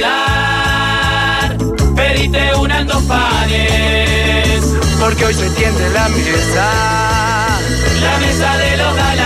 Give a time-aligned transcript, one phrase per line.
[0.00, 1.56] cuidar,
[1.94, 4.64] pedite una en dos panes.
[4.98, 7.58] Porque hoy se tiende la mesa.
[8.00, 9.19] La mesa de los galanes,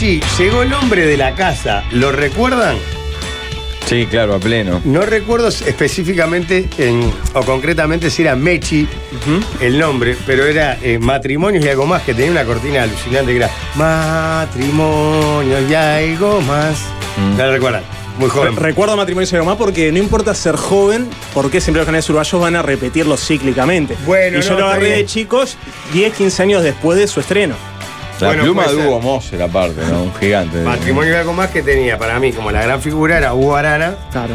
[0.00, 1.82] Mechi, llegó el hombre de la casa.
[1.90, 2.76] ¿Lo recuerdan?
[3.86, 4.80] Sí, claro, a pleno.
[4.84, 8.86] No recuerdo específicamente en- o concretamente si era Mechi
[9.60, 13.38] el nombre, pero era eh, Matrimonios y algo más, que tenía una cortina alucinante que
[13.38, 16.78] era Matrimonios y algo más.
[17.16, 17.36] Mm.
[17.36, 17.82] ¿No lo recuerdan?
[18.20, 18.54] Muy joven.
[18.54, 22.08] Re- Recuerdo matrimonio y algo más porque no importa ser joven, porque siempre los canales
[22.08, 23.96] uruguayos van a repetirlo cíclicamente.
[24.06, 25.56] Bueno, y yo no, lo agarré de chicos
[25.92, 27.56] 10, 15 años después de su estreno.
[28.20, 28.76] La Bueno, pluma de.
[28.76, 30.02] Hugo Moser, aparte, ¿no?
[30.04, 30.58] Un gigante.
[30.62, 33.94] Matrimonio y algo más que tenía para mí como la gran figura era Hugo Arana.
[34.10, 34.34] Claro.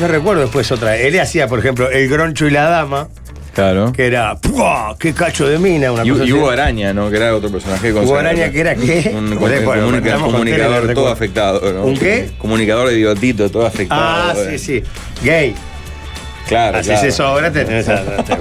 [0.00, 0.96] No recuerdo después otra.
[0.96, 3.08] Él hacía, por ejemplo, El Groncho y la Dama,
[3.54, 3.92] Claro.
[3.92, 4.96] que era ¡pua!
[4.98, 5.92] ¡Qué cacho de mina!
[5.92, 6.32] Una Y, cosa y así.
[6.32, 7.10] Hugo Araña, ¿no?
[7.10, 9.10] Que era otro personaje con Hugo Araña, que era qué?
[9.14, 11.82] Un, un bueno, comunica- comunicador todo afectado, ¿no?
[11.84, 12.30] ¿Un qué?
[12.38, 14.00] Comunicador de bigotito, todo afectado.
[14.02, 14.82] Ah, sí, sí.
[15.22, 15.54] Gay.
[16.52, 17.08] Claro, Haces claro.
[17.08, 18.36] eso ahora, te tenés a- te-.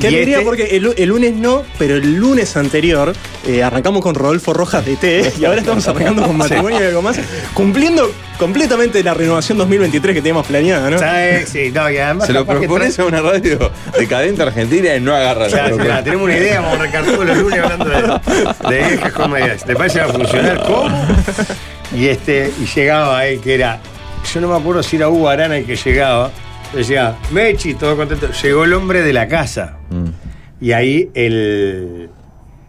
[0.00, 3.12] Qué Y alegría este- porque el, lu- el lunes no, pero el lunes anterior
[3.46, 7.02] eh, arrancamos con Rodolfo Rojas de T y ahora estamos arrancando con matrimonio y algo
[7.02, 7.18] más,
[7.52, 10.98] cumpliendo completamente la renovación 2023 que teníamos planeada, ¿no?
[11.46, 15.48] Sí, no, y además Se lo propones a una radio decadente argentina y no agarra
[15.48, 19.12] la Claro, tenemos una idea, vamos a arrancar todos los lunes hablando de, de viejas
[19.12, 19.64] comedias.
[19.64, 20.62] ¿Te parece que va a funcionar?
[20.66, 21.06] ¿Cómo?
[21.94, 23.78] Y este, y llegaba él que era,
[24.32, 26.30] yo no me acuerdo si era Hugo Arana el que llegaba,
[26.74, 28.28] decía, Mechi, todo contento.
[28.42, 29.78] Llegó el hombre de la casa.
[29.90, 30.64] Mm.
[30.64, 32.10] Y ahí el,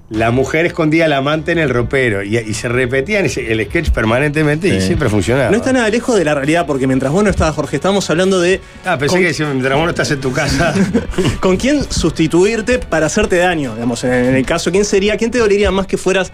[0.10, 2.24] la mujer escondía al amante en el ropero.
[2.24, 5.52] Y, y se repetían el sketch permanentemente y siempre funcionaba.
[5.52, 8.40] No está nada lejos de la realidad porque mientras vos no estabas, Jorge, estábamos hablando
[8.40, 10.74] de Ah, pensé con, que si mientras vos no estás en tu casa.
[11.40, 13.74] con quién sustituirte para hacerte daño.
[13.74, 15.18] Digamos, en, en el caso, ¿quién sería?
[15.18, 16.32] ¿Quién te dolería más que fueras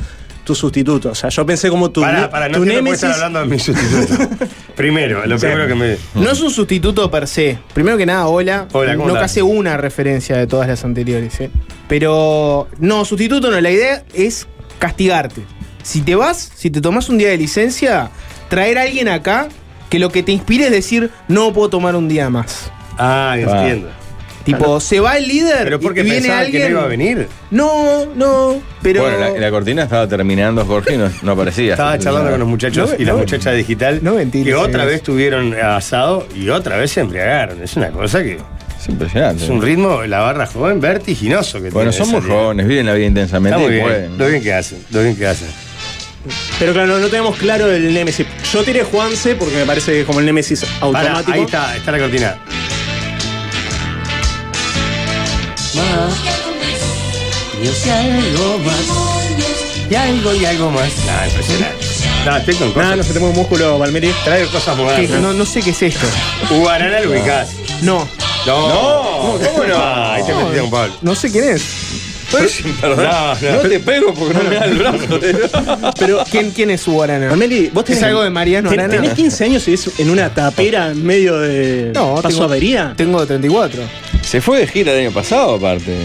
[0.48, 1.10] tu sustituto?
[1.12, 3.04] O sea, yo pensé como tu, Para, para, no tu némesis.
[3.04, 4.30] están hablando de mi sustituto.
[4.76, 5.98] Primero, lo primero que me.
[6.14, 7.58] No es un sustituto per se.
[7.74, 8.68] Primero que nada, hola.
[8.72, 9.32] Hola, ¿cómo no estás?
[9.32, 11.50] casi una referencia de todas las anteriores, ¿eh?
[11.88, 13.60] Pero no, sustituto no.
[13.60, 14.48] La idea es
[14.78, 15.42] castigarte.
[15.82, 18.12] Si te vas, si te tomas un día de licencia,
[18.50, 19.50] traer a alguien acá
[19.90, 22.72] que lo que te inspire es decir, no puedo tomar un día más.
[23.00, 23.90] Ah, entiendo.
[24.48, 26.62] Tipo, se va el líder Pero y porque viene pensaban alguien.
[26.64, 27.28] que no iba a venir.
[27.52, 29.02] No, no, pero.
[29.04, 31.74] Bueno, la, la cortina estaba terminando, Jorge, y no, no aparecía.
[31.74, 34.86] Estaba charlando con los muchachos No, y la no, muchacha digital no mentires, que otra
[34.86, 37.62] vez tuvieron asado y otra vez se embriagaron.
[37.62, 38.40] Es una cosa que
[38.80, 39.44] Es impresionante.
[39.44, 42.40] es un ritmo, la barra joven, vertiginoso que Bueno, tiene son muy esa liga.
[42.44, 45.16] jóvenes, viven la vida intensamente Está muy y bien, lo bien que hacen, lo bien
[45.16, 45.48] que hacen.
[46.60, 48.26] Pero claro, no, no tenemos claro el Nemesis.
[48.52, 51.32] Yo tiré Juanse porque me parece que es como el Nemesis automático.
[51.32, 52.38] ahí está, está la cortina.
[57.64, 58.76] Yo sé algo más.
[59.90, 60.90] Y algo y algo más.
[61.06, 61.86] Nah, impresionante.
[62.26, 62.98] No, estoy con Nada, cosas.
[62.98, 64.12] no se te mueve un músculo, Palmeri.
[64.26, 64.82] Traigo cosas ¿Qué?
[64.84, 65.22] modernas.
[65.22, 66.06] No, no sé qué es esto.
[66.52, 67.50] Hugo Arana lo ubicás.
[67.82, 68.08] No,
[68.46, 69.76] No, No, ¿cómo no?
[69.78, 70.94] Ah, ahí te metí con Pablo.
[71.02, 71.62] no sé quién es.
[72.32, 73.64] Perdón, No, no.
[73.64, 75.20] no te pego porque no me da el brazo.
[76.00, 77.30] Pero, ¿quién, quién es Hugo Arana?
[77.30, 78.00] Palmeri, vos tenés.
[78.02, 78.96] ¿Es algo de Mariano ten- Arana?
[78.96, 81.92] Tenés 15 años y es en una tapera en medio de.
[81.94, 82.94] No, Paso tengo- avería.
[82.98, 83.82] Tengo 34.
[84.22, 85.96] Se fue de gira el año pasado, aparte.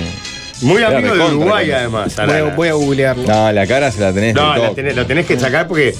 [0.60, 2.14] Muy Era amigo de Uruguay, además.
[2.24, 3.24] Voy a, voy a googlearlo.
[3.26, 5.92] No, la cara se la tenés No, la tenés- lo tenés que sacar porque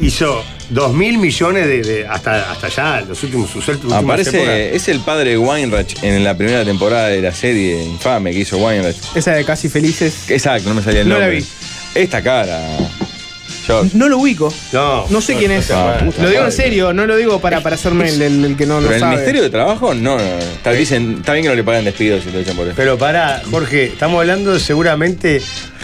[0.00, 3.92] hizo dos mil millones de, de- hasta, hasta allá, los últimos, sus épocas.
[4.02, 8.40] Aparece, es el padre de Weinreich en la primera temporada de la serie infame que
[8.40, 8.96] hizo Weinreich.
[9.14, 10.30] Esa de Casi Felices.
[10.30, 11.40] Exacto, no me salía el No la nombre.
[11.40, 11.46] vi.
[12.00, 12.60] Esta cara.
[13.66, 13.90] George.
[13.96, 14.52] No lo ubico.
[14.72, 15.70] No, No sé quién es.
[15.70, 18.66] Ah, Lo digo en serio, no lo digo para, para hacerme el, el- el que
[18.66, 19.12] no lo en el sabe.
[19.12, 20.22] Ministerio de Trabajo, no, no.
[20.22, 22.74] Está, dicen, está bien que no le pagan despidos si lo echan por eso.
[22.76, 25.40] Pero pará, Jorge, estamos hablando seguramente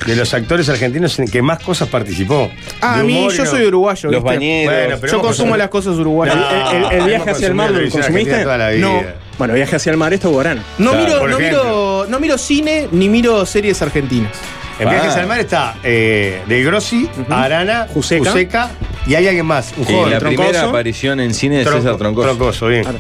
[0.07, 2.51] de los actores argentinos en que más cosas participó.
[2.81, 4.11] Ah, a mí yo no- soy uruguayo.
[4.11, 4.37] Los ¿viste?
[4.37, 4.75] bañeros.
[4.75, 6.37] Bueno, pero Yo consumo las cosas uruguayas.
[6.73, 8.43] el- el- el viaje hacia el mar, ¿lo consumiste?
[8.43, 8.87] toda la vida.
[8.87, 9.03] No.
[9.39, 10.63] Bueno, viaje hacia el mar, esto es Guarán.
[10.79, 11.63] No, Claro, miro, por no, ejemplo.
[11.65, 14.33] miro, no miro cine ni miro series argentinas.
[14.81, 18.31] En Viajes al Mar está eh, Del Grossi, Arana, Juseca.
[18.31, 18.71] Juseca
[19.07, 20.11] y hay alguien más, un Y joven.
[20.11, 20.49] la Troncoso.
[20.49, 22.27] primera aparición en cine de Tronco- César Troncoso.
[22.29, 22.83] Troncoso, bien.
[22.83, 22.99] Claro.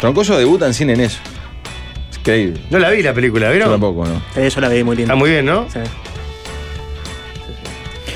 [0.00, 1.18] Troncoso debuta en cine en eso.
[2.10, 2.60] Es increíble.
[2.70, 3.70] No la vi la película, Yo ¿vieron?
[3.70, 4.20] tampoco, ¿no?
[4.48, 5.12] Yo la vi muy linda.
[5.12, 5.66] Está muy bien, ¿no?
[5.72, 5.78] Sí.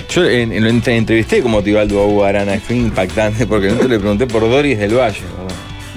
[0.09, 3.83] Yo en- en- lo entre- entrevisté como Tibaldo a Hugo Arana, fue impactante porque no
[3.87, 5.21] le pregunté por Doris del Valle.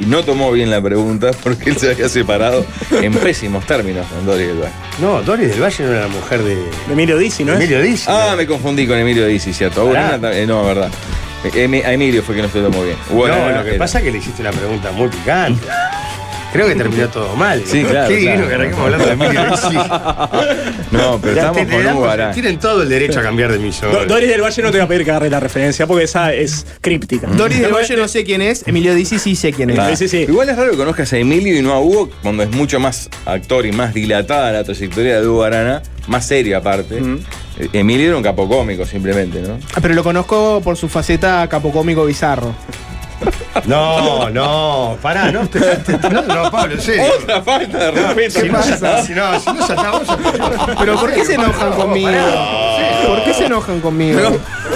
[0.02, 4.26] Y no tomó bien la pregunta porque él se había separado en pésimos términos con
[4.26, 4.74] Doris del Valle.
[5.02, 7.60] No, Doris del Valle no era la mujer de De Emilio Dizzi, ¿no es?
[7.60, 8.06] Emilio Dizzi.
[8.08, 9.92] Ah, me confundí con Emilio Dizzi, cierto.
[9.92, 10.90] También- no, verdad.
[11.44, 12.98] Emi- a Emilio fue que no se tomó bien.
[13.10, 13.16] No,
[13.50, 15.68] lo que era- pasa es que le hiciste una pregunta muy picante.
[16.52, 17.62] Creo que terminó todo mal.
[17.66, 19.78] Sí, claro, Qué divino que arranquemos hablando de Emilio Dizzi.
[20.92, 22.34] No, pero Ya estamos con Hugo Arana.
[22.34, 23.92] Tienen todo el derecho a cambiar de misión.
[23.92, 26.34] Do- Doris del Valle no te voy a pedir que agarre la referencia porque esa
[26.34, 27.28] es críptica.
[27.28, 29.80] Doris del Valle no sé quién es, Emilio Dizzi sí sé quién es.
[29.80, 29.90] Ah.
[29.90, 30.26] Sí, sí, sí.
[30.28, 33.10] Igual es raro que conozcas a Emilio y no a Hugo, cuando es mucho más
[33.26, 36.98] actor y más dilatada la trayectoria de Hugo Arana, más seria aparte.
[37.60, 39.60] Eh, Emilio era un capo cómico simplemente, ¿no?
[39.76, 42.56] Ah, pero lo conozco por su faceta capocómico bizarro.
[43.66, 47.04] No, no, pará, no, te, te- te- no, no, Pablo, serio.
[47.22, 48.40] Otra falta de respeto.
[48.42, 50.04] Si no, si no, si no saltamos,
[50.80, 52.10] Pero ¿por qué se enojan conmigo?
[53.08, 54.20] ¿Por qué se enojan conmigo?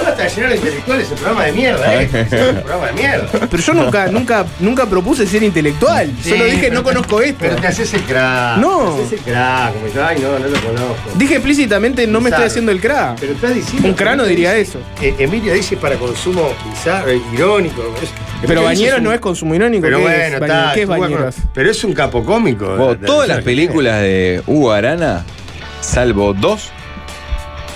[0.05, 2.09] Basta de llenar de intelectuales, el programa de mierda, eh.
[2.13, 3.27] Es un programa de mierda.
[3.49, 6.11] Pero yo nunca, nunca, nunca propuse ser intelectual.
[6.23, 7.37] Solo Sí, dije pero no conozco esto.
[7.39, 8.57] Pero te haces el crack.
[8.57, 8.95] No.
[8.95, 11.09] Te haces el crack, como yo, ay, no, no lo conozco.
[11.15, 13.15] Dije explícitamente no me estoy haciendo el cra.
[13.19, 13.87] Pero estás diciendo.
[13.87, 14.79] Un crano diría eso.
[15.01, 17.81] Eh, Emilio dice para consumo bizarro, irónico.
[18.01, 18.09] es-
[18.47, 19.81] Pero Bañeros un- no es consumo irónico.
[19.83, 20.71] Pero ¿qué bueno, es, está.
[20.73, 21.29] ¿Qué es bueno?
[21.53, 22.75] Pero es un capo cómico.
[22.75, 25.23] Vos, de- todas de- las películas de Hugo Arana,
[25.81, 26.71] salvo dos,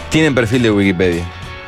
[0.09, 1.23] tienen perfil de Wikipedia.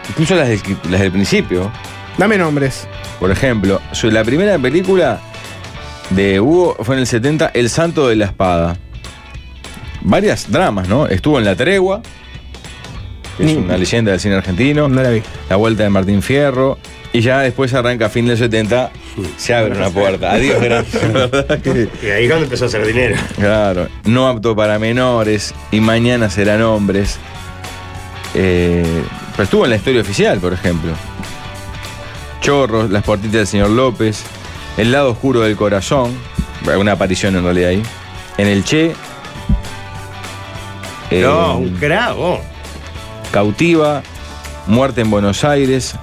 [0.10, 1.72] Incluso las del, las del principio.
[2.18, 2.88] Dame nombres.
[3.20, 5.20] Por ejemplo, su- la primera película
[6.10, 8.78] de Hugo fue en el 70, El Santo de la Espada.
[10.02, 11.08] Varias dramas, ¿no?
[11.08, 12.02] Estuvo en La Tregua,
[13.38, 14.88] que es Ni- una leyenda del cine argentino.
[14.88, 15.22] No la vi.
[15.50, 16.78] La Vuelta de Martín Fierro.
[17.12, 18.92] Y ya después arranca a fin del 70,
[19.38, 20.32] se abre una puerta.
[20.32, 21.04] Adiós, gracias.
[22.04, 23.16] Y ahí es cuando empezó a hacer dinero.
[23.36, 27.18] Claro, no apto para menores y mañana serán hombres.
[28.36, 28.86] Eh,
[29.32, 30.92] pero estuvo en la historia oficial, por ejemplo.
[32.42, 34.24] Chorros, las puertitas del señor López,
[34.78, 36.16] El lado oscuro del corazón,
[36.78, 37.84] una aparición en realidad ahí.
[38.38, 38.94] En el Che.
[41.10, 42.40] eh, No, un crack, vos.
[43.32, 44.04] Cautiva,
[44.68, 45.96] Muerte en Buenos Aires.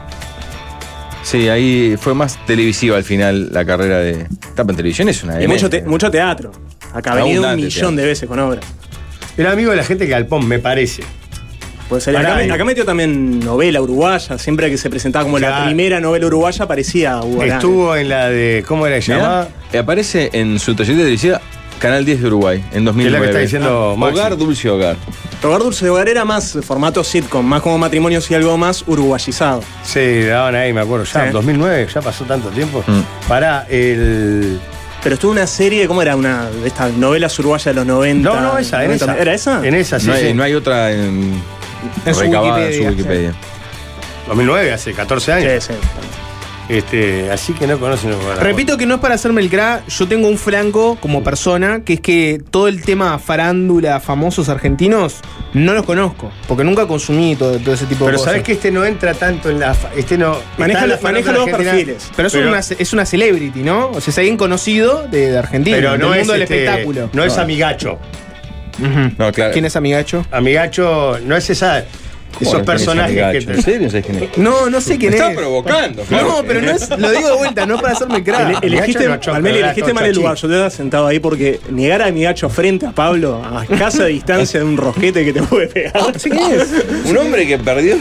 [1.27, 4.29] Sí, ahí fue más televisiva al final la carrera de.
[4.55, 6.53] Tapa en televisión es una Y mucho, te- mucho teatro.
[6.95, 7.91] Acá ha venido un millón teatro.
[7.97, 8.61] de veces con obra.
[9.37, 11.03] Era amigo de la gente que Galpón, me parece.
[11.89, 12.17] Puede ser.
[12.17, 14.39] Acá, acá metió también novela uruguaya.
[14.39, 17.43] Siempre que se presentaba como la primera novela uruguaya aparecía Hugo.
[17.43, 18.65] Estuvo en la de.
[18.67, 19.49] ¿Cómo era llamada?
[19.73, 21.41] eh, aparece en su trayectoria televisiva
[21.79, 23.11] Canal 10 de Uruguay, en Que es 2009.
[23.19, 24.19] la que está diciendo Ah, Maxi.
[24.19, 24.97] Hogar, Dulce Hogar.
[25.43, 29.63] Rogar Dulce Hogar era más formato sitcom, más como matrimonios y algo más uruguayizado.
[29.85, 31.05] Sí, daban ahí, me acuerdo.
[31.05, 31.33] Ya, Sí.
[31.33, 32.83] 2009, ya pasó tanto tiempo.
[32.87, 33.01] Mm.
[33.29, 34.59] Para el.
[35.03, 36.17] Pero estuvo una serie, ¿cómo era?
[36.17, 38.29] Una de estas novelas uruguayas de los 90.
[38.29, 39.05] No, no, esa, en 90.
[39.05, 39.19] esa.
[39.23, 39.67] ¿Era esa?
[39.67, 40.07] En esa, sí.
[40.09, 40.35] no, hay, sí.
[40.35, 41.41] no hay otra en,
[42.05, 43.35] En su recabada en su Wikipedia, Wikipedia.
[44.29, 45.65] 2009, hace 14 años.
[45.65, 45.79] Sí, sí.
[46.69, 48.39] Este, así que no conocen los.
[48.41, 51.93] Repito que no es para hacerme el crack, yo tengo un flanco como persona, que
[51.95, 55.21] es que todo el tema farándula, famosos argentinos,
[55.55, 58.33] no los conozco, porque nunca consumí todo, todo ese tipo de Pero cosas.
[58.33, 59.75] sabes que este no entra tanto en la.
[59.75, 60.39] fa- Este no.
[60.59, 62.11] Maneja, la maneja los perfiles.
[62.17, 63.91] Pero es, pero- una, es una celebrity, ¿no?
[63.91, 66.65] O sea, es alguien conocido de, de Argentina, Pero del no es, mundo del este,
[66.65, 67.11] espectáculo.
[67.13, 67.99] no es amigacho.
[69.19, 69.53] No, claro.
[69.53, 70.27] ¿Quién es amigacho?
[70.33, 71.85] Amigacho no es esa.
[72.39, 73.25] ¿Cómo Esos personajes que.
[73.25, 73.51] amigacho?
[73.53, 73.89] ¿En serio?
[73.91, 74.37] ¿Sabés quién es?
[74.39, 75.23] No, no sé quién Me es.
[75.23, 76.03] está provocando.
[76.03, 78.41] claro No, pero no es, lo digo de vuelta, no es para hacerme el crack.
[78.41, 80.35] Ele- elegiste, elegiste mal el lugar.
[80.37, 84.05] Yo te estaba sentado ahí porque negar a mi gacho frente a Pablo a escasa
[84.07, 86.19] distancia de un rosquete que te puede pegar.
[86.19, 86.69] ¿Sí quién es?
[87.07, 87.97] Un hombre que perdió.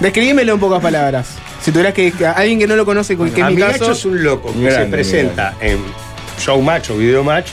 [0.00, 1.28] Describímelo en pocas palabras.
[1.62, 3.92] Si tuvieras que, alguien que no lo conoce, que es mi Amigacho caso.
[3.92, 5.78] es un loco que Grande, se presenta en
[6.40, 7.48] show match o video match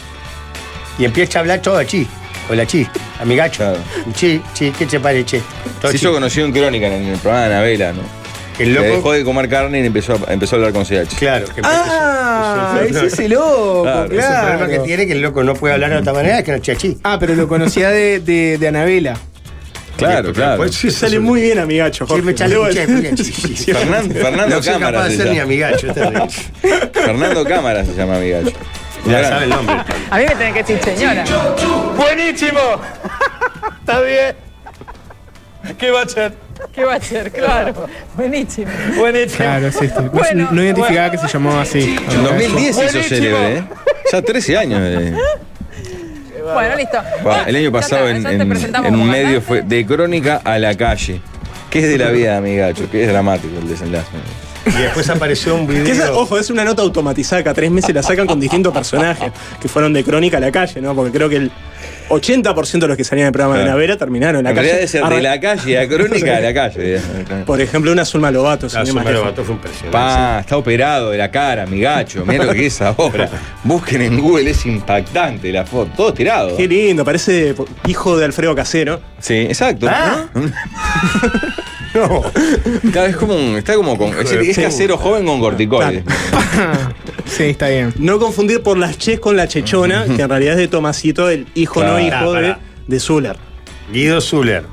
[0.98, 2.08] y empieza a hablar todo chi.
[2.50, 2.88] Hola chi,
[3.20, 3.58] amigacho.
[3.58, 3.78] Claro.
[4.14, 5.42] Chi, chi, ¿qué te parece?
[5.82, 6.04] Todo Se chi.
[6.04, 8.02] hizo conocido en Crónica, en el programa de Anabela, ¿no?
[8.58, 8.96] El Le loco.
[8.96, 11.16] dejó de comer carne y empezó a, empezó a hablar con CH.
[11.20, 14.20] Claro, que Ah, es un- ese es el loco, Claro, claro.
[14.20, 16.52] ese El problema que tiene que el loco no puede hablar de otra manera que
[16.54, 16.98] no chachi.
[17.04, 19.16] Ah, pero lo conocía de, de, de Anabela.
[19.98, 20.58] Claro, claro.
[20.58, 22.06] Pues, sí, Sale muy bien, amigacho.
[22.06, 22.26] Sí, Jorge.
[22.26, 23.74] me chale, che.
[23.74, 25.88] Fernando, Fernando No soy capaz Cámara de se ser amigacho.
[26.94, 28.52] Fernando Cámara se llama amigacho.
[29.08, 29.76] Ya sabe el nombre.
[30.10, 31.24] A mí me tienen que decir señora.
[31.96, 32.60] ¡Buenísimo!
[33.80, 34.36] Está bien.
[35.78, 36.34] ¿Qué va a ser?
[36.74, 37.32] ¿Qué va a ser?
[37.32, 37.88] Claro.
[38.16, 38.72] Buenísimo.
[38.98, 39.38] Buenísimo.
[39.38, 39.94] Claro, sí, sí.
[39.96, 41.98] No, Bueno, no identificaba que se llamaba así.
[42.10, 43.04] En 2010 hizo Buenísimo.
[43.04, 43.64] célebre, ¿eh?
[44.12, 44.80] Ya 13 años.
[44.84, 45.16] eh.
[46.54, 46.98] Bueno, listo.
[47.26, 51.22] Va, el año pasado está, en, un medio fue de crónica a la calle.
[51.70, 52.90] ¿Qué es de la vida amigacho?
[52.90, 54.08] Que es dramático el desenlace.
[54.68, 56.18] Y después apareció un esa- video.
[56.20, 59.32] ojo, es una nota automatizada, cada tres meses la sacan con distintos personajes
[59.62, 60.94] que fueron de crónica a la calle, ¿no?
[60.96, 61.52] Porque creo que el
[62.10, 63.72] 80% de los que salían del programa de Claro.
[63.78, 64.68] Navera terminaron en la En calle.
[64.70, 67.02] realidad debe ser de la calle a crónica a la calle.
[67.46, 68.68] Por ejemplo, una Zulma Lobato.
[68.74, 69.32] Ah, ir su más Maro lejos.
[69.32, 69.92] Bato fue impresionante.
[69.92, 72.26] Pa, está operado de la cara, amigacho.
[72.26, 73.30] Mira lo que es ahora.
[73.64, 75.92] Busquen en Google, es impactante la foto.
[75.98, 76.56] Todo tirado.
[76.56, 77.54] Qué lindo, parece
[77.88, 79.02] hijo de Alfredo Casero.
[79.20, 79.88] Sí, exacto.
[79.90, 80.26] Ah.
[80.34, 80.42] ¿no?
[81.98, 82.24] No.
[82.92, 86.04] Claro, es como un, está como con, es, es casero joven con corticoides.
[87.26, 87.94] Sí, está bien.
[87.98, 91.46] No confundir por las ches con la chechona, que en realidad es de Tomasito, el
[91.56, 91.94] hijo Claro.
[91.94, 92.56] no hijo Ah, de,
[92.88, 93.38] de Zuller.
[93.92, 94.64] Guido Zuller.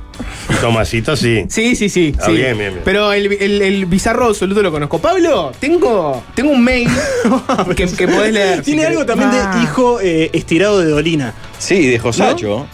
[0.61, 1.45] Tomasito sí.
[1.49, 2.15] Sí, sí, sí.
[2.21, 2.33] Ah, sí.
[2.33, 2.83] bien, bien, bien.
[2.85, 5.01] Pero el, el- el bizarro absoluto lo conozco.
[5.01, 6.89] Pablo, tengo, tengo un mail
[7.77, 8.59] que, que podés leer.
[8.59, 8.97] si Tiene querés.
[8.99, 9.57] algo también Ah.
[9.57, 11.35] de hijo eh, estirado de Dolina.
[11.59, 12.67] Sí, de Josacho.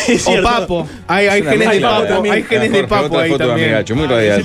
[0.08, 0.42] Es O.
[0.42, 0.86] Papo.
[1.06, 2.04] Hay, genes de Papo.
[2.04, 2.34] también.
[2.34, 3.84] Hay genes de Papo ahí también.
[3.94, 4.42] muy radial.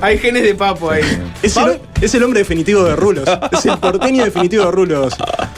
[0.00, 1.02] Hay genes de Papo ahí.
[1.42, 3.28] Es el, es el hombre definitivo de Rulos.
[3.52, 5.14] Es el porteño definitivo de Rulos.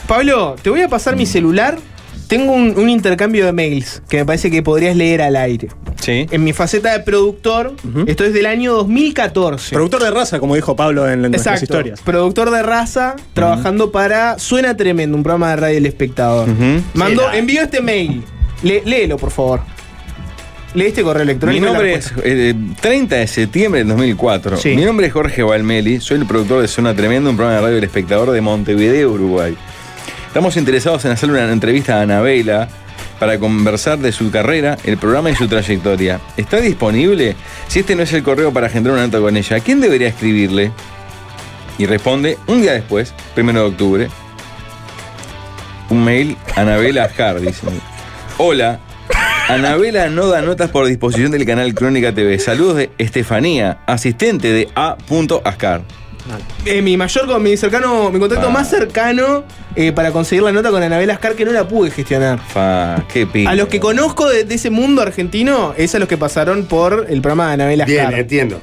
[0.07, 1.79] Pablo, te voy a pasar mi celular.
[2.29, 5.69] Tengo un, un intercambio de mails que me parece que podrías leer al aire.
[5.99, 6.27] Sí.
[6.31, 7.73] En mi faceta de productor,
[8.07, 9.75] esto es del año 2014.
[9.75, 12.01] Productor de raza, como dijo Pablo en, en nuestras historias.
[12.03, 16.49] Productor de raza, trabajando para Suena Tremendo, un programa de radio El Espectador.
[16.49, 16.83] Sí,
[17.15, 18.23] la- envío este mail.
[18.62, 19.61] Le- léelo, por favor.
[20.75, 21.65] Lee este correo Mi electrónico.
[21.65, 22.23] la nombre es respuesta.
[22.31, 24.57] eh, 30 de septiembre del 2004.
[24.59, 24.77] Sí.
[24.77, 27.79] Mi nombre es Jorge Valmeli, soy el productor de Zona Tremendo, un programa de radio
[27.79, 29.57] El Espectador de Montevideo, Uruguay.
[30.27, 32.69] Estamos interesados en hacerle una entrevista a Anabela
[33.19, 36.21] para conversar de su carrera, el programa y su trayectoria.
[36.37, 37.35] ¿Está disponible?
[37.67, 40.09] Si este no es el correo para agendar una nota con ella, ¿a quién debería
[40.09, 40.71] escribirle?
[41.79, 44.09] Y responde un día después, primero de octubre,
[45.91, 47.09] un mail a Anabela.
[48.38, 48.78] Hola,
[49.49, 52.38] Anabela no da notas por disposición del canal Crónica TV.
[52.38, 54.97] Saludos de Estefanía, asistente de A.
[55.45, 55.83] Ascar.
[56.66, 58.50] Eh, mi mayor, con mi cercano, mi contacto Ah.
[58.50, 62.38] más cercano eh, para conseguir la nota con Anabel Ascar que no la pude gestionar.
[62.38, 63.49] Fa, qué pico.
[63.49, 67.07] A los que conozco de, de ese mundo argentino, es a los que pasaron por
[67.09, 68.09] el programa de Anabel Ascar.
[68.11, 68.61] Bien, entiendo.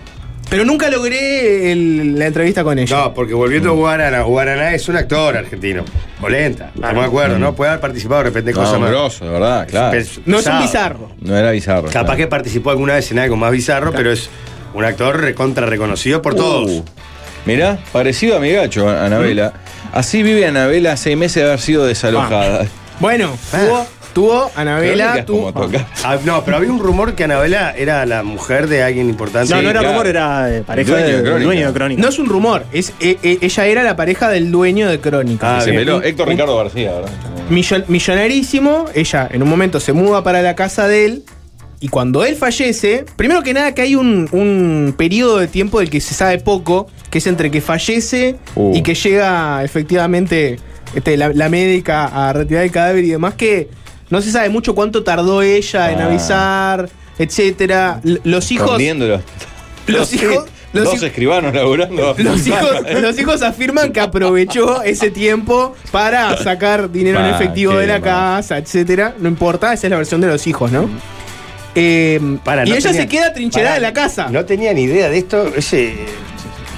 [0.49, 2.95] Pero nunca logré el- la entrevista con ella.
[2.97, 5.83] No, porque volviendo a Guarana, Guaraná es un actor argentino.
[6.21, 7.55] Polenta, estamos de acuerdo, ¿no?
[7.55, 8.89] Puede haber participado de repente en No, cosas más.
[8.89, 9.97] grosso, de verdad, claro.
[10.25, 11.11] No es un bizarro.
[11.19, 11.83] No era bizarro.
[11.87, 12.17] Capaz claro.
[12.17, 14.29] que participó alguna vez en algo más bizarro, pero es
[14.73, 16.69] un actor recontra reconocido por todos.
[16.69, 16.83] Uh,
[17.45, 19.53] mirá, parecido a mi gacho, Anabela.
[19.93, 22.65] Así vive Anabela seis meses de haber sido desalojada.
[22.99, 23.83] Bueno, Ah.
[24.15, 25.51] Tuvo, Anabela, tuvo.
[26.03, 29.53] Ah, no, pero había un rumor que Anabela era la mujer de alguien importante.
[29.53, 29.93] No, no era claro.
[29.93, 31.43] rumor, era eh, pareja Dueño de Crónica.
[31.45, 32.01] dueño de Crónica.
[32.01, 35.57] No es un rumor, es, eh, eh, ella era la pareja del dueño de Crónica.
[35.57, 36.01] Ah, Se peló.
[36.01, 37.09] Héctor un- Ricardo García, ¿verdad?
[37.49, 41.23] Millon- millonarísimo, ella en un momento se muda para la casa de él
[41.81, 45.89] y cuando él fallece, primero que nada que hay un, un periodo de tiempo del
[45.89, 48.73] que se sabe poco, que es entre que fallece Uh.
[48.75, 50.57] y que llega efectivamente
[50.95, 53.67] este, la, la médica a retirar el cadáver y demás, que
[54.09, 56.05] no se sabe mucho cuánto tardó ella en Ah.
[56.05, 58.01] avisar, etcétera.
[58.03, 58.65] L- Los hijos...
[58.67, 59.21] Escondiéndolo.
[59.87, 60.45] Los hijos...
[60.73, 62.13] Los Dos escribanos laburando.
[62.17, 62.69] los hijos,
[63.01, 67.87] los hijos afirman que aprovechó ese tiempo para sacar dinero en Pa, efectivo qué de
[67.87, 68.01] la mal.
[68.03, 69.15] casa, etcétera.
[69.17, 70.89] No importa, esa es la versión de los hijos, ¿no?
[71.75, 74.27] Eh, Para, y no ella tenía- se queda trincherada Pará, en la casa.
[74.29, 75.47] No tenía ni idea de esto.
[75.55, 75.95] Ese,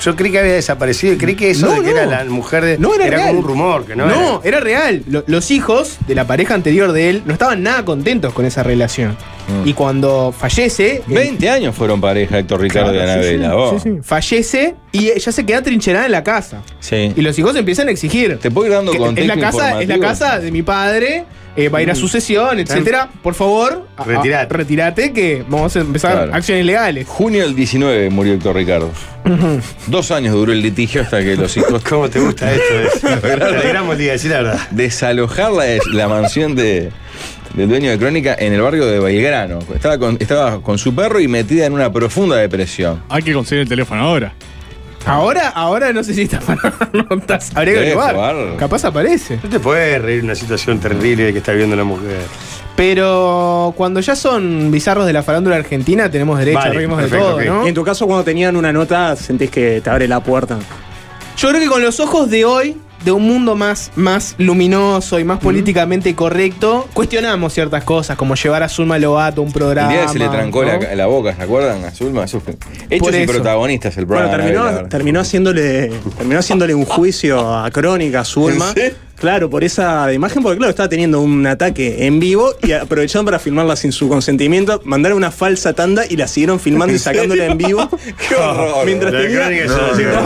[0.02, 1.98] yo creí que había desaparecido y creí que eso No, de que no.
[2.02, 2.78] era la mujer de.
[2.78, 3.28] No era, real.
[3.30, 5.04] como un rumor, que no, No, era real.
[5.10, 8.64] Lo- los hijos de la pareja anterior de él no estaban nada contentos con esa
[8.64, 9.18] relación.
[9.64, 9.68] Mm.
[9.68, 10.98] Y cuando fallece.
[11.08, 13.50] él- 20 años fueron pareja Héctor Ricardo Claro, y Anabela.
[13.50, 13.82] sí, vos.
[13.84, 13.98] sí, sí.
[14.04, 16.62] Fallece y ella se queda trincherada en la casa.
[16.80, 17.14] Sí.
[17.16, 18.38] Y los hijos empiezan a exigir.
[18.40, 20.02] Te puedo ir dando Que contexto es la casa, es la informativo?
[20.08, 21.24] casa de mi padre,
[21.58, 23.10] eh, va a ir a sucesión, etcétera.
[23.22, 24.54] Por favor, a- a- Retirate.
[24.54, 26.34] retirate que vamos a empezar Claro.
[26.36, 27.06] acciones legales.
[27.08, 28.92] Junio del 19 murió Héctor Ricardo.
[29.88, 33.10] Dos años duró el litigio hasta que los hijos ¿Cómo te gusta esto?
[33.22, 34.68] Te alegramos el día, decir la verdad.
[34.72, 36.92] desalojar la, la mansión de,
[37.56, 39.60] del dueño de Crónica en el barrio de Belgrano.
[39.74, 43.04] Estaba con, estaba con su perro y metida en una profunda depresión.
[43.10, 44.34] Hay que conseguir el teléfono ahora.
[45.08, 46.74] Ahora, ahora no sé si está para
[47.10, 47.52] notas.
[47.56, 48.56] Habría que probar.
[48.58, 49.40] Capaz aparece.
[49.42, 52.22] No te puedes reír de una situación terrible que está viviendo la mujer.
[52.76, 57.18] Pero cuando ya son bizarros de la farándula argentina, tenemos derecho Vale, a reírnos de
[57.18, 57.42] todo, ok.
[57.44, 57.66] ¿no?
[57.66, 60.60] Y en tu caso, cuando tenían una nota, sentís que te abre la puerta.
[61.38, 65.24] Yo creo que con los ojos de hoy, de un mundo más, más luminoso y
[65.24, 69.92] más políticamente correcto, cuestionamos ciertas cosas, como llevar a Zulma Lobato a un El programa.
[69.92, 70.80] día que se le trancó ¿no?
[70.80, 71.86] la, la boca, ¿se acuerdan?
[71.86, 72.26] A Zulma.
[72.26, 72.58] Eso fue-
[72.90, 74.44] Hechos y protagonistas el Bueno, programa.
[74.44, 74.90] terminó, Anabela.
[74.90, 78.70] terminó haciéndole terminó haciéndole un juicio a Crónica, a Zulma.
[78.70, 79.07] ¿En serio?
[79.20, 83.40] Claro, por esa imagen, porque claro, estaba teniendo un ataque en vivo y aprovecharon para
[83.40, 87.58] filmarla sin su consentimiento, mandaron una falsa tanda y la siguieron filmando y sacándola en
[87.58, 87.90] vivo.
[88.30, 88.86] Qué horror.
[88.86, 89.74] Mientras tenía- No,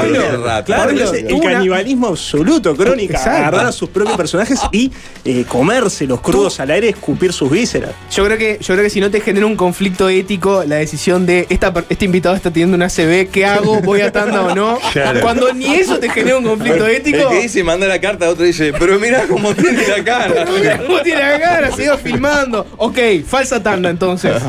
[0.07, 0.65] no.
[0.65, 3.13] Claro, el una- canibalismo absoluto, Crónica.
[3.17, 3.37] Exacto.
[3.37, 4.91] Agarrar a sus propios personajes y
[5.23, 7.91] eh, comérselos crudos al aire, escupir sus vísceras.
[8.11, 11.25] Yo creo que, yo creo que si no te genera un conflicto ético la decisión
[11.25, 13.81] de esta, este invitado está teniendo una CB, ¿qué hago?
[13.81, 14.79] ¿Voy a tanda o no?
[14.91, 15.21] Claro.
[15.21, 17.17] Cuando ni eso te genera un conflicto ético.
[17.17, 20.43] El que dice manda la carta, otro dice, pero mira cómo tiene la cara.
[20.87, 21.71] ¿Cómo tiene la cara?
[21.71, 22.65] Sigo filmando.
[22.77, 24.41] Ok, falsa tanda entonces.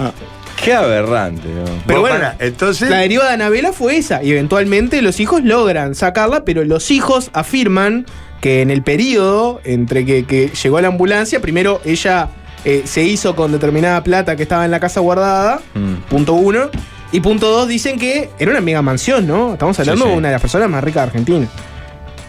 [0.64, 1.46] Qué aberrante.
[1.48, 1.64] ¿no?
[1.86, 2.88] Pero bueno, entonces.
[2.88, 4.22] La deriva de Anabela fue esa.
[4.22, 8.06] Y eventualmente los hijos logran sacarla, pero los hijos afirman
[8.40, 12.28] que en el periodo entre que, que llegó la ambulancia, primero ella
[12.64, 15.60] eh, se hizo con determinada plata que estaba en la casa guardada.
[15.74, 15.94] Mm.
[16.08, 16.70] Punto uno.
[17.12, 19.52] Y punto dos, dicen que era una mega mansión, ¿no?
[19.52, 20.12] Estamos hablando Sí, sí.
[20.12, 21.46] de una de las personas más ricas de Argentina.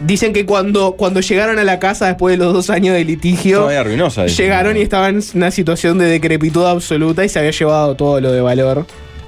[0.06, 3.70] Dicen que cuando, cuando llegaron a la casa después de los dos años de litigio,
[3.84, 4.26] ruinosa.
[4.26, 8.32] llegaron y estaban en una situación de decrepitud absoluta y se había llevado todo lo
[8.32, 8.86] de valor.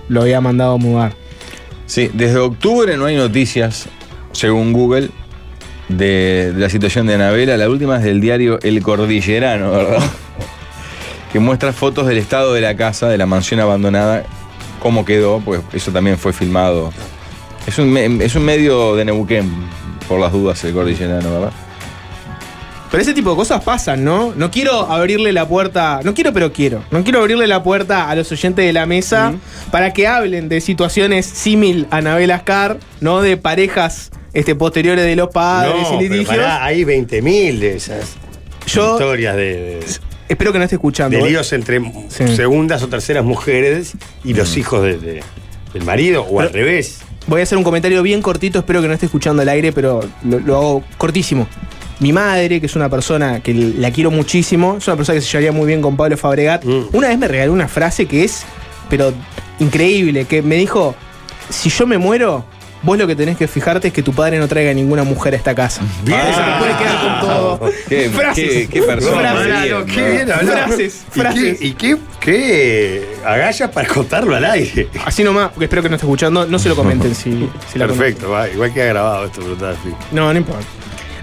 [0.09, 1.13] Lo había mandado a mudar.
[1.85, 3.87] Sí, desde octubre no hay noticias,
[4.33, 5.09] según Google,
[5.87, 7.57] de, de la situación de Anabela.
[7.57, 10.03] La última es del diario El Cordillerano, ¿verdad?
[11.31, 14.23] que muestra fotos del estado de la casa, de la mansión abandonada,
[14.79, 16.91] cómo quedó, pues eso también fue filmado.
[17.67, 19.51] Es un, es un medio de Neuquén,
[20.07, 21.51] por las dudas, el Cordillerano, ¿verdad?
[22.91, 24.33] Pero ese tipo de cosas pasan, ¿no?
[24.37, 26.83] No quiero abrirle la puerta, no quiero, pero quiero.
[26.91, 29.33] No quiero abrirle la puerta a los oyentes de la mesa
[29.71, 33.21] para que hablen de situaciones símil a Anabel Ascar, ¿no?
[33.21, 36.27] De parejas este, posteriores de los padres no, y pero litigios.
[36.37, 38.13] pará, hay 20.000 de esas
[38.67, 39.85] Yo historias de, de-
[40.29, 41.17] espero que no esté escuchando.
[41.17, 41.29] de ¿eh?
[41.29, 42.27] líos entre Sí.
[42.35, 45.23] segundas o terceras mujeres y los hijos de- de-
[45.73, 46.99] del marido, o al revés.
[47.27, 50.01] Voy a hacer un comentario bien cortito, espero que no esté escuchando al aire, pero
[50.23, 51.47] lo, lo hago cortísimo.
[51.99, 55.31] Mi madre, que es una persona que la quiero muchísimo, es una persona que se
[55.31, 56.87] llevaría muy bien con Pablo Fabregat, Mm.
[56.93, 58.43] una vez me regaló una frase que es,
[58.89, 59.13] pero
[59.59, 60.93] increíble, que me dijo,
[61.49, 62.45] si yo me muero,
[62.85, 65.37] vos lo que tenés que fijarte es que tu padre no traiga ninguna mujer a
[65.37, 65.81] esta casa.
[66.03, 66.19] Bien.
[66.19, 67.59] Eso te puede quedar con todo.
[67.89, 68.49] Qué- frases.
[68.49, 69.45] qué- qué persona, Frases.
[69.45, 69.85] bien, Claro, ¿no?
[69.93, 70.67] qué bien hablado.
[70.67, 71.57] Frases, ¿Y frases.
[71.59, 74.87] qué- ¿Y qué, qué agallas para contarlo al aire?
[75.05, 77.87] Así nomás, porque espero que no esté escuchando, no se lo comenten si, si la
[77.87, 79.75] Perfecto, va, igual queda grabado esto, brutal.
[80.11, 80.65] No, no importa.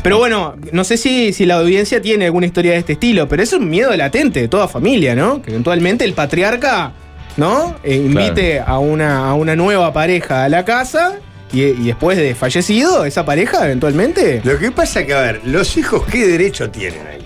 [0.03, 3.40] Pero bueno, no sé si, si la audiencia tiene alguna historia de este estilo, pero
[3.42, 5.40] es un miedo latente de toda familia, ¿no?
[5.40, 6.90] Que eventualmente el patriarca,
[7.37, 7.77] ¿no?
[7.85, 11.20] Eh, invite a, una, a una nueva pareja a la casa
[11.53, 14.41] y, y después de fallecido, esa pareja eventualmente.
[14.45, 17.19] Lo que pasa es que, a ver, los hijos, ¿qué derecho tienen ahí?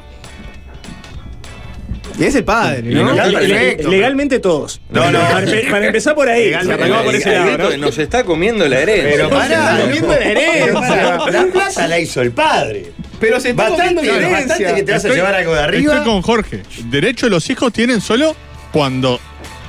[2.19, 3.15] Y es el padre, ¿no?
[3.15, 4.81] perfecto, legalmente todos.
[4.89, 5.21] No, no.
[5.21, 6.53] Para, para empezar por ahí.
[7.05, 7.77] Por ese lado, ¿no?
[7.77, 9.11] nos está comiendo la herencia.
[9.13, 10.73] Pero pará, comiendo la herencia.
[11.31, 12.93] La plata la hizo el padre.
[13.21, 14.47] Pero se está Bastante, comiendo la herencia.
[14.47, 15.93] bastante que te vas a llevar algo de arriba.
[15.93, 16.63] Estoy con Jorge.
[16.87, 18.35] Derecho los hijos tienen solo
[18.73, 19.21] cuando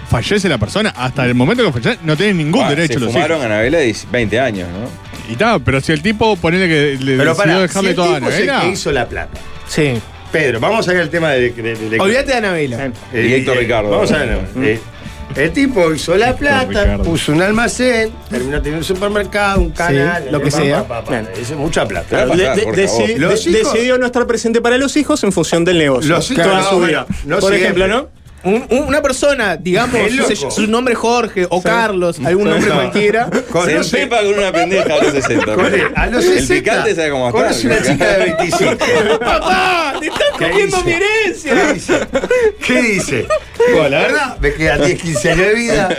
[0.09, 3.11] fallece la persona, hasta el momento que fallece, no tiene ningún Ah, derecho se los
[3.11, 3.43] fumaron hijos.
[3.43, 5.07] a Anabela de 20 años, ¿no?
[5.33, 7.95] Y tal, pero si el tipo, ponele que le Pero decidió para, si dejarle el
[7.95, 8.61] toda a Anabela.
[8.61, 9.39] que hizo la plata.
[9.67, 9.93] Sí.
[10.31, 11.51] Pedro, vamos a ver el tema de...
[11.51, 12.91] de- de- de- Olvídate de Anabela.
[13.13, 13.89] Eh, Y Héctor eh, Ricardo.
[13.89, 14.39] Vamos a ver.
[14.61, 14.79] eh,
[15.35, 17.03] el tipo hizo la plata, Ricardo.
[17.03, 20.87] puso un almacén, terminó teniendo un supermercado, un canal, lo que pa, sea.
[20.87, 22.25] pa, pa, pa, es mucha plata.
[22.25, 26.09] De- de- deci- de- decidió no estar presente para los hijos en función del negocio.
[26.15, 27.05] Los hijos- toda su vida.
[27.25, 27.61] no Por siempre.
[27.61, 28.09] ejemplo, ¿no?
[28.47, 29.95] Un- un- una persona, digamos,
[30.29, 32.75] Es su, su nombre Jorge o Carlos, algún nombre No.
[32.75, 33.29] cualquiera.
[33.33, 35.55] Se Conoce, empepa con una pendeja a los 60.
[35.55, 37.41] Conoce- a los 60, El picante sabe cómo está.
[37.41, 38.75] conoce una chica de 25.
[39.19, 39.93] ¡Papá!
[39.99, 40.85] ¡Te estás ¿Qué comiendo dice?
[40.85, 41.73] mi ¿Qué herencia!
[41.73, 41.99] dice?
[42.65, 43.27] ¿Qué dice?
[43.73, 45.89] Bueno, la verdad, me quedan 10, 15 años de vida.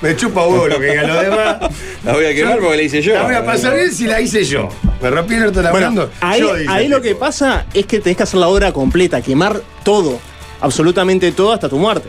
[0.00, 1.56] Me chupa huevo lo que digan los demás.
[2.04, 3.14] La voy a quemar porque la hice yo.
[3.14, 4.68] La voy a pasar bien si la hice yo.
[5.00, 7.08] Me rompí el orto Bueno, ahí, yo, ahí el lo tipo.
[7.08, 10.20] que pasa es que tenés que hacer la obra completa, quemar todo,
[10.62, 12.08] absolutamente todo hasta tu muerte.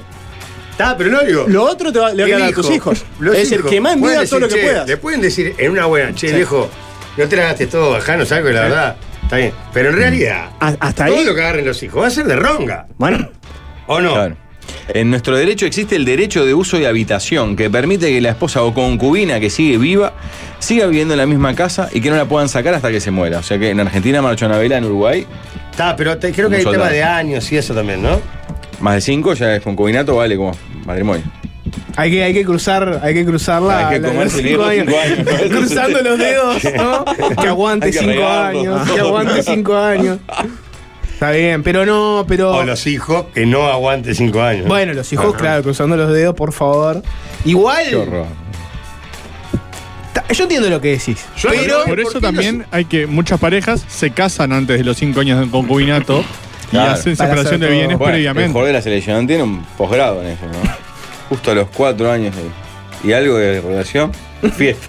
[0.71, 1.45] Está, pero no digo.
[1.47, 3.03] Lo otro te va, le va a quedar a tus hijos.
[3.19, 4.87] los es decir, hijos en pueden vida todo lo que "Che", puedas.
[4.87, 6.69] Le pueden decir en una buena, che, viejo,
[7.17, 8.45] no te la gastes todo bajano, ¿sabes?
[8.45, 9.51] Que la verdad, está bien.
[9.73, 11.25] Pero en realidad, A- hasta todo ahí.
[11.25, 12.87] lo que agarren los hijos va a ser de ronga.
[12.97, 13.29] Bueno,
[13.85, 14.13] ¿O no?
[14.13, 14.37] Claro.
[14.87, 18.63] En nuestro derecho existe el derecho de uso y habitación, que permite que la esposa
[18.63, 20.13] o concubina que sigue viva
[20.59, 23.11] siga viviendo en la misma casa y que no la puedan sacar hasta que se
[23.11, 23.39] muera.
[23.39, 25.27] O sea que en Argentina marchó Anabela, en Uruguay,
[25.73, 26.91] Está, pero te- creo que hay tema soldado.
[26.93, 28.21] de años y eso también, ¿no?
[28.79, 30.51] más de cinco, ya es concubinato, vale como
[30.85, 31.23] matrimonio.
[31.95, 34.85] Hay que, hay que cruzar, hay que cruzar la, Hay que bien cinco años.
[34.87, 35.49] cinco años.
[35.49, 37.05] Cruzando los dedos, ¿no?
[37.41, 40.17] Que aguante que cinco años, que aguante cinco años.
[41.13, 42.51] Está bien, pero no, pero.
[42.51, 44.67] O los hijos que no aguante cinco años.
[44.67, 45.37] Bueno, los hijos, Ajá.
[45.37, 47.01] claro, cruzando los dedos, por favor.
[47.45, 47.85] Igual.
[50.27, 51.25] Qué Yo entiendo lo que decís.
[51.37, 51.77] Yo pero.
[51.79, 55.19] Por ¿por eso qué también hay que muchas parejas se casan antes de los cinco
[55.21, 56.23] años de concubinato
[56.71, 58.49] y hacen Para separación de bienes Bueno, el previamente.
[58.51, 60.71] jugador de la selección tiene un posgrado en eso, ¿no?
[61.29, 64.11] Justo a los cuatro años de- y algo de relación,
[64.57, 64.87] fiesta.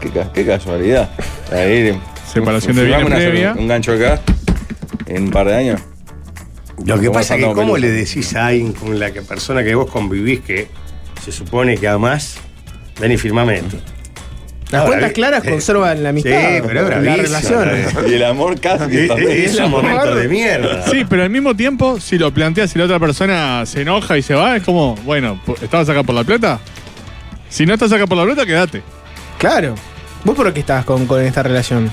[0.00, 1.10] Qué, ca- qué casualidad.
[1.52, 1.98] Ahí,
[2.32, 3.54] Separación de bienes una- previa.
[3.58, 4.20] Un gancho acá
[5.06, 5.80] en un par de años.
[6.84, 9.74] Lo que pasa es que cómo le decís a alguien con la que persona que
[9.74, 10.68] vos convivís que
[11.24, 12.36] se supone que amás,
[13.00, 13.76] ven y firmame esto.
[14.70, 15.50] Las cuentas claras sí.
[15.50, 16.30] conservan la amistad.
[16.30, 17.68] Sí, pero es la relación.
[17.72, 17.86] eh.
[18.08, 19.30] Y el amor casi que Es, también.
[19.30, 20.84] es un momento de mierda.
[20.90, 24.22] Sí, pero al mismo tiempo, si lo planteas y la otra persona se enoja y
[24.22, 26.58] se va, es como, bueno, ¿estabas acá por la plata?
[27.48, 28.82] Si no estás acá por la plata, quédate.
[29.38, 29.76] Claro.
[30.24, 31.88] ¿Vos por qué estás con, con esta relación?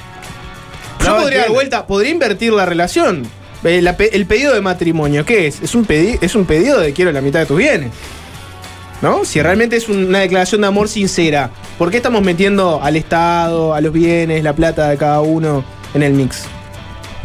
[1.00, 3.22] Yo No, podría dar vuelta, podría invertir la relación.
[3.64, 5.62] Eh, el pedido de matrimonio, ¿qué es?
[5.62, 7.92] Es un, pedi- es un pedido de quiero la mitad de tus bienes.
[9.04, 9.26] ¿No?
[9.26, 13.82] Si realmente es una declaración de amor sincera, ¿por qué estamos metiendo al Estado, a
[13.82, 16.46] los bienes, la plata de cada uno en el mix?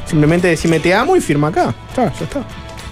[0.05, 1.73] Simplemente decime te amo y firma acá.
[1.97, 2.43] Ya, ya está.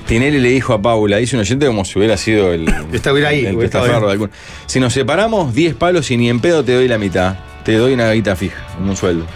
[0.07, 3.45] Tinelli le dijo a Paula, dice un oyente como si hubiera sido el, Estuviera ahí,
[3.45, 4.19] el hubiera estado testaferro ahí.
[4.19, 4.31] de algún.
[4.67, 7.39] Si nos separamos, 10 palos y ni en pedo te doy la mitad.
[7.65, 9.27] Te doy una guita fija, un sueldo.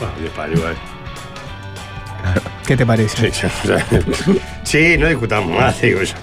[0.00, 0.74] Ah, Dios parió, eh.
[2.66, 3.30] ¿Qué te parece?
[3.30, 3.86] Sí, ya, ya.
[4.62, 6.14] Sí, no discutamos más, digo yo.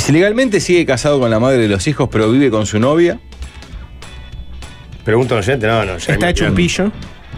[0.00, 2.80] Y si legalmente sigue casado con la madre de los hijos, pero vive con su
[2.80, 3.20] novia,
[5.04, 5.98] Pregunta un oyente, no, no.
[5.98, 6.90] ya Está hecho un pillo.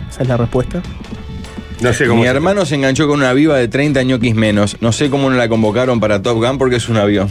[0.09, 0.81] Esa es la respuesta.
[1.81, 2.20] No sé cómo.
[2.20, 4.77] mi se- hermano se enganchó con una viva de 30 ñoquis menos.
[4.81, 7.29] No sé cómo no la convocaron para Top Gun porque es un avión.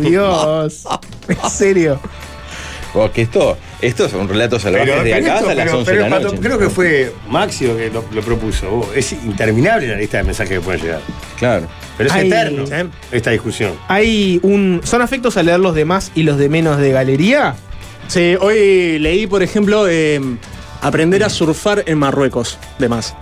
[0.00, 0.84] Dios.
[1.28, 2.00] En serio.
[2.94, 5.90] Porque esto, esto es un relato salvaje Pero, de acá esto- hasta las pero- 11
[5.90, 6.40] de pero, la Pato, noche.
[6.40, 8.70] creo que fue Maxio que lo, lo propuso.
[8.70, 8.88] vos.
[8.94, 11.00] Es interminable la lista de mensajes que pueden llegar.
[11.38, 11.66] Claro.
[11.96, 12.86] Pero es Ay, eterno ¿eh?
[13.12, 13.72] esta discusión.
[13.88, 14.80] Hay un.
[14.84, 17.54] ¿Son afectos a leer los de más y los de menos de galería?
[18.08, 20.20] Sí, hoy leí, por ejemplo, eh,
[20.80, 23.14] aprender a surfar en Marruecos, de más.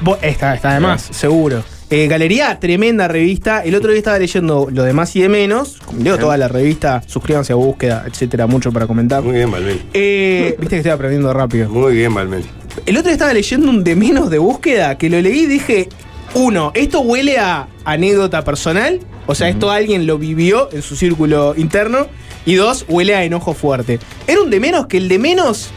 [0.00, 1.64] Bo- Está, está de más, seguro.
[1.90, 3.64] Eh, Galería, tremenda revista.
[3.64, 5.78] El otro día estaba leyendo lo de más y de menos.
[5.98, 9.22] Leo toda la revista, suscríbanse a búsqueda, etcétera, mucho para comentar.
[9.22, 9.82] Muy bien, Balmel.
[9.94, 11.70] Eh, Viste que estoy aprendiendo rápido.
[11.70, 12.44] Muy bien, Balmel.
[12.84, 15.88] El otro día estaba leyendo un de menos de búsqueda que lo leí y dije:
[16.34, 19.00] uno, esto huele a anécdota personal.
[19.26, 22.06] O sea, esto alguien lo vivió en su círculo interno.
[22.46, 23.98] Y dos, huele a enojo fuerte.
[24.26, 25.70] Era un de menos que el de menos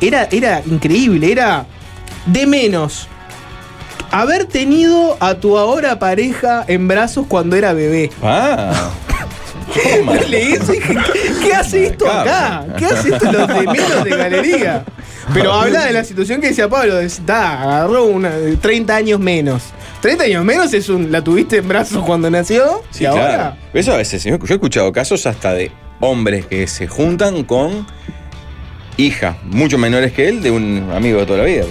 [0.00, 1.32] era, era increíble.
[1.32, 1.66] Era
[2.26, 3.08] de menos
[4.10, 8.10] haber tenido a tu ahora pareja en brazos cuando era bebé.
[8.22, 8.90] Ah.
[9.74, 12.66] Y dije, ¿qué, qué hace esto acá?
[12.76, 14.84] ¿Qué hace esto los de menos de galería?
[15.34, 16.94] Pero habla de la situación que decía Pablo,
[17.26, 19.62] da, agarró una, de 30 años menos.
[20.00, 23.58] 30 años menos es un, la tuviste en brazos cuando nació Sí, y ahora.
[23.74, 27.86] Eso a veces, yo he escuchado casos hasta de hombres que se juntan con
[28.96, 31.64] hijas mucho menores que él de un amigo de toda la vida.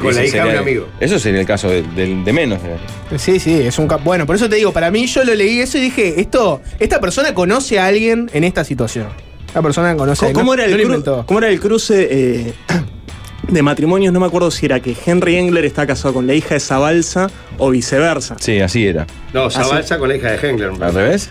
[0.00, 0.88] Con la hija de un amigo.
[1.00, 2.58] Eso sería el caso de, de- de menos.
[2.64, 3.18] eh.
[3.18, 5.60] Sí, sí, es un cap- Bueno, por eso te digo, para mí yo lo leí
[5.60, 9.06] eso y dije, esto, esta persona conoce a alguien en esta situación.
[9.46, 10.66] Esta persona conoce a ¿Cómo, alguien.
[10.66, 12.52] cómo No- era, el no cómo era el cruce eh,
[13.48, 14.12] de matrimonios?
[14.12, 17.28] No me acuerdo si era que Henry Engler está casado con la hija de Zabalza
[17.58, 18.36] o viceversa.
[18.40, 19.06] Sí, así era.
[19.32, 20.70] No, Zabalza con la hija de Hengler.
[20.80, 21.30] ¿Al revés?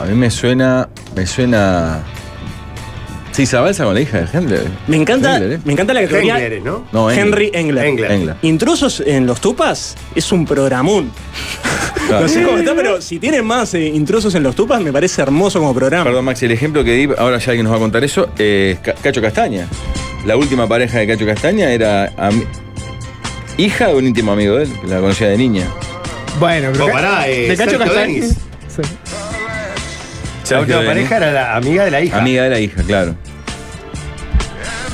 [0.00, 0.88] A mí me suena.
[1.14, 2.02] Me suena.
[3.32, 4.66] Sí, Zabalza con la hija de Hendler.
[4.86, 5.60] Me encanta, Engler, ¿eh?
[5.64, 6.84] me encanta la categoría Hengler, es, ¿no?
[6.92, 7.86] No, Henry Engler.
[7.86, 8.12] Engler.
[8.12, 8.36] Engler.
[8.42, 11.10] Intrusos en los tupas es un programón.
[12.06, 12.22] Claro.
[12.22, 15.22] No sé cómo está, pero si tienen más eh, intrusos en los tupas, me parece
[15.22, 16.04] hermoso como programa.
[16.04, 18.78] Perdón, Maxi, el ejemplo que di, ahora ya alguien nos va a contar eso, es
[18.80, 19.66] Ca- Cacho Castaña.
[20.26, 22.12] La última pareja de Cacho Castaña era
[23.56, 25.66] hija de un íntimo amigo de él, que la conocía de niña.
[26.38, 26.86] Bueno, pero.
[26.86, 28.24] Oh, pará, eh, de Cacho Castaña.
[30.54, 32.18] La última pareja era la amiga de la hija.
[32.18, 33.14] Amiga de la hija, claro.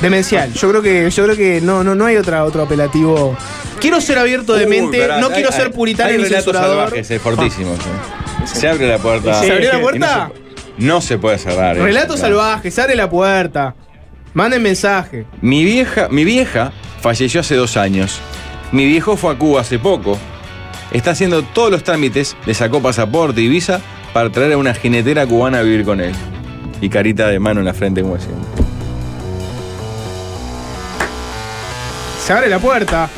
[0.01, 0.53] Demencial.
[0.53, 3.37] Yo creo que, yo creo que no, no, no hay otra, otro apelativo.
[3.81, 6.25] Quiero ser abierto de Uy, mente, pará, no hay- quiero hay- ser puritano hay ni
[6.25, 6.77] relatos censurador.
[6.85, 7.77] salvajes, es fortísimo.
[7.77, 8.59] sí.
[8.59, 9.35] Se abre la puerta.
[9.43, 10.29] ¿Se abrió la Y puerta?
[10.29, 10.35] No
[10.79, 11.77] se, no se puede cerrar.
[11.77, 11.83] eh.
[11.83, 12.37] Relatos Claro.
[12.37, 13.75] salvajes, abre la puerta.
[14.35, 15.27] Manden mensaje.
[15.41, 18.21] Mi vieja, mi vieja falleció hace dos años.
[18.71, 20.17] Mi viejo fue a Cuba hace poco.
[20.93, 23.81] Está haciendo todos los trámites, le sacó pasaporte y visa
[24.13, 26.13] para traer a una jinetera cubana a vivir con él.
[26.81, 28.47] Y carita de mano en la frente como siempre.
[32.25, 33.09] Se abre la puerta.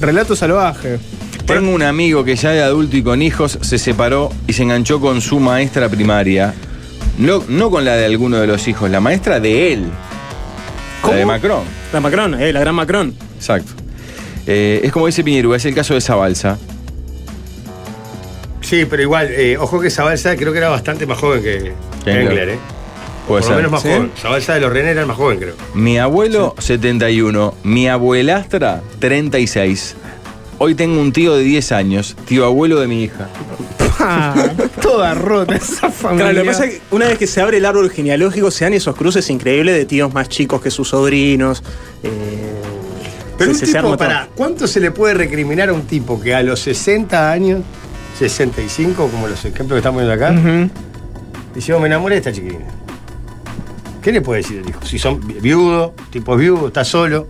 [0.00, 0.98] Relato salvaje.
[1.46, 5.00] Tengo un amigo que ya de adulto y con hijos se separó y se enganchó
[5.00, 6.52] con su maestra primaria.
[7.16, 9.84] No, no con la de alguno de los hijos, la maestra de él.
[11.02, 11.32] La de ¿Cómo?
[11.32, 11.62] Macron.
[11.92, 13.14] La Macron, eh, la gran Macron.
[13.36, 13.72] Exacto.
[14.46, 16.58] Eh, es como dice Piñeru, es el caso de Zabalza.
[18.68, 21.72] Sí, pero igual, eh, ojo que Zabalza creo que era bastante más joven que
[22.04, 22.50] Engler.
[22.50, 22.58] ¿eh?
[23.26, 23.88] Puede Por lo menos más ¿Sí?
[23.88, 24.10] joven.
[24.20, 25.54] Zabalza de los René era el más joven, creo.
[25.74, 27.54] Mi abuelo, 71.
[27.62, 29.96] Mi abuelastra, 36.
[30.58, 33.28] Hoy tengo un tío de 10 años, tío abuelo de mi hija.
[34.82, 36.26] Toda rota esa familia.
[36.26, 38.64] Claro, lo que pasa es que una vez que se abre el árbol genealógico se
[38.64, 41.62] dan esos cruces increíbles de tíos más chicos que sus sobrinos.
[42.02, 42.10] eh,
[43.36, 46.34] Pero se- un se- tipo, para, ¿cuánto se le puede recriminar a un tipo que
[46.34, 47.60] a los 60 años,
[48.18, 50.70] 65, como los ejemplos que estamos viendo acá, Ujú.
[51.54, 52.64] dice, yo me enamoré de esta chiquilina?
[54.02, 54.80] ¿Qué le puede decir el hijo?
[54.84, 57.28] Si son vi- viudo, tipo viudo, está solo.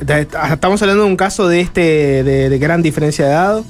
[0.00, 3.62] Estamos hablando de un caso de este de, de gran diferencia de edad.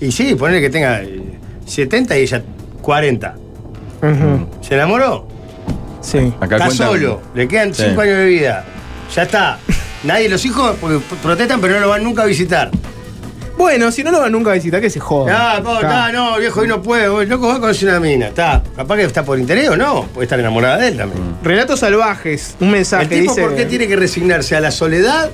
[0.00, 2.42] Y sí, ponerle que tenga eh, 70 y ella
[2.82, 3.36] 40.
[4.02, 4.48] Ujú.
[4.62, 5.28] ¿Se enamoró?
[6.00, 6.32] Sí.
[6.40, 7.82] Acá está solo, le quedan Sí.
[7.88, 8.64] 5 años de vida.
[9.14, 9.58] Ya está.
[10.04, 10.76] Nadie, los hijos
[11.22, 12.70] protestan, pero no lo van nunca a visitar.
[13.58, 15.56] Bueno, si no lo van nunca a visitar, que se joda.
[15.56, 15.80] Ah, po,
[16.12, 17.08] no, viejo, hoy no puede.
[17.08, 18.28] hoy loco, va a conocer una mina.
[18.28, 18.62] Está.
[18.76, 20.04] Capaz que está por interés o no.
[20.06, 21.22] Puede estar enamorada de él también.
[21.42, 23.42] Relatos salvajes, un mensaje El tipo, dice.
[23.42, 25.30] ¿por qué tiene que resignarse a la soledad?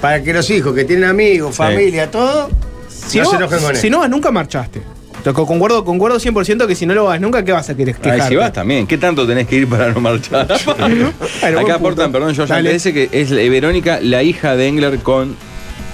[0.00, 2.50] Para que los hijos que tienen amigos, familia, todo,
[2.88, 3.76] si no, no, se enojen con él.
[3.76, 4.82] si no vas nunca marchaste.
[5.22, 7.94] Te co- Concuerdo, concuerdo 100% que si no lo vas nunca, ¿qué vas a querer
[7.96, 8.28] Ay, quejarte?
[8.28, 10.46] si vas también, ¿qué tanto tenés que ir para no marchar?
[10.64, 11.12] buen
[11.42, 11.72] Acá punto.
[11.74, 12.70] aportan, perdón, George, Dale.
[12.70, 15.36] antes dice que es eh, Verónica, la hija de Engler con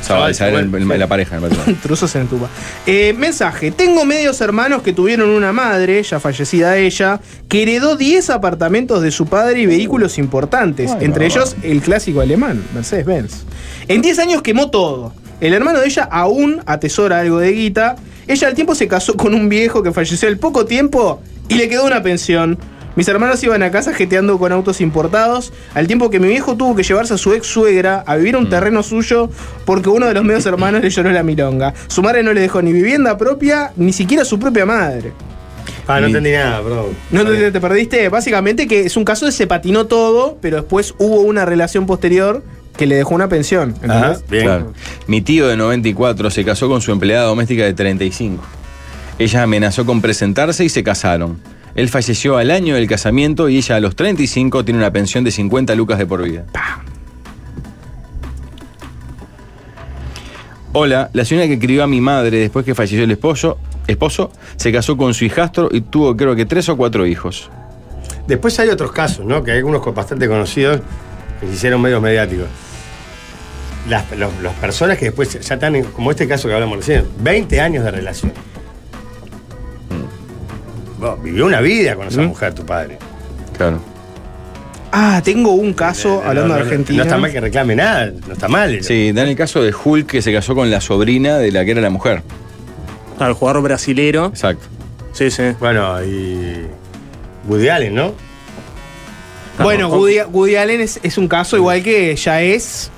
[0.09, 1.37] El- la pareja.
[1.67, 1.77] el.
[1.77, 2.49] Truzos en tuba.
[2.87, 3.71] Eh, mensaje.
[3.71, 9.11] Tengo medios hermanos que tuvieron una madre, ya fallecida ella, que heredó 10 apartamentos de
[9.11, 10.93] su padre y vehículos importantes.
[10.93, 11.35] Ay, entre no.
[11.35, 13.45] ellos el clásico alemán, Mercedes-Benz.
[13.89, 15.13] En 10 años quemó todo.
[15.41, 17.97] El hermano de ella aún atesora algo de guita.
[18.27, 21.69] Ella al tiempo se casó con un viejo que falleció al poco tiempo y le
[21.69, 22.59] quedó una pensión.
[22.97, 26.75] Mis hermanos iban a casa jeteando con autos importados, al tiempo que mi viejo tuvo
[26.75, 29.31] que llevarse a su ex suegra a vivir a un terreno suyo
[29.67, 31.75] porque uno de los medios hermanos le lloró la milonga.
[31.89, 35.13] Su madre no le dejó ni vivienda propia, ni siquiera su propia madre.
[35.87, 36.87] Ah, no entendí nada, perdón.
[37.11, 38.09] ¿No te, te perdiste?
[38.09, 42.43] Básicamente que es un caso de se patinó todo, pero después hubo una relación posterior
[42.77, 43.75] que le dejó una pensión.
[43.83, 44.31] Ajá, ¿entendés?
[44.31, 44.45] bien.
[44.45, 44.73] Claro.
[45.07, 48.43] Mi tío de 94 se casó con su empleada doméstica de 35.
[49.19, 51.41] Ella amenazó con presentarse y se casaron.
[51.77, 55.31] Él falleció al año del casamiento y ella a los 35 tiene una pensión de
[55.31, 56.47] 50 lucas de por vida.
[60.73, 64.73] Hola, la señora que escribió a mi madre después que falleció el esposo, esposo se
[64.73, 67.51] casó con su hijastro y tuvo creo que tres o cuatro hijos.
[68.27, 69.45] Después hay otros casos, ¿no?
[69.45, 70.81] Que hay algunos bastante conocidos
[71.41, 72.47] que se hicieron medios mediáticos.
[73.89, 74.05] Las,
[74.61, 78.33] personas que después ya están, como este caso que hablamos recién, 20 años de relación.
[81.23, 82.27] Vivió una vida con esa Mm.
[82.27, 82.99] mujer, tu padre.
[83.57, 83.81] Claro.
[84.93, 86.99] Ah, tengo un caso, No, hablando no, de Argentina.
[86.99, 88.83] No está mal que reclame nada, no está mal.
[88.83, 91.65] Sí, da en el caso de Hulk que se casó con la sobrina de la
[91.65, 92.23] que era la mujer.
[93.19, 94.27] Claro, el jugador brasilero.
[94.27, 94.67] Exacto.
[95.13, 95.43] Sí, sí.
[95.59, 96.67] Bueno, y.
[97.49, 98.15] Woody Allen, ¿no?
[99.59, 102.91] Bueno, Woody Allen es, es un caso igual que ya es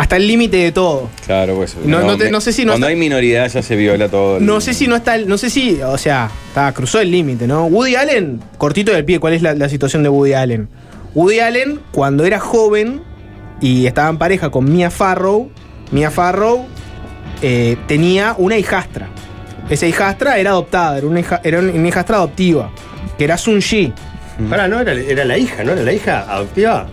[0.00, 1.08] hasta el límite de todo.
[1.26, 1.76] Claro, pues.
[1.84, 4.36] No- no te- no sé si no Cuando está- hay minoridad ya se viola todo.
[4.38, 7.10] el- No sé si no está, el- no sé si, o sea, está, cruzó el
[7.10, 7.66] límite, ¿no?
[7.66, 10.68] Woody Allen, cortito del pie, ¿cuál es la, la situación de Woody Allen?
[11.14, 13.02] Woody Allen, cuando era joven
[13.60, 15.50] y estaba en pareja con Mia Farrow,
[15.90, 16.66] Mia Farrow
[17.42, 19.08] eh, tenía una hijastra.
[19.70, 22.70] Esa hijastra era adoptada, era una, hija- era una hijastra adoptiva,
[23.16, 23.92] que era Sun Ji.
[24.48, 25.72] Pará, no, era, era la hija, ¿no?
[25.72, 26.86] Era la hija adoptiva.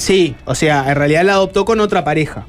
[0.00, 2.44] Sí, o sea, en realidad la adoptó con otra pareja.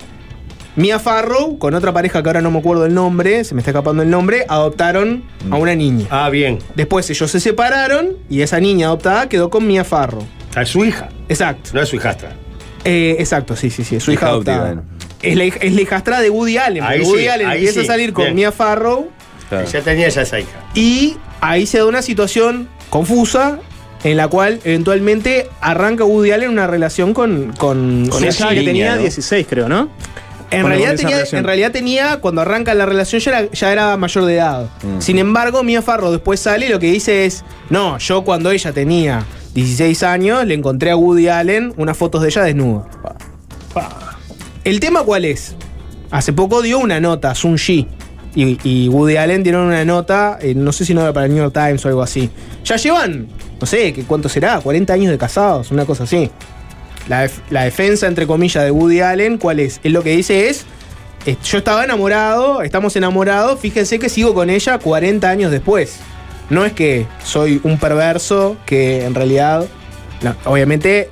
[0.78, 3.72] Mia Farrow, con otra pareja que ahora no me acuerdo el nombre, se me está
[3.72, 6.06] escapando el nombre, adoptaron a una niña.
[6.10, 6.60] Ah, bien.
[6.76, 10.26] Después ellos se separaron y esa niña adoptada quedó con Mia Farrow.
[10.56, 11.72] Es su hija, Exacto.
[11.74, 12.32] no es su hijastra.
[12.86, 13.98] Eh, exacto, sí, sí, sí.
[13.98, 14.68] Es su hija, Hija adoptada.
[14.70, 14.86] adoptiva,
[15.22, 16.84] Es, la, es la hijastra de Woody Allen.
[16.84, 18.36] Ahí porque Woody sí, Allen ahí empieza sí, a salir con bien.
[18.36, 19.10] Mia Farrow
[19.50, 19.68] Claro.
[19.68, 20.58] Ya tenía ya esa hija.
[20.74, 23.60] y ahí se da una situación confusa
[24.04, 28.96] en la cual eventualmente arranca Woody Allen una relación con, con, Con ella que tenía
[28.96, 29.02] ¿no?
[29.02, 29.90] 16, creo, ¿no?
[30.50, 34.26] En realidad, tenía, en realidad tenía, cuando arranca la relación, ya era, ya era mayor
[34.26, 34.70] de edad.
[34.84, 35.00] Mm.
[35.00, 38.74] Sin embargo, Mia Farrow después sale y lo que dice es: No, yo cuando ella
[38.74, 42.86] tenía 16 años, le encontré a Woody Allen unas fotos de ella desnuda.
[44.66, 45.56] ¿El tema cuál es?
[46.12, 47.56] Hace poco dio una nota, Sun.
[48.34, 51.44] Y, Woody Allen dieron una nota, eh, no sé si no era para el New
[51.44, 52.30] York Times o algo así.
[52.64, 53.28] Ya llevan,
[53.60, 54.60] no sé, ¿qué, ¿cuánto será?
[54.62, 56.32] 40 años de casados, una cosa así.
[57.10, 59.82] La, def- la defensa, entre comillas, de Woody Allen, ¿cuál es?
[59.84, 60.64] Él lo que dice es,
[61.26, 65.98] eh, yo estaba enamorado, estamos enamorados, fíjense que sigo con ella 40 años después.
[66.50, 69.66] No es que soy un perverso que en realidad,
[70.46, 71.10] obviamente,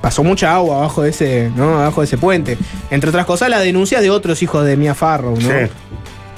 [0.00, 1.78] pasó mucha agua abajo de ese, ¿no?
[1.80, 2.56] Abajo de ese puente.
[2.90, 5.40] Entre otras cosas, las denuncias de otros hijos de Mia Farrow, ¿no?
[5.40, 5.70] Sí.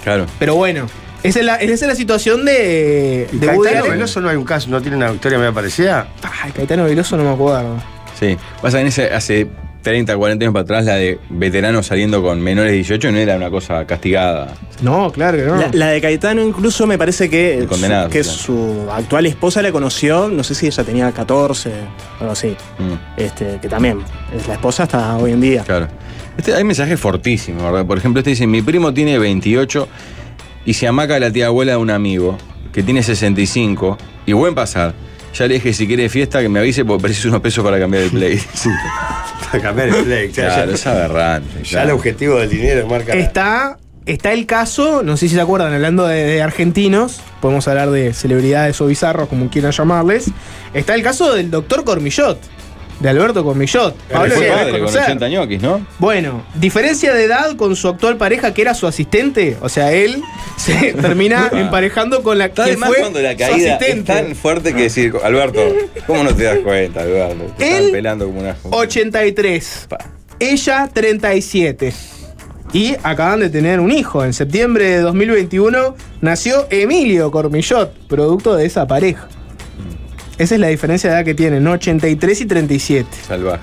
[0.09, 0.27] Claro.
[0.39, 0.87] Pero bueno,
[1.23, 3.99] esa es la, esa es la situación de, ¿Y de Woody Caetano Allen.
[3.99, 6.09] Veloso no hay un caso, no tiene una historia medio parecida?
[6.43, 7.77] Ay, Caetano Veloso no me acuerdo.
[8.19, 8.39] Sí.
[8.63, 9.49] Pasa en ese, hace
[9.89, 13.37] 30, 40 años para atrás, la de veteranos saliendo con menores de 18 no era
[13.37, 14.55] una cosa castigada.
[14.83, 15.57] No, claro que no.
[15.57, 17.77] La, la de Caetano incluso me parece que, su, que
[18.21, 18.25] claro.
[18.25, 22.57] su actual esposa la conoció, no sé si ella tenía 14 o algo así.
[22.79, 24.01] Mm, Este, que también
[24.37, 25.63] es la esposa hasta hoy en día.
[25.65, 25.89] claro.
[26.37, 27.85] Este, hay mensajes fortísimos, ¿verdad?
[27.85, 29.89] Por ejemplo, este dice, mi primo tiene 28
[30.67, 32.39] y se amaca la tía abuela de un amigo
[32.73, 34.95] que tiene 65 y buen pasar.
[35.35, 38.05] Ya le dije, si quiere fiesta, que me avise porque preciso unos pesos para cambiar
[38.05, 38.41] el play.
[39.51, 40.33] Para cambiar el play.
[40.33, 41.63] ya- Claro, ya, es aberrante.
[41.63, 41.89] ya claro.
[41.89, 43.15] el objetivo del dinero marca.
[43.15, 47.67] la- Está, está el caso, no sé si se acuerdan, hablando de, de argentinos, podemos
[47.69, 50.27] hablar de celebridades o bizarros, como quieran llamarles.
[50.75, 52.39] Está el caso del doctor Cormillot,
[53.01, 53.95] de Alberto Cormillot.
[54.11, 55.03] Pablo Fue lo debe padre con conocer.
[55.03, 55.87] 80 ñoquis, ¿no?
[55.99, 59.57] Bueno, diferencia de edad con su actual pareja, que era su asistente.
[59.61, 60.23] O sea, él
[60.57, 61.61] se termina Ah.
[61.61, 65.13] emparejando con la que además fue cuando la su caída es tan fuerte que decir,
[65.23, 65.61] Alberto,
[66.07, 67.45] ¿cómo no te das cuenta, Alberto?
[67.57, 69.87] Te Él, están pelando como una 83.
[69.89, 69.99] Pa.
[70.41, 71.93] Ella, 37.
[72.73, 74.25] Y acaban de tener un hijo.
[74.25, 79.29] En septiembre de 2021 nació Emilio Cormillot, producto de esa pareja.
[80.39, 81.73] Esa es la diferencia de edad que tienen, ¿no?
[81.73, 83.09] 83 y 37.
[83.27, 83.63] Salvaje.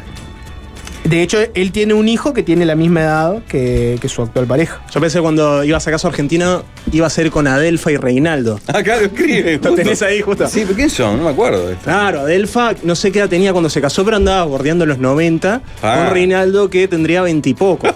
[1.06, 4.48] De hecho, él tiene un hijo que tiene la misma edad que, que su actual
[4.48, 4.82] pareja.
[4.92, 8.60] Yo pensé cuando ibas a caso argentino iba a ser con Adelfa y Reinaldo.
[8.67, 9.60] Acá lo escribe.
[9.62, 10.48] ¿Lo tenés ahí justo?
[10.48, 11.17] Sí, ¿pero quién son?
[11.17, 11.67] No me acuerdo.
[11.67, 11.86] de esto.
[11.86, 15.62] Claro, Adelfa, no sé qué edad tenía cuando se casó, pero andaba bordeando los 90,
[15.82, 15.95] Ah.
[16.06, 17.88] con Reinaldo que tendría 20 y poco.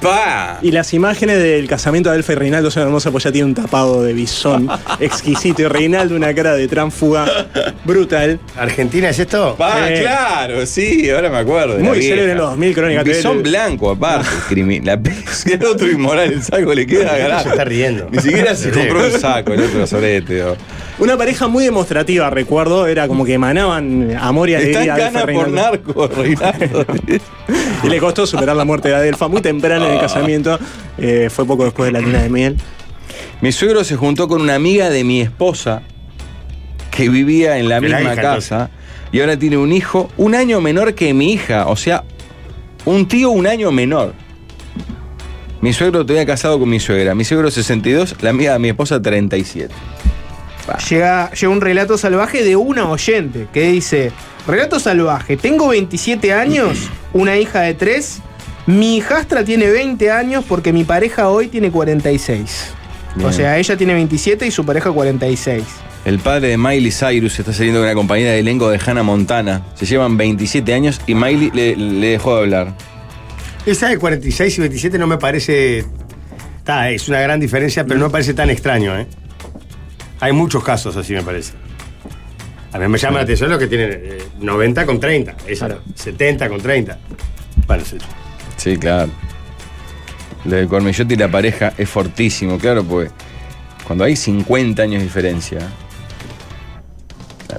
[0.00, 0.58] ¡Pa!
[0.62, 3.54] Y las imágenes del casamiento de Adelfa y Reinaldo son hermosas, pues ya tiene un
[3.54, 4.68] tapado de bisón
[5.00, 5.60] exquisito.
[5.62, 7.26] Y Reinaldo una cara de tránfuga
[7.84, 8.40] brutal.
[8.56, 9.54] ¿Argentina es esto?
[9.58, 9.88] ¡Pa!
[10.00, 11.78] Claro, sí, ahora me acuerdo.
[11.78, 14.26] Muy célebre en los 2000, Crónica Bisón blanco, aparte.
[14.84, 17.48] la el otro inmoral, el saco le queda Se garaje.
[17.50, 18.05] está riendo.
[18.10, 20.42] Ni siquiera se compró un saco, el otro sorete.
[20.44, 20.56] o-
[20.98, 24.94] Una pareja muy demostrativa, recuerdo, era como que emanaban amor y Está en alegría.
[24.94, 26.86] Adelfa y cana por narco, Reinaldo.
[27.84, 30.58] Y le costó superar la muerte de Adelfa muy temprano en el casamiento.
[30.98, 32.56] eh, fue poco después de la luna de miel.
[33.40, 35.82] Mi suegro se juntó con una amiga de mi esposa
[36.90, 38.70] que vivía en la De la misma hija, casa
[39.12, 42.02] y ahora tiene un hijo un año menor que mi hija, o sea,
[42.86, 44.14] un tío un año menor.
[45.60, 49.00] Mi suegro todavía casado con mi suegra, mi suegro 62, la amiga de mi esposa
[49.00, 49.74] 37.
[50.90, 54.12] Llega, llega un relato salvaje de una oyente que dice:
[54.46, 58.22] Relato salvaje, tengo 27 años, una hija de 3.
[58.66, 62.72] Mi hijastra tiene 20 años porque mi pareja hoy tiene 46.
[63.24, 65.62] O sea, ella tiene 27 y su pareja 46.
[66.04, 69.62] El padre de Miley Cyrus está saliendo con una compañera de elenco de Hannah Montana.
[69.74, 72.74] Se llevan 27 años y Miley le, le dejó de hablar.
[73.66, 75.84] Esa de 46 y 27 no me parece.
[76.58, 79.06] Está, es una gran diferencia, pero no me parece tan extraño, ¿eh?
[80.20, 81.52] Hay muchos casos así, me parece.
[82.72, 86.48] A mí me llama la atención los que tienen eh, 90 con 30, esa, 70
[86.48, 86.98] con 30.
[87.66, 87.98] Bueno, sí.
[88.56, 89.10] Sí, claro.
[90.44, 93.10] Lo de Cormillot y la pareja es fortísimo, claro, porque
[93.84, 95.58] cuando hay 50 años de diferencia.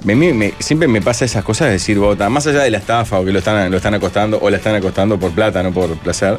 [0.04, 3.18] Mí me- siempre me pasa esas cosas de decir, bota, más allá de la estafa
[3.18, 5.96] o que lo están, lo están acostando o la están acostando por plata, no por
[5.98, 6.38] placer,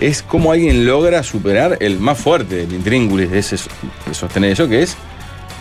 [0.00, 3.56] es cómo alguien logra superar el más fuerte del intríngulis ese-
[4.06, 4.96] de sostener eso, que es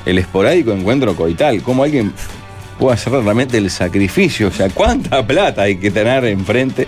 [0.05, 1.61] el esporádico encuentro coital.
[1.61, 2.13] Cómo alguien
[2.79, 4.47] puede hacer realmente el sacrificio.
[4.49, 6.87] O sea, ¿cuánta plata hay que tener enfrente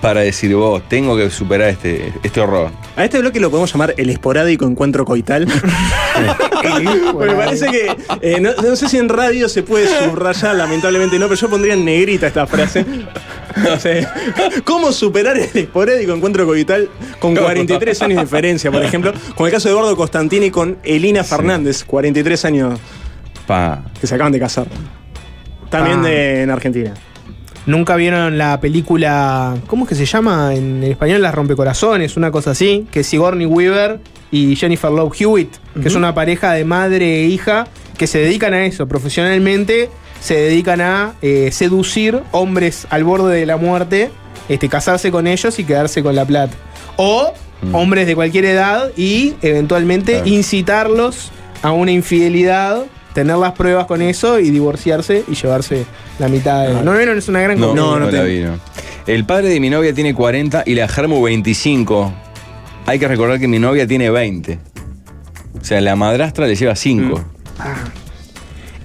[0.00, 2.70] para decir, vos, tengo que superar este, este horror?
[2.96, 5.46] A este bloque lo podemos llamar el esporádico encuentro coital.
[7.18, 7.96] Me parece que.
[8.22, 11.74] eh, no, no sé si en radio se puede subrayar, lamentablemente no, pero yo pondría
[11.74, 12.84] en negrita esta frase.
[13.56, 14.06] No sé.
[14.64, 16.88] ¿Cómo superar el esporádico encuentro coital
[17.18, 19.12] con 43 años de diferencia, por ejemplo?
[19.34, 22.80] Con el caso de Eduardo Constantini con Elina Fernández, 43 años
[23.46, 23.82] Pa.
[24.00, 24.66] que se acaban de casar.
[25.68, 26.94] También de- en Argentina.
[27.66, 31.20] Nunca vieron la película, ¿cómo es que se llama en español?
[31.22, 34.00] Las rompecorazones, una cosa así, que es Sigourney Weaver
[34.30, 37.66] y Jennifer Love Hewitt, que es una pareja de madre e hija
[37.98, 39.90] que se dedican a eso profesionalmente,
[40.20, 44.10] se dedican a eh, seducir hombres al borde de la muerte,
[44.48, 46.54] este, casarse con ellos y quedarse con la plata.
[46.96, 47.32] O
[47.72, 50.28] hombres de cualquier edad y eventualmente Claro.
[50.28, 51.30] incitarlos
[51.62, 52.84] a una infidelidad,
[53.14, 55.84] tener las pruebas con eso y divorciarse y llevarse
[56.18, 56.82] la mitad de...
[56.84, 57.18] ¿No vieron?
[57.18, 58.58] Es una gran No, no, no la te- vi, no.
[59.06, 62.12] El padre de mi novia tiene 40 y la Germu 25.
[62.86, 64.58] Hay que recordar que mi novia tiene 20.
[65.60, 67.24] O sea, la madrastra le lleva 5.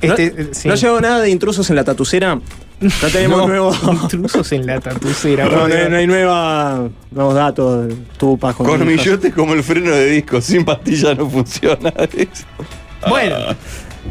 [0.02, 0.68] Este, ¿No, eh, sí.
[0.68, 2.40] ¿No llegó nada de intrusos en la tatucera?
[2.82, 3.48] Ya tenemos No.
[3.48, 3.72] nuevo.
[4.04, 5.46] intrusos en la tatucera.
[5.46, 7.94] No, no, hay- no hay nueva, nuevos datos.
[8.18, 8.80] Tupas con hijas.
[8.80, 11.94] Cormillote como el freno de disco, sin pastilla no funciona.
[13.08, 13.36] Bueno,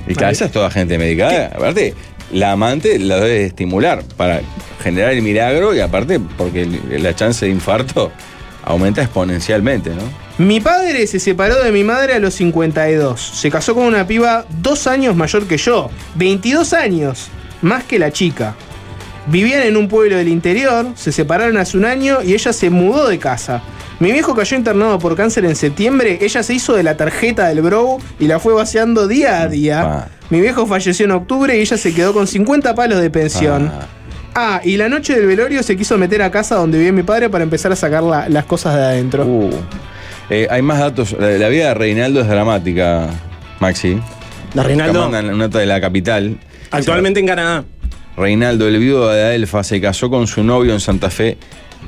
[0.07, 1.53] Y cada esa es toda gente medicada.
[1.55, 1.95] Aparte,
[2.33, 4.41] la amante la debe estimular para
[4.83, 6.67] generar el milagro y aparte porque
[6.99, 8.13] la chance de infarto
[8.65, 10.25] aumenta exponencialmente, ¿no?
[10.37, 13.21] mi padre se separó de mi madre a los 52.
[13.21, 15.91] Se casó con una piba dos años mayor que yo.
[16.17, 17.29] 22 años,
[17.63, 18.57] más que la chica.
[19.27, 23.09] Vivían en un pueblo del interior, se separaron hace un año y ella se mudó
[23.09, 23.63] de casa.
[24.05, 27.63] Mi viejo cayó internado por cáncer en septiembre, ella se hizo de la tarjeta del
[27.63, 29.83] bro y la fue vaciando día a día.
[29.83, 30.09] Pa.
[30.29, 33.73] Mi viejo falleció en octubre y ella se quedó con 50 palos de pensión.
[33.75, 33.87] Ah.
[34.35, 37.31] Ah, y la noche del velorio se quiso meter a casa donde vivía mi padre
[37.31, 39.25] para empezar a sacar la- las cosas de adentro.
[39.25, 39.51] Uh.
[40.29, 41.17] Eh, hay más datos.
[41.19, 43.09] La, la vida de Reinaldo es dramática,
[43.59, 43.99] Maxi.
[44.53, 46.37] La Reinaldo, mandan una nota de la capital.
[46.71, 47.65] actualmente en Canadá.
[48.19, 51.39] Reinaldo, el viudo de Adelfa, se casó con su novio en Santa Fe,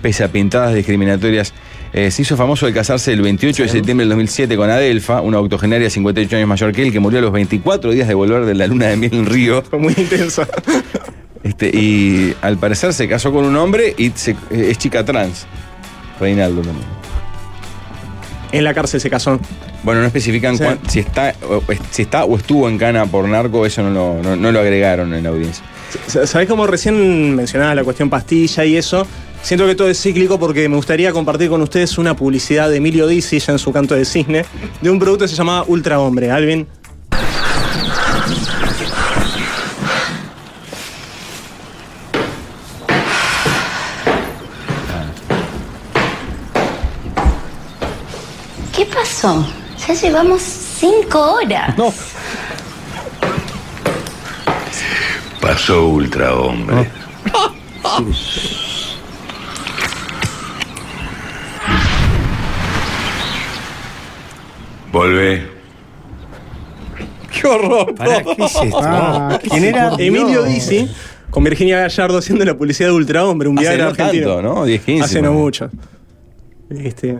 [0.00, 1.52] pese a pintadas discriminatorias.
[1.98, 5.38] Eh, se hizo famoso al casarse el 28 de septiembre del 2007 con Adelfa, una
[5.40, 8.54] octogenaria 58 años mayor que él, que murió a los 24 días de volver de
[8.54, 9.62] la luna de miel en Río.
[9.70, 10.46] Fue muy intensa.
[11.42, 15.46] Este, y al parecer se casó con un hombre y se- eh, es chica trans.
[16.20, 16.86] Reinaldo también.
[18.52, 19.40] En la cárcel se casó.
[19.82, 20.64] Bueno, no especifican Sí.
[20.64, 24.22] cuán- si, está, o, si está o estuvo en cana por narco, eso no lo,
[24.22, 25.64] no- no lo agregaron en la audiencia.
[26.26, 29.06] ¿Sabés cómo recién mencionaba la cuestión pastilla y eso?
[29.42, 33.06] Siento que todo es cíclico porque me gustaría compartir con ustedes una publicidad de Emilio
[33.06, 34.44] Dizzi, ya en su canto de cisne,
[34.80, 36.30] de un producto que se llamaba Ultra Hombre.
[36.30, 36.66] Alvin.
[48.74, 49.46] ¿Qué pasó?
[49.86, 51.78] Ya llevamos cinco horas.
[51.78, 51.94] No.
[55.40, 56.90] Pasó ultra hombre.
[64.96, 65.42] Volvé.
[67.30, 67.94] ¡Qué horror!
[67.94, 68.80] Pará, ¿qué es esto?
[68.82, 69.92] Ah, ¿Quién era?
[69.98, 70.42] Emilio.
[70.44, 70.88] Dizzi,
[71.28, 74.34] con Virginia Gallardo haciendo la publicidad de Ultra Hombre, un Hace viaje no argentino.
[74.36, 74.64] tanto, ¿no?
[74.64, 75.04] 10, 15.
[75.04, 75.38] Hace no ¿no?
[75.40, 75.68] mucho.
[76.70, 77.18] Este,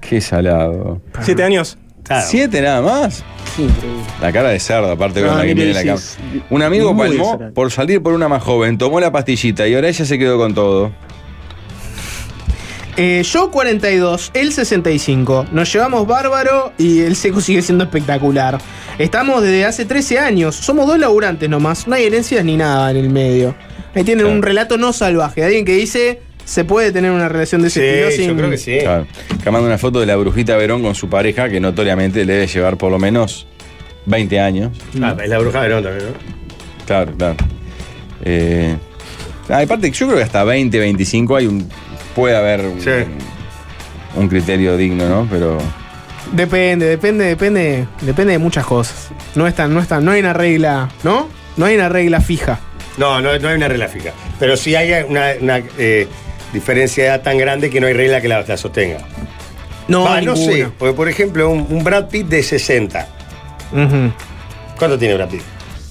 [0.00, 1.02] Qué salado.
[1.20, 1.76] siete años.
[2.04, 2.26] Claro.
[2.26, 3.22] ¿Siete nada más?
[4.22, 6.00] La cara de cerdo, aparte con Ah, la que tiene la cama.
[6.48, 10.06] Un amigo palmó por salir por una más joven, tomó la pastillita y ahora ella
[10.06, 10.90] se quedó con todo.
[13.02, 15.46] Eh, yo 42, él 65.
[15.52, 18.58] Nos llevamos bárbaro y el seco sigue siendo espectacular.
[18.98, 20.54] Estamos desde hace 13 años.
[20.54, 21.86] Somos dos laburantes nomás.
[21.88, 23.54] No hay herencias ni nada en el medio.
[23.94, 24.36] Ahí tienen Claro.
[24.36, 25.42] un relato no salvaje.
[25.42, 28.50] Alguien que dice se puede tener una relación de ese Sí, estilo yo sin- creo
[28.50, 28.78] que sí.
[28.82, 29.06] Claro.
[29.40, 32.46] Acá manda una foto de la brujita Verón con su pareja, que notoriamente le debe
[32.48, 33.46] llevar por lo menos
[34.04, 34.76] 20 años.
[35.00, 36.84] Ah, es la bruja de Verón también, ¿no?
[36.86, 37.36] Claro, claro.
[38.24, 38.76] Eh,
[39.48, 41.66] ah, aparte, yo creo que hasta 20, 25 hay un.
[42.14, 42.90] Puede haber un, Sí.
[44.16, 45.26] un criterio digno, ¿no?
[45.30, 45.58] Pero.
[46.32, 49.08] Depende, depende, depende, depende de muchas cosas.
[49.34, 51.28] No es tan, no es tan- no hay una regla, ¿no?
[51.56, 52.60] No hay una regla fija.
[52.98, 54.10] No, no, no hay una regla fija.
[54.38, 56.06] Pero sí hay una, una, eh,
[56.52, 58.98] diferencia de edad tan grande que no hay regla que la, la sostenga.
[59.88, 63.08] No, Va, no sé, porque por ejemplo, un, un Brad Pitt de 60.
[63.72, 64.12] Ujú.
[64.78, 65.42] ¿Cuánto tiene Brad Pitt?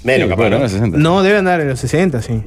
[0.03, 0.41] Menos, Sí, capaz.
[0.43, 0.63] bueno, ¿no?
[0.63, 0.97] no, 60.
[0.97, 2.41] No, debe andar en los 60, sí.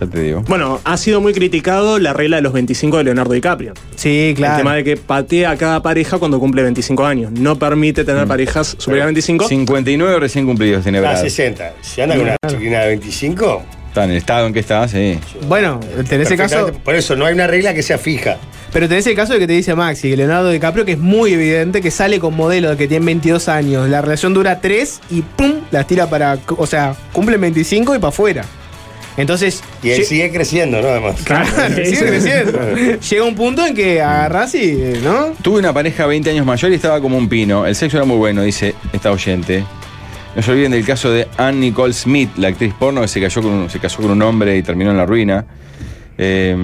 [0.00, 0.42] Ya te digo.
[0.48, 3.72] Bueno, ha sido muy criticado la regla de los 25 de Leonardo DiCaprio.
[3.94, 7.32] Sí, El tema de que patea a cada pareja cuando cumple 25 años.
[7.32, 9.48] No permite tener parejas superiores a 25.
[9.48, 11.20] 59 recién cumplidos tiene Ah, Brad.
[11.22, 11.72] 60.
[11.80, 13.62] Si anda con una chiquina de 25.
[13.88, 15.18] Está en el estado en que está, sí.
[15.48, 16.70] Bueno, tenés el caso.
[16.84, 18.36] Por eso no hay una regla que sea fija.
[18.72, 21.80] Pero tenés el caso de que te dice Maxi, Leonardo DiCaprio, que es muy evidente
[21.80, 23.88] que sale con modelos que tienen 22 años.
[23.88, 25.54] La relación dura 3 y ¡pum!
[25.70, 26.36] las tira para.
[26.58, 28.44] O sea, cumple 25 y para afuera.
[29.16, 29.62] Entonces.
[29.82, 30.88] Y él sigue creciendo, ¿no?
[30.88, 31.16] Además.
[31.24, 32.58] Claro, sigue creciendo.
[33.00, 34.72] Llega un punto en que agarrás y.
[35.02, 35.28] ¿No?
[35.42, 37.64] Tuve una pareja 20 años mayor y estaba como un pino.
[37.66, 39.64] El sexo era muy bueno, dice esta oyente.
[40.34, 43.40] No se olviden del caso de Anne Nicole Smith, la actriz porno que se, cayó
[43.40, 45.46] con un- se casó con un hombre y terminó en la ruina.
[46.18, 46.54] Eh,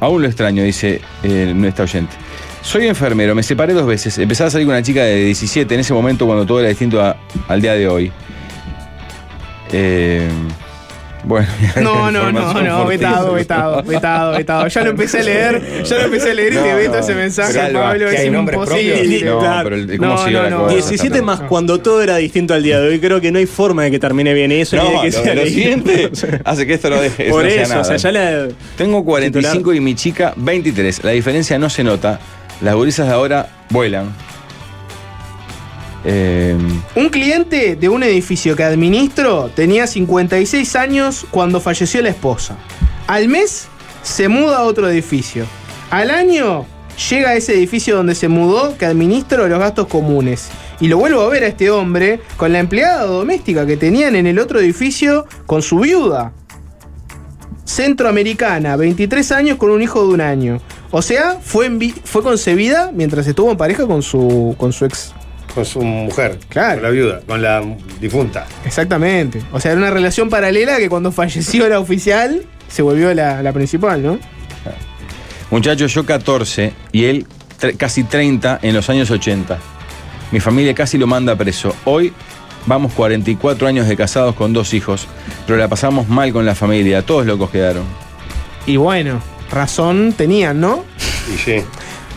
[0.00, 2.14] aún lo extraño, dice eh, esta oyente.
[2.62, 4.16] Soy enfermero, me separé dos veces.
[4.18, 7.00] Empecé a salir con una chica de 17 en ese momento cuando todo era distinto
[7.02, 7.16] a-
[7.48, 8.12] al día de hoy.
[9.72, 10.28] Eh,
[11.24, 11.46] bueno,
[11.80, 14.66] No, no, no, no, vetado, vetado, vetado, vetado.
[14.66, 16.98] Ya lo empecé a leer, ya lo empecé a leer y te No, veto no.
[16.98, 19.22] ese mensaje, Salva, Pablo, es imposible.
[19.24, 19.62] No, Claro.
[19.64, 20.58] pero el- ¿cómo No, no, la no.
[20.64, 20.74] cosa?
[20.74, 22.98] 17 más cuando todo era distinto al día de hoy.
[22.98, 24.76] Creo que no hay forma de que termine bien eso.
[24.76, 26.10] ni de No, que lo, sea lo siguiente
[26.44, 27.80] hace que esto no deje Por sea eso, nada.
[27.82, 28.48] o sea, ya la.
[28.76, 31.04] Tengo 45 y mi chica 23.
[31.04, 32.18] La diferencia no se nota.
[32.62, 34.12] Las gurisas de ahora vuelan.
[36.04, 36.56] Eh,
[36.96, 42.56] Un cliente de un edificio que administro tenía 56 años cuando falleció la esposa.
[43.06, 43.68] Al mes
[44.02, 45.44] se muda a otro edificio.
[45.90, 46.66] Al año
[47.10, 50.48] llega a ese edificio donde se mudó que administro los gastos comunes.
[50.80, 54.26] Y lo vuelvo a ver a este hombre con la empleada doméstica que tenían en
[54.26, 56.32] el otro edificio con su viuda.
[57.64, 60.60] Centroamericana, 23 años con un hijo de un año.
[60.90, 61.70] O sea, fue,
[62.22, 65.14] concebida mientras estuvo en pareja con su ex
[65.54, 66.38] Con su mujer.
[66.48, 66.74] Claro.
[66.74, 67.62] Con la viuda, con la
[68.00, 68.46] difunta.
[68.64, 69.42] Exactamente.
[69.52, 73.52] O sea, era una relación paralela que cuando falleció la oficial se volvió la, la
[73.52, 74.18] principal, ¿no?
[75.50, 77.26] muchachos, yo 14 y él
[77.76, 79.58] casi 30 en los años 80.
[80.32, 81.76] Mi familia casi lo manda preso.
[81.84, 82.12] Hoy
[82.66, 85.06] vamos 44 años de casados con dos hijos,
[85.46, 87.02] pero la pasamos mal con la familia.
[87.02, 87.84] Todos locos quedaron.
[88.64, 90.84] Y bueno, razón tenían, ¿no?
[91.32, 91.62] Y sí.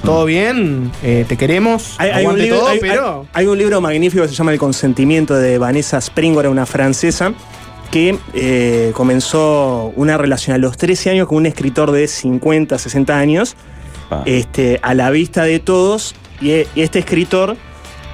[0.05, 3.25] Todo bien, eh, te queremos, Hay, hay un libro, todo, hay- pero...
[3.33, 7.33] hay- hay un libro magnífico que se llama El consentimiento de Vanessa Springora, una francesa,
[7.91, 13.17] que eh, comenzó una relación a los 13 años con un escritor de 50, 60
[13.17, 13.55] años,
[14.11, 14.21] Ah.
[14.27, 17.57] este, a la vista de todos, y, y este escritor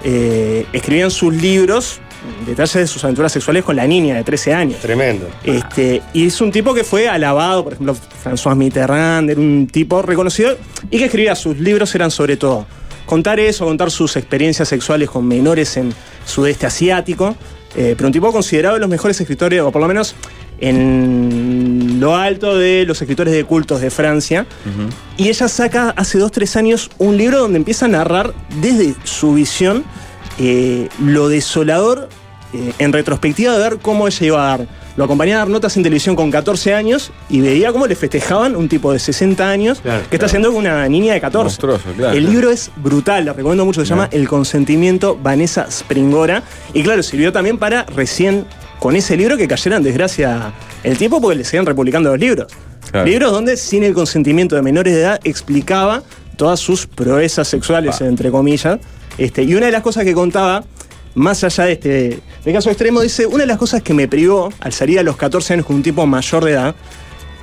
[0.04, 2.00] eh, escribía en sus libros
[2.46, 4.80] detalles de sus aventuras sexuales con la niña de 13 años.
[4.80, 5.28] Tremendo.
[5.44, 10.02] Este, y es un tipo que fue alabado, por ejemplo, François Mitterrand, era un tipo
[10.02, 10.58] reconocido
[10.90, 12.66] y que escribía sus libros eran sobre todo
[13.06, 15.94] contar eso, contar sus experiencias sexuales con menores en
[16.26, 17.36] sudeste asiático,
[17.76, 20.16] eh, pero un tipo considerado de los mejores escritores, o por lo menos
[20.62, 24.46] en lo alto de los escritores de cultos de Francia.
[25.18, 29.34] Y ella saca hace dos, tres años un libro donde empieza a narrar desde su
[29.34, 29.84] visión
[30.48, 32.10] eh, lo desolador
[32.54, 34.68] eh, en retrospectiva de ver cómo ella iba a dar.
[34.98, 38.58] Lo acompañaba a dar notas en televisión con 14 años y veía cómo le festejaban
[38.58, 41.44] un tipo de 60 años Claro, que está haciendo con una niña de 14.
[41.44, 42.18] Monstruoso, claro.
[42.18, 46.44] El libro es brutal, lo recomiendo mucho, se llama El consentimiento Vanessa Springora.
[46.74, 48.46] Y claro, sirvió también para recién
[48.80, 50.52] con ese libro que cayera en desgracia
[50.84, 52.48] el tipo porque le seguían republicando los libros.
[52.92, 53.08] Claro.
[53.08, 56.04] Libros donde sin el consentimiento de menores de edad explicaba
[56.36, 58.80] todas sus proezas sexuales, entre comillas.
[59.22, 60.64] Este, y una de las cosas que contaba,
[61.14, 64.52] más allá de este de caso extremo, dice, una de las cosas que me privó
[64.60, 66.76] al salir a los 14 años con un tipo mayor de edad,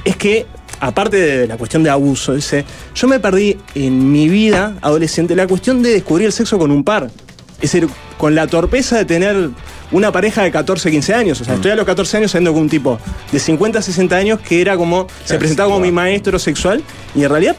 [0.04, 0.44] es que,
[0.80, 2.64] aparte de la cuestión de abuso, dice,
[2.96, 6.82] yo me perdí en mi vida adolescente la cuestión de descubrir el sexo con un
[6.82, 7.12] par.
[7.60, 9.50] Es decir, con la torpeza de tener
[9.92, 11.40] una pareja de 14, 15 años.
[11.40, 12.98] O sea, estoy a los 14 años saliendo con un tipo
[13.30, 16.82] de 50, 60 años que era como, se presentaba como mi maestro sexual
[17.14, 17.56] y en realidad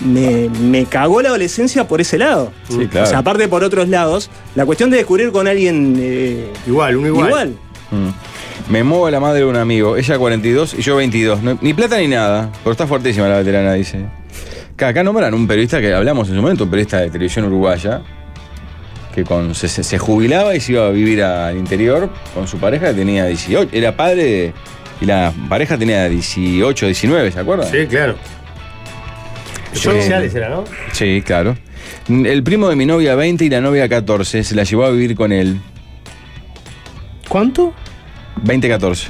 [0.00, 2.52] me, me cagó la adolescencia por ese lado.
[2.68, 3.06] Sí, claro.
[3.06, 7.08] O sea, aparte por otros lados, la cuestión de descubrir con alguien eh, Igual, uno
[7.08, 7.28] igual.
[7.28, 7.48] igual.
[7.90, 8.72] Mm.
[8.72, 11.42] Me muevo a la madre de un amigo, ella 42 y yo 22.
[11.42, 14.06] No- ni plata ni nada, pero está fuertísima la veterana, dice.
[14.74, 18.00] Acá, acá nombran un periodista que hablamos en su momento, un periodista de televisión uruguaya,
[19.14, 22.58] que con, se, se- se jubilaba y se iba a vivir al interior con su
[22.58, 23.68] pareja que tenía 18.
[23.72, 24.52] Era padre de-
[25.00, 27.70] y la pareja tenía 18, 19, ¿se acuerdan?
[27.70, 28.16] Sí, claro.
[29.74, 30.64] Yo- Policiales era, ¿no?
[30.92, 31.56] Sí, claro.
[32.08, 35.14] El primo de mi novia 20 y la novia 14 se la llevó a vivir
[35.14, 35.60] con él.
[37.28, 37.72] ¿Cuánto?
[38.44, 39.06] 20-14.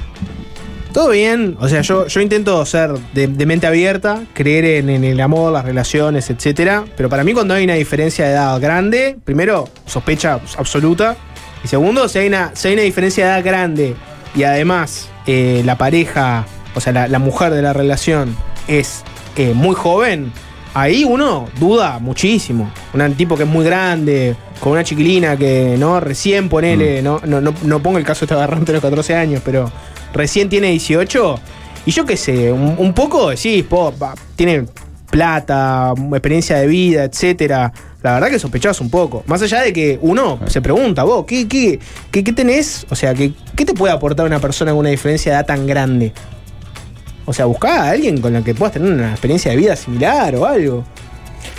[0.93, 5.03] Todo bien, o sea, yo, yo intento ser de, de mente abierta, creer en, en
[5.03, 6.85] el amor, las relaciones, etcétera.
[6.97, 11.17] Pero para mí, cuando hay una diferencia de edad grande, primero, sospecha absoluta.
[11.65, 13.97] Y segundo, si hay una, si hay una diferencia de edad grande
[14.37, 16.47] y además eh, la pareja,
[16.77, 18.37] o sea, la, la mujer de la relación
[18.69, 19.03] es
[19.37, 20.31] eh, muy joven,
[20.75, 22.71] ahí uno duda muchísimo.
[22.93, 27.41] Un tipo que es muy grande, con una chiquilina que no recién ponele, no, no,
[27.41, 29.71] no, no pongo el caso de este agarrante de los 14 años, pero
[30.13, 31.39] recién tiene 18.
[31.87, 34.67] Y yo qué sé, un, un poco decís, va, tiene
[35.11, 37.73] plata, experiencia de vida, etcétera.
[38.03, 39.23] La verdad que sospechás un poco.
[39.27, 41.79] Más allá de que uno se pregunta, vos, ¿qué, qué,
[42.11, 42.85] qué, qué tenés?
[42.91, 45.67] O sea, ¿qué, ¿qué te puede aportar una persona con una diferencia de edad tan
[45.67, 46.13] grande?
[47.27, 50.35] O sea, buscá a alguien con la que puedas tener una experiencia de vida similar
[50.37, 50.85] o algo.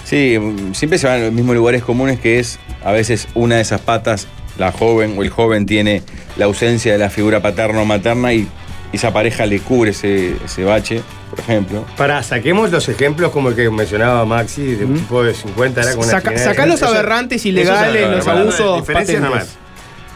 [0.04, 3.56] Sí, mm, siempre se van a los mismos lugares comunes que es a veces una
[3.56, 6.04] de esas patas, la joven o el joven tiene
[6.38, 8.48] la ausencia de la figura paterna o materna y
[8.94, 11.84] esa pareja le cubre ese, ese bache, por ejemplo.
[11.98, 15.96] Para, saquemos los ejemplos como el que mencionaba Maxi, de un tipo de 50 era
[15.96, 19.58] con Saca- sacá los aberrantes eso ilegales, es- los abusos diferencias patentes.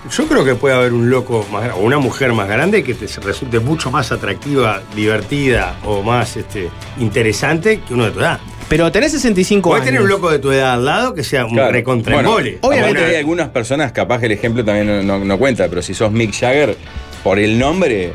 [0.09, 3.05] Yo creo que puede haber un loco más o una mujer más grande que te
[3.21, 6.69] resulte mucho más atractiva, divertida o más este,
[6.99, 8.39] interesante que uno de tu edad.
[8.69, 9.87] Pero tenés 65 Puedes años.
[9.87, 11.71] tener un loco de tu edad al lado que sea un Claro.
[11.71, 12.59] recontraembole.
[12.61, 15.81] Bueno, obviamente hay algunas personas, capaz que el ejemplo también no, no- no cuenta, pero
[15.81, 16.77] si sos Mick Jagger,
[17.23, 18.13] por el nombre,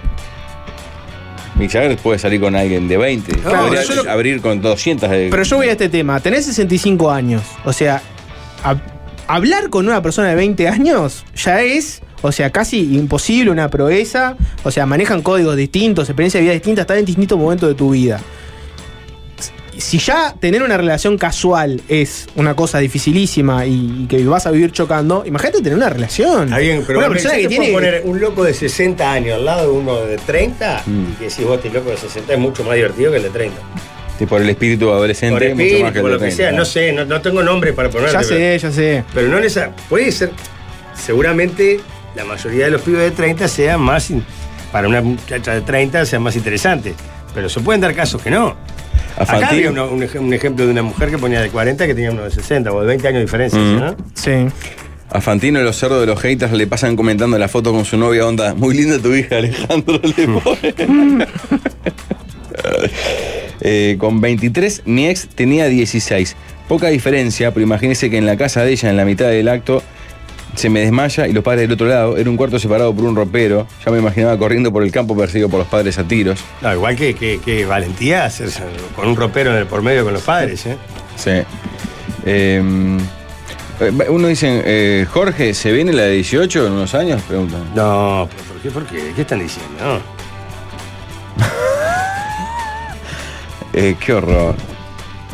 [1.56, 3.32] Mick Jagger puede salir con alguien de 20.
[3.40, 5.28] Claro, Podría yo lo- abrir con 200 de...
[5.30, 6.18] Pero yo voy a este tema.
[6.20, 7.42] Tenés 65 años.
[7.64, 8.00] O sea,
[9.28, 14.36] hablar con una persona de 20 años ya es, o sea, casi imposible, una proeza.
[14.62, 17.90] O sea, manejan códigos distintos, experiencias de vida distintas, están en distintos momentos de tu
[17.90, 18.20] vida.
[19.76, 24.52] Si ya tener una relación casual es una cosa dificilísima y, y que vas a
[24.52, 26.44] vivir chocando, imagínate tener una relación.
[26.44, 27.72] Está bien, pero una persona que tiene.
[27.72, 31.02] poner un loco de 60 años al lado de uno de 30 Mm.
[31.10, 33.30] y que decís vos, este loco de 60 es mucho más divertido que el de
[33.30, 33.56] 30.
[34.18, 36.52] Sí, por el espíritu adolescente, Por mucho espíritu, más que por lo que 30, sea,
[36.52, 36.64] ¿no?
[36.64, 38.12] sé, no, no tengo nombre para ponerte.
[38.12, 39.04] Ya pero- sé, ya sé.
[39.12, 40.30] Pero no esa puede ser,
[40.94, 41.80] seguramente
[42.14, 44.08] la mayoría de los pibes de 30 sean más,
[44.70, 46.94] para una muchacha de 30 sean más interesantes.
[47.34, 48.54] Pero se pueden dar casos que no.
[49.16, 51.94] A Acá había un, ej- un ejemplo de una mujer que ponía de 40 que
[51.94, 53.76] tenía uno de 60 o de 20 años de diferencia, Mm.
[53.80, 53.96] ¿no?
[54.14, 54.46] Sí.
[55.10, 58.26] A Fantino los cerdos de los haters le pasan comentando la foto con su novia
[58.26, 58.54] onda.
[58.54, 60.00] Muy linda tu hija, Alejandro.
[60.02, 61.26] Le pone.
[63.60, 66.36] Eh, con 23, mi ex tenía 16.
[66.68, 69.82] Poca diferencia, pero imagínese que en la casa de ella, en la mitad del acto,
[70.54, 72.16] se me desmaya y los padres del otro lado.
[72.16, 73.66] Era un cuarto separado por un ropero.
[73.84, 76.38] Ya me imaginaba corriendo por el campo perseguido por los padres a tiros.
[76.62, 78.62] No, igual que, que- que valentía hacerse
[78.94, 80.76] con un ropero en el por medio con los padres, ¿eh?
[81.16, 81.30] Sí.
[82.24, 82.62] Eh,
[83.80, 87.20] eh, uno dice, eh, Jorge, ¿se viene la de 18 en unos años?
[87.22, 87.64] Preguntan.
[87.74, 88.70] No, ¿por qué?
[88.70, 89.12] ¿Por qué?
[89.14, 89.72] ¿Qué están diciendo?
[89.80, 90.13] No.
[93.74, 94.54] Eh, qué horror.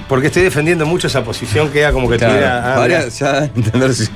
[0.09, 2.83] Porque estoy defendiendo mucho esa posición, queda como que Claro, tuviera.
[2.83, 4.09] ah, ya entender si-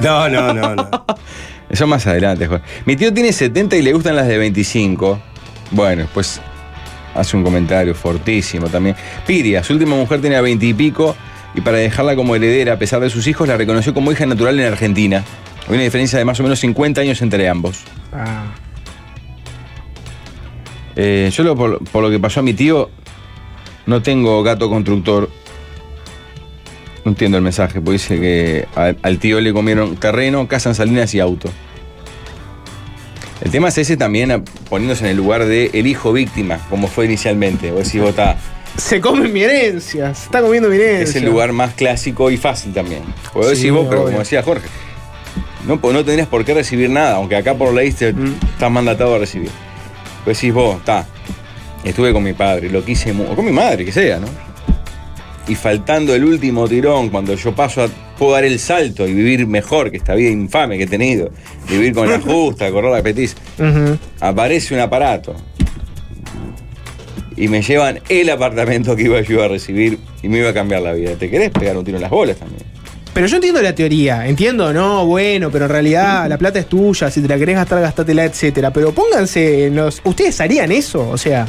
[0.00, 0.88] No, no, no, no.
[1.68, 2.64] Eso más adelante, Jorge.
[2.86, 5.20] Mi tío tiene 70 y le gustan las de 25.
[5.72, 6.40] Bueno, después
[7.14, 8.96] hace un comentario fortísimo también.
[9.26, 11.14] Piria, su última mujer tenía 20 y pico
[11.54, 14.58] y para dejarla como heredera a pesar de sus hijos la reconoció como hija natural
[14.58, 15.22] en Argentina.
[15.68, 17.80] Hay una diferencia de más o menos 50 años entre ambos.
[18.12, 18.46] Ah.
[20.96, 22.90] Eh, yo lo- por, por lo que pasó a mi tío,
[23.86, 25.28] no tengo gato constructor.
[27.04, 28.66] No entiendo el mensaje, porque dice que
[29.02, 31.48] al tío le comieron terreno, casa en Salinas y auto.
[33.42, 37.06] El tema es ese también, poniéndose en el lugar de el hijo víctima, como fue
[37.06, 37.70] inicialmente.
[37.72, 38.36] Vos decís, vos está-
[38.76, 41.04] Se come mi herencia, se está comiendo mi herencia.
[41.04, 43.02] es el lugar más clásico y fácil también.
[43.34, 44.10] Vos Sí, decís vos, pero obvio.
[44.10, 44.68] como decía Jorge,
[45.66, 48.34] no, no tendrías por qué recibir nada, aunque acá por ley te, Mm.
[48.52, 49.50] estás mandatado a recibir.
[50.24, 51.06] Pues decís vos, está,
[51.84, 54.26] estuve con mi padre, lo quise mucho, o con mi madre, que sea, ¿no?
[55.48, 59.46] Y faltando el último tirón, cuando yo paso a, puedo dar el salto y vivir
[59.46, 61.30] mejor que esta vida infame que he tenido,
[61.68, 63.98] vivir con la justa, correr la petiz, Ujú.
[64.20, 65.34] aparece un aparato
[67.36, 70.82] y me llevan el apartamento que iba yo a recibir y me iba a cambiar
[70.82, 71.12] la vida.
[71.14, 72.62] ¿Te querés pegar un tiro en las bolas también?
[73.14, 77.10] Pero yo entiendo la teoría, entiendo, no, bueno, pero en realidad la plata es tuya,
[77.10, 78.72] si te la querés gastar, gastátela, etcétera.
[78.72, 80.00] Pero pónganse en los.
[80.04, 81.08] ¿Ustedes harían eso?
[81.08, 81.46] O sea,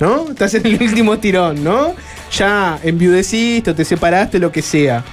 [0.00, 0.30] ¿no?
[0.30, 1.94] Estás en el último tirón, ¿no?
[2.36, 5.04] Ya enviudeciste o te separaste, lo que sea.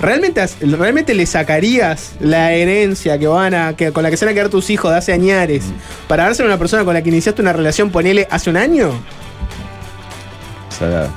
[0.00, 4.32] ¿Realmente, ¿Realmente le sacarías la herencia que van a, que, con la que se van
[4.32, 5.64] a quedar tus hijos de hace añares
[6.08, 8.90] para dársela a una persona con la que iniciaste una relación, ponele, hace un año?
[10.76, 11.10] Salada.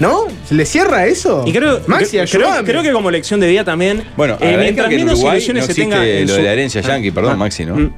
[0.00, 0.24] ¿No?
[0.48, 1.44] ¿Se le cierra eso?
[1.46, 4.02] Y creo, Maxi, creo, creo, creo que como lección de vida también.
[4.16, 6.04] Bueno, eh, mientras menos Uruguay ilusiones no se tenga.
[6.04, 7.94] en lo su- de la herencia Ah, yanqui, perdón, ah, Maxi, ¿no?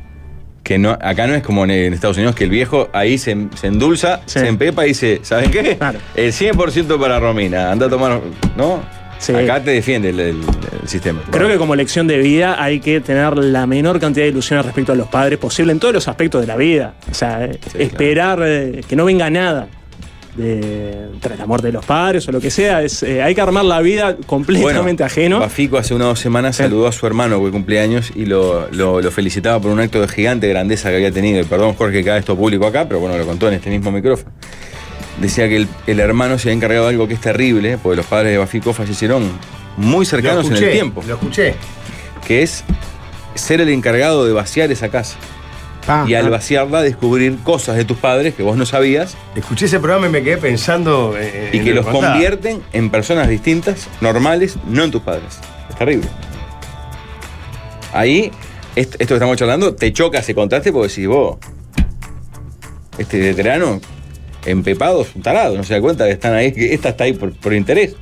[0.65, 3.37] Que no, acá no es como en, en Estados Unidos, que el viejo ahí se,
[3.55, 5.77] se endulza, se empepa y dice, ¿saben qué?
[6.17, 8.21] El 100% para Romina, anda a tomar,
[8.57, 8.83] ¿no?
[9.37, 10.41] Acá te defiende el, el-
[10.83, 11.21] el sistema.
[11.31, 14.93] Creo que como lección de vida hay que tener la menor cantidad de ilusiones respecto
[14.93, 16.95] a los padres posible en todos los aspectos de la vida.
[17.11, 17.49] O sea,
[17.79, 19.69] esperar eh, que no venga nada
[20.37, 22.83] de, tras la muerte de los padres o lo que sea.
[22.83, 25.41] Es, eh, hay que armar la vida completamente ajeno.
[25.41, 29.11] Bafico hace unas dos semanas saludó a su hermano que cumpleaños y lo, lo- lo
[29.11, 31.41] felicitaba por un acto de gigante grandeza que había tenido.
[31.41, 33.91] Y perdón, Jorge, que haga esto público acá, pero bueno, lo contó en este mismo
[33.93, 34.31] micrófono.
[35.21, 38.07] Decía que el, el hermano se había encargado de algo que es terrible, porque los
[38.07, 39.31] padres de Bafico fallecieron
[39.77, 41.05] muy cercanos en el tiempo.
[41.07, 41.55] Lo escuché.
[42.27, 42.65] Que es
[43.37, 45.17] ser el encargado de vaciar esa casa.
[45.87, 46.31] Ah, y al ah.
[46.31, 49.17] vaciarla, descubrir cosas de tus padres que vos no sabías.
[49.37, 51.15] Escuché ese programa y me quedé pensando.
[51.19, 55.39] eh, Y en que lo los convierten en personas distintas, normales, no en tus padres.
[55.69, 56.09] Es terrible.
[57.93, 58.31] Ahí,
[58.77, 61.37] est- esto que estamos charlando, te choca ese contraste porque decís vos,
[62.99, 63.81] este veterano,
[64.47, 67.13] empepado, es un tarado, no se da cuenta que están ahí, que esta está ahí
[67.13, 67.95] por, por interés.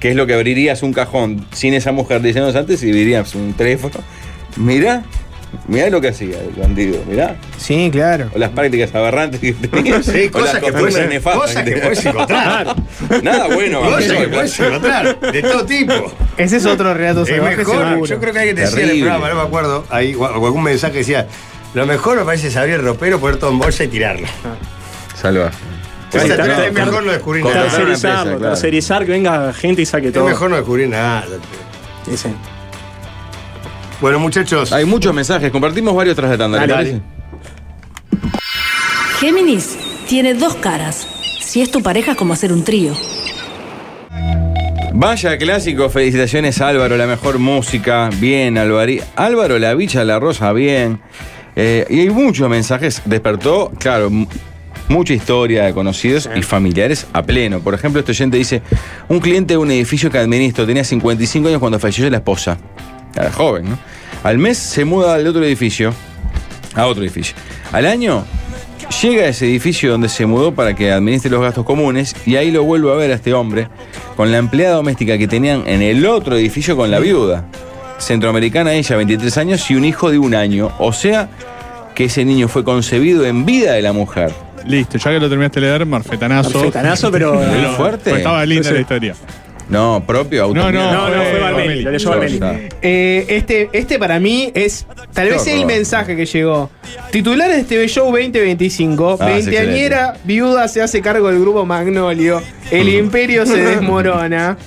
[0.00, 3.34] ¿Qué es lo que abrirías un cajón sin esa mujer 10 años antes y dirías
[3.34, 3.94] un teléfono?
[4.56, 5.02] Mirá,
[5.68, 7.36] mirá lo que hacía el bandido, mirá.
[7.56, 8.30] Sí, claro.
[8.34, 10.02] O las prácticas aberrantes que tenía.
[10.02, 12.76] Sí, o las cosas que puedes- nefastas cosas que puedes encontrar.
[13.22, 13.80] Nada bueno.
[13.80, 16.12] Cosas que puedes encontrar, de todo tipo.
[16.36, 18.06] Ese es otro relato Es salvaje mejor, seguro.
[18.06, 20.62] yo creo que hay que decir en el programa, no me acuerdo, ahí, o algún
[20.62, 21.26] mensaje decía,
[21.74, 24.26] lo mejor me parece es abrir el ropero, poner todo en bolsa y tirarlo.
[25.20, 25.56] Salvaje.
[26.12, 27.62] Es mejor no descubrir nada.
[27.64, 28.38] Tercerizar.
[28.38, 29.06] Claro.
[29.06, 30.26] que venga gente y saque Es todo.
[30.26, 31.24] mejor no descubrir nada.
[32.04, 32.28] Sí, sí.
[34.04, 34.70] Bueno, muchachos.
[34.70, 36.60] Hay muchos mensajes, compartimos varios tras de tanda.
[36.60, 37.00] ¿le Dale?
[39.18, 41.08] Géminis tiene dos caras.
[41.40, 42.92] Si es tu pareja es como hacer un trío.
[44.92, 48.92] Vaya clásico, felicitaciones Álvaro, la mejor música, bien Álvaro.
[49.16, 51.00] Álvaro, la bicha, la rosa, bien.
[51.56, 54.10] Eh, y hay muchos mensajes, despertó, claro,
[54.90, 57.60] mucha historia de conocidos y familiares a pleno.
[57.60, 58.60] Por ejemplo, este oyente dice,
[59.08, 62.58] un cliente de un edificio que administro tenía 55 años cuando falleció la esposa.
[63.14, 63.78] Era joven, ¿no?
[64.22, 65.92] Al mes se muda al otro edificio,
[66.74, 67.34] a otro edificio.
[67.72, 68.24] Al año
[69.02, 72.50] llega a ese edificio donde se mudó para que administre los gastos comunes y ahí
[72.50, 73.68] lo vuelvo a ver a este hombre
[74.16, 77.44] con la empleada doméstica que tenían en el otro edificio con la viuda.
[77.98, 80.70] Centroamericana ella, 23 años y un hijo de un año.
[80.78, 81.28] O sea
[81.94, 84.32] que ese niño fue concebido en vida de la mujer.
[84.66, 86.50] Listo, ya que lo terminaste de leer, marfetanazo.
[86.58, 88.10] Marfetanazo, pero- Muy fuerte.
[88.10, 88.74] pues estaba linda Sí.
[88.74, 89.14] la historia.
[89.68, 90.54] No, propio, auto.
[90.54, 92.40] No, no, No, no, fue Barmeli, lo leyó Barmeli.
[92.82, 96.70] Eh, este, este para mí es tal vez el mensaje que llegó.
[97.10, 99.18] Titulares de TV Show 2025.
[99.20, 102.42] Ah, Veinteañera, viuda se hace cargo del grupo Magnolio.
[102.70, 104.56] El imperio se desmorona.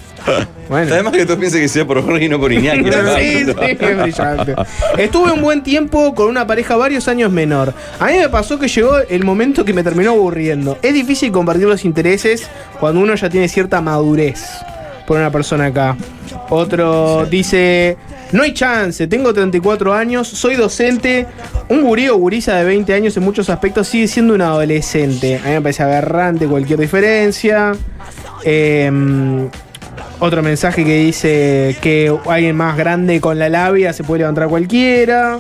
[0.67, 0.93] Bueno.
[0.93, 2.83] Además que tú pienses que sea por Jorge y no por Iñaki.
[3.17, 4.55] Sí, sí, es brillante.
[4.97, 7.73] Estuve un buen tiempo con una pareja varios años menor.
[7.97, 10.77] A mí me pasó que llegó el momento que me terminó aburriendo.
[10.81, 12.49] Es difícil compartir los intereses
[12.81, 14.43] cuando uno ya tiene cierta madurez
[15.07, 15.95] por una persona acá.
[16.49, 17.97] Otro dice,
[18.33, 21.25] no hay chance, tengo 34 años, soy docente,
[21.69, 25.37] un gurí o gurisa de 20 años en muchos aspectos sigue siendo un adolescente.
[25.37, 27.71] A mí me parece aberrante cualquier diferencia.
[28.43, 29.49] Em,
[30.19, 35.37] otro mensaje que dice que alguien más grande con la labia se puede levantar cualquiera.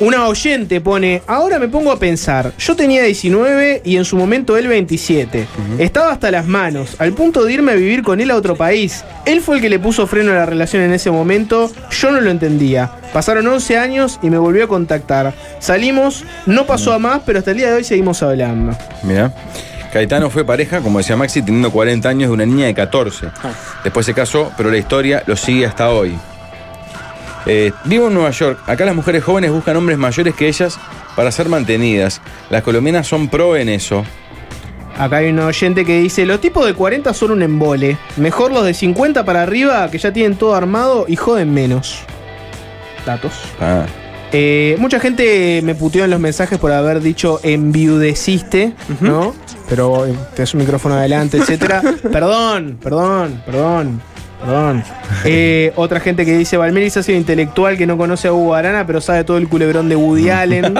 [0.00, 4.56] Una oyente pone, ahora me pongo a pensar, yo tenía 19 y en su momento
[4.56, 5.46] él 27.
[5.78, 9.04] Estaba hasta las manos, al punto de irme a vivir con él a otro país.
[9.24, 12.20] Él fue el que le puso freno a la relación en ese momento, yo no
[12.20, 12.90] lo entendía.
[13.12, 15.32] Pasaron 11 años y me volvió a contactar.
[15.60, 18.76] Salimos, no pasó a más, pero hasta el día de hoy seguimos hablando.
[19.04, 19.32] Mira.
[19.92, 23.28] Caetano fue pareja, como decía Maxi, teniendo 40 años de una niña de 14.
[23.84, 26.18] Después se casó, pero la historia lo sigue hasta hoy.
[27.46, 28.58] Eh, vivo en Nueva York.
[28.66, 30.78] Acá las mujeres jóvenes buscan hombres mayores que ellas
[31.14, 32.20] para ser mantenidas.
[32.50, 34.04] Las colombianas son pro en eso.
[34.96, 37.98] Acá hay un oyente que dice, los tipos de 40 son un embole.
[38.16, 42.00] Mejor los de 50 para arriba, que ya tienen todo armado y joden menos.
[43.04, 43.32] Datos.
[43.60, 43.86] Ah.
[44.32, 49.34] Eh, mucha gente me puteó en los mensajes por haber dicho enviudeciste, ¿no?
[49.68, 51.82] Pero eh, tenés un micrófono adelante, etcétera.
[52.12, 54.00] perdón, perdón, perdón,
[54.44, 54.82] perdón.
[55.26, 58.86] Eh, otra gente que dice, Valmeris ha sido intelectual que no conoce a Hugo Arana,
[58.86, 60.74] pero sabe todo el culebrón de Woody Allen.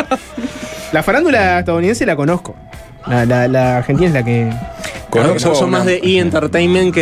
[0.93, 2.55] La farándula estadounidense la conozco.
[3.07, 4.51] La, la- la argentina es la que...
[5.11, 6.19] Claro, son, son más de E!
[6.19, 7.01] Entertainment que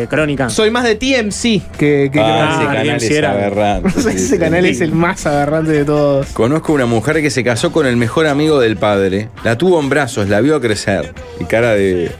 [0.00, 0.48] de Crónica.
[0.48, 3.90] Soy más de TMC que, que Ah, ese canal es aberrante.
[4.00, 4.38] sí, Ese sí.
[4.38, 6.28] canal es el más aberrante de todos.
[6.28, 9.90] Conozco una mujer que se casó con el mejor amigo del padre, la tuvo en
[9.90, 11.12] brazos, la vio crecer.
[11.38, 12.12] Y cara de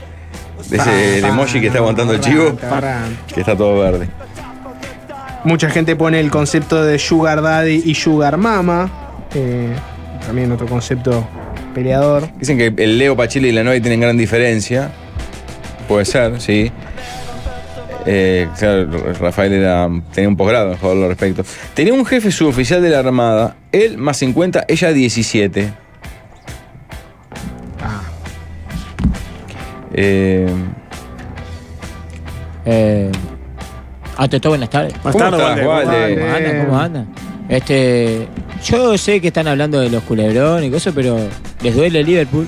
[0.61, 2.57] ese el emoji que está aguantando el chivo,
[3.33, 4.07] que está todo verde.
[5.43, 8.89] Mucha gente pone el concepto de Sugar Daddy y Sugar Mama.
[9.35, 9.75] eh,
[10.25, 11.27] también otro concepto
[11.75, 12.29] peleador.
[12.39, 14.91] Dicen que el Leo Pachile y la novia tienen gran diferencia.
[15.87, 16.71] Puede ser, sí.
[18.07, 18.87] Eh, claro,
[19.19, 21.43] Rafael era, tenía un posgrado en al respecto.
[21.73, 25.84] Tenía un jefe suboficial de la Armada, él más 50, ella 17.
[29.97, 30.47] Eh,
[32.67, 33.11] Eh,
[34.17, 34.93] ante todo, buenas tardes.
[35.03, 35.61] ¿Cómo estás, Walde?
[35.61, 36.65] ¿Cómo andan?
[36.65, 37.07] ¿Cómo andan?
[37.47, 38.27] Este,
[38.65, 41.15] yo sé que están hablando de los culebrones y cosas, pero
[41.61, 42.47] les duele el Liverpool.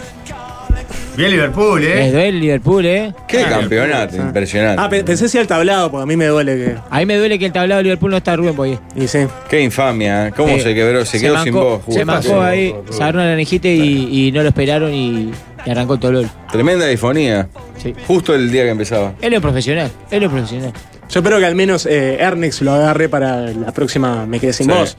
[1.16, 2.12] Bien Liverpool, Les ¿eh?
[2.12, 3.14] duele el Liverpool, ¿eh?
[3.28, 4.82] Qué campeonato, impresionante.
[4.84, 6.76] Ah, pe- pensé si al tablado, porque a mí me duele que.
[6.90, 8.80] A mí me duele que el tablado de Liverpool no está Rubén Boye.
[8.96, 9.20] Y sí.
[9.50, 10.34] Qué infamia, ¿eh?
[10.36, 11.06] ¿cómo Eh, se quebró?
[11.06, 11.94] Se, quedó sin mancó- voz.
[11.96, 15.32] Se mancó ahí, se agarró una lanejita y, y no lo esperaron y,
[15.66, 16.26] y arrancó el dolor.
[16.52, 17.48] Tremenda difonía.
[17.82, 17.94] Sí.
[18.08, 19.14] Justo el día que empezaba.
[19.22, 20.74] Él es profesional, él es profesional.
[21.10, 24.68] Yo espero que al menos eh, Ernix lo agarre para la próxima Me Quedé Sin
[24.70, 24.72] Sí.
[24.78, 24.98] Voz.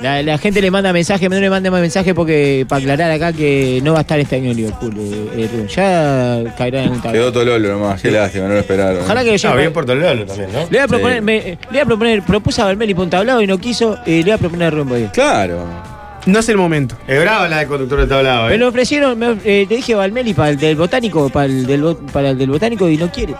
[0.00, 3.34] La, la gente le manda mensaje, no le mande más mensaje porque para aclarar acá
[3.34, 4.94] que no va a estar este año en Liverpool.
[4.96, 7.12] eh, eh, ya caerá en un tablado.
[7.12, 9.02] Quedó Tololo nomás, qué lástima, no lo esperaron.
[9.02, 10.60] Ojalá que lo Ah, bien por Tololo también, ¿no?
[10.60, 11.22] Le voy a proponer, Sí.
[11.24, 14.22] me- le voy a proponer, propuse a por un tablado y no quiso, y le
[14.22, 15.10] voy a proponer a Boye.
[15.12, 15.66] Claro.
[16.26, 16.96] No es el momento.
[17.06, 18.58] Es brava la de conductor de tablado, Me ¿eh?
[18.58, 21.96] lo ofrecieron, me, eh, le dije Valmeli para el del botánico, para el del, bo-
[21.96, 23.34] para el del botánico y no quiere.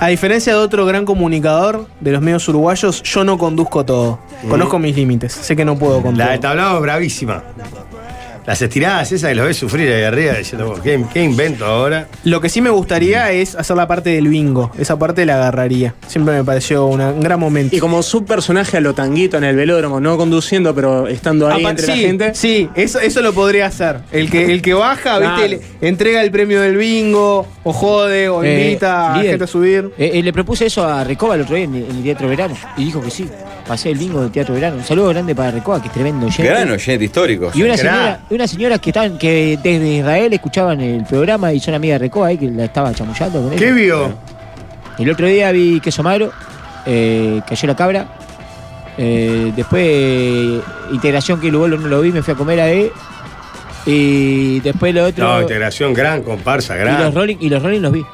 [0.00, 4.18] A diferencia de otro gran comunicador de los medios uruguayos, yo no conduzco todo.
[4.48, 5.32] Conozco mis límites.
[5.32, 7.44] Sé que no puedo con La de tablado es bravísima.
[8.46, 12.08] Las estiradas esas que los ves sufrir ahí arriba diciendo, "Oh, ¿qué, qué invento ahora?
[12.24, 14.70] Lo que sí me gustaría es hacer la parte del bingo.
[14.78, 15.94] Esa parte la agarraría.
[16.06, 17.74] Siempre me pareció una- un gran momento.
[17.74, 21.86] Y como subpersonaje a lo tanguito en el velódromo, no conduciendo, pero estando ahí entre
[21.86, 22.34] sí, la gente.
[22.34, 24.00] Sí, eso, eso lo podría hacer.
[24.12, 25.18] El que, el que baja.
[25.18, 25.48] ¿viste?
[25.48, 29.30] Le entrega el premio del bingo, o jode, o Eh, invita a líder.
[29.30, 29.90] gente a subir.
[29.96, 32.28] Eh, eh, le propuse eso a Recoba el otro día en, el- en el Teatro
[32.28, 33.26] Verano y dijo que sí.
[33.66, 34.76] Pasé el bingo del Teatro Verano.
[34.76, 36.44] Un saludo grande para Recoba, que es tremendo oyente.
[36.44, 37.50] Gran oyente histórico.
[37.54, 37.78] Y una Gran.
[37.78, 42.06] señora, una señora que estaban, que desde Israel escuchaban el programa y son amigas de
[42.06, 44.12] Recoba ahí que la estaba chamullando con ¿Qué vio?
[44.98, 46.32] El otro día vi queso magro,
[46.86, 48.06] eh, cayó la cabra.
[48.96, 50.60] eh, después eh,
[50.92, 52.90] integración que luego no lo vi, me fui a comer a él.
[53.86, 55.26] Y después lo otro.
[55.26, 57.14] No, integración gran, comparsa, y los gran.
[57.14, 58.04] Rolling, y los Rolling los vi.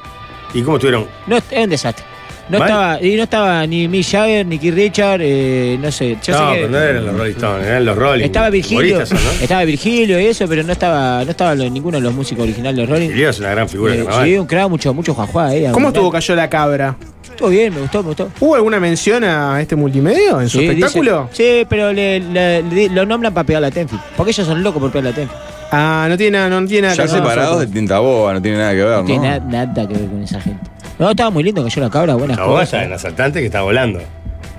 [0.52, 1.06] ¿Y cómo estuvieron?
[1.26, 2.09] No, es un desastre.
[2.50, 2.68] No ¿Mal?
[2.68, 6.16] estaba, y no estaba ni Mick Jagger, ni Keith Richard, eh, no sé.
[6.22, 8.24] Yo no, sé que pero no eran los Rolling Stones, eran los Rolling.
[8.24, 9.30] estaba Virgilio, son, ¿no?
[9.42, 12.76] estaba Virgilio y eso, pero no estaba, no estaba lo- ninguno de los músicos originales
[12.76, 13.06] de los Rolling.
[13.08, 13.94] Virgilio es una gran figura.
[13.94, 15.68] Eh, sí, un crack, mucho, mucho juajuá, eh.
[15.72, 16.96] ¿Cómo estuvo Cayó la Cabra?
[17.22, 18.30] Estuvo bien, me gustó, me gustó.
[18.40, 21.28] ¿Hubo alguna mención a este multimedio en su Sí, espectáculo?
[21.30, 24.02] dice- sí, pero le, le- le- lo nombran para pegar la Tenfield.
[24.16, 25.40] Porque ellos son locos por pegar la Tenfield.
[25.72, 27.74] Ah, no tiene, nada- no tiene nada Ya que ver con separados de nosotros.
[27.74, 29.04] tinta boba, no tiene nada que ver, No ¿no?
[29.06, 30.69] tiene na- nada que ver con esa gente.
[31.00, 32.84] No, estaba muy lindo, cayó la cabra, buenas cosas.
[32.84, 33.98] en asaltante que está volando.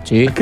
[0.03, 0.25] Sí.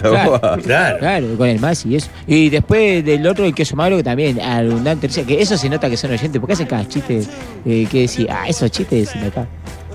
[0.00, 0.40] Claro.
[0.62, 0.98] Claro.
[0.98, 2.08] Claro, con el más y eso.
[2.26, 5.08] Y después del otro, el queso magro, que también abundante.
[5.08, 7.22] Que eso se nota que son oyentes, porque hacen cada chiste
[7.64, 9.46] eh, que decir, ah, esos chistes de acá.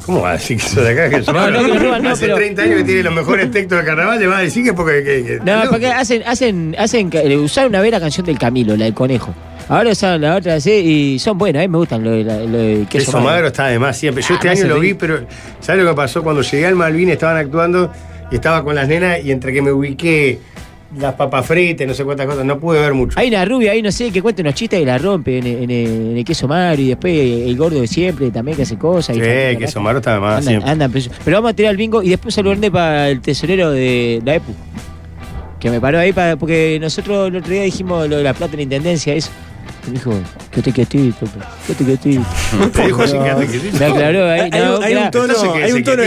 [0.05, 2.09] ¿Cómo va a decir que eso de acá que eso No, no, que roban, no,
[2.11, 4.63] Hace pero- 30 años que tiene los mejores textos del carnaval, le va a decir
[4.63, 5.03] que es porque.
[5.03, 8.75] que- que- No, porque hacen, hacen, hacen, eh, usaron una vez la canción del Camilo,
[8.77, 9.35] la del conejo.
[9.69, 12.57] Ahora usaron la otra así y son buenas, a mí me gustan lo de, lo
[12.57, 14.23] de queso, Queso magro está además siempre.
[14.23, 15.19] Yo Ah, este me año lo vi, pero
[15.59, 16.23] ¿sabes lo que pasó?
[16.23, 17.91] Cuando llegué al Malvin estaban actuando
[18.31, 20.39] y estaba con las nenas y entre que me ubiqué
[20.97, 23.19] las papas fritas, no sé cuántas cosas, no pude ver mucho.
[23.19, 25.63] Hay una rubia ahí, no sé, que cuenta unos chistes y la rompe en, el-
[25.63, 27.13] en el, en el queso magro y después
[27.47, 29.15] el gordo de siempre también que hace cosas.
[29.15, 29.83] y Sí, familia, queso ¿no?
[29.83, 30.67] magro está Andan, siempre.
[30.71, 31.13] andan presos.
[31.23, 34.33] Pero vamos a tirar el bingo y después saludo grande para el tesorero de la
[34.33, 34.51] EPU.
[35.59, 38.53] Que me paró ahí para, porque nosotros el otro día dijimos lo de la plata
[38.53, 39.29] en la intendencia, eso.
[39.87, 40.11] Me dijo,
[40.51, 41.25] quédate quietito,
[41.65, 42.21] quédate quietito.
[42.73, 43.77] Te dijo así, quédate quietito.
[43.79, 44.39] Me aclaró ahí.
[44.41, 45.11] Hay, no, un- hay un claro.
[45.11, 46.03] tono, Entonces, ¿qué hay un tono,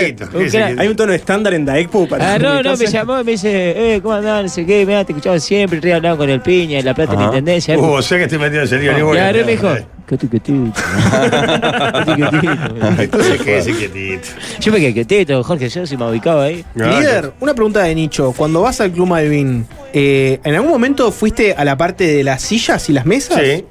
[0.82, 3.94] hay un tono estándar en Daekpu para Ah, no, no, me llamó y me dice,
[3.94, 4.42] eh, ¿cómo andás?
[4.42, 7.14] No sé qué, mirá, te escuchaba siempre, re hablaba con el piña, en la plata
[7.14, 7.76] en la intendencia.
[7.78, 9.44] Uh, o sea que estoy metido en ese lío, ni y voy a- agarró y
[9.44, 9.74] me dijo,
[10.18, 10.80] quédate quietito.
[11.20, 13.02] Quédate quietito.
[13.02, 14.28] Entonces, ¿qué ese quietito?
[14.60, 16.64] Yo me quedé quietito, Jorge, yo si me ubicaba ahí.
[16.74, 18.32] Líder, una pregunta de nicho.
[18.36, 22.42] Cuando vas al Club Malvin, eh, ¿en algún momento fuiste a la parte de las
[22.42, 23.40] sillas y las mesas?
[23.42, 23.64] Sí.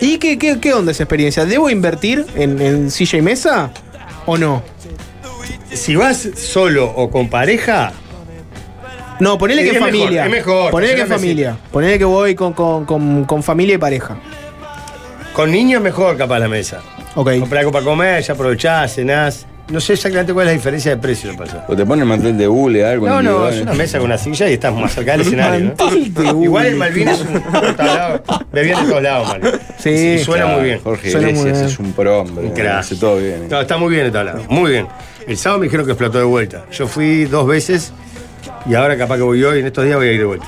[0.00, 1.44] ¿Y qué, qué, qué onda esa experiencia?
[1.44, 3.70] ¿Debo invertir en, en silla y mesa
[4.26, 4.62] o no?
[5.72, 7.92] Si vas solo o con pareja,
[9.20, 10.24] No, ponele que es mejor, familia.
[10.24, 11.56] es mejor, Ponele que familia.
[11.70, 14.16] Ponele que voy con, con- con- con familia y pareja.
[15.32, 16.80] Con niños es mejor capaz la mesa.
[17.14, 17.38] Ok.
[17.40, 19.46] Comprás algo para comer, ya aprovechás, cenás.
[19.68, 21.64] No sé exactamente cuál es la diferencia de precio, lo pasa.
[21.68, 23.06] O te ponen mantel de hule, algo.
[23.06, 25.60] No, no, es una mesa con una silla y estás más cerca del escenario.
[25.60, 25.66] ¿no?
[25.68, 26.44] Mantel de hule.
[26.44, 28.22] Igual el Malvin es un tablado,
[28.52, 29.50] bebían de todos lados, Malvin.
[29.78, 30.80] Sí, Y suena Claro, muy bien.
[30.82, 31.70] Jorge Suena muy Iglesias bien.
[31.72, 32.68] es un pro hombre.
[32.70, 33.46] Hace todo bien.
[33.48, 34.88] No, está muy bien el tablado, muy bien.
[35.26, 36.64] El sábado me dijeron que explotó de vuelta.
[36.72, 37.92] Yo fui dos veces
[38.68, 40.46] Y ahora capaz que voy hoy, en estos días voy a ir de vuelta.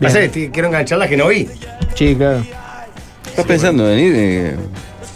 [0.00, 1.48] Pasa que quiero enganchar las que no vi.
[1.94, 2.44] Sí, claro.
[3.32, 4.12] ¿Estás pensando en venir?
[4.16, 4.56] Eh,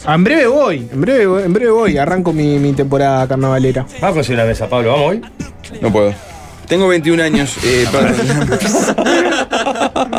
[0.08, 3.82] En breve voy, en breve, voy- en breve voy, arranco mi, mi temporada carnavalera.
[4.00, 5.20] Vamos a conseguir una mesa, Pablo, ¿vamos hoy?
[5.80, 6.14] No puedo.
[6.68, 7.56] Tengo 21 años.
[7.64, 8.12] eh, para-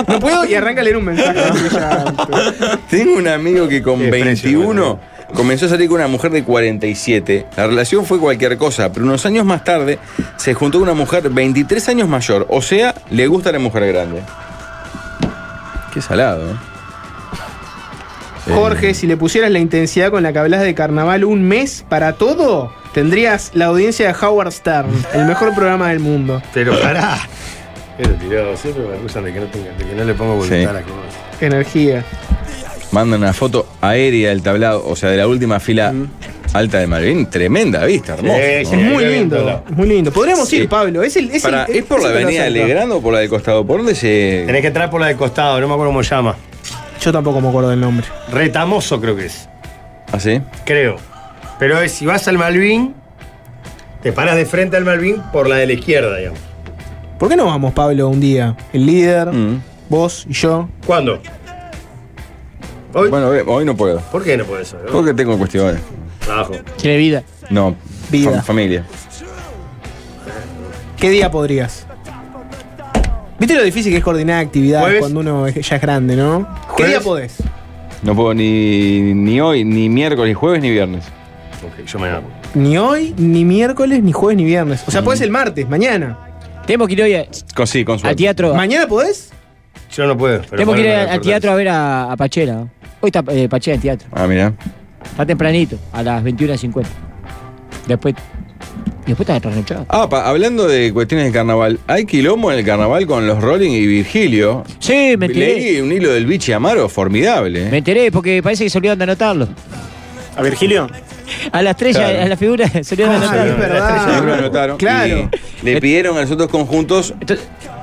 [0.08, 1.40] No puedo y arranca a leer un mensaje.
[2.90, 5.00] Tengo un amigo que con Qué precio, 21
[5.34, 7.48] comenzó a salir con una mujer de 47.
[7.58, 10.00] La relación fue cualquier cosa, pero unos años más tarde
[10.38, 12.46] se juntó con una mujer 23 años mayor.
[12.50, 14.22] O sea, le gusta la mujer grande.
[15.94, 16.56] Qué salado, ¿eh?
[18.56, 22.14] Jorge, si le pusieras la intensidad con la que hablas de carnaval un mes para
[22.14, 26.42] todo, tendrías la audiencia de Howard Stern, el mejor programa del mundo.
[26.54, 27.18] Pero pará.
[27.98, 30.58] Pero tirado, siempre me acusan de que no, tenga- de que no le pongo voluntad
[30.58, 30.66] Sí.
[30.66, 31.42] a las cosas.
[31.42, 32.04] Energía.
[32.92, 35.94] Mandan una foto aérea del tablado, o sea, de la última fila
[36.54, 37.30] alta de Malvin.
[37.30, 38.38] Tremenda vista, hermoso.
[38.38, 40.12] Sí, Es muy lindo, es muy lindo.
[40.12, 40.58] Podríamos Sí.
[40.58, 41.04] ir, Pablo.
[41.04, 42.50] Es, el, es, Pará, el- ¿Es por la avenida.
[42.50, 43.66] Legrand o por la de costado?
[43.66, 44.44] ¿Por dónde se.?
[44.46, 46.36] Tenés que entrar por la del costado, no me acuerdo cómo se llama.
[47.02, 48.06] Yo tampoco me acuerdo del nombre.
[48.32, 49.48] Retamoso creo que es.
[50.12, 50.42] ¿Ah, sí?
[50.66, 50.98] Creo.
[51.60, 52.94] Pero es, si vas al Malvin,
[54.02, 56.40] te paras de frente al Malvin por la de la izquierda, digamos.
[57.20, 58.56] ¿Por qué no vamos, Pablo, un día?
[58.74, 59.62] El líder, Mm.
[59.90, 60.70] vos y yo.
[60.86, 61.20] ¿Cuándo?
[62.94, 63.10] ¿Hoy?
[63.10, 64.00] Bueno, eh, hoy no puedo.
[64.00, 64.82] ¿Por qué no puede ser?
[64.86, 64.92] no?
[64.92, 65.82] Porque tengo cuestiones.
[66.24, 66.54] Trabajo.
[66.78, 67.24] Tiene vida.
[67.50, 67.76] No,
[68.10, 68.32] Vida.
[68.32, 68.84] fam- familia.
[70.98, 71.86] ¿Qué día podrías?
[73.40, 75.00] ¿Viste lo difícil que es coordinar actividades ¿Jueves?
[75.02, 76.48] cuando uno ya es grande, no?
[76.48, 76.92] ¿Qué ¿Jueves?
[76.92, 77.36] día podés?
[78.04, 81.04] No puedo ni, ni hoy, ni miércoles, ni jueves, ni viernes.
[81.66, 82.28] Ok, yo me hago.
[82.56, 84.84] Ni hoy, ni miércoles, ni jueves, ni viernes.
[84.88, 86.18] O sea, podés el martes, mañana.
[86.66, 87.26] Tenemos que ir hoy a-
[87.56, 88.54] Con, sí, con al teatro.
[88.56, 89.32] ¿Mañana podés?
[89.96, 90.40] Yo no puedo.
[90.42, 92.68] pero Tenemos que ir al teatro a ver a, a Pachela.
[93.02, 94.08] Hoy está eh, Pachela en teatro.
[94.12, 94.54] Ah, mira.
[95.04, 96.86] Está tempranito, a las 21.50.
[97.88, 98.16] Después.
[99.08, 99.86] Y Después está trasnochado.
[99.90, 103.72] Ah, pa- hablando de cuestiones de carnaval, hay quilombo en el carnaval con los Rolling
[103.72, 104.64] y Virgilio.
[104.80, 105.54] Sí, me enteré.
[105.56, 107.68] Leí un hilo del Bichi Amaro formidable.
[107.68, 107.72] ¿eh?
[107.72, 109.48] Me enteré porque parece que se olvidaron de anotarlo.
[110.36, 110.88] ¿A Virgilio?
[111.52, 112.22] A la estrella, Claro.
[112.22, 113.52] a la figura se olvidaron de Ah, anotarlo.
[113.54, 114.04] es verdad.
[114.12, 114.78] Siempre lo anotaron.
[114.78, 115.30] Claro.
[115.62, 117.14] Y le pidieron a los otros conjuntos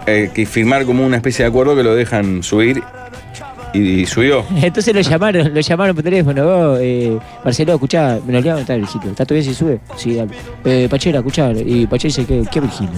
[0.06, 2.82] eh, que firmar como una especie de acuerdo que lo dejan subir.
[3.74, 4.44] Y, y subió.
[4.62, 6.44] Entonces lo llamaron, lo llamaron por teléfono.
[6.44, 9.10] Vos, eh, Marcelo, escuchá, me lo olvidaron anotar, Virgilio.
[9.10, 9.80] ¿Está todo bien si sube?
[9.96, 10.30] Sí, dale.
[10.64, 11.50] Eh, Pachela, escuchá.
[11.52, 12.92] Y Pachela dice, ¿qué, qué Virgilio?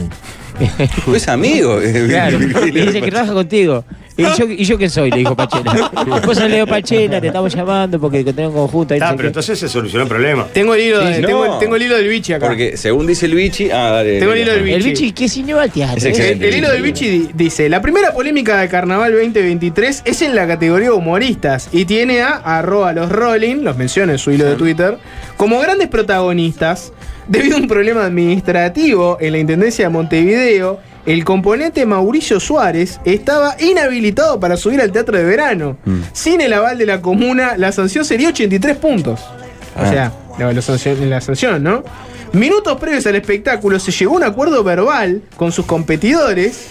[1.14, 1.80] Es amigo.
[1.80, 2.38] eh, Claro.
[2.66, 3.84] Y dice que trabaja contigo.
[4.18, 5.10] ¿Y yo, ¿Y yo quién soy?
[5.10, 5.90] Le dijo Pachela.
[6.14, 8.94] Después le digo, Pachela, te estamos llamando porque tenemos conjunto.
[8.94, 9.26] Ah, pero qué".
[9.26, 10.46] entonces se solucionó el problema.
[10.54, 11.58] Tengo el hilo, de- Sí, tengo, no.
[11.58, 12.46] tengo el hilo del bichi acá.
[12.46, 13.70] Porque según dice el Bichi.
[13.70, 14.18] Ah, dale.
[14.18, 14.74] Tengo el hilo del dale.
[14.76, 15.12] El bichi.
[15.12, 16.08] bichi no va al teatro.
[16.08, 16.30] ¿eh?
[16.32, 20.34] El, el hilo del bichi di- dice, la primera polémica de Carnaval 2023 es en
[20.34, 24.54] la categoría humoristas y tiene a arroba los Rolling, los menciona en su hilo de
[24.56, 24.96] Twitter,
[25.36, 26.92] como grandes protagonistas
[27.28, 30.80] debido a un problema administrativo en la Intendencia de Montevideo.
[31.06, 35.76] El componente Mauricio Suárez estaba inhabilitado para subir al teatro de verano.
[35.84, 36.00] Mm.
[36.12, 39.20] Sin el aval de la comuna, la sanción sería 83 puntos.
[39.20, 39.88] O Ah.
[39.88, 41.84] sea, la, la sanción, la sanción, ¿no?
[42.32, 46.66] Minutos previos al espectáculo se llegó a un acuerdo verbal con sus competidores,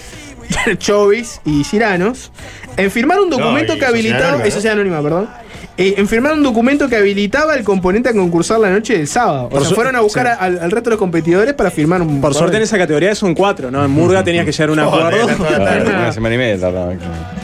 [0.80, 2.32] Chovis y Ciranos,
[2.78, 4.28] en firmar un documento que habilitaba.
[4.30, 5.30] Anónima, eh, Sociedad Anónima, perdón.
[5.78, 9.46] Eh, en firmar un documento que habilitaba al componente a concursar la noche del sábado.
[9.46, 10.32] O Por sea, su- fueron a buscar sí.
[10.32, 12.22] a- al, al resto de los competidores para firmar un.
[12.22, 13.84] Por suerte en esa categoría son cuatro, ¿no?
[13.84, 15.28] En Murga tenías que llegar a un acuerdo.
[15.38, 16.94] Claro, una semana y media tardaba.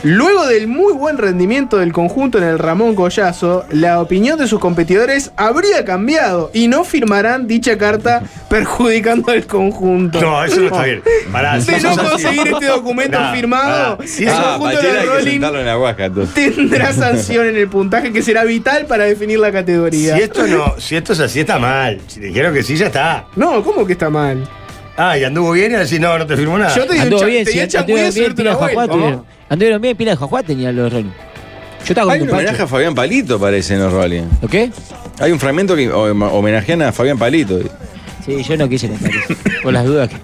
[0.03, 4.59] Luego del muy buen rendimiento del conjunto en el Ramón Collazo, la opinión de sus
[4.59, 10.21] competidores habría cambiado y no firmarán dicha carta perjudicando al conjunto.
[10.21, 11.03] No, eso no está bien.
[11.32, 14.07] Pará, De no conseguir este documento Nah, firmado, pará.
[14.09, 15.41] Si el Ah, conjunto de Rolling
[16.34, 20.15] tendrá sanción en el puntaje que será vital para definir la categoría.
[20.15, 21.99] Si esto no, si esto es así, está mal.
[22.07, 23.26] Si dijeron que sí, ya está.
[23.36, 24.47] No, ¿cómo que está mal?
[24.97, 26.76] Ah, y anduvo bien y así, no, no te firmó nada.
[26.76, 28.93] Yo te digo, Anduvo bien, te anduvieron bien, pila de Juajuá vuelta.
[28.93, 29.26] tuvieron.
[29.49, 31.05] Anduvieron bien, pila de Juajuá tenían los Rolling.
[31.05, 31.13] Yo
[31.88, 32.67] estaba Hay con un homenaje a.
[32.67, 34.24] Fabián Palito, parece, en los Rolling.
[34.41, 34.69] ¿Lo qué?
[35.19, 37.59] Hay un fragmento que hom- homenajean a Fabián Palito.
[38.26, 39.34] Sí, yo no quise contar eso.
[39.63, 40.15] Por las dudas que.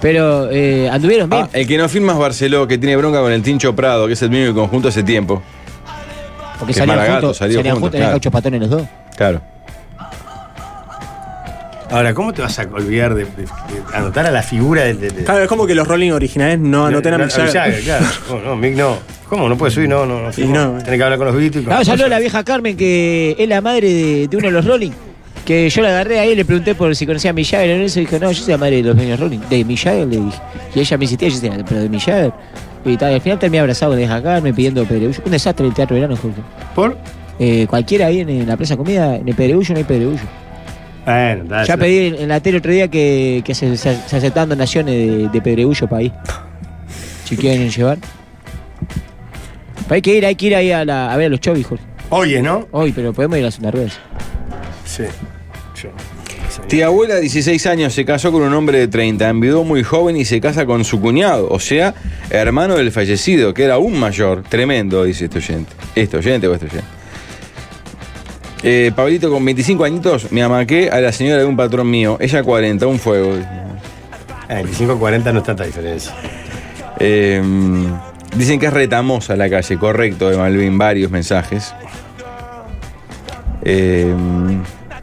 [0.00, 1.42] Pero eh, anduvieron bien.
[1.42, 4.12] Ah, el que no firma es Barceló, que tiene bronca con el Tincho Prado, que
[4.12, 5.42] es el mismo del conjunto hace tiempo.
[6.58, 7.36] Porque que salían Maragato juntos.
[7.36, 8.16] salió salían juntos, juntos, eran claro.
[8.16, 8.82] ocho patones los dos.
[9.16, 9.40] Claro.
[11.90, 13.48] Ahora, ¿cómo te vas a olvidar de, de- de
[13.94, 14.92] anotar a la figura de.
[14.94, 17.52] de- de- Claro, es como que los Rolling originales no anoten a No, Mick Jagger.
[17.52, 18.06] Jagger, claro.
[18.28, 18.98] No, no, Mick no.
[19.28, 19.48] ¿Cómo?
[19.48, 19.88] ¿No puede subir?
[19.88, 20.32] No, no, no.
[20.32, 20.76] Sí, no.
[20.82, 21.64] Tiene que hablar con los Beatles.
[21.64, 24.52] con No, ya habló la vieja Carmen, que es la madre de, de uno de
[24.52, 24.90] los Rolling.
[25.46, 27.80] Que yo la agarré ahí y le pregunté por si conocía a Mick Jagger.
[27.80, 29.38] Y eso dijo, no, yo soy la madre de los Rolling.
[29.48, 30.38] De Mick Jagger, le dije.
[30.74, 32.32] Y ella me insistía, yo decía, pero de Mick Jagger.
[32.90, 35.20] Y, tal, y al final terminé abrazado con vieja Carmen pidiendo pedregullo.
[35.24, 36.40] Un desastre el teatro de verano, Jorge.
[36.74, 36.96] ¿Por?
[37.38, 40.22] Eh, cualquiera ahí en, en la Plaza Comida, en el pedregullo no hay pedregullo.
[41.04, 44.50] Bueno, dale, Ya pedí en la tele otro día que, que se, se, se aceptaban
[44.50, 46.12] donaciones de, de Pedregullo para ahí.
[47.24, 47.96] Si quieren llevar.
[49.84, 51.66] Pero hay que ir, hay que ir ahí a, la- a ver a los chovis,
[51.66, 51.84] Jorge.
[52.10, 52.66] Hoy es, ¿no?
[52.72, 53.88] Hoy, pero podemos ir a una rueda.
[54.84, 55.04] Sí.
[56.66, 60.24] Tía abuela, 16 años, se casó con un hombre de 30, enviudó muy joven y
[60.26, 61.94] se casa con su cuñado, o sea,
[62.28, 64.42] hermano del fallecido, que era aún mayor.
[64.42, 65.72] Tremendo, dice este oyente.
[65.94, 66.88] Este oyente o este oyente.
[68.62, 72.18] Eh, Pablito, con 25 añitos, me amaqué a la señora de un patrón mío.
[72.20, 73.34] Ella 40, un fuego.
[74.48, 76.14] Ah, 25-40 no es tanta diferencia.
[76.98, 77.42] Eh,
[78.36, 81.72] dicen que es retamosa la calle, correcto, de Malvin, varios mensajes.
[83.62, 84.12] Eh,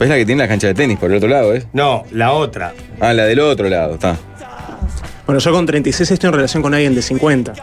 [0.05, 1.65] es la que tiene la cancha de tenis por el otro lado, ¿es?
[1.73, 2.73] No, la otra.
[2.99, 4.17] Ah, la del otro lado, está.
[5.25, 7.53] Bueno, yo con 36 estoy en relación con alguien de 50.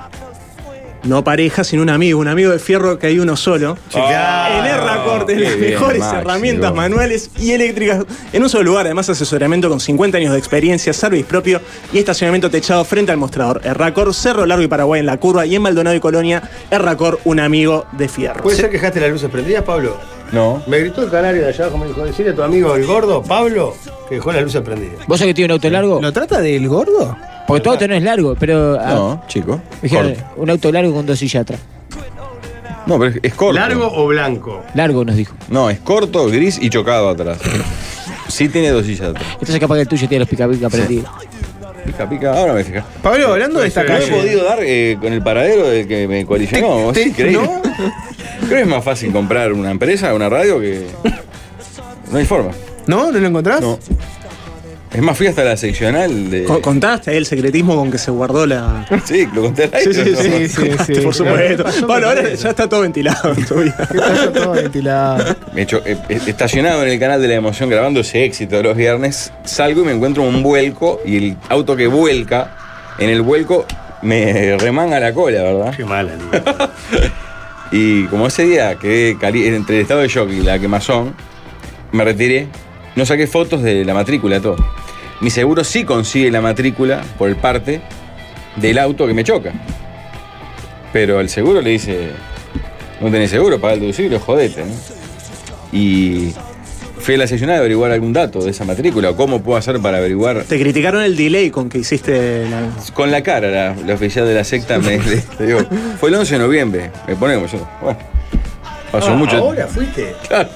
[1.05, 3.77] No pareja, sino un amigo, un amigo de fierro que hay uno solo.
[3.89, 4.59] Chica.
[4.61, 6.77] El R-Accord, qué las mejores Maxi, herramientas vos.
[6.77, 8.87] manuales y eléctricas en un solo lugar.
[8.87, 11.61] Además, asesoramiento con 50 años de experiencia, service propio
[11.93, 13.61] y estacionamiento techado frente al mostrador.
[13.65, 16.41] R-Accord, Cerro Largo y Paraguay en la curva y en Maldonado y Colonia.
[16.71, 18.41] R-Accord, un amigo de fierro.
[18.41, 19.99] ¿Puede ser que dejaste las luces prendidas, Pablo?
[20.33, 20.63] No.
[20.67, 23.23] Me gritó el canario de allá abajo, me dijo, decirle a tu amigo el gordo,
[23.23, 23.75] Pablo,
[24.09, 25.07] que dejó las luces prendidas.
[25.07, 26.01] ¿Vos sabés que tiene un auto largo?
[26.01, 27.17] ¿Lo trata del gordo?
[27.47, 28.79] Porque tu auto no es largo, pero.
[28.81, 29.61] ah, No, chico.
[29.83, 30.31] dijeron, corto.
[30.37, 31.61] un auto largo con dos sillas atrás.
[32.87, 33.53] No, pero es, es corto.
[33.61, 34.63] ¿Largo o blanco?
[34.75, 35.35] Largo nos dijo.
[35.49, 37.39] No, es corto, gris y chocado atrás.
[38.29, 39.25] Sí tiene dos sillas atrás.
[39.35, 41.07] Entonces capaz que el tuyo tiene los pica pica prendidos.
[41.85, 42.85] Pica, pica, ahora me fija.
[43.03, 44.13] Pablo, hablando de esta No he calle.
[44.13, 46.93] podido dar eh, con el paradero del que me colisionó.
[46.93, 47.43] Te- increíble.
[47.47, 47.63] ¿no?
[48.41, 50.87] Creo que es más fácil comprar una empresa, una radio que.
[52.11, 52.51] No hay forma.
[52.87, 53.11] ¿No?
[53.11, 53.61] ¿No lo encontrás?
[53.61, 53.79] No.
[54.95, 56.45] Es más, fui hasta la seccional de.
[56.45, 58.87] Co- ¿Contaste ahí el secretismo con que se guardó la.
[59.05, 60.19] Sí, lo conté al aire, Sí, sí, ¿no?
[60.21, 61.01] sí, sí, sí.
[61.01, 61.65] Por supuesto.
[61.87, 62.45] Bueno, ahora eso.
[62.45, 63.75] ya está todo ventilado en tu vida.
[63.81, 65.37] Está todo ventilado.
[65.55, 68.65] Me echo, eh, eh, estacionado en el canal de la emoción grabando ese éxito de
[68.65, 72.55] los viernes, salgo y me encuentro un vuelco y el auto que vuelca,
[72.99, 73.65] en el vuelco
[74.03, 75.75] me remanga la cola, ¿verdad?
[75.77, 76.71] Qué mala, Lía.
[77.75, 79.17] Y como ese día quedé
[79.57, 81.15] entre el estado de shock y la quemazón,
[81.93, 82.49] me retiré,
[82.97, 84.57] no saqué fotos de la matrícula, todo.
[85.21, 87.81] Mi seguro sí consigue la matrícula por el parte
[88.57, 89.53] del auto que me choca.
[90.93, 92.11] Pero el seguro le dice,
[93.01, 94.73] no tenés seguro, paga el deducible, jodete, ¿no?
[95.73, 96.33] Y
[96.99, 99.81] fui a la sección a averiguar algún dato de esa matrícula, o cómo puedo hacer
[99.81, 100.43] para averiguar.
[100.45, 102.69] Te criticaron el delay con que hiciste la.
[102.93, 105.61] Con la cara, la, la oficial de la secta me le- le digo,
[105.99, 107.67] fue el 11 de noviembre, me pone como yo.
[107.81, 107.99] Bueno,
[108.91, 110.15] pasó Ah, mucho ¿Ahora fuiste?
[110.29, 110.51] Claro.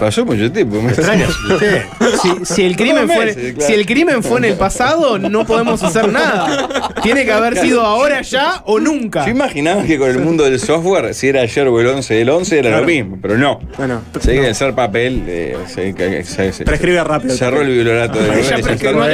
[0.00, 0.80] Pasó mucho tiempo.
[0.82, 0.92] Me.
[0.94, 3.66] Si, si el crimen fue, meses, claro.
[3.66, 6.92] si el crimen fue en el pasado, no podemos hacer nada.
[7.02, 9.24] Tiene que haber sido ahora ya o nunca.
[9.24, 12.28] Yo imaginaba que con el mundo del software, si era ayer o el 11 del
[12.30, 12.82] 11, era Claro.
[12.82, 13.60] lo mismo, pero no.
[13.76, 17.34] Bueno, Seguí el ser papel, eh, se, que- se- se- prescribe rápido.
[17.36, 19.06] cerró el violato de Ya prescribió.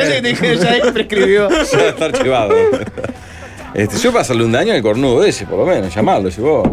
[0.57, 1.49] ya que prescribió.
[1.73, 2.55] ya está archivado.
[3.75, 6.69] Este, yo para hacerle un daño al cornudo ese, por lo menos, llamarlo, si vos.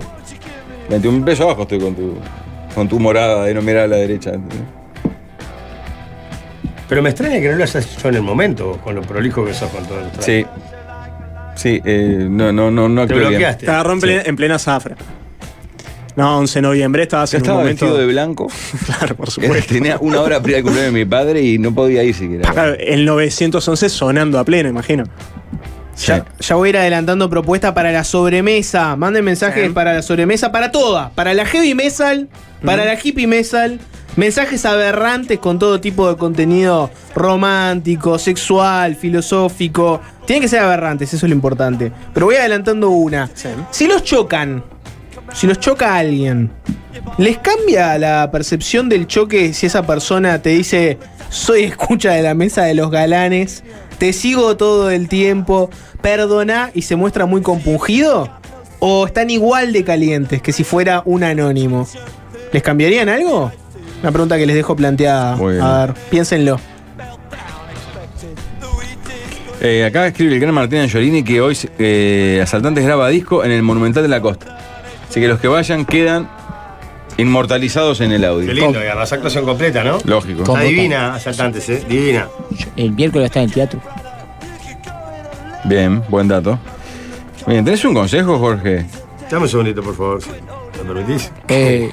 [0.90, 2.18] 21 pesos abajo estoy con tu,
[2.76, 4.32] con tu morada de no mirar a la derecha.
[6.88, 9.54] Pero me extraña que no lo hayas hecho en el momento, con lo prolijo que
[9.54, 10.46] sos con todo el Sí.
[11.56, 13.66] Sí, eh, no, no, no, no Te bloqueaste.
[13.66, 14.96] Te agarró en, plena, en plena zafra.
[16.16, 17.86] No, 11 de noviembre estabas en un estaba momento.
[17.86, 18.48] vestido de blanco.
[18.86, 19.68] Claro, por supuesto.
[19.74, 22.52] Tenía una hora para ir al cumpleaños de mi padre y no podía ir siquiera.
[22.52, 25.04] Claro, el 911 sonando a pleno, imagino.
[26.06, 28.96] Ya, ya voy a ir adelantando propuestas para la sobremesa.
[28.96, 31.10] Manden mensajes para la sobremesa, para toda.
[31.10, 32.30] Para la heavy metal,
[32.64, 33.80] para la hippie metal.
[34.16, 40.02] Mensajes aberrantes con todo tipo de contenido romántico, sexual, filosófico.
[40.26, 41.92] Tienen que ser aberrantes, eso es lo importante.
[42.14, 43.30] Pero voy adelantando una.
[43.72, 44.64] Si los chocan,
[45.34, 46.52] si los choca alguien,
[47.18, 50.98] ¿les cambia la percepción del choque si esa persona te dice,
[51.30, 53.64] soy escucha de la mesa de los galanes,
[54.00, 55.70] te sigo todo el tiempo,
[56.02, 58.30] perdona y se muestra muy compungido?
[58.80, 61.88] ¿O están igual de calientes que si fuera un anónimo?
[62.52, 63.52] ¿Les cambiarían algo?
[64.02, 65.34] Una pregunta que les dejo planteada.
[65.34, 66.60] A ver, piénsenlo.
[69.62, 73.62] Eh, acá escribe el gran Martín Angiolini que hoy eh, Asaltantes graba disco en el
[73.62, 74.58] Monumental de la Costa.
[75.10, 76.30] Así que los que vayan quedan
[77.18, 78.48] inmortalizados en el audio.
[78.48, 79.98] Qué lindo, además actuación completa, ¿no?
[80.06, 80.44] Lógico.
[80.44, 81.84] Está divina, asaltantes, ¿eh?
[81.90, 82.28] Divina.
[82.78, 83.82] El miércoles está en el teatro.
[85.66, 86.58] Bien, buen dato.
[87.46, 88.86] Bien, ¿tenés un consejo, Jorge?
[89.30, 90.22] Dame un segundito, por favor.
[91.48, 91.92] Eh,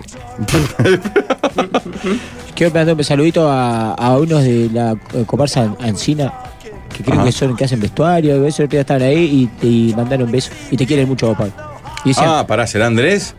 [2.55, 6.33] quiero mandar un saludito a, a unos de la eh, comparsa An- Ancina,
[6.97, 7.25] que creo Ajá.
[7.25, 10.53] que son que hacen vestuario, eso estaban ahí y, y mandaron besos.
[10.71, 11.49] Y te quieren mucho, papá.
[12.05, 13.35] Y decían, Ah, pará, ¿será Andrés?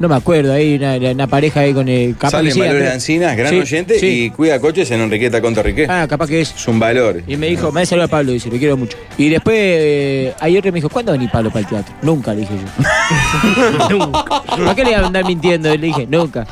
[0.00, 3.36] No me acuerdo, ahí una, una pareja ahí con el capaz Sale Manuel pero- Encinas,
[3.36, 4.06] gran Sí, oyente, sí.
[4.24, 5.90] y cuida coches en Enriqueta contra Riquet.
[5.90, 6.54] Ah, capaz que es.
[6.54, 7.22] Es un valor.
[7.26, 8.96] Y me dijo, me saludo a Pablo, dice, lo quiero mucho.
[9.18, 11.94] Y después, eh, ayer me dijo, ¿cuándo va a venir Pablo para el teatro?
[12.00, 13.88] Nunca, le dije yo.
[13.90, 14.24] nunca.
[14.46, 15.68] ¿Para qué le iba a andar mintiendo?
[15.68, 16.46] Le dije, nunca.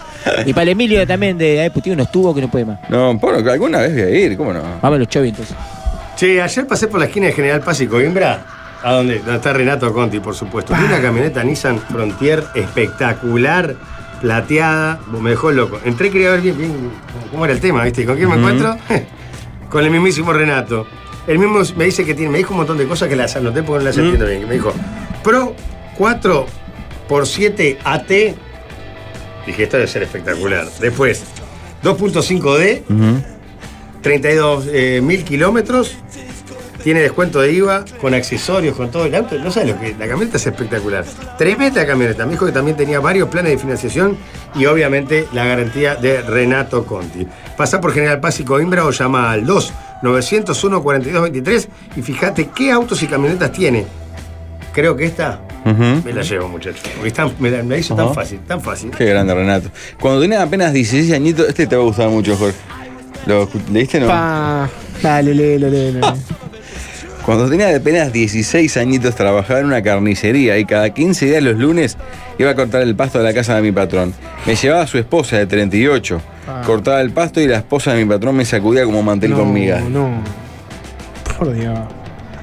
[0.45, 2.79] Y para el Emilio también de Aepu, tiene unos tubos que no puede más.
[2.91, 4.61] No, bueno, alguna vez voy a ir, ¿cómo no?
[4.83, 5.57] Vamos a los Chovi entonces.
[6.17, 8.45] Che, ayer pasé por la esquina de General Paz y Coimbra,
[8.83, 10.75] a donde está Renato Conti, por supuesto.
[10.75, 13.77] Vi una camioneta Nissan Frontier espectacular,
[14.21, 15.81] plateada, me dejó loco.
[15.85, 16.91] Entré y quería ver bien, bien
[17.31, 18.05] cómo era el tema, ¿viste?
[18.05, 18.77] ¿Con quién me encuentro?
[19.71, 20.87] Con el mismísimo Renato.
[21.27, 23.63] El mismo me dice que tiene, me dijo un montón de cosas que las anoté
[23.63, 24.49] porque no las entiendo bien.
[24.49, 24.73] Me dijo,
[25.23, 25.55] Pro
[25.99, 26.47] 4
[27.11, 28.09] x 7 AT.
[28.09, 30.67] Dije, esto debe ser espectacular.
[30.81, 31.25] Después,
[31.83, 32.83] 2.5D,
[34.01, 35.97] 32 eh, mil kilómetros,
[36.83, 39.37] tiene descuento de IVA, con accesorios, con todo el auto.
[39.39, 39.95] No sabes lo que.
[39.99, 41.05] La camioneta es espectacular.
[41.37, 42.25] Tremenda camioneta.
[42.25, 44.17] Me dijo que también tenía varios planes de financiación
[44.55, 47.27] y obviamente la garantía de Renato Conti.
[47.57, 49.73] Pasa por General Paz y Coimbra o llama al 2
[50.03, 53.85] 901 4223 y fíjate qué autos y camionetas tiene.
[54.73, 55.41] Creo que esta
[56.05, 56.81] me la llevo, muchachos.
[56.97, 58.91] Porque tan- me, la, me la hizo tan fácil, tan fácil.
[58.97, 59.69] Qué grande, Renato.
[60.01, 62.57] Cuando tenía apenas 16 añitos, este te va a gustar mucho, Jorge.
[63.27, 64.07] ¿Lo leíste, no?
[64.07, 64.69] Pa.
[65.03, 66.15] Dale, léelo, léelo.
[67.29, 71.99] Cuando tenía apenas 16 añitos trabajaba en una carnicería y cada 15 días los lunes
[72.39, 74.15] iba a cortar el pasto de la casa de mi patrón.
[74.47, 76.23] Me llevaba a su esposa de 38.
[76.49, 76.63] Ah.
[76.65, 79.85] Cortaba el pasto y la esposa de mi patrón me sacudía como mantel con migas.
[79.85, 80.09] No.
[81.37, 81.79] Por Dios.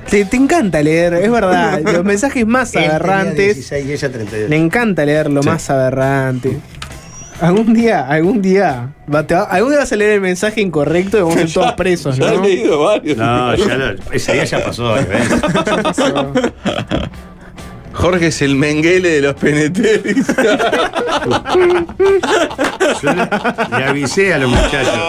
[0.07, 1.81] Te, te encanta leer, es verdad.
[1.91, 3.55] Los mensajes más Él tenía aberrantes.
[3.55, 4.49] 16 y ella 32.
[4.51, 5.49] Le encanta leer lo Sí.
[5.49, 6.59] más aberrante.
[7.41, 11.17] Algún día, algún día, va- te va- algún día vas a leer el mensaje incorrecto
[11.17, 12.43] y vamos a ser todos presos, Ya ¿no?
[12.43, 13.17] he leído varios.
[13.17, 14.93] No, ya lo- ese día ya pasó.
[14.93, 15.41] veces.
[17.95, 19.79] Jorge es el menguele de los PNT.
[23.01, 24.99] Yo le, le avisé a los muchachos.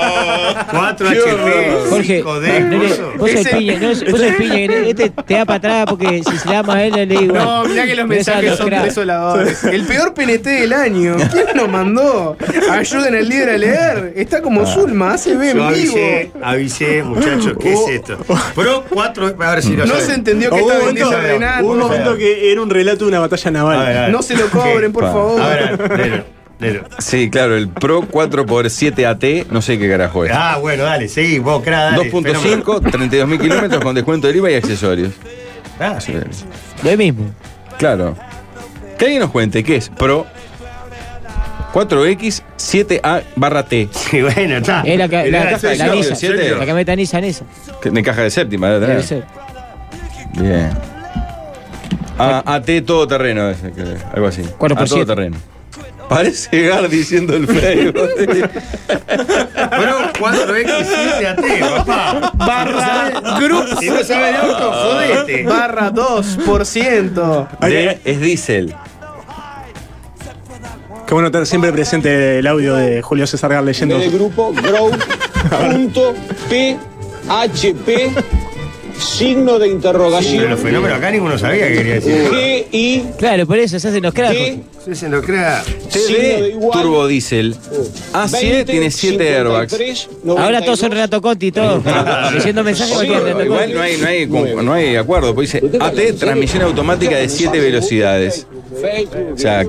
[0.70, 3.12] 4 HP, Jorge, 5D, nene, coso.
[3.18, 4.56] vos sos piña, no, vos sos el piña,
[4.86, 7.34] este te da para atrás porque si se la ama a él, le digo.
[7.34, 9.64] No, mirá que los mensajes son desoladores.
[9.64, 11.16] El peor PNT del año.
[11.32, 12.36] ¿Quién nos mandó?
[12.70, 14.12] Ayuden al líder a leer.
[14.16, 15.68] Está como Zulma, hace ve en vivo.
[15.68, 18.18] avisé, avisé, muchachos, ¿qué es esto?
[18.54, 21.72] Pro 4, a ver si lo No se entendió que Hubo estaba en esa hubo
[21.72, 23.78] un momento que era un relato de una batalla A naval.
[23.86, 24.10] ver, a ver.
[24.12, 25.40] No se lo cobren, por favor.
[25.40, 26.24] A ver, a ver, léelo,
[26.60, 26.84] léelo.
[26.98, 30.32] Sí, claro, el Pro 4x7 AT, no sé qué carajo es.
[30.34, 32.10] Ah, bueno, dale, seguí, vos, cra, dale.
[32.12, 35.12] 2.5, 32.000 kilómetros con descuento del IVA y accesorios.
[35.80, 36.14] Ah, sí.
[36.82, 37.24] Lo mismo.
[37.78, 38.16] Claro.
[38.98, 40.26] Que alguien nos cuente qué es Pro
[41.74, 43.88] 4X 7A barra T.
[43.92, 44.80] Sí, bueno, está.
[44.82, 46.50] Es la, Era la, la, seis, la no, Nissan, el siete.
[46.52, 47.44] la camioneta Nissan esa.
[47.82, 49.04] Que de caja de séptima, debe Debe tener.
[49.04, 49.24] ser.
[50.42, 50.70] Bien.
[52.18, 54.42] Ah, AT todoterreno, ese, que- algo así.
[54.58, 55.04] Cuatro por A siete.
[55.04, 55.36] todoterreno.
[56.08, 58.08] Parece Gar diciendo el Facebook.
[58.86, 61.44] Pro 4X7 AT,
[61.84, 62.32] papá.
[62.34, 63.10] Barra
[63.40, 63.66] Group.
[63.80, 65.44] Si no sabes de auto, jodete.
[65.44, 67.48] Barra 2%.
[67.60, 68.74] De- es diésel.
[71.08, 73.98] Qué bueno tener siempre presente el audio de Julio César Gar leyendo.
[74.10, 75.16] grupo grow.php
[78.98, 82.30] signo de Pero interrogación los fenómenos acá ninguno sabía qué quería decir.
[82.30, 84.36] G I Claro, por eso se hacen los cracks.
[84.36, 85.64] G Sí, se lo crea.
[85.88, 87.56] signo de TD Turbo Diesel.
[88.12, 90.08] A7 tiene 7 airbags.
[90.28, 91.82] Ahora todos son Renato Conti y todo.
[92.32, 96.62] Leyendo mensajes Sí, igual no hay, no, hay, no hay acuerdo, pues dice AT transmisión
[96.62, 98.46] automática de 7 velocidades.
[99.34, 99.66] O sea,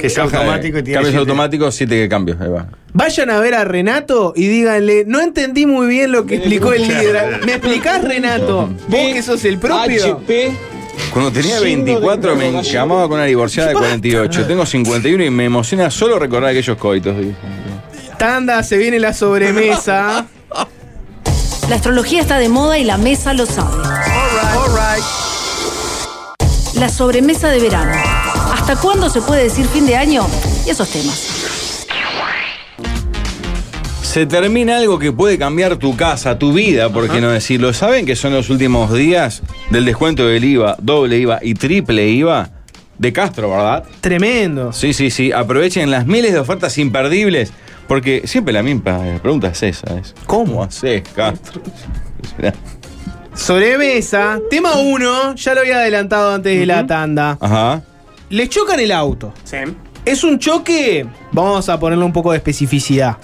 [0.00, 0.94] Que de- automático y tiene.
[0.94, 1.18] cambios siete.
[1.18, 2.40] automáticos, 7 cambios.
[2.40, 2.66] Ahí va.
[2.94, 6.82] Vayan a ver a Renato y díganle, no entendí muy bien lo que explicó el
[6.88, 7.40] líder.
[7.44, 8.70] ¿Me explicás, Renato?
[8.88, 10.16] Vos que sos el propio.
[10.16, 10.52] HP
[11.12, 14.46] Cuando tenía Signo de 24 me llamaba con una divorciada de 48.
[14.46, 17.14] Tengo 51 y me emociona solo recordar aquellos coitos.
[18.18, 20.26] Tanda, se viene la sobremesa.
[21.68, 23.76] La astrología está de moda y la mesa lo sabe.
[26.74, 27.92] La sobremesa de verano.
[28.68, 30.26] ¿Hasta cuándo se puede decir fin de año?
[30.66, 31.86] Y esos temas.
[34.02, 37.72] Se termina algo que puede cambiar tu casa, tu vida, por qué no decirlo.
[37.72, 42.50] ¿Saben que son los últimos días del descuento del IVA, doble IVA y triple IVA
[42.98, 43.84] de Castro, verdad?
[44.02, 44.70] Tremendo.
[44.74, 45.32] Sí, sí, sí.
[45.32, 47.54] Aprovechen las miles de ofertas imperdibles,
[47.86, 49.98] porque siempre la misma pregunta es esa.
[49.98, 51.62] Es, ¿Cómo haces, Castro?
[53.34, 54.40] Sobremesa.
[54.50, 57.38] Tema 1, ya lo había adelantado antes de la tanda.
[57.40, 57.82] Ajá.
[58.30, 59.32] Les chocan el auto.
[60.04, 63.16] Es un choque, vamos a ponerle un poco de especificidad.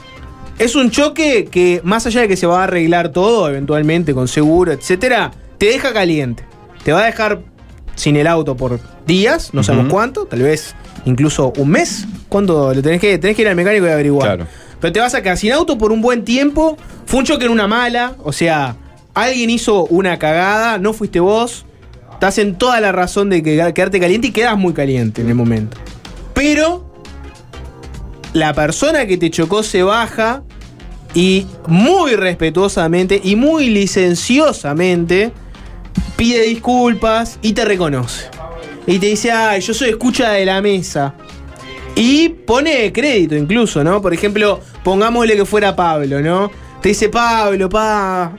[0.59, 4.28] Es un choque que, más allá de que se va a arreglar todo, eventualmente con
[4.28, 6.44] seguro, etcétera, te deja caliente.
[6.85, 7.40] Te va a dejar
[7.94, 10.74] sin el auto por días, no sabemos cuánto, tal vez
[11.06, 12.74] incluso un mes, ¿Cuánto?
[12.74, 14.26] Lo tenés que, tenés que ir al mecánico y averiguar.
[14.26, 14.47] Claro.
[14.81, 16.76] Pero te vas a quedar sin auto por un buen tiempo.
[17.06, 18.16] Fue un choque en una mala.
[18.24, 18.74] O sea,
[19.14, 21.64] alguien hizo una cagada, no fuiste vos.
[22.15, 25.35] Estás en toda la razón de que- quedarte caliente y quedas muy caliente en el
[25.35, 25.77] momento.
[26.32, 26.91] Pero
[28.32, 30.43] la persona que te chocó se baja
[31.15, 35.32] y muy respetuosamente y muy licenciosamente
[36.16, 38.27] pide disculpas y te reconoce.
[38.86, 41.15] Y te dice, ay, yo soy escucha de la mesa.
[41.97, 44.03] Y pone crédito incluso, ¿no?
[44.03, 46.51] Por ejemplo, pongámosle que fuera Pablo, ¿no?
[46.82, 48.32] Te dice, Pablo, pa,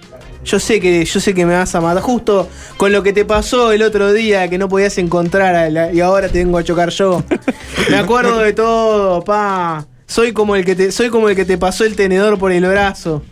[0.45, 2.01] yo sé que, yo sé que me vas a matar.
[2.03, 2.47] Justo
[2.77, 5.99] con lo que te pasó el otro día, que no podías encontrar a la- y
[6.01, 7.23] ahora te vengo a chocar yo.
[7.89, 9.85] Me acuerdo de todo, pa.
[10.07, 12.65] Soy como el que te, soy como el que te pasó el tenedor por el
[12.65, 13.23] brazo.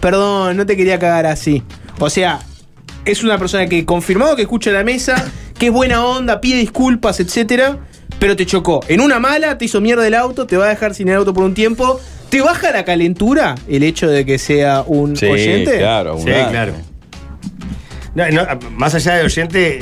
[0.00, 1.62] Perdón, no te quería cagar así.
[2.00, 2.40] O sea,
[3.04, 7.20] es una persona que confirmado que escucha la mesa, que es buena onda, pide disculpas,
[7.20, 7.78] etcétera,
[8.22, 8.78] pero te chocó.
[8.86, 11.34] En una mala, te hizo mierda el auto, te va a dejar sin el auto
[11.34, 12.00] por un tiempo.
[12.30, 15.76] ¿Te baja la calentura el hecho de que sea un Sí, oyente?
[15.78, 16.72] claro, Sí, claro.
[18.14, 18.42] No, no,
[18.76, 19.80] más allá de oyente,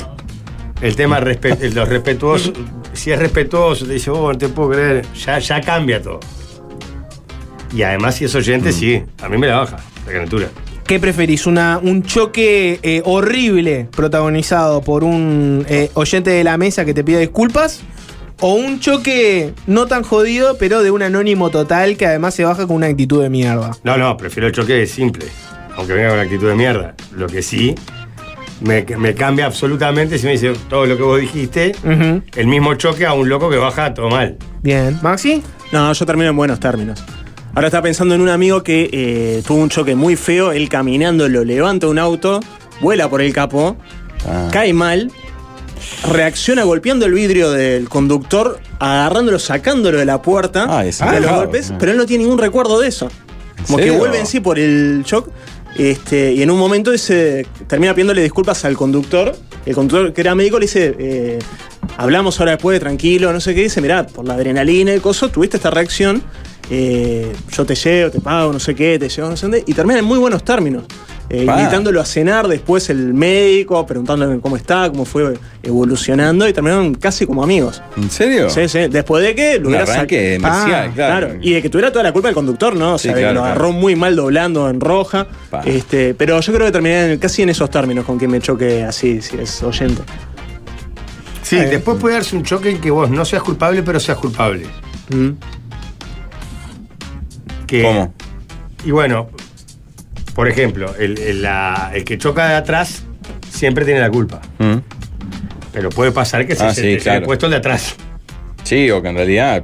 [0.81, 2.53] el tema respe- los respetuosos,
[2.93, 6.19] si es respetuoso, te dice, oh, no te puedo creer, ya, ya cambia todo.
[7.75, 9.77] Y además, si es oyente, sí, a mí me la baja
[10.07, 10.47] la calentura.
[10.87, 11.45] ¿Qué preferís?
[11.45, 17.03] Una, ¿Un choque eh, horrible protagonizado por un eh, oyente de la mesa que te
[17.03, 17.81] pide disculpas?
[18.43, 22.65] ¿O un choque no tan jodido, pero de un anónimo total que además se baja
[22.65, 23.77] con una actitud de mierda?
[23.83, 25.27] No, no, prefiero el choque simple,
[25.75, 26.95] aunque venga con actitud de mierda.
[27.15, 27.75] Lo que sí
[28.61, 31.73] me, me cambia absolutamente si me dice todo lo que vos dijiste,
[32.35, 34.37] el mismo choque a un loco que baja todo mal.
[34.63, 34.97] Bien.
[35.03, 35.43] ¿Maxi?
[35.71, 37.03] No, yo termino en buenos términos.
[37.53, 40.51] Ahora estaba pensando en un amigo que eh, tuvo un choque muy feo.
[40.51, 42.39] Él caminando lo levanta un auto,
[42.79, 43.77] vuela por el capó,
[44.51, 45.11] cae mal,
[46.09, 51.31] reacciona golpeando el vidrio del conductor, agarrándolo, sacándolo de la puerta Ah, es de los
[51.31, 53.09] golpes, pero él no tiene ningún recuerdo de eso.
[53.65, 55.29] Como que vuelve en sí por el shock.
[55.77, 59.35] Este, y en un momento ese termina pidiéndole disculpas al conductor.
[59.65, 61.39] El conductor que era médico le dice, eh,
[61.97, 63.63] hablamos ahora después, tranquilo, no sé qué.
[63.63, 66.21] Dice, mirá, por la adrenalina y el coso, tuviste esta reacción.
[66.69, 69.63] eh, yo te llevo, te pago, no sé qué, te llevo, no sé dónde.
[69.67, 70.83] Y termina en muy buenos términos.
[71.33, 76.93] Eh, invitándolo a cenar después el médico, preguntándole cómo está, cómo fue evolucionando y terminaron
[76.95, 77.81] casi como amigos.
[77.95, 78.49] ¿En serio?
[78.49, 78.87] Sí, sí.
[78.89, 81.35] Después de que lo hubiera sac- arranque marcial, claro.
[81.41, 82.95] Y de que tuviera toda la culpa el conductor, ¿no?
[82.95, 83.53] O Sí, sea, que claro, lo claro.
[83.55, 85.27] agarró muy mal doblando en roja.
[85.63, 89.21] Este, pero yo creo que terminé casi en esos términos con que me choque así,
[89.21, 90.01] si es oyente.
[91.43, 94.65] Sí, después puede darse un choque en que vos no seas culpable, pero seas culpable.
[97.67, 98.13] Que- ¿Cómo?
[98.85, 99.29] Y bueno,
[100.35, 103.03] por ejemplo, el, el- la- el que choca de atrás
[103.49, 104.41] siempre tiene la culpa.
[104.59, 104.77] Mm.
[105.73, 107.25] Pero puede pasar que se, Ah, se- sí, claro.
[107.25, 107.95] puesto el de atrás.
[108.63, 109.63] Sí, o que en realidad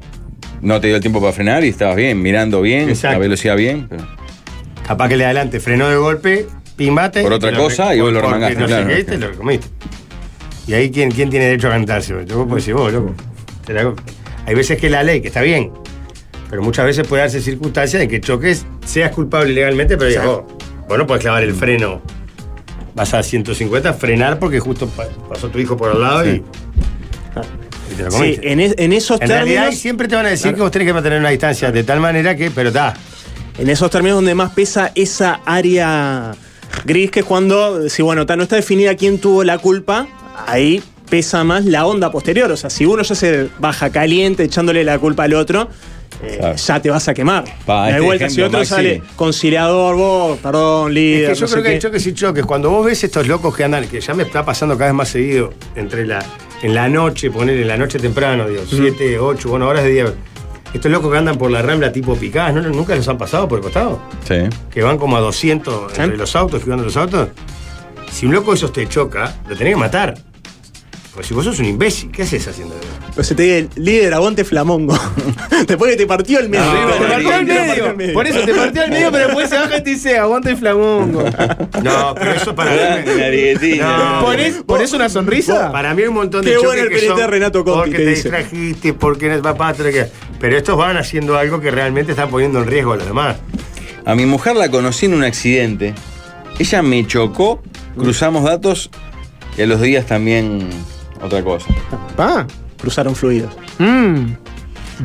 [0.61, 3.14] no te dio el tiempo para frenar y estabas bien, mirando bien, Exacto.
[3.14, 3.88] la velocidad bien.
[3.89, 4.07] pero-
[4.88, 7.22] Capaz que el de adelante frenó de golpe, pimbate.
[7.22, 8.88] Por otra cosa, y vos lo remangaste, No sé claro.
[8.88, 9.68] qué, te lo comiste.
[10.65, 12.14] Y ahí, ¿quién, quién tiene derecho a cantarse?
[12.14, 13.14] Vos decir, vos, loco.
[13.65, 13.94] Te la-
[14.45, 15.72] Hay veces que la ley, que está bien,
[16.49, 20.44] pero muchas veces puede darse circunstancias de que choques, seas culpable legalmente, pero digas, vos,
[20.88, 22.01] vos no podés clavar el freno.
[22.95, 26.43] Vas a 150, frenar porque justo pa- pasó tu hijo por al lado y,
[27.91, 29.80] y te lo Sí, en, es- en esos En realidad términos.
[29.81, 32.35] siempre te van a decir que vos tenés que mantener una distancia de tal manera
[32.35, 32.93] que, pero está.
[33.57, 36.34] En esos términos donde más pesa esa área
[36.85, 40.07] gris, que es cuando, si bueno, ta, no está definida quién tuvo la culpa,
[40.47, 42.51] ahí pesa más la onda posterior.
[42.51, 45.69] O sea, si uno ya se baja caliente echándole la culpa al otro,
[46.22, 47.45] eh, ya te vas a quemar.
[47.65, 48.73] Pa, de este vuelta, si otro Maxi.
[48.73, 51.23] sale conciliador, vos, perdón, líder.
[51.23, 52.45] Es que yo no creo sé que hay choques y choques.
[52.45, 55.10] Cuando vos ves estos locos que andan, que ya me está pasando cada vez más
[55.10, 56.23] seguido, entre la,
[56.61, 60.06] en la noche, poner en la noche temprano, digo, 7, 8, bueno, horas de día.
[60.73, 62.61] Estos locos que andan por la rambla tipo picadas, ¿no?
[62.61, 64.02] ¿nunca los han pasado por el costado?
[64.27, 64.35] Sí.
[64.69, 67.30] Que van como a 200 entre los autos, esquivando los autos.
[68.11, 70.15] Si un loco de esos te choca, lo tenés que matar.
[71.18, 72.88] Porque si vos sos un imbécil, ¿qué haces haciendo eso?
[73.15, 74.95] Pues se te dice, líder, aguante flamongo.
[75.68, 76.64] Después que te partió el medio.
[76.64, 78.14] No, Te partió el medio.
[78.14, 80.57] Por eso te partió el medio, pero después se baja y te dice, aguanta el
[80.57, 81.23] flamongo.
[81.81, 82.77] No, pero eso para mí.
[83.23, 84.19] Arietina.
[84.19, 85.72] No, ¿Ponés, ponés una sonrisa?
[85.72, 87.80] Para mí hay un montón de Qué bueno el que pelete son de Renato Conti,
[87.80, 90.06] porque te distrajiste, porque no es papá, que-
[90.39, 93.38] pero estos van haciendo algo que realmente están poniendo en riesgo a los demás.
[94.06, 95.95] A mi mujer la conocí en un accidente.
[96.60, 97.64] Ella me chocó,
[97.98, 98.91] cruzamos datos
[99.57, 100.69] y a los días también
[101.22, 101.68] otra cosa.
[102.18, 102.45] Ah.
[102.80, 103.56] Cruzaron fluidos.
[103.80, 104.26] Mm.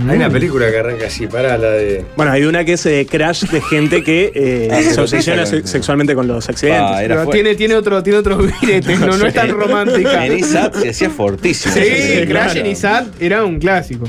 [0.09, 2.05] Hay una película que arranca así, para la de.
[2.17, 5.45] Bueno, hay una que es eh, crash de gente que eh, Ah, se sí, obsesiona
[5.45, 5.61] sí.
[5.61, 6.83] se- sexualmente con los accidentes.
[6.83, 8.39] Ah, era Pero tiene, tiene otro, tiene otro
[9.01, 10.25] no, no es tan romántica.
[10.27, 11.75] En ISAT se hacía fortísimo.
[11.75, 12.61] Sí, ese Crash claro.
[12.61, 14.07] en ISAT era un clásico.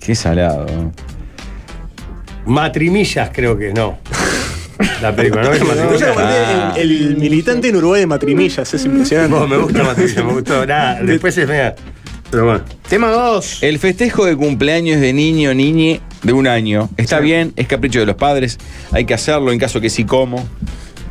[0.00, 0.64] Qué salado.
[2.46, 3.98] Matrimillas creo que no.
[5.02, 5.50] La película, ¿no?
[6.76, 6.76] El,
[7.08, 9.36] el militante en Uruguay de Matrimillas, es impresionante.
[9.36, 10.64] No, me gusta Matrimillas, me gustó.
[10.66, 11.74] Nada, después es mea.
[12.30, 12.60] Pero bueno.
[12.88, 13.62] Tema 2.
[13.62, 16.90] El festejo de cumpleaños de niño o niñe de un año.
[16.96, 18.58] Está bien, es capricho de los padres.
[18.92, 20.46] Hay que hacerlo en caso que sí como.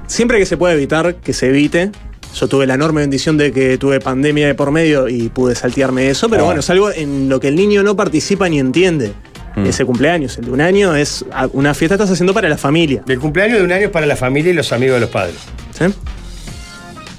[0.05, 1.91] Siempre que se pueda evitar, que se evite.
[2.35, 6.09] Yo tuve la enorme bendición de que tuve pandemia de por medio y pude saltearme
[6.09, 6.45] eso, pero Ah.
[6.45, 9.13] bueno, es algo en lo que el niño no participa ni entiende.
[9.57, 9.65] Mm.
[9.65, 13.01] Ese cumpleaños, el de un año, es una fiesta que estás haciendo para la familia.
[13.07, 15.35] El cumpleaños de un año es para la familia y los amigos de los padres.
[15.77, 15.85] ¿Sí?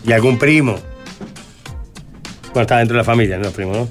[0.07, 0.77] Y algún primo.
[2.55, 3.89] Bueno, está dentro de la familia, no primo, ¿no?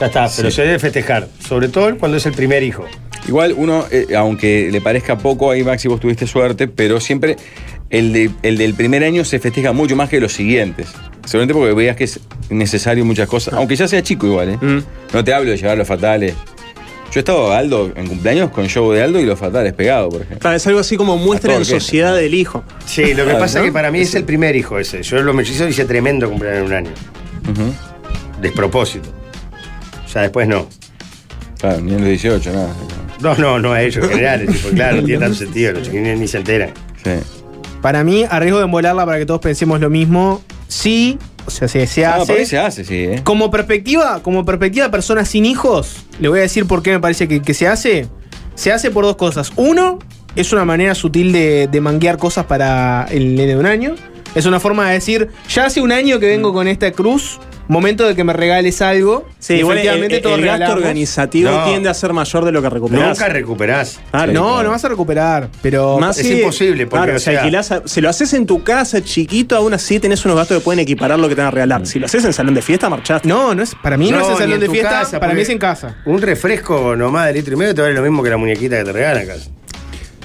[0.00, 0.56] Ya está, pero Sí.
[0.56, 1.28] se debe festejar.
[1.46, 2.86] Sobre todo cuando es el primer hijo.
[3.28, 7.36] Igual uno, eh, aunque le parezca poco, ahí Maxi vos tuviste suerte, pero siempre
[7.90, 10.88] el, de- el del primer año se festeja mucho más que los siguientes.
[11.24, 12.20] Seguramente porque veas que es
[12.50, 14.58] necesario muchas cosas, aunque ya sea chico igual, ¿eh?
[14.60, 14.78] Mm.
[15.12, 16.34] No te hablo de llevar los fatales.
[17.12, 20.22] Yo he estado Aldo en cumpleaños con show de Aldo y los fatales pegados, por
[20.22, 20.38] ejemplo.
[20.38, 22.64] Claro, es algo así como muestra en sociedad del hijo.
[22.86, 23.66] Sí, lo que pasa ¿no?
[23.66, 25.02] es que para mí es el primer hijo ese.
[25.02, 26.90] Yo los mellizos hice tremendo cumpleaños en un año.
[27.50, 27.74] Ujú.
[28.40, 29.10] Despropósito.
[30.14, 30.66] Ya después no.
[31.58, 32.74] Claro, ni en los 18, nada.
[33.20, 34.46] No, no, no a ellos, en general.
[34.46, 35.72] tipo, claro, no tiene tanto sentido.
[35.72, 36.70] Los chiquines ni se enteran.
[37.04, 37.10] Sí.
[37.82, 41.68] Para mí, a riesgo de embolarla para que todos pensemos lo mismo, sí, o sea,
[41.68, 42.46] se, se Ah, hace.
[42.46, 43.20] se hace, sí, ¿eh?
[43.24, 47.00] Como perspectiva, como perspectiva de personas sin hijos, le voy a decir por qué me
[47.00, 48.06] parece que, que se hace.
[48.54, 49.52] Se hace por dos cosas.
[49.56, 49.98] Uno,
[50.36, 53.94] es una manera sutil de, de manguear cosas para el nene de un año.
[54.34, 58.06] Es una forma de decir, ya hace un año que vengo con esta cruz, momento
[58.06, 59.26] de que me regales algo.
[59.38, 61.64] Sí, Y igual el, efectivamente el- todos el gasto organizativo No.
[61.64, 63.08] tiende a ser mayor de lo que recuperás.
[63.18, 64.00] Nunca recuperás.
[64.10, 64.32] Claro.
[64.32, 65.98] No, no vas a recuperar, pero...
[65.98, 68.62] Más es si- imposible, porque, claro, o si, alquilás a- si lo haces en tu
[68.62, 71.50] casa chiquito, aún así tenés unos gastos que pueden equiparar lo que te van a
[71.52, 71.86] regalar.
[71.86, 73.28] Si lo haces en salón de fiesta, marchaste.
[73.28, 75.40] No, no es, para mí no, es el salón en de fiesta, casa, para mí
[75.40, 75.96] es en casa.
[76.04, 78.84] Un refresco nomás de litro y medio te vale lo mismo que la muñequita que
[78.84, 79.50] te regalan casi.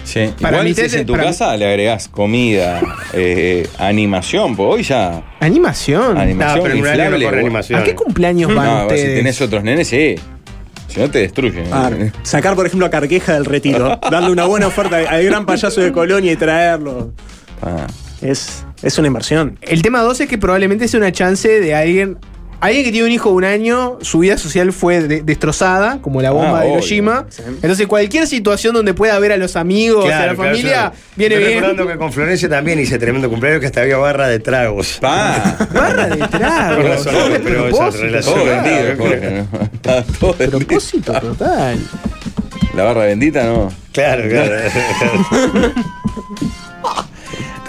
[0.08, 0.34] Sí.
[0.42, 2.82] Para Igual mí si te- es en tu para casa le agregás comida,
[3.12, 5.22] eh, animación, pues hoy ya.
[5.42, 6.18] Animación.
[6.18, 7.82] Animación No, pero no inflable, animación.
[7.82, 10.16] ¿A qué cumpleaños van No, si tenés otros nenes, sí.
[10.88, 11.66] Si no te destruyen.
[11.74, 11.92] Ah,
[12.24, 14.00] sacar, por ejemplo, a Carqueja del retiro.
[14.10, 17.12] darle una buena oferta al gran payaso de Colonia y traerlo.
[17.62, 17.86] Ah.
[18.22, 19.60] Es, es una inversión.
[19.62, 22.18] El tema 2 es que probablemente sea una chance de alguien.
[22.60, 26.24] Alguien que tiene un hijo de un año, su vida social fue de- destrozada, como
[26.24, 26.78] la bomba Ah, de obvio.
[26.80, 27.28] Hiroshima.
[27.62, 30.94] Entonces, cualquier situación donde pueda ver a los amigos, a la familia, claro.
[31.16, 31.62] viene Estoy bien.
[31.64, 34.98] recordando que con Florencia también hice tremendo cumpleaños que hasta había barra de tragos.
[35.00, 35.56] Pa.
[35.72, 36.82] Barra de trago.
[36.82, 38.98] Con razón, todo de pero esa propósito, relación- Todo claro.
[38.98, 39.48] vendido.
[39.74, 40.60] Está todo vendido.
[40.60, 41.78] Propósito total.
[42.76, 43.72] La barra bendita, no.
[43.92, 44.56] Claro, claro.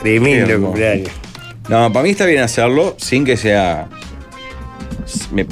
[0.03, 0.67] Tremendo hermoso.
[0.73, 1.11] cumpleaños.
[1.69, 3.89] No, para mí está bien hacerlo sin que sea.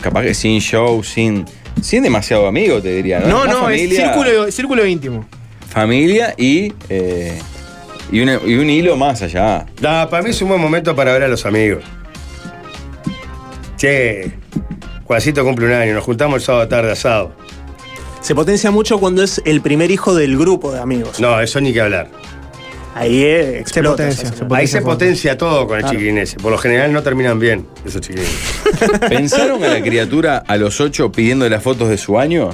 [0.01, 1.45] Capaz que sin show, sin.
[1.83, 3.45] Sin demasiado amigo, te diría, ¿no?
[3.45, 5.27] No, es círculo, círculo íntimo.
[5.69, 6.73] Familia y.
[6.89, 7.39] eh,
[8.11, 9.67] y, una- y un hilo más allá.
[9.81, 11.83] Para mí es un buen momento para ver a los amigos.
[13.77, 14.33] Che,
[15.05, 17.33] Juancito cumple un año, nos juntamos el sábado tarde asado.
[18.21, 21.21] Se potencia mucho cuando es el primer hijo del grupo de amigos.
[21.21, 22.09] No, eso ni que hablar.
[22.99, 23.91] Ahí eh, explota.
[24.05, 24.57] potencia, se semana.
[24.59, 25.99] Ahí se potencia todo con el Claro.
[25.99, 26.39] chiquilín ese.
[26.39, 28.33] Por lo general no terminan bien esos chiquilines.
[29.09, 32.51] ¿Pensaron a la criatura a los ocho pidiendo las fotos de su año?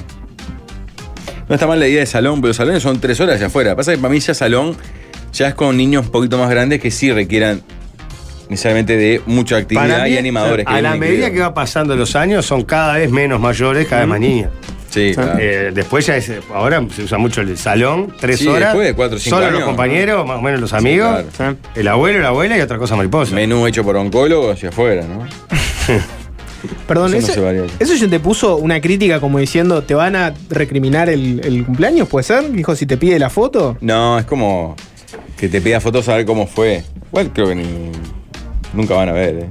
[1.47, 3.75] No está mal la idea de salón, pero los salones son tres horas allá afuera.
[3.75, 4.75] Pasa que para mí ya salón
[5.31, 7.61] ya es con niños un poquito más grandes que sí requieran
[8.49, 10.65] necesariamente de mucha actividad mí, y animadores.
[10.67, 14.09] A la medida que va pasando los años, son cada vez menos mayores, cada vez
[14.09, 14.49] más niñas.
[14.93, 15.39] Sí, claro.
[15.39, 18.69] Eh, después ya es, ahora se usa mucho el salón, tres Sí, horas.
[18.73, 19.59] después de cuatro o cinco solo años.
[19.61, 21.23] los compañeros, más o menos los Sí, amigos.
[21.35, 21.57] claro.
[21.73, 23.33] El abuelo, la abuela y otra cosa mariposa.
[23.33, 25.25] Menú hecho por oncólogos hacia afuera, ¿no?
[26.87, 30.33] Perdón, Eso no eso, eso ya te puso una crítica como diciendo, ¿te van a
[30.49, 32.07] recriminar el, el cumpleaños?
[32.07, 32.49] ¿Puede ser?
[32.51, 33.75] Dijo, si te pide la foto.
[33.81, 34.75] No, es como
[35.37, 36.83] que te pida fotos a ver cómo fue.
[37.07, 37.91] Igual creo que ni-
[38.73, 39.49] nunca van a ver, ¿eh?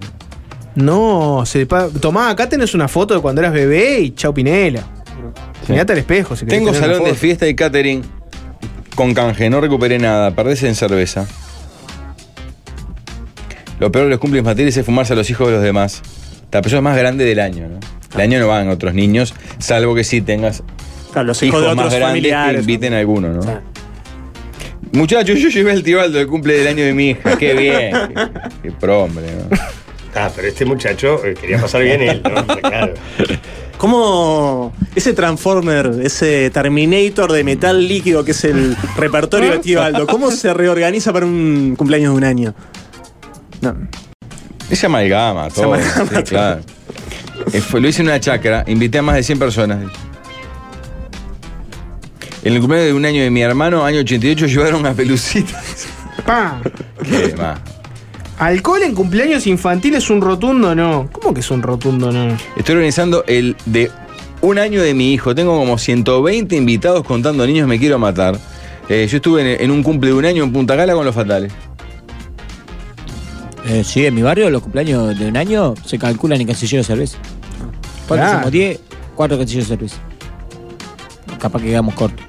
[0.74, 4.82] No, se pa- tomá, acá tenés una foto de cuando eras bebé y chau Pinela.
[5.68, 8.02] Mirate al espejo si Tengo salón de fiesta y catering
[8.94, 11.26] con canje, no recuperé nada, perdés en cerveza.
[13.80, 16.02] Lo peor de los cumpleaños materiales es fumarse a los hijos de los demás.
[16.52, 17.80] La persona más grande del año, ¿no?
[18.14, 20.62] El año no van otros niños, salvo que sí tengas
[21.12, 22.60] Claro, los hijos, hijos de más otros grandes que familiares.
[22.60, 23.60] inviten a alguno, ¿no?
[24.93, 27.36] Muchachos, yo llevé al Tibaldo del cumple del año de mi hija.
[27.39, 27.93] Qué bien.
[28.14, 28.30] qué,
[28.62, 29.56] qué pro, hombre, ¿no?
[30.14, 32.47] Ah, pero este muchacho eh, quería pasar bien él, ¿no?
[32.60, 32.93] Claro.
[33.83, 40.31] ¿Cómo ese Transformer, ese Terminator de metal líquido que es el repertorio de Tibaldo, cómo
[40.31, 42.55] se reorganiza para un cumpleaños de un año?
[43.61, 43.75] No.
[44.71, 45.75] Es amalgama, Se todo.
[45.75, 46.61] amalgama sí, claro.
[47.53, 49.79] Eh, fue- lo hice en una chacra, invité a más de 100 personas.
[52.45, 55.61] En el cumpleaños de un año de mi hermano, año 88, llevaron a Pelucita.
[56.25, 56.61] Pa.
[57.03, 57.59] ¿Qué más?
[58.39, 61.09] ¿Alcohol en cumpleaños infantiles un rotundo no?
[61.13, 62.37] ¿Cómo que es un rotundo no?
[62.57, 63.91] Estoy organizando el de
[64.41, 65.35] un año de mi hijo.
[65.35, 68.39] Tengo como 120 invitados contando niños me quiero matar.
[68.89, 71.15] Eh, yo estuve en, en un cumple de un año en Punta Gala con los
[71.15, 71.53] fatales.
[73.69, 76.95] Eh, sí, en mi barrio los cumpleaños de un año se calculan en casilleros de
[76.95, 77.19] cerveza.
[78.09, 78.39] ¿Cuántos Claro.
[78.41, 78.51] somos?
[78.53, 78.81] 10,
[79.15, 79.97] 4 casilleros de cerveza.
[81.39, 82.25] Capaz que quedamos cortos.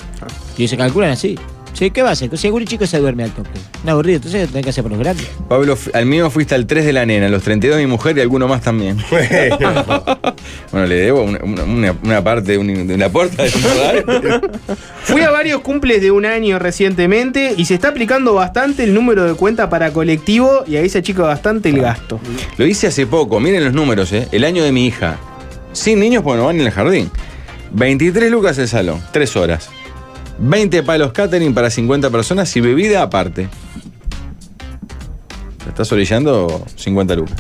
[0.58, 1.40] Y se calculan así.
[1.74, 2.36] Sí, ¿qué va a hacer?
[2.38, 3.50] Si algún chico se duerme al toque.
[3.84, 5.28] Un aburrido, entonces tenés que hacer por los grandes.
[5.50, 8.16] Pablo, al mío fuiste al 3 de la nena, a los 32 de mi mujer
[8.18, 8.98] y alguno más también.
[10.72, 13.60] bueno, le debo una, una- una- una parte de, un- de la puerta de su
[13.68, 14.06] hogar.
[15.04, 19.24] Fui a varios cumples de un año recientemente y se está aplicando bastante el número
[19.26, 22.20] de cuenta para colectivo y ahí se achica bastante el gasto.
[22.58, 24.28] Lo hice hace poco, miren los números, ¿eh?
[24.32, 25.18] El año de mi hija.
[25.74, 27.10] Sin niños, no van en el jardín.
[27.72, 29.70] 23 lucas el salón, 3 horas.
[30.40, 33.48] 20 palos catering para 50 personas y bebida aparte.
[35.64, 37.36] Te estás orillando 50 lucas.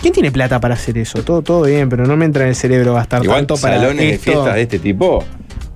[0.00, 1.22] ¿Quién tiene plata para hacer eso?
[1.22, 4.10] Todo, todo bien, pero no me entra en el cerebro gastar Igual tanto para salones
[4.10, 5.24] de fiestas de este tipo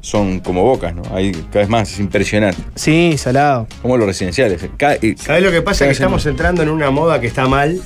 [0.01, 1.03] son como bocas, ¿no?
[1.15, 2.61] Hay cada vez más, es impresionante.
[2.75, 3.67] Sí, salado.
[3.83, 4.67] Como los residenciales.
[4.77, 5.81] Ca- y- ¿Sabés lo que pasa?
[5.81, 7.81] cada Que estamos entrando en una moda que está mal.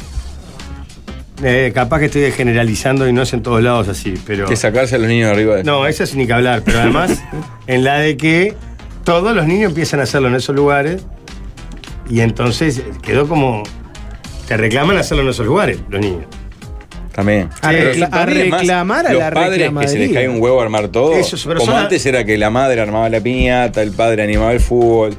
[1.42, 4.46] Eh, capaz que estoy generalizando y no es en todos lados así, pero.
[4.46, 6.80] Que sacarse a los niños de arriba de No, eso es ni que hablar, pero
[6.80, 7.22] además
[7.66, 8.54] en la de que
[9.04, 11.04] todos los niños empiezan a hacerlo en esos lugares
[12.08, 13.62] y entonces quedó como.
[14.46, 16.24] Te reclaman hacerlo en esos lugares, los niños.
[17.12, 17.48] También.
[17.60, 20.88] A recla- reclamar a los la padres que se les cae un huevo a armar
[20.88, 21.14] todo.
[21.14, 25.14] Eso, como antes era que la madre armaba la piñata, el padre animaba el fútbol.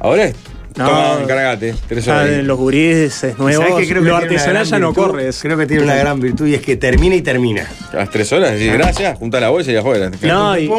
[0.00, 0.34] Ahora es.
[0.76, 0.86] No.
[0.86, 1.74] Toma, encárgate.
[1.88, 2.28] Tres Ah, horas.
[2.30, 4.88] en los gurises nuevos, ¿Sabés qué creo que lo tiene una artesanal gran ya no
[4.88, 5.02] virtud?
[5.06, 5.28] corre.
[5.28, 7.66] es- Creo que tiene una gran virtud y es que termina y termina.
[7.92, 10.10] A las tres horas decís gracias, junta la bolsa y afuera.
[10.22, 10.70] No, y.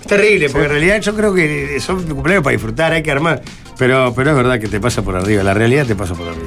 [0.00, 3.42] Es terrible, porque en realidad yo creo que son cumpleaños para disfrutar, hay que armar.
[3.78, 6.46] Pero, pero es verdad que te pasa por arriba, la realidad te pasa por arriba.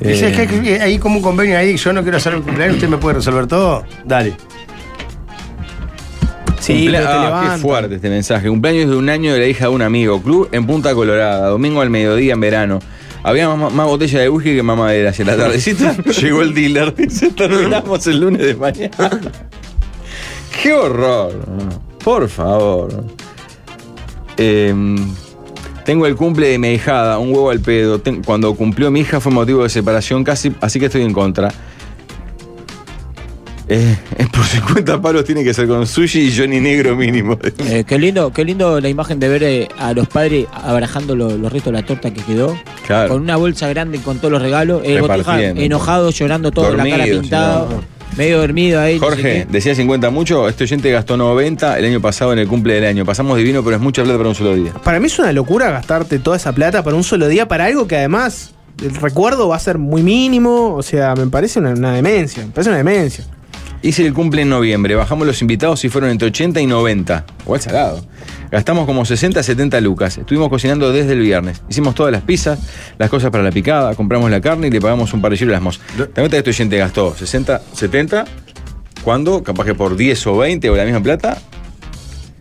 [0.00, 2.42] Eh, es que hay- que hay como un convenio ahí, yo no quiero hacer el
[2.42, 3.84] cumpleaños, usted me puede resolver todo.
[4.04, 4.34] Dale.
[6.68, 8.48] Sí, Cumplea- pero te ah, qué fuerte este mensaje.
[8.48, 10.22] Cumpleaños de un año de la hija de un amigo.
[10.22, 11.48] Club en Punta Colorada.
[11.48, 12.78] Domingo al mediodía en verano.
[13.22, 15.12] Había más, más botella de whisky que mamadera.
[15.18, 16.94] Y a la tardecita llegó el dealer.
[16.94, 18.90] Dice, terminamos el lunes de mañana.
[20.62, 21.32] ¡Qué horror!
[22.04, 23.04] Por favor.
[24.36, 24.96] Em,
[25.84, 27.98] tengo el cumple de mi hijada, un huevo al pedo.
[28.00, 31.52] Ten- cuando cumplió mi hija fue motivo de separación casi, así que estoy en contra.
[33.70, 33.96] Eh,
[34.32, 37.38] por 50 palos tiene que ser con sushi y Johnny Negro mínimo.
[37.58, 41.36] Eh, qué lindo, qué lindo la imagen de ver eh, a los padres abarajando lo-
[41.36, 42.56] los restos de la torta que quedó.
[42.86, 43.10] Claro.
[43.10, 44.82] Con una bolsa grande con todos los regalos.
[44.84, 45.32] El Repartiendo.
[45.50, 47.66] botija enojado, llorando todo, la cara Dormido, pintada.
[48.16, 48.94] Medio dormido ahí.
[48.98, 49.46] no sé Jorge, qué.
[49.50, 53.04] decía 50 mucho, este oyente gastó 90 el año pasado en el cumple del año.
[53.04, 54.72] Pasamos divino, pero es mucha plata para un solo día.
[54.82, 57.86] Para mí es una locura gastarte toda esa plata para un solo día, para algo
[57.86, 60.74] que además el recuerdo va a ser muy mínimo.
[60.74, 62.44] O sea, me parece una, una demencia.
[62.44, 63.24] Me parece una demencia.
[63.80, 67.24] Hice el cumple en noviembre, bajamos los invitados y fueron entre 80 y 90.
[67.44, 68.04] Igual salado.
[68.50, 70.18] Gastamos como 60, 70 lucas.
[70.18, 71.62] Estuvimos cocinando desde el viernes.
[71.68, 72.58] Hicimos todas las pizzas,
[72.98, 75.62] las cosas para la picada, compramos la carne y le pagamos un parrillero a las
[75.62, 75.80] mos.
[76.14, 78.24] Que este oyente gastó 60, 70,
[79.04, 81.38] cuando capaz que por 10 o 20 o la misma plata.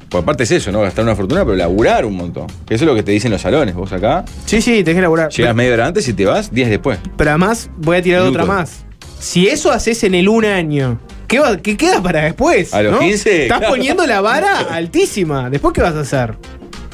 [0.10, 0.82] Pues aparte es eso, ¿no?
[0.82, 2.48] Gastar una fortuna, pero laburar un montón.
[2.66, 3.76] Que eso es lo que te dicen los salones.
[3.76, 5.30] Vos acá Sí, sí, tenés que elaborar.
[5.30, 6.98] llegas media hora antes y te vas 10 después.
[7.18, 8.86] Pero además, voy a tirar otra más.
[9.20, 10.98] Si eso haces en el un año,
[11.28, 12.74] ¿qué, va- qué queda para después?
[12.74, 13.00] A los no?
[13.00, 13.74] 15, Estás claro.
[13.74, 15.50] poniendo la vara altísima.
[15.50, 16.36] ¿Después qué vas a hacer?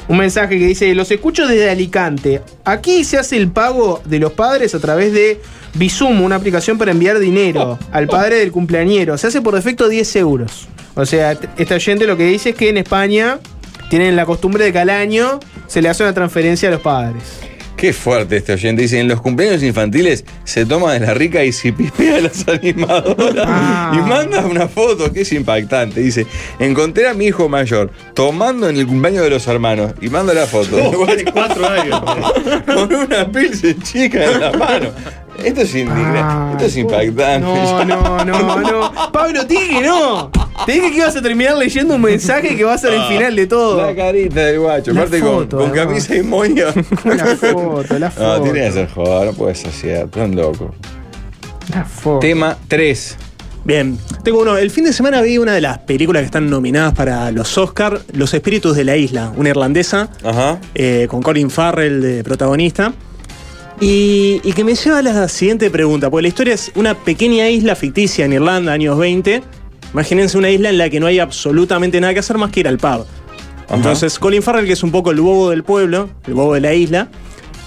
[0.08, 2.42] Un mensaje que dice: Los escucho desde Alicante.
[2.64, 5.40] Aquí se hace el pago de los padres a través de
[5.74, 9.16] Bizum, una aplicación para enviar dinero al padre del cumpleañero.
[9.16, 10.68] Se hace por defecto 10 euros.
[10.94, 13.38] O sea, este oyente lo que dice es que en España
[13.90, 17.22] tienen la costumbre de que al año se le hace una transferencia a los padres.
[17.76, 18.82] Qué fuerte este oyente.
[18.82, 22.46] Dice, en los cumpleaños infantiles se toma de la rica y se pipea a las
[22.48, 23.46] animadoras.
[23.46, 23.92] Ah.
[23.94, 26.00] Y manda una foto que es impactante.
[26.00, 26.26] Dice,
[26.58, 29.92] encontré a mi hijo mayor tomando en el cumpleaños de los hermanos.
[30.00, 30.76] Y manda la foto.
[31.32, 32.00] cuatro años.
[32.64, 34.90] Con una pilsen chica en la mano.
[35.44, 36.52] Esto es indignante.
[36.52, 37.40] Esto es impactante.
[37.40, 38.92] No, no, no, no.
[39.12, 40.30] Pablo, te dije que no.
[40.66, 43.34] Te dije que ibas a terminar leyendo un mensaje que va a ser el final
[43.36, 43.86] de todo.
[43.86, 44.92] La carita del guacho.
[44.92, 46.66] La Aparte con, foto, con camisa y moña.
[47.04, 48.42] La foto, la No, foto.
[48.42, 49.26] tiene que ser joder.
[49.26, 50.18] No puede ser cierto.
[50.20, 50.74] Tan loco.
[51.72, 52.20] La foto.
[52.20, 53.16] Tema 3.
[53.64, 54.58] Bien, tengo uno.
[54.58, 57.98] El fin de semana vi una de las películas que están nominadas para los Oscar,
[58.12, 60.58] Los Espíritus de la Isla, una irlandesa, Ajá.
[60.74, 62.92] eh, con Colin Farrell de protagonista.
[63.80, 67.48] Y, y que me lleva a la siguiente pregunta, porque la historia es una pequeña
[67.50, 69.42] isla ficticia en Irlanda, años 20,
[69.92, 72.66] Imagínense una isla en la que no hay absolutamente nada que hacer más que ir
[72.68, 73.06] al pub.
[73.70, 76.74] Entonces, Colin Farrell, que es un poco el bobo del pueblo, el bobo de la
[76.74, 77.08] isla,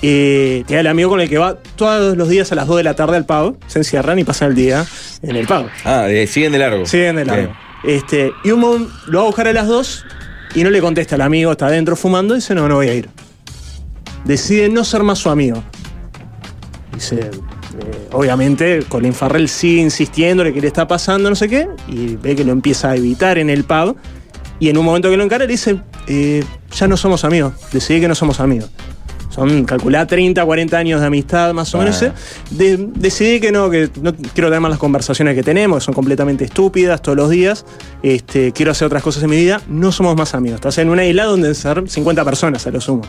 [0.01, 2.83] eh, tiene el amigo con el que va todos los días a las 2 de
[2.83, 4.85] la tarde al pub, se encierran y pasan el día
[5.21, 5.67] en el pub.
[5.85, 6.85] Ah, de- siguen de largo.
[6.85, 7.53] Siguen de largo.
[7.85, 10.05] Este, y un momento lo va a buscar a las 2
[10.53, 12.93] y no le contesta al amigo, está adentro fumando y dice, no, no voy a
[12.93, 13.07] ir.
[14.25, 15.63] Decide no ser más su amigo.
[16.97, 17.29] Dice, eh,
[18.11, 22.35] obviamente, Colin Farrell sigue insistiendo de que le está pasando, no sé qué, y ve
[22.35, 23.95] que lo empieza a evitar en el pub.
[24.59, 26.43] Y en un momento que lo encara, le dice, eh,
[26.75, 28.71] ya no somos amigos, decidí que no somos amigos.
[29.29, 32.01] Son, calculá 30, 40 años de amistad más o menos.
[32.01, 32.07] Ah.
[32.07, 32.11] ¿eh?
[32.49, 35.93] De- decidí que no, que no quiero tener más las conversaciones que tenemos, que son
[35.93, 37.63] completamente estúpidas todos los días.
[38.01, 39.61] Este, quiero hacer otras cosas en mi vida.
[39.67, 40.55] No somos más amigos.
[40.55, 43.03] Estás en una isla donde ser 50 personas a lo sumo.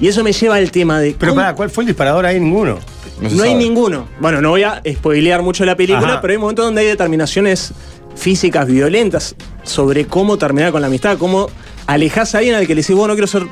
[0.00, 1.14] Y eso me lleva al tema de.
[1.16, 2.40] Pero ¿cómo- para, ¿cuál fue el disparador ahí?
[2.40, 2.80] Ninguno.
[3.20, 4.08] No, hay ninguno.
[4.20, 6.20] Bueno, no voy a spoilear mucho la película, Ajá.
[6.20, 7.72] pero hay momentos donde hay determinaciones
[8.16, 11.48] físicas violentas sobre cómo terminar con la amistad, cómo
[11.86, 13.42] alejas a alguien al que le decís, vos no quiero ser.
[13.42, 13.50] No,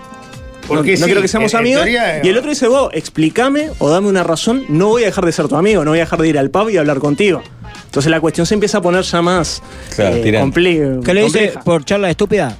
[0.68, 1.82] Porque no sí, quiero que seamos amigos.
[1.82, 5.26] teoría, y el otro dice, vos, explícame o dame una razón, no voy a dejar
[5.26, 7.42] de ser tu amigo, no voy a dejar de ir al pub y hablar contigo.
[7.86, 9.60] Entonces la cuestión se empieza a poner ya más
[9.94, 11.60] Claro, eh, ¿Qué le dice compleja.
[11.60, 12.56] por charla estúpida?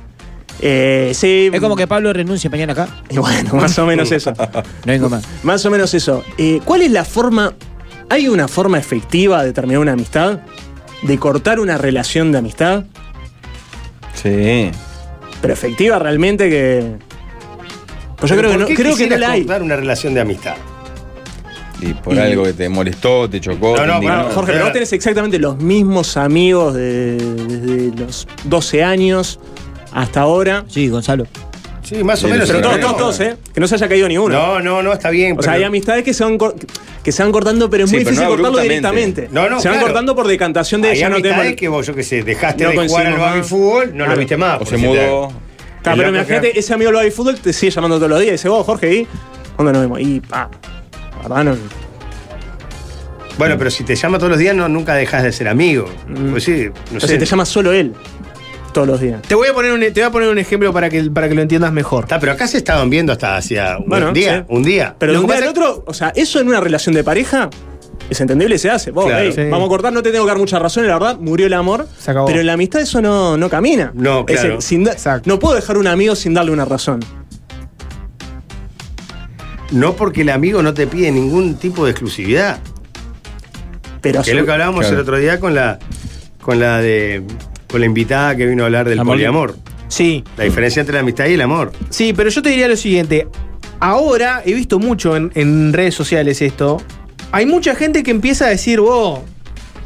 [0.65, 1.51] Eh, sí.
[1.53, 2.89] Es como que Pablo renuncia mañana acá.
[3.11, 4.33] Y bueno, más o menos eso.
[4.33, 5.25] No vengo más.
[5.43, 6.23] Más o menos eso.
[6.39, 7.53] Eh, ¿Cuál es la forma?
[8.09, 10.41] ¿Hay una forma efectiva de terminar una amistad?
[11.03, 12.85] ¿De cortar una relación de amistad?
[14.15, 14.71] Sí.
[15.41, 16.97] Pero efectiva realmente que.
[18.17, 19.41] Pues yo creo que ¿por no, creo que no la hay.
[19.41, 20.55] cortar una relación de amistad.
[21.81, 23.75] Y por Y- algo que te molestó, te chocó.
[23.77, 24.15] No, te no, indignó.
[24.19, 29.41] Bueno, Jorge, pero vos tenés exactamente los mismos amigos de- desde los 12 años
[29.93, 30.65] hasta ahora.
[30.69, 31.27] Sí, Gonzalo.
[31.83, 32.49] Sí, más o Sí, menos.
[32.49, 33.37] Pero todos, todos, todos, ¿eh?
[33.53, 34.35] Que no se haya caído ni uno.
[34.35, 35.37] No, no, no, está bien.
[35.39, 36.39] O sea, hay amistades que se van,
[37.03, 39.29] que se van cortando, pero es Sí, muy pero no difícil cortarlo directamente.
[39.33, 41.69] No, no, se van cortando por decantación de hay ya no te amistades mol- que
[41.69, 44.63] vos, yo qué sé, dejaste No de jugar al baby fútbol, no lo viste más.
[44.63, 45.29] O se mudó.
[45.85, 48.49] El pero imagínate, ese amigo del fútbol te sigue llamando todos los días y dice,
[48.49, 49.07] vos, Jorge, ¿y
[49.57, 50.01] cuándo nos vemos?
[50.01, 50.49] Y pa,
[51.21, 51.57] verdad no.
[53.39, 55.87] Bueno, pero si te llama todos los días, no, nunca dejas de ser amigo.
[56.31, 57.09] Pues sí, no Pero sé.
[57.09, 57.93] si te llama solo él
[58.73, 59.23] todos los días.
[59.23, 61.35] Te voy a poner un, te voy a poner un ejemplo para que, para que
[61.35, 62.05] lo entiendas mejor.
[62.05, 64.39] Está, pero acá se estaban viendo hasta hacía un día.
[64.41, 64.45] sí.
[64.55, 64.97] Un día.
[64.99, 67.51] Pero de Lo un día al otro, o sea, eso en una relación de pareja
[68.11, 68.91] es entendible y se hace.
[68.91, 69.25] Vos, Claro.
[69.25, 69.43] hey, Sí.
[69.51, 71.87] vamos a cortar, no te tengo que dar mucha razón, la verdad, murió el amor.
[71.99, 72.27] Se acabó.
[72.27, 73.93] Pero en la amistad eso no, no camina.
[73.95, 74.61] No, claro.
[74.61, 74.89] sin
[75.25, 77.01] no puedo dejar un amigo sin darle una razón.
[79.71, 82.59] No porque el amigo no te pide ningún tipo de exclusividad.
[84.03, 84.97] Pero Que es lo que hablábamos Claro.
[84.97, 85.79] el otro día con la,
[86.43, 87.23] con la de.
[87.73, 89.15] Con la invitada que vino a hablar del Amor.
[89.17, 89.57] poliamor.
[89.89, 91.73] Sí, La diferencia entre la amistad y el amor.
[91.91, 93.27] sí, pero yo te diría lo siguiente.
[93.81, 96.77] Ahora he visto mucho en, en redes sociales esto.
[97.33, 98.79] Hay mucha gente que empieza a decir,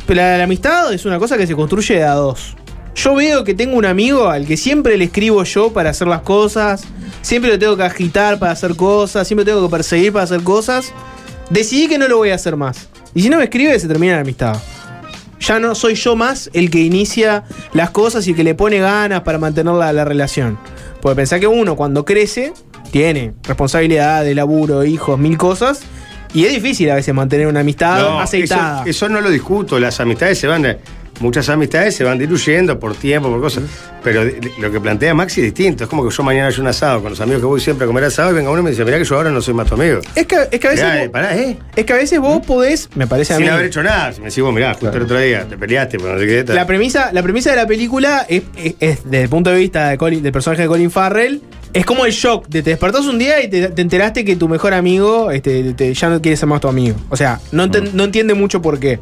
[0.07, 2.57] pero la, la amistad es una cosa que se construye de a dos.
[2.95, 6.21] Yo veo que tengo un amigo al que siempre le escribo yo para hacer las
[6.23, 6.85] cosas,
[7.23, 10.93] siempre lo tengo que agitar para hacer cosas, siempre tengo que perseguir para hacer cosas.
[11.51, 12.89] Decidí que no lo voy a hacer más.
[13.15, 14.57] Y si no me escribe, se termina la amistad.
[15.41, 18.79] Ya no soy yo más el que inicia las cosas y el que le pone
[18.79, 20.59] ganas para mantener la, la relación.
[21.03, 22.53] Porque pensá que uno cuando crece
[22.91, 25.81] tiene responsabilidad de laburo, hijos, mil cosas.
[26.35, 28.81] Y es difícil a veces mantener una amistad No, aceitada.
[28.83, 29.79] Eso, eso no lo discuto.
[29.79, 30.63] Las amistades se van.
[30.63, 30.79] de-
[31.21, 33.65] muchas amistades se van diluyendo por tiempo, por cosas.
[34.03, 34.23] Pero
[34.61, 35.85] lo que plantea Maxi es distinto.
[35.85, 37.87] Es como que yo mañana hay un asado con los amigos que voy siempre a
[37.89, 39.67] comer asado y venga uno y me dice, mirá que yo ahora no soy más
[39.67, 40.01] tu amigo.
[40.15, 40.85] Es que, es que a veces.
[40.87, 41.57] Mirá, vos, pará, ¿eh?
[41.75, 43.51] es que a veces vos podés, me parece a Sin mí.
[43.51, 44.13] haber hecho nada.
[44.13, 46.45] Si me decís vos, mirá, justo el otro día te peleaste, pues no sé qué.
[46.45, 46.55] tal.
[46.57, 49.89] La premisa, la premisa de la película es, es- es, desde el punto de vista
[49.89, 51.43] de Colin- del personaje de Colin Farrell.
[51.73, 54.49] Es como el shock de te despertás un día y te, te enteraste que tu
[54.49, 56.97] mejor amigo este, te- ya no quiere ser más tu amigo.
[57.11, 58.99] O sea, no, enten- no entiende mucho por qué.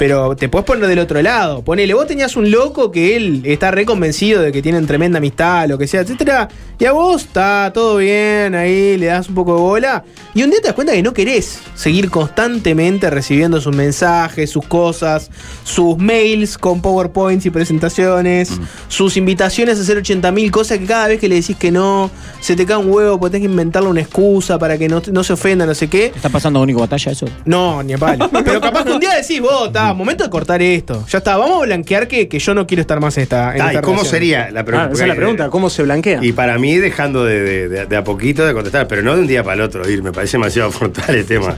[0.00, 1.60] Pero te puedes poner del otro lado.
[1.60, 5.68] Ponele, vos tenías un loco que él está re convencido de que tienen tremenda amistad,
[5.68, 6.48] lo que sea, etcétera.
[6.78, 10.04] Y a vos está todo bien ahí, le das un poco de bola.
[10.32, 14.64] Y un día te das cuenta que no querés seguir constantemente recibiendo sus mensajes, sus
[14.64, 15.30] cosas,
[15.64, 18.52] sus mails con PowerPoints y presentaciones,
[18.88, 22.10] sus invitaciones a hacer 80.000 cosas que cada vez que le decís que no,
[22.40, 25.22] se te cae un huevo, porque tenés que inventarle una excusa para que no, no
[25.24, 26.06] se ofenda, no sé qué.
[26.06, 27.26] ¿Está pasando único batalla eso?
[27.44, 28.30] No, ni a palo.
[28.44, 31.04] Pero capaz que un día decís, vos, está, momento de cortar esto.
[31.08, 33.54] Ya está, vamos a blanquear que, que yo no quiero estar más en esta.
[33.54, 34.10] En Ah, ¿y esta cómo relación.
[34.10, 34.92] sería la Ah, pregunta?
[34.94, 36.18] esa es la pregunta, ¿cómo se blanquea?
[36.22, 39.20] Y para mí, dejando de, de- de- de a poquito de contestar, pero no de
[39.22, 41.54] un día para el otro ir, me parece demasiado frontal el tema.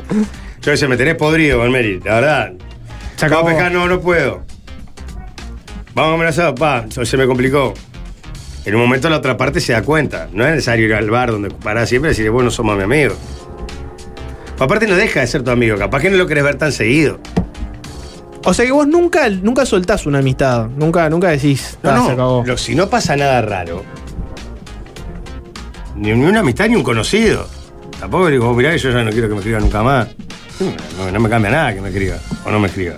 [0.62, 2.52] Yo sé, me tenés podrido, Valmeri, la verdad.
[3.16, 3.44] Se acabó.
[3.44, 4.42] Vamos a pescar, no, no puedo.
[5.94, 7.74] Vamos a comer asado, pa, se me complicó.
[8.64, 10.28] En un momento la otra parte se da cuenta.
[10.32, 12.84] No es necesario ir al bar donde parás siempre y decirle, vos no somos mi
[12.84, 13.14] amigo.
[14.58, 17.18] Aparte no deja de ser tu amigo, capaz que no lo querés ver tan seguido.
[18.44, 20.66] O sea que vos nunca, nunca soltás una amistad.
[20.76, 22.44] Nunca, nunca decís, No, "Ah, no, se acabó.
[22.44, 23.84] lo- si no pasa nada raro,
[25.96, 27.46] ni, ni una amistad ni un conocido.
[28.00, 30.08] Tampoco digo, "Oh, mirá, yo ya no quiero que me escriba nunca más.
[30.98, 32.94] No, no me cambia nada que me escriba o no me escriba.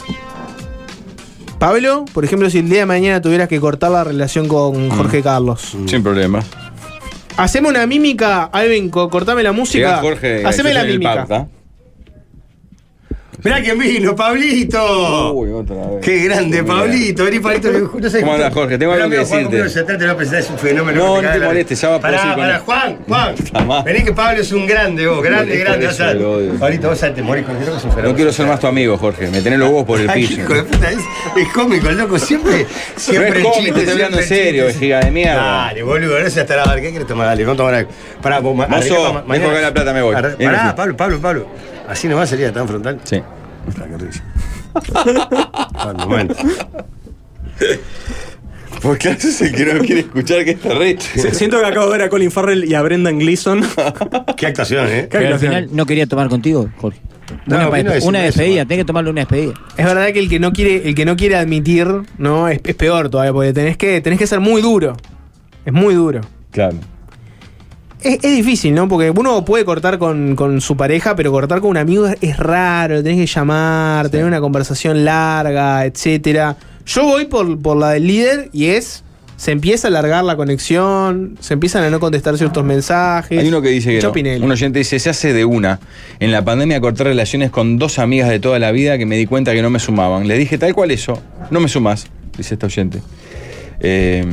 [1.58, 5.22] Pablo, por ejemplo, si el día de mañana tuvieras que cortar la relación con Jorge
[5.22, 5.76] Carlos.
[5.86, 6.44] Sin problemas.
[7.36, 9.88] Haceme una mímica, Alvin, co- cortame la música.
[9.88, 10.42] Llega Jorge.
[10.46, 11.48] Haceme la el mímica.
[13.44, 15.32] Mirá quién vino, Pablito.
[15.34, 16.00] Uy, otra vez.
[16.02, 16.74] Qué grande, Mira.
[16.74, 17.24] Pablito.
[17.24, 17.68] Vení, Pablito.
[17.88, 18.78] justo se- ¿Cómo andás, Jorge?
[18.78, 19.58] Tengo Mirá, algo que mirá, Juan, decirte.
[19.58, 21.04] cómo se trata, no pensás, es un fenómeno.
[21.04, 22.62] No, no te molestes, ya va a Pará, poder ir con pará, él.
[23.06, 23.34] Juan,
[23.66, 23.84] Juan.
[23.84, 25.86] Vení que Pablo es un grande, vos, grande, por grande.
[25.86, 26.58] vas a-.
[26.58, 28.02] Pablito, vos te morís con el loco.
[28.02, 29.28] No quiero ser más tu amigo, Jorge.
[29.28, 30.40] Me tenés los huevos por el piso.
[30.40, 32.66] es, cómico, el loco siempre.
[32.96, 35.42] siempre no es cómico, te estoy hablando en serio, vejiga de mierda.
[35.66, 37.26] Dale, boludo, gracias hasta la ¿Qué quieres tomar?
[37.26, 37.90] Dale, vamos a tomar algo.
[38.22, 40.14] Pará, vos, Mozo, mañana- acá la plata, me voy.
[40.14, 40.74] Pará.
[40.74, 41.46] Pablo, Pablo, Pablo.
[41.88, 43.00] Así nomás sería tan frontal.
[43.04, 43.16] Sí.
[43.20, 44.22] Ah, qué risa.
[45.74, 46.34] Al momento.
[48.82, 50.96] Porque haces el que no quiere escuchar que está re.
[51.00, 53.62] Si- Siento que acabo de ver a Colin Farrell y a Brendan Gleeson.
[54.36, 55.02] Qué actuación, ¿eh?
[55.02, 55.52] Qué Pero al actuación.
[55.64, 57.00] final no quería tomar contigo, Jorge.
[57.46, 59.54] No, una, vino a decirme una eso, despedida, tenés que tomarle una despedida.
[59.78, 61.86] Es verdad que el que no quiere, el que no quiere admitir,
[62.18, 62.48] ¿no?
[62.48, 64.94] Es, es peor todavía, porque tenés que, tenés que ser muy duro.
[65.64, 66.20] Es muy duro.
[66.50, 66.76] Claro.
[68.04, 68.86] Es, es difícil, ¿no?
[68.88, 72.36] Porque uno puede cortar con, con su pareja, pero cortar con un amigo es, es
[72.36, 76.56] raro, tenés que llamar, tener una conversación larga, etcétera.
[76.86, 79.02] Yo voy por, por la del líder y es.
[79.36, 83.36] Se empieza a alargar la conexión, se empiezan a no contestar ciertos mensajes.
[83.36, 84.44] Hay uno que dice que no.
[84.44, 85.80] Un oyente dice, se hace de una.
[86.20, 89.26] En la pandemia corté relaciones con dos amigas de toda la vida que me di
[89.26, 90.28] cuenta que no me sumaban.
[90.28, 91.20] Le dije tal cual eso,
[91.50, 92.06] no me sumás,
[92.38, 93.02] dice este oyente.
[93.80, 94.24] Eh,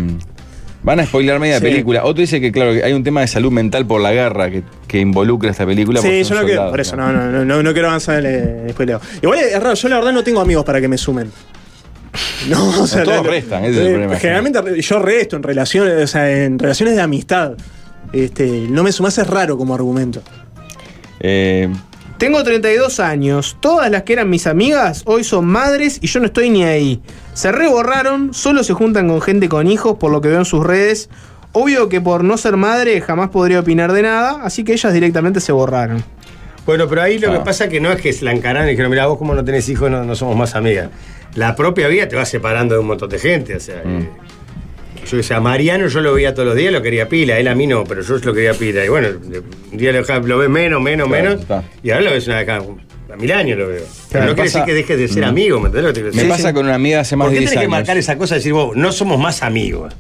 [0.84, 1.64] van a spoiler media Sí.
[1.64, 2.04] película.
[2.04, 4.64] Otro dice que, claro, que hay un tema de salud mental por la guerra que,
[4.88, 6.02] que involucra esta película.
[6.02, 6.70] Sí, yo no quiero.
[6.70, 9.00] Por eso, no, no, no, no quiero avanzar en el spoileo.
[9.22, 11.32] Igual es raro, yo la verdad no tengo amigos para que me sumen.
[12.50, 14.16] No, o sea, todos la- restan, ese es el problema.
[14.18, 17.54] Generalmente yo resto en relaciones, o sea, en relaciones de amistad.
[18.12, 20.22] Este, no me sumás es raro como argumento.
[21.20, 21.70] Eh,
[22.22, 23.58] Tengo 32 años.
[23.62, 27.02] Todas las que eran mis amigas hoy son madres y yo no estoy ni ahí.
[27.34, 30.64] Se reborraron, solo se juntan con gente con hijos por lo que veo en sus
[30.64, 31.10] redes.
[31.52, 35.40] Obvio que por no ser madre jamás podría opinar de nada, así que ellas directamente
[35.40, 36.04] se borraron.
[36.68, 37.40] Bueno, pero ahí lo Ah.
[37.40, 39.44] que pasa que no es que se la encararon y dijeron, mira, vos como no
[39.44, 40.92] tenés hijos no, no somos más amigas.
[41.34, 43.56] La propia vida te va separando de un montón de gente.
[43.56, 43.98] O sea, Mm.
[44.02, 44.10] eh,
[45.10, 47.48] yo que sé, a Mariano yo lo veía todos los días, lo quería pila, él
[47.48, 48.86] a mí no, pero yo lo quería pila.
[48.86, 49.10] Y bueno,
[49.72, 51.42] un día lo, lo ves menos, menos, Claro, menos.
[51.42, 51.64] está.
[51.84, 53.82] Y ahora lo ves una vez cada a mil años lo veo.
[53.84, 56.12] Pero Claro, no quiere pasa- decir que dejes de ser amigo, ¿me entendés lo que
[56.18, 57.68] te me pasa con una amiga hace más ¿Por de qué 10 tenés años.
[57.68, 59.94] que marcar esa cosa de decir, vos, no somos más amigos?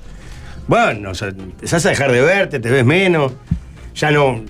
[0.68, 3.34] Bueno, o sea, empezás a dejar de verte, te ves menos,
[3.96, 4.44] ya no,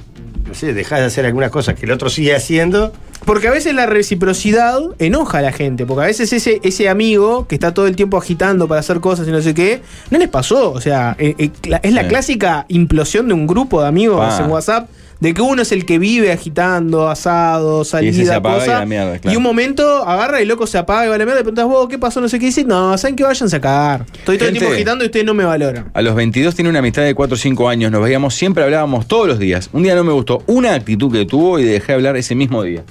[0.47, 2.93] no sé, dejás de hacer algunas cosas que el otro sigue haciendo.
[3.25, 7.47] Porque a veces la reciprocidad enoja a la gente, porque a veces ese, ese amigo
[7.47, 10.27] que está todo el tiempo agitando para hacer cosas y no sé qué, no les
[10.27, 10.71] pasó.
[10.71, 11.51] O sea, eh, eh,
[11.83, 14.43] es la clásica implosión de un grupo de amigos Pa.
[14.43, 14.89] en WhatsApp,
[15.19, 18.79] de que uno es el que vive agitando, asado, salida, y cosa.
[18.79, 19.33] la mierda, claro.
[19.33, 21.43] Y un momento agarra y el loco se apaga y va a la mierda y
[21.43, 22.21] preguntas, vos, ¿qué pasó?
[22.21, 22.63] No sé qué dice.
[22.63, 24.05] No, ¿saben que vayan a sacar?
[24.17, 25.91] Estoy todo el tiempo agitando y ustedes no me valoran.
[25.93, 29.07] A los 22 tiene una amistad de 4 o 5 años, nos veíamos, siempre hablábamos
[29.07, 29.69] todos los días.
[29.73, 32.63] Un día no me gustó una actitud que tuvo y dejé de hablar ese mismo
[32.63, 32.83] día.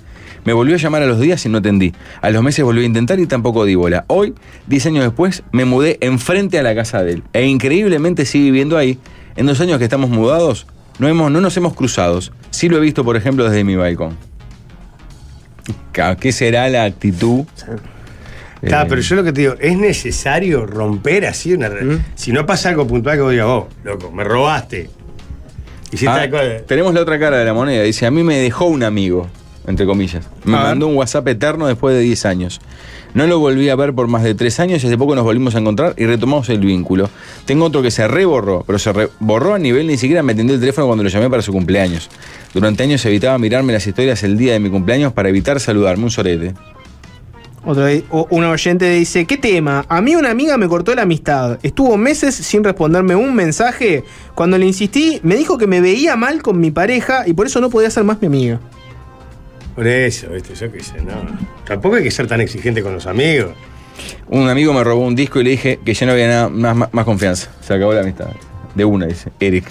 [0.44, 1.92] Me volvió a llamar a los días y no atendí.
[2.22, 4.04] A los meses volví a intentar y tampoco di bola.
[4.08, 4.34] Hoy,
[4.68, 7.22] 10 años después, me mudé enfrente a la casa de él.
[7.32, 8.98] E increíblemente sigue viviendo ahí.
[9.36, 10.66] En dos años que estamos mudados,
[10.98, 12.20] no, hemos, no nos hemos cruzado.
[12.50, 14.16] Sí lo he visto, por ejemplo, desde mi balcón.
[16.18, 17.44] ¿Qué será la actitud?
[18.62, 21.68] Está, Eh, pero yo lo que te digo, es necesario romper así una.
[21.68, 22.04] re- ¿Mm?
[22.14, 24.90] Si no pasa algo puntual que vos digas, vos, loco, me robaste.
[26.06, 26.20] Ah,
[26.66, 27.82] tenemos la otra cara de la moneda.
[27.82, 29.28] Dice, a mí me dejó un amigo,
[29.66, 30.28] entre comillas.
[30.44, 32.60] Me mandó un WhatsApp eterno después de 10 años.
[33.12, 35.54] No lo volví a ver por más de 3 años y hace poco nos volvimos
[35.54, 37.10] a encontrar y retomamos el vínculo.
[37.44, 40.60] Tengo otro que se reborró, pero se borró a nivel ni siquiera me atendió el
[40.60, 42.08] teléfono cuando lo llamé para su cumpleaños.
[42.54, 46.10] Durante años evitaba mirarme las historias el día de mi cumpleaños para evitar saludarme, un
[46.10, 46.54] sorete.
[47.62, 47.86] Otro,
[48.30, 49.84] un oyente dice, ¿qué tema?
[49.88, 51.58] A mí una amiga me cortó la amistad.
[51.62, 54.02] Estuvo meses sin responderme un mensaje.
[54.34, 57.60] Cuando le insistí, me dijo que me veía mal con mi pareja y por eso
[57.60, 58.60] no podía ser más mi amiga.
[59.74, 60.54] Por eso, ¿viste?
[60.54, 61.14] Yo qué sé, no.
[61.64, 63.52] Tampoco hay que ser tan exigente con los amigos.
[64.28, 66.76] Un amigo me robó un disco y le dije que ya no había nada más,
[66.76, 67.50] más- más confianza.
[67.60, 68.28] Se acabó la amistad.
[68.74, 69.64] De una, dice Eric.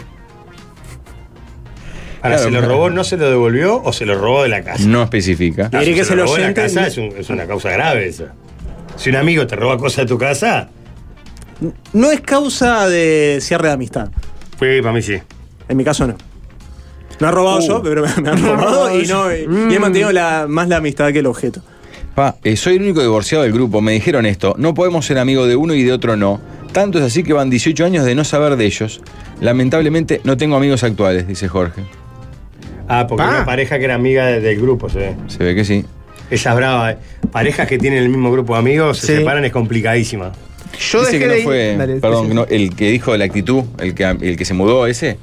[2.22, 4.62] Ahora, Claro, ¿se lo robó, no se lo devolvió o se lo robó de la
[4.64, 4.84] casa?
[4.86, 5.70] No especifica.
[5.72, 7.70] Ah, Eric si es se lo robó de la casa es, un- es una causa
[7.72, 8.34] grave esa.
[8.98, 10.70] Si un amigo te roba cosas de tu casa,
[11.94, 14.10] No es causa de cierre de amistad.
[14.58, 15.18] pues para mí sí.
[15.70, 16.16] En mi caso no.
[17.20, 17.68] Me han robado Uh.
[17.68, 20.78] yo, pero me, me han robado y, no, y, y he mantenido la, más la
[20.78, 21.62] amistad que el objeto.
[22.16, 23.82] Pa, eh, soy el único divorciado del grupo.
[23.82, 24.56] Me dijeron esto.
[24.58, 26.40] No podemos ser amigos de uno y de otro no.
[26.72, 29.02] Tanto es así que van 18 años de no saber de ellos.
[29.42, 31.82] Lamentablemente no tengo amigos actuales, dice Jorge.
[32.88, 33.30] Ah, porque Pa.
[33.30, 35.16] una pareja que era amiga de- del grupo, se ve.
[35.28, 35.86] Se ve que sí.
[36.30, 36.92] Esa es brava.
[36.92, 36.98] eh.
[37.32, 40.32] Parejas que tienen el mismo grupo de amigos se separan es complicadísima.
[40.92, 43.18] Yo Dice dejé que no de ir- fue, Dale, perdón, no- el que dijo de
[43.20, 45.18] la actitud, el que, el que se mudó ese,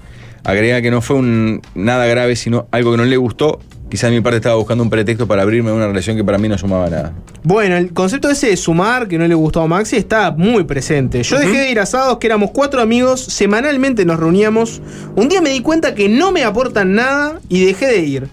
[0.47, 3.59] agrega que no fue un, nada grave, sino algo que no le gustó.
[3.91, 6.39] Quizá de mi parte estaba buscando un pretexto para abrirme a una relación que para
[6.39, 7.13] mí no sumaba nada.
[7.43, 11.23] Bueno, el concepto ese de sumar, que no le gustó a Maxi, está muy presente.
[11.23, 14.81] Yo dejé de ir a asados, que éramos cuatro amigos, semanalmente nos reuníamos.
[15.15, 18.29] Un día me di cuenta que no me aportan nada y dejé de ir.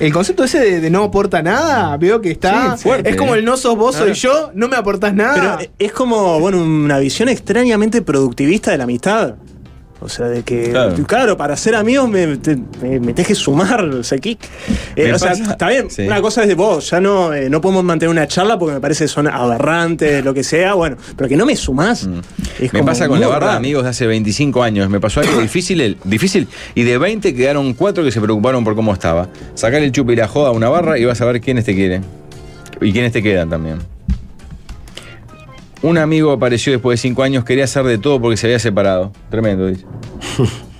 [0.00, 2.76] El concepto ese de, de no aporta nada, veo que está.
[2.76, 3.38] Sí, fuerte, es como eh.
[3.38, 5.58] el no sos vos, soy yo, no me aportás nada.
[5.58, 9.34] Pero es como, bueno, una visión extrañamente productivista de la amistad.
[10.02, 10.94] O sea, de que, Claro.
[11.06, 14.18] claro, para ser amigos me, te- me, me tenés que sumar, o sea.
[14.96, 16.02] Eh, o sea, está bien, sí.
[16.06, 18.80] una cosa es de vos, ya no, eh, no podemos mantener una charla porque me
[18.80, 22.08] parece que son aberrantes, lo que sea, bueno, pero que no me sumás.
[22.58, 22.76] es Mm.
[22.76, 24.88] Me pasa con la barra de amigos de hace 25 años.
[24.88, 28.74] Me pasó algo difícil, el- difícil y de 20 quedaron 4 que se preocuparon por
[28.74, 29.28] cómo estaba.
[29.54, 31.74] Sacar el chupe y la joda a una barra y vas a ver quiénes te
[31.74, 32.02] quieren.
[32.80, 33.78] Y quiénes te quedan también.
[35.82, 39.12] Un amigo apareció después de 5 años, quería hacer de todo porque se había separado.
[39.30, 39.84] Tremendo, dice.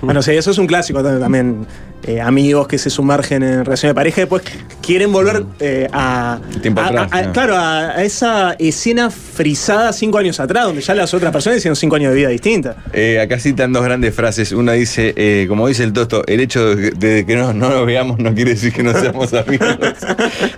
[0.00, 1.66] Bueno, sí, eso es un clásico también.
[2.06, 4.42] Eh, amigos que se sumergen en relaciones de pareja y después
[4.82, 7.32] quieren volver eh, a, Tiempo a- atrás, a- a- ¿no?
[7.32, 11.96] Claro, a, esa escena frisada cinco años atrás, donde ya las otras personas hicieron cinco
[11.96, 12.76] años de vida distinta.
[12.92, 14.52] Eh, acá citan dos grandes frases.
[14.52, 17.86] Una dice, eh, como dice el Tosto, el hecho de, de que no, no nos
[17.86, 19.76] veamos no quiere decir que no seamos amigos.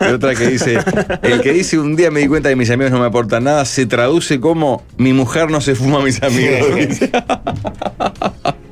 [0.00, 0.78] y otra que dice,
[1.22, 3.64] el que dice un día me di cuenta que mis amigos no me aportan nada,
[3.64, 6.66] se traduce como mi mujer no se fuma a mis amigos.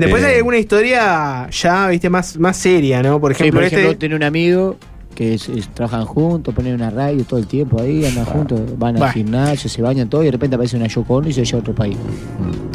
[0.00, 0.26] Después Eh.
[0.26, 3.20] hay alguna historia ya, viste, más, más seria, ¿no?
[3.20, 4.00] Por Sí, ejemplo, por ejemplo, este.
[4.00, 4.76] tener un amigo
[5.14, 8.94] que es- es- trabajan juntos, ponen una radio todo el tiempo ahí, andan juntos, van
[8.96, 9.12] al Bah.
[9.12, 11.60] gimnasio, se bañan todo y de repente aparece una Yoko Ono y se lleva a
[11.60, 11.96] otro país.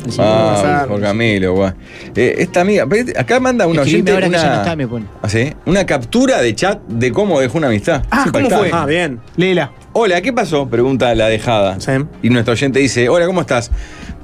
[0.08, 0.88] Así que va a Ah, pasar.
[0.88, 1.74] por Camilo, guau.
[2.16, 4.88] Eh, esta amiga, pero acá manda una oyente ahora que ya no una, está, me
[4.88, 5.06] pone.
[5.24, 5.54] ¿Ah, sí?
[5.66, 8.04] una captura de chat de cómo dejó una amistad.
[8.12, 8.70] Ah, ¿cómo fue?
[8.72, 9.20] Ah, bien.
[9.38, 9.72] Léela.
[9.94, 10.68] Hola, ¿qué pasó?
[10.68, 11.78] Pregunta la dejada.
[12.22, 13.72] Y nuestro oyente dice, hola, ¿cómo estás?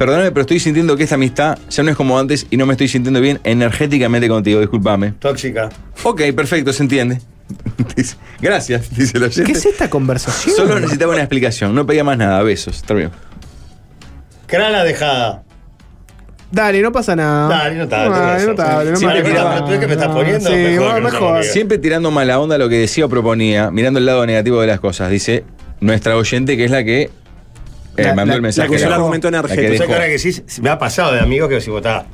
[0.02, 2.74] Perdóname, pero estoy sintiendo que esta amistad ya no es como antes y no me
[2.74, 5.12] estoy sintiendo bien energéticamente contigo, discúlpame.
[5.20, 5.70] Tóxica.
[6.02, 7.22] Ok, perfecto, se entiende.
[7.96, 9.44] Dice, Gracias, dice el oyente.
[9.44, 10.56] ¿Qué es esta conversación?
[10.56, 12.82] Solo necesitaba una explicación, no pedía más nada, besos.
[12.82, 13.12] Termino.
[14.48, 15.44] Crala dejada.
[16.50, 17.48] Dale, no pasa nada.
[17.48, 20.56] Dale, no hables, Dale, no Sí, me que estás poniendo, Sí,
[21.04, 24.68] mejor Siempre tirando mala onda lo que decía o proponía, mirando el lado negativo de
[24.68, 25.44] las cosas, dice
[25.80, 27.12] nuestra oyente que es la que
[27.98, 28.70] eh, La- mandó la- el mensaje.
[28.70, 29.62] la que el argumento energético.
[29.74, 32.06] Entonces, ahora que sí, me ha pasado de amigos que vos está.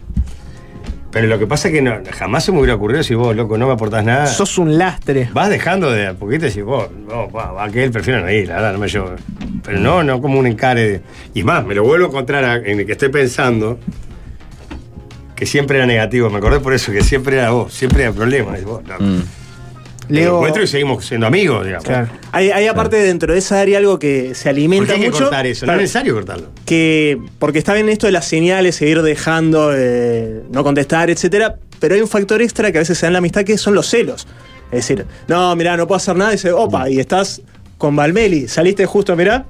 [1.09, 3.57] Pero lo que pasa es que no, jamás se me hubiera ocurrido decir, vos, loco,
[3.57, 4.27] no me aportás nada.
[4.27, 5.29] Sos un lastre.
[5.33, 8.29] Vas dejando de a poquito y decís, vos, no, va, va, que él prefiero no
[8.29, 9.11] ir, la verdad, no me llevo.
[9.63, 10.87] Pero no, no como un encare.
[10.87, 11.01] de-
[11.33, 13.79] Y es más, me lo vuelvo a encontrar a- en el que estoy pensando
[15.35, 16.29] que siempre era negativo.
[16.29, 18.57] Me acordé por eso, que siempre era vos, siempre era problema.
[18.59, 18.95] Y vos, no.
[18.99, 19.23] Mm.
[20.09, 21.85] Leo- encuentro y seguimos siendo amigos, digamos.
[21.85, 22.07] Claro.
[22.31, 25.09] Hay, hay aparte dentro de esa área algo que se ¿Por alimenta qué hay que
[25.09, 25.23] mucho.
[25.25, 25.65] cortar eso?
[25.65, 26.47] No es necesario cortarlo.
[26.65, 31.95] que porque está bien esto de las señales, seguir dejando, eh, no contestar, etcétera, pero
[31.95, 33.87] hay un factor extra que a veces se da en la amistad que son los
[33.89, 34.27] celos.
[34.71, 37.41] Es decir, no, mirá, no puedo hacer nada, y dice, opa, y estás
[37.77, 39.45] con Valmeli, saliste justo, mirá,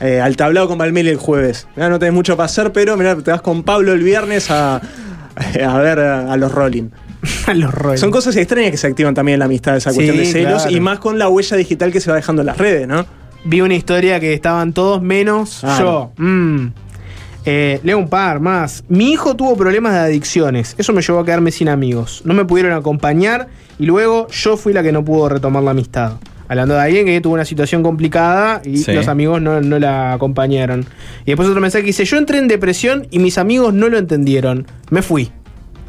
[0.00, 1.66] eh, al tablado con Valmeli el jueves.
[1.76, 4.76] Mirá, no tenés mucho para hacer, pero mirá, te vas con Pablo el viernes a,
[5.66, 6.88] a ver a, a los Rolling.
[7.54, 8.00] Los.
[8.00, 10.62] Son cosas extrañas que se activan también en la amistad, esa Sí, cuestión de celos,
[10.62, 10.76] claro.
[10.76, 13.04] y más con la huella digital que se va dejando en las redes, ¿no?
[13.44, 16.12] Vi una historia que estaban todos menos yo.
[16.18, 16.66] Mm.
[17.46, 18.84] Eh, leo un par más.
[18.88, 20.74] Mi hijo tuvo problemas de adicciones.
[20.76, 22.20] Eso me llevó a quedarme sin amigos.
[22.26, 23.48] No me pudieron acompañar
[23.78, 26.12] y luego yo fui la que no pudo retomar la amistad.
[26.48, 28.92] Hablando de alguien que tuvo una situación complicada y Sí.
[28.92, 30.84] los amigos no, no la acompañaron.
[31.24, 33.96] Y después otro mensaje que dice: Yo entré en depresión y mis amigos no lo
[33.96, 34.66] entendieron.
[34.90, 35.30] Me fui.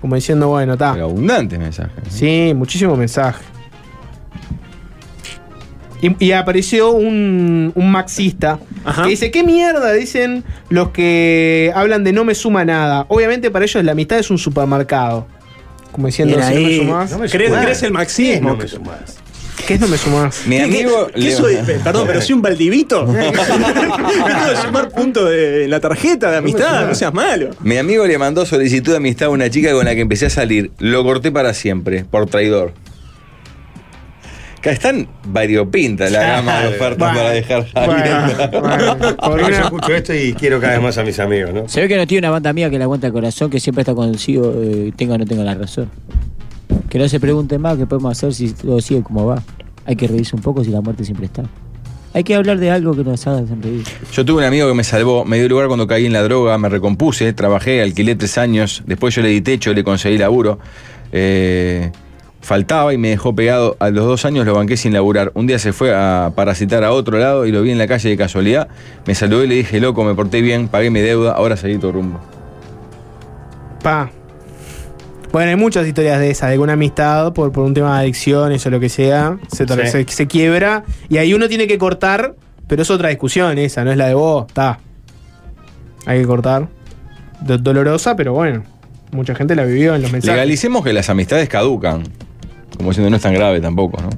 [0.02, 0.94] Como diciendo, bueno, está.
[0.94, 1.92] Pero abundante mensaje.
[2.04, 2.10] ¿no?
[2.12, 3.44] Sí, muchísimo mensaje.
[6.02, 9.04] Y, y apareció un, un maxista Ajá.
[9.04, 13.06] que dice, ¿qué mierda dicen los que hablan de no me suma nada?
[13.08, 15.28] Obviamente para ellos la amistad es un supermercado.
[15.92, 16.78] Como diciendo, si no me ahí.
[16.80, 17.64] sumás, No me ¿Crees, sumás.
[17.66, 18.50] crees el marxismo?
[18.50, 19.18] No me sumás.
[19.72, 20.44] ¿Qué es no me sumás?
[20.46, 21.08] Mi ¿Qué- amigo.
[21.16, 21.56] qué- soy?
[21.66, 23.06] Pe- Perdón, pero soy un baldivito.
[23.12, 27.52] No puedo sumar puntos de la tarjeta de amistad, no seas malo.
[27.62, 30.30] Mi amigo le mandó solicitud de amistad a una chica con la que empecé a
[30.30, 30.72] salir.
[30.80, 32.74] Lo corté para siempre, por traidor.
[34.60, 39.96] Acá están variopintas la gama de ofertas Bueno, para dejar bueno, bueno, por una- escucho
[39.96, 41.68] esto y quiero cada vez más a mis amigos, ¿no?
[41.68, 43.82] Se ve que no tiene una banda mía que le aguanta el corazón, que siempre
[43.82, 45.90] está consigo, eh, tenga o no tenga la razón.
[46.90, 49.42] Que no se pregunten más qué podemos hacer si todo sigue como va.
[49.92, 51.44] Hay que reírse un poco si la muerte siempre está.
[52.14, 53.84] Hay que hablar de algo que nos haga sonreír.
[54.14, 56.58] Yo tuve un amigo que me salvó, me dio lugar cuando caí en la droga,
[56.58, 60.60] me recompuse, trabajé, alquilé tres años, después yo le di techo, le conseguí laburo.
[61.12, 61.92] Eh,
[62.40, 63.76] faltaba y me dejó pegado.
[63.82, 65.34] A los dos años lo banqué sin laburar.
[65.36, 68.08] Un día se fue a parasitar a otro lado y lo vi en la calle
[68.08, 68.70] de casualidad.
[69.06, 71.92] Me saludé y le dije, loco, me porté bien, pagué mi deuda, ahora seguí tu
[71.92, 72.18] rumbo.
[73.84, 74.10] Pa.
[75.32, 78.02] Bueno, hay muchas historias de esas, de que una amistad por, por un tema de
[78.04, 79.88] adicciones o lo que sea, se, Sí.
[79.88, 82.36] se, se quiebra y ahí uno tiene que cortar,
[82.68, 84.80] pero es otra discusión esa, no es la de vos, está.
[86.06, 86.68] Hay que cortar.
[87.42, 88.64] Do- dolorosa, pero bueno,
[89.12, 90.36] mucha gente la vivió en los mensajes.
[90.36, 92.04] Legalicemos que las amistades caducan.
[92.76, 94.10] Como diciendo, no es tan grave tampoco, ¿no?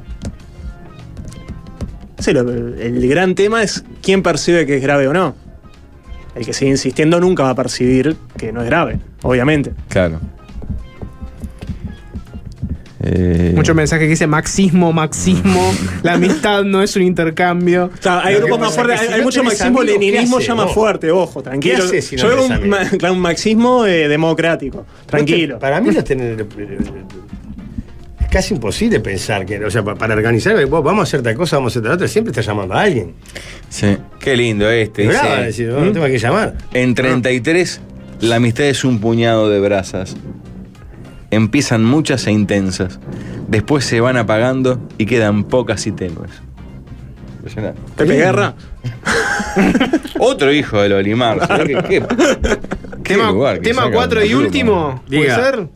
[2.19, 5.35] Sí, lo- el gran tema es quién percibe que es grave o no.
[6.35, 9.73] El que sigue insistiendo nunca va a percibir que no es grave, obviamente.
[9.89, 10.19] Claro.
[13.05, 15.73] Eh, Muchos mensajes que dice marxismo, marxismo,
[16.03, 17.91] la amistad no es un intercambio.
[17.97, 19.79] O sea, hay que grupos más fuertes, que hay, si hay no mucho tenés marxismo,
[19.81, 20.73] amigos, ¿qué leninismo haces, llama vos?
[20.73, 21.75] fuerte, ojo, tranquilo.
[21.77, 25.59] ¿Qué haces si no Yo veo un, ma- un marxismo eh, democrático, tranquilo.
[25.59, 26.45] Para mí no es tener.
[28.21, 31.35] Es casi imposible pensar que, o sea, pa- para organizar, vos, vamos a hacer tal
[31.35, 33.13] cosa, vamos a hacer tal otra, siempre estás llamando a alguien.
[33.69, 33.97] Sí.
[34.19, 35.03] Qué lindo este.
[35.03, 36.55] Es dice, bravo decir, no, no tengo a quién llamar.
[36.73, 37.81] En 33,
[38.21, 40.15] la amistad es un puñado de brasas.
[41.33, 42.99] Empiezan muchas e intensas.
[43.47, 46.31] Después se van apagando y quedan pocas y tenues.
[47.37, 47.81] Impresionante.
[47.97, 48.53] Pepe Guerra.
[50.19, 51.45] Otro hijo del Olimar.
[51.45, 52.05] ¿sabés qué, qué-
[53.03, 55.35] qué Tema, lugar que tema saca 4 un y último, ¿puede Diga.
[55.35, 55.67] ser?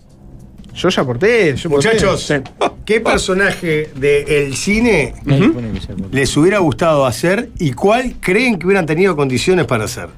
[0.74, 1.56] Yo ya aporté.
[1.56, 1.70] Yo.
[1.72, 2.34] Muchachos,
[2.86, 5.40] ¿qué personaje del cine sea
[5.96, 6.10] corto.
[6.12, 10.10] les hubiera gustado hacer y cuál creen que hubieran tenido condiciones para hacer?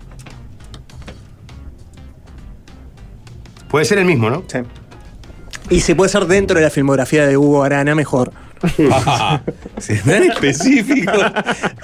[3.70, 4.44] Puede ser el mismo, ¿no?
[4.48, 4.60] Sí.
[5.70, 8.32] Y si puede ser dentro de la filmografía de Hugo Arana, mejor.
[8.92, 9.42] Ah,
[9.78, 11.12] si es tan específico.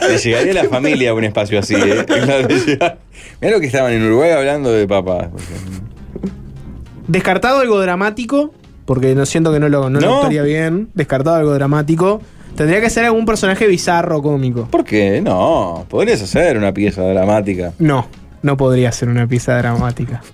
[0.09, 2.05] Le llegaría a la familia a un espacio así, ¿eh?
[3.41, 5.27] Mirá lo que estaban en Uruguay hablando de papás.
[7.07, 8.53] Descartado algo dramático,
[8.85, 10.15] porque no siento que no lo, no lo No.
[10.15, 10.89] actuaría bien.
[10.95, 12.21] Descartado algo dramático.
[12.55, 14.67] Tendría que ser algún personaje bizarro cómico.
[14.71, 15.21] ¿Por qué?
[15.21, 17.73] No, podrías hacer una pieza dramática.
[17.79, 18.07] No,
[18.41, 20.21] no podría ser una pieza dramática.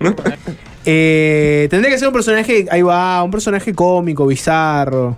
[0.84, 5.16] Eh, tendría que ser un personaje, ahí va, un personaje cómico, bizarro.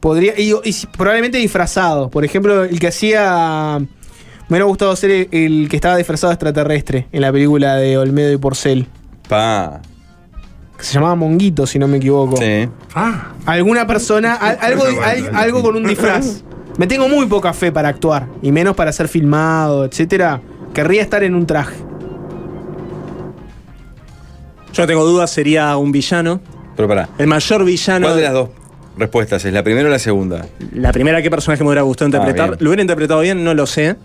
[0.00, 0.54] Podría, y,
[0.96, 2.10] probablemente disfrazado.
[2.10, 3.78] Por ejemplo, el que hacía.
[4.48, 7.98] Me hubiera gustado ser el, el que estaba disfrazado de extraterrestre en la película de
[7.98, 8.86] Olmedo y Porcel.
[9.28, 9.80] Pa.
[10.78, 12.36] Que se llamaba Monguito, si no me equivoco.
[12.36, 12.68] Sí.
[13.46, 16.44] Alguna persona, al- algo, al- algo con un disfraz.
[16.78, 20.40] Me tengo muy poca fe para actuar, y menos para ser filmado, etcétera.
[20.74, 21.74] Querría estar en un traje.
[24.76, 26.38] Yo no tengo dudas, sería un villano.
[26.76, 27.08] Pero pará.
[27.16, 28.06] El mayor villano.
[28.08, 28.50] ¿Cuál de las dos
[28.98, 29.52] respuestas es?
[29.52, 30.46] ¿La primera o la segunda?
[30.74, 32.50] La primera, ¿qué personaje me hubiera gustado interpretar?
[32.50, 32.58] bien.
[32.60, 33.42] ¿Lo hubiera interpretado bien?
[33.42, 33.96] No lo sé.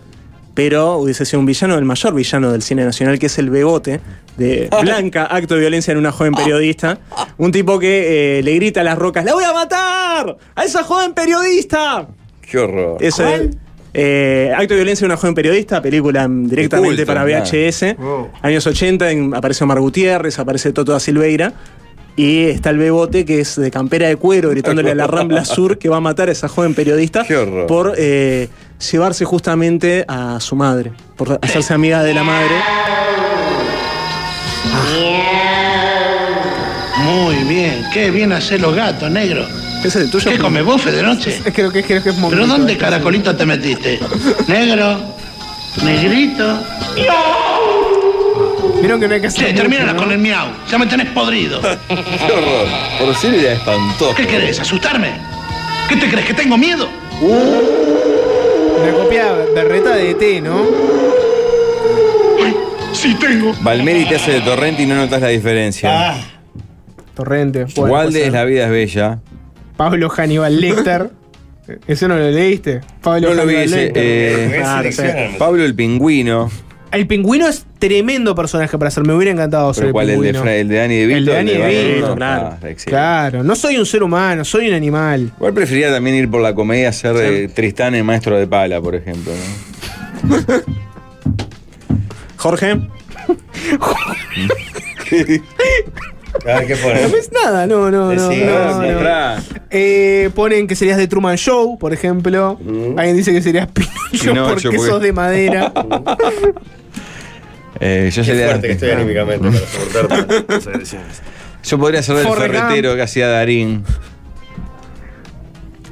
[0.54, 4.00] Pero hubiese sido un villano, el mayor villano del cine nacional, que es el Bebote,
[4.38, 6.98] de Blanca, acto de violencia en una joven periodista.
[7.36, 10.38] Un tipo que eh, le grita a las rocas: ¡La voy a matar!
[10.54, 12.06] ¡A esa joven periodista!
[12.40, 12.96] Qué horror.
[13.00, 13.50] Eso es.
[13.94, 17.44] Eh, Acto de violencia de una joven periodista, película directamente culto, para claro.
[17.44, 17.96] VHS.
[18.42, 21.52] Años 80, en- aparece Omar Gutiérrez, aparece Toto da Silveira.
[22.14, 25.78] Y está el Bebote, que es de campera de cuero, gritándole a la Rambla Sur
[25.78, 27.24] que va a matar a esa joven periodista
[27.66, 28.48] por eh,
[28.90, 32.54] llevarse justamente a su madre, por hacerse amiga de la madre.
[37.04, 39.46] Muy bien, qué bien hacer los gatos, negro.
[39.84, 40.30] ¿Ese es el tuyo?
[40.30, 41.40] ¿Qué comes bofe de noche?
[41.44, 42.46] Es creo que, creo que es ¿Pero momento.
[42.46, 43.98] dónde caracolito te metiste?
[44.46, 45.00] Negro,
[45.82, 46.58] negrito.
[48.80, 49.50] Vieron que no hay que hacer.
[49.50, 49.96] Mucho, termina ¿no?
[49.96, 50.46] con el miau.
[50.70, 51.60] Ya me tenés podrido.
[51.88, 52.68] Qué horror.
[52.98, 54.14] Por ser era espantoso.
[54.14, 54.60] ¿Qué querés?
[54.60, 55.10] ¿Asustarme?
[55.88, 56.26] ¿Qué te crees?
[56.26, 56.88] ¿Que tengo miedo?
[57.20, 60.66] Una copia berreta de ET, ¿no?
[62.92, 63.52] Sí tengo.
[63.62, 66.14] Valmeri te hace de torrente y no notas la diferencia.
[67.14, 67.66] Torrente.
[67.74, 68.32] Bueno, Walde es.
[68.32, 69.18] La vida es bella.
[69.82, 71.10] Pablo Hannibal Lecter.
[71.88, 72.80] ¿Eso no lo leíste?
[73.00, 73.90] Pablo No lo vi ese.
[73.94, 75.02] Eh, Claro, sí.
[75.38, 76.50] Pablo el pingüino.
[76.92, 79.04] El pingüino es tremendo personaje para hacer.
[79.04, 80.04] Me hubiera encantado ser Pero el ¿cuál?
[80.04, 80.40] El de, pingüino.
[80.42, 81.16] Fra- el de Danny DeVito.
[81.18, 82.14] El de Danny DeVito, ¿no?
[82.16, 82.50] claro.
[82.62, 82.66] Ah.
[82.84, 85.32] Claro, no soy un ser humano, soy un animal.
[85.36, 88.94] Igual preferiría también ir por la comedia, ser eh, Tristán el maestro de pala, por
[88.94, 89.32] ejemplo.
[90.28, 90.36] ¿no?
[92.36, 92.72] Jorge.
[95.12, 97.06] A ver qué No pone.
[97.08, 98.28] ves nada, no, no, no.
[98.28, 99.42] Decí, no, no.
[99.70, 102.58] Eh, ponen que serías de Truman Show, por ejemplo.
[102.96, 105.72] Alguien dice que serías Pinocho, Pinocho, porque, porque- sos de madera.
[107.84, 111.22] Eh, yo, Qué sería- fuerte que estoy anímicamente para soportar las agresiones.
[111.64, 113.82] yo podría ser del Forrest ferretero que hacía Darín.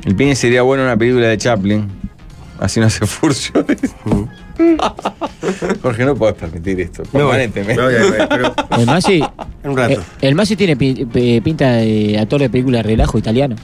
[0.05, 1.89] El Piñe sería bueno en una película de Chaplin.
[2.61, 3.65] Así no hace furcio.
[5.83, 7.03] Jorge, no podés permitir esto.
[7.05, 7.81] Permanentemente.
[8.79, 9.23] El Masi.
[9.65, 9.95] Un rato.
[9.95, 13.57] eh, El Masi tiene pinta de actor de película de relajo italiano.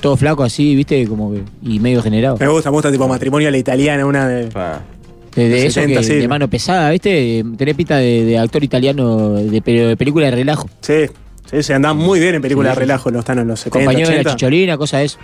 [0.00, 1.42] Todo flaco así, viste, como que.
[1.62, 2.36] y medio generado.
[2.38, 4.48] Me gusta, me gusta tipo matrimonio a la italiana, una de.
[5.34, 6.14] De, de eso 70, que, sí.
[6.16, 7.42] de mano pesada, ¿viste?
[7.56, 10.68] Tenés pinta de, de actor italiano de película de relajo.
[10.82, 11.06] Sí,
[11.52, 14.14] sí, se andan muy bien en películas de relajo, los en los 70, Compañero de
[14.14, 14.36] la 80.
[14.36, 15.18] chicholina, cosa de eso.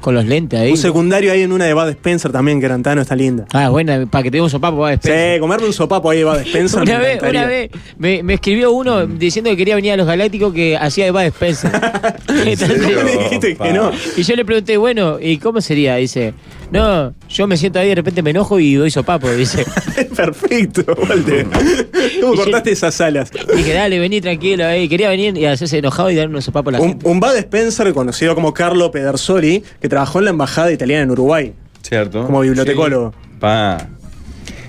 [0.00, 0.70] Con los lentes ahí.
[0.70, 3.44] Un secundario ahí en una de Bad Spencer también, que Tano está linda.
[3.52, 6.18] Ah, bueno, para que te dé un sopapo, va a Sí, comerme un sopapo ahí
[6.18, 6.82] de Bad Spencer.
[6.82, 10.06] Una me vez, una vez me, me escribió uno diciendo que quería venir a los
[10.06, 11.70] Galácticos que hacía de Bad Spencer.
[12.56, 13.04] serio?
[13.22, 13.90] Dijiste que no.
[14.16, 15.96] Y yo le pregunté, bueno, ¿y cómo sería?
[15.96, 16.34] Dice,
[16.72, 19.30] no, yo me siento ahí, de repente me enojo y doy sopapo.
[19.30, 19.64] Dice,
[20.16, 21.46] Perfecto, Walter.
[22.20, 23.30] ¿Cómo cortaste esas alas?
[23.54, 24.88] dije, dale, vení tranquilo ahí.
[24.88, 27.08] Quería venir y hacerse enojado y dar unos sopapos a la Un, gente.
[27.08, 31.52] un Bad Spencer conocido como Carlo Pedersoli, que trabajó en la embajada italiana en Uruguay.
[31.82, 32.24] ¿Cierto?
[32.26, 33.12] Como bibliotecólogo.
[33.12, 33.28] Sí.
[33.40, 33.88] Pa.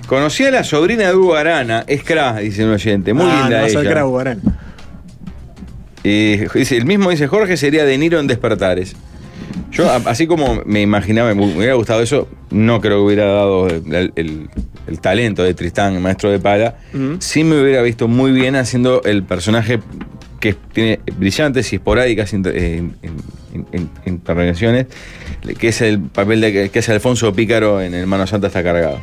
[0.06, 3.14] Conocí a la sobrina de Hugo Arana, es Cra, dice un oyente.
[3.14, 4.36] Muy Ah, linda no vas ella.
[6.02, 8.94] Y dice, el mismo dice Jorge sería De Niro en Despertares.
[9.74, 14.12] Yo, así como me imaginaba, me hubiera gustado eso, no creo que hubiera dado el,
[14.14, 14.48] el-
[14.86, 16.76] el talento de Tristán, el maestro de pala.
[17.18, 19.80] Sí me hubiera visto muy bien haciendo el personaje
[20.40, 22.82] que tiene brillantes y esporádicas inter- eh,
[24.06, 24.86] intervenciones,
[25.58, 29.00] que es el papel de que hace Alfonso Pícaro en El Mano Santa está cargado.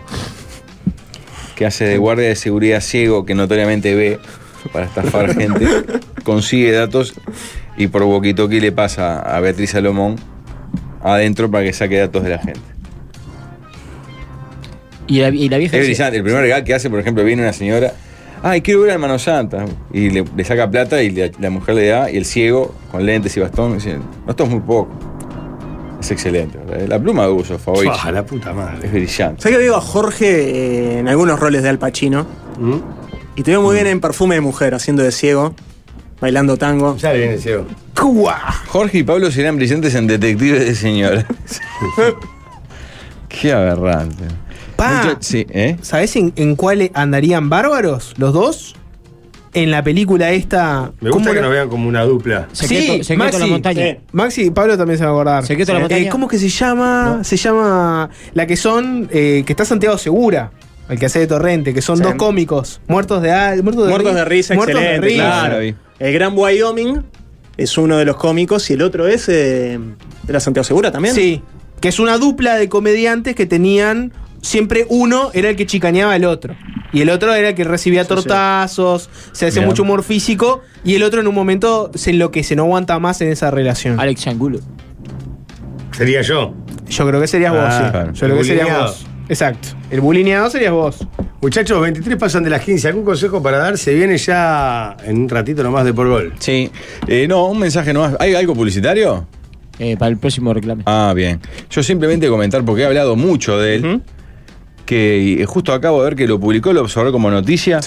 [1.56, 4.20] Que hace de guardia de seguridad ciego que notoriamente ve
[4.72, 5.66] para estafar gente,
[6.24, 7.14] consigue datos
[7.78, 10.16] y por walkie-talkie le pasa a Beatriz Salomón
[11.04, 12.62] adentro para que saque datos de la gente.
[15.08, 16.18] Y la, y la vieja Es brillante.
[16.18, 17.94] El primer gag que hace, por ejemplo, viene una señora,
[18.44, 19.66] ay, quiero ver al Mano Santa.
[19.92, 23.06] Y le, le saca plata y la, la mujer le da, y el ciego, con
[23.06, 24.90] lentes y bastón, dice, no, esto es muy poco.
[26.00, 26.58] Es excelente.
[26.58, 26.88] ¿verdad?
[26.88, 27.94] La pluma de uso, favorito.
[27.94, 28.88] Fua, la puta madre.
[28.88, 29.42] Es brillante.
[29.42, 32.26] ¿Sabes que veo a Jorge eh, en algunos roles de Al Pacino?
[32.60, 32.78] ¿Mm?
[33.36, 35.54] Y te veo muy bien en Perfume de Mujer, haciendo de ciego,
[36.22, 36.96] bailando tango.
[36.98, 37.66] Ya le viene ciego.
[38.68, 41.26] Jorge y Pablo serían brillantes en Detectives de Señora.
[43.28, 44.26] Qué aberrante.
[44.76, 45.78] Pa, Mucho- sí, ¿eh?
[45.82, 48.76] ¿sabés en, en cuál andarían bárbaros los dos?
[49.54, 50.92] En la película esta.
[51.02, 51.42] Me gusta ¿cómo que era?
[51.42, 52.48] nos vean como una dupla.
[52.54, 53.82] Secreto- Secreto en la montaña.
[53.86, 55.46] eh, Maxi y Pablo también se van a acordar.
[55.46, 56.10] Secreto en la Eh, montaña.
[56.10, 57.20] ¿Cómo que se llama?
[57.24, 58.10] Se llama.
[58.34, 59.10] La que son.
[59.12, 60.52] eh, que está Santiago Segura.
[60.88, 62.04] El que hace de Torrente, que son Sí.
[62.04, 62.82] dos cómicos.
[62.88, 65.24] Muertos de, al- muertos de, Muertos de risa, Muertos de excelente, risa.
[65.48, 65.76] claro.
[66.02, 67.04] El Gran Wyoming
[67.58, 69.78] es uno de los cómicos y el otro es eh,
[70.24, 71.14] de la Santiago Segura también.
[71.14, 71.44] Sí.
[71.80, 74.12] Que es una dupla de comediantes que tenían.
[74.42, 76.56] Siempre uno era el que chicaneaba al otro.
[76.92, 79.70] Y el otro era el que recibía tortazos, se hace Bien.
[79.70, 80.62] mucho humor físico.
[80.84, 84.00] Y el otro en un momento se enloquece, no aguanta más en esa relación.
[84.00, 84.60] Alex Angulo.
[85.92, 86.56] Sería yo.
[86.90, 87.92] Yo creo que serías vos, Ah, sí.
[87.92, 88.14] claro.
[88.14, 89.06] Yo creo que serías vos.
[89.32, 89.70] Exacto.
[89.90, 91.08] El bulineado serías vos.
[91.42, 92.90] Muchachos, 23 pasan de las 15.
[92.90, 93.78] ¿Algún consejo para dar?
[93.78, 96.34] Se viene ya en un ratito nomás de por gol.
[96.38, 96.70] Sí.
[97.08, 98.18] Eh, no, un mensaje nomás.
[98.20, 99.26] ¿Hay algo publicitario?
[99.80, 100.84] Eh, para el próximo reclame.
[100.86, 101.40] Ah, bien.
[101.70, 104.02] Yo simplemente comentar, porque he hablado mucho de él,
[104.86, 107.80] que y justo acabo de ver que lo publicó el Observador como noticia.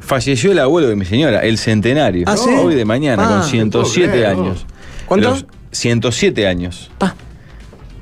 [0.00, 2.24] Falleció el abuelo de mi señora, el centenario.
[2.26, 2.48] Ah, ¿sí?
[2.48, 4.66] Hoy de mañana, Ah, con no 107 puedo creer, años.
[5.04, 5.28] ¿Cuánto?
[5.30, 6.90] Los 107 años.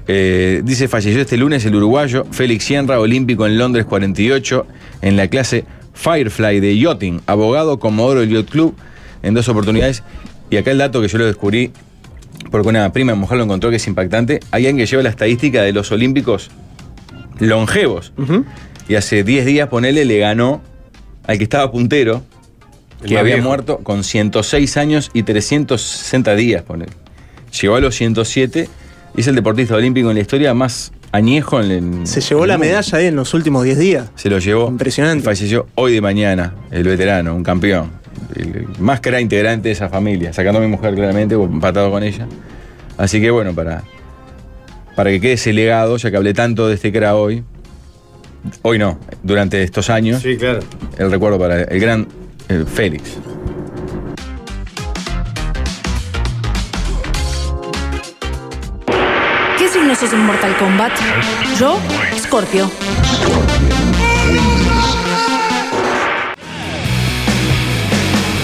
[0.06, 4.66] Eh, dice, falleció este lunes el uruguayo Félix Sierra, olímpico en Londres 48,
[5.02, 5.64] en la clase
[5.94, 8.74] Firefly de Yachting, abogado Comodoro del Yacht Club,
[9.22, 10.02] en dos oportunidades.
[10.50, 11.70] Y acá el dato que yo lo descubrí,
[12.50, 15.62] porque una prima mujer lo encontró que es impactante, hay alguien que lleva la estadística
[15.62, 16.50] de los olímpicos
[17.38, 18.12] longevos.
[18.88, 20.60] Y hace 10 días, ponele, le ganó
[21.26, 22.22] al que estaba puntero,
[23.02, 23.48] El que había viejo.
[23.48, 26.92] muerto con 106 años y 360 días, ponele.
[27.60, 28.68] Llegó a los 107 y
[29.20, 32.06] es el deportista olímpico en la historia más añejo en el.
[32.06, 34.10] Se llevó en la medalla ahí en los últimos 10 días.
[34.16, 34.68] Se lo llevó.
[34.68, 35.24] Impresionante.
[35.24, 37.90] Falleció hoy de mañana, el veterano, un campeón.
[38.34, 41.44] El, el más que era integrante de esa familia, sacando a mi mujer claramente, o
[41.44, 42.26] empatado con ella.
[42.96, 43.82] Así que bueno, para,
[44.96, 47.44] para que quede ese legado, ya que hablé tanto de este cra hoy,
[48.62, 50.60] hoy no, durante estos años, Sí, claro.
[50.98, 52.08] el recuerdo para el gran
[52.74, 53.18] Félix.
[59.94, 60.92] ¿Qué signo sos en Mortal Kombat?
[61.56, 61.78] Yo,
[62.18, 62.68] Scorpio.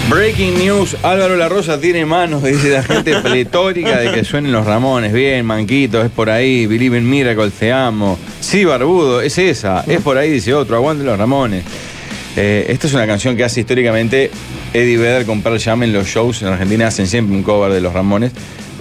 [0.09, 4.65] Breaking news, Álvaro La Rosa tiene manos, dice la gente pletórica de que suenen los
[4.65, 5.11] Ramones.
[5.11, 8.17] Bien, Manquito, es por ahí, Believe in Miracle, te amo.
[8.39, 11.65] Sí, Barbudo, es esa, es por ahí, dice otro, aguante los Ramones.
[12.37, 14.31] Eh, esta es una canción que hace históricamente
[14.73, 17.81] Eddie Vedder con Pearl Jam en los shows en Argentina, hacen siempre un cover de
[17.81, 18.31] los Ramones.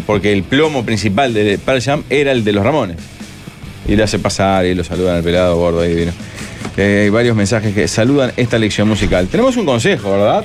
[0.07, 2.97] Porque el plomo principal de Pearl Jam era el de los Ramones.
[3.87, 6.13] Y le hace pasar y lo saludan al pelado gordo ahí divino.
[6.77, 9.27] Eh, hay varios mensajes que saludan esta lección musical.
[9.29, 10.45] Tenemos un consejo, ¿verdad?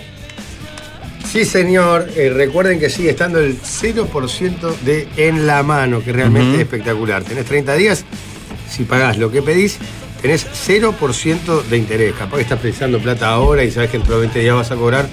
[1.32, 2.08] Sí, señor.
[2.16, 7.24] Eh, recuerden que sigue estando el 0% de en la mano, que realmente es espectacular.
[7.24, 8.06] Tenés 30 días,
[8.70, 9.78] si pagás lo que pedís,
[10.22, 12.14] tenés 0% de interés.
[12.14, 14.76] Capaz que estás pensando plata ahora y sabes que dentro de 20 días vas a
[14.76, 15.08] cobrar.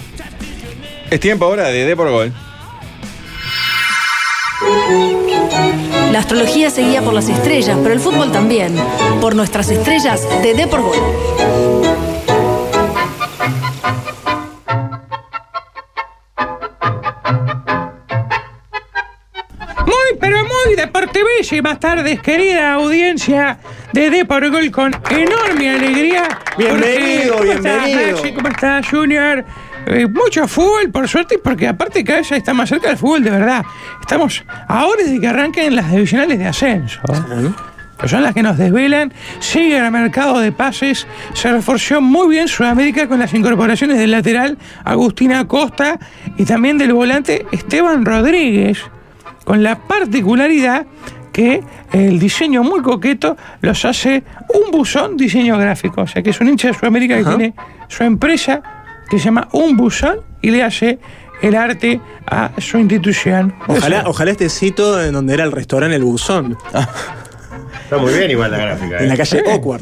[1.10, 2.34] Es tiempo ahora de D por Gol.
[6.12, 8.76] La astrología se guía por las estrellas, pero el fútbol también.
[9.22, 10.98] Por nuestras estrellas de D por Gol.
[21.24, 23.58] Muy deportivísimas tardes, querida audiencia
[23.94, 26.24] de D por Gol, con enorme alegría.
[26.58, 28.18] Bienvenido, porque- ¿Cómo estás, bienvenido.
[28.18, 28.34] Maxi?
[28.34, 29.46] ¿Cómo estás, Junior?
[29.86, 33.32] Eh, mucho fútbol, por suerte, porque aparte cada vez está más cerca del fútbol de
[33.32, 33.66] verdad.
[34.02, 37.00] Estamos a horas de que arranquen las divisionales de ascenso.
[38.00, 39.12] que son las que nos desvelan.
[39.40, 41.06] Sigue el mercado de pases.
[41.34, 46.00] Se reforzó muy bien Sudamérica con las incorporaciones del lateral Agustina Costa
[46.38, 48.80] y también del volante Esteban Rodríguez,
[49.50, 50.86] con la particularidad
[51.34, 54.22] que el diseño muy coqueto los hace
[54.54, 56.02] un buzón diseño gráfico.
[56.02, 57.54] O sea que es un hincha de Sudamérica que tiene
[57.88, 58.62] su empresa
[59.10, 61.00] que se llama Un Buzón y le hace
[61.42, 63.56] el arte a su institución.
[63.68, 66.56] Ojalá, ojalá este sitio en donde era el restaurante El Buzón.
[67.86, 69.00] Está muy bien igual la gráfica.
[69.00, 69.18] En la ¿eh?
[69.18, 69.44] calle Sí.
[69.48, 69.82] Oakward.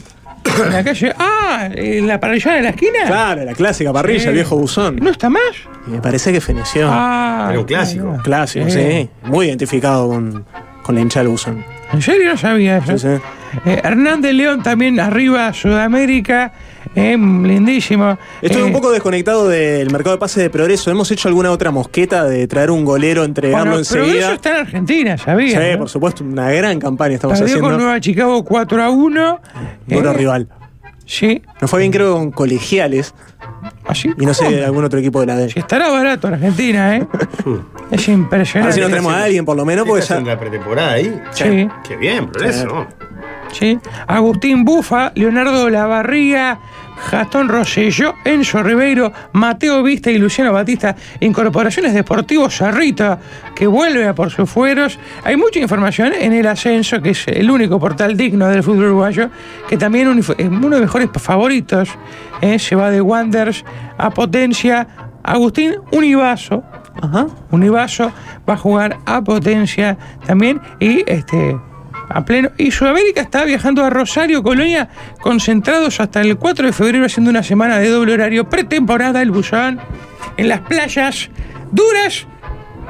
[0.65, 1.13] En la calle.
[1.17, 2.99] Ah, ¿en la parrilla de la esquina?
[3.05, 4.27] Claro, la clásica parrilla, Sí.
[4.27, 4.97] el viejo buzón.
[4.97, 5.41] ¿No está más?
[5.87, 6.87] Y me parece que feneció.
[6.91, 8.17] Ah, Era un clásico.
[8.23, 8.79] Clásico, Sí.
[8.79, 9.09] sí.
[9.23, 10.45] Muy identificado con,
[10.83, 11.63] con la hincha del buzón.
[11.93, 12.97] ¿En serio no sabía eso?
[12.97, 13.21] Sí, sí.
[13.69, 16.51] Eh, Hernández León también arriba, Sudamérica.
[16.95, 18.17] Eh, lindísimo.
[18.41, 20.89] Estoy Eh, un poco desconectado del mercado de pase de progreso.
[20.91, 24.33] ¿Hemos hecho alguna otra mosqueta de traer un golero, entregarlo bueno, eso enseguida?
[24.33, 25.59] está en Argentina, ¿sabía?
[25.61, 25.77] Sí, no?
[25.79, 27.83] por supuesto, una gran campaña estamos Perdió con haciendo.
[27.85, 29.41] Nueva Chicago 4 a 1.
[29.87, 30.47] Duro Eh, rival.
[31.05, 31.41] Sí.
[31.61, 33.13] Nos fue bien, creo, con colegiales.
[33.87, 34.09] Así.
[34.19, 35.49] Y no sé, algún otro equipo de la D.
[35.55, 37.07] Estará barato Argentina, ¿eh?
[37.91, 38.67] es A impresionante.
[38.67, 40.21] ver si nos tenemos a alguien, por lo menos, porque ¿Estás ya.
[40.21, 41.21] en la pretemporada ahí?
[41.31, 41.69] Sí.
[41.87, 42.85] Qué bien, progreso.
[43.51, 43.79] Sí.
[44.07, 46.59] Agustín Bufa, Leonardo Lavarría,
[47.11, 50.95] Gastón Rosselló, Enzo Ribeiro, Mateo Vista y Luciano Batista.
[51.19, 53.19] Incorporaciones Deportivos Sarrita,
[53.55, 54.99] que vuelve a por sus fueros.
[55.23, 59.29] Hay mucha información en El Ascenso, que es el único portal digno del fútbol uruguayo,
[59.69, 61.89] que también es uno de los mejores favoritos.
[62.41, 62.59] ¿eh?
[62.59, 63.63] Se va de Wanders
[63.97, 64.87] a Potencia.
[65.23, 66.63] Agustín Univaso.
[67.01, 67.27] Ajá.
[67.51, 68.11] Univaso
[68.49, 71.57] va a jugar a Potencia también y este
[72.09, 72.51] a pleno.
[72.57, 74.89] Y Sudamérica está viajando a Rosario, Colonia,
[75.21, 79.79] concentrados hasta el 4 de febrero haciendo una semana de doble horario pretemporada el buzón
[80.37, 81.29] en las playas
[81.71, 82.27] duras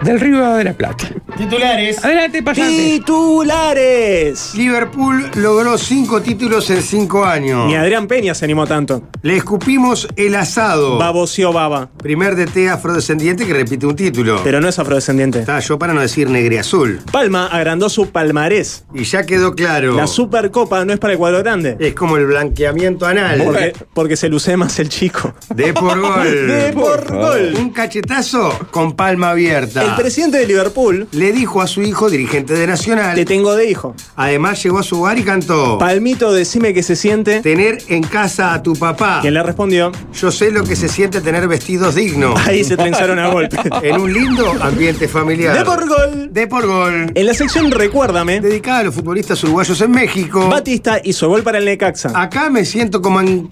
[0.02, 1.08] del Río de la Plata.
[1.38, 2.04] Titulares.
[2.04, 2.72] Adelante, pasante.
[2.72, 4.56] ¡Titulares!
[4.56, 7.68] Liverpool logró cinco títulos en cinco años.
[7.68, 9.04] Ni Adrián Peña se animó tanto.
[9.22, 10.98] Le escupimos el asado.
[10.98, 11.90] Baboció baba.
[11.98, 14.42] Primer DT afrodescendiente que repite un título.
[14.44, 15.40] Pero no es afrodescendiente.
[15.40, 17.00] Está yo para no decir negriazul.
[17.12, 18.86] Palma agrandó su palmarés.
[18.94, 19.96] Y ya quedó claro.
[19.96, 21.78] La Supercopa no es para el cuadro grande.
[21.80, 23.44] Es como el blanqueamiento anal.
[23.44, 25.34] Porque, porque se luce más el chico.
[25.54, 26.48] De por gol.
[26.48, 27.54] De por gol.
[27.60, 29.87] Un cachetazo con palma abierta.
[29.88, 33.16] El presidente de Liverpool Le dijo a su hijo, dirigente de Nacional.
[33.16, 33.96] te tengo de hijo.
[34.16, 35.78] Además llegó a su hogar y cantó.
[35.78, 37.42] Palmito, decime que se siente.
[37.42, 39.20] Tener en casa a tu papá.
[39.22, 42.40] Quien le respondió, Yo sé lo que se siente tener vestidos dignos.
[42.48, 43.58] ahí se trenzaron a golpe.
[43.82, 45.58] En un lindo ambiente familiar.
[45.58, 46.30] De por gol.
[46.32, 47.12] De por gol.
[47.14, 50.48] En la sección Recuérdame, Dedicada a los futbolistas uruguayos en México.
[50.50, 52.12] Batista hizo gol para el Necaxa.
[52.14, 53.48] Acá me siento como en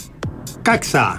[0.65, 1.15] Caxa.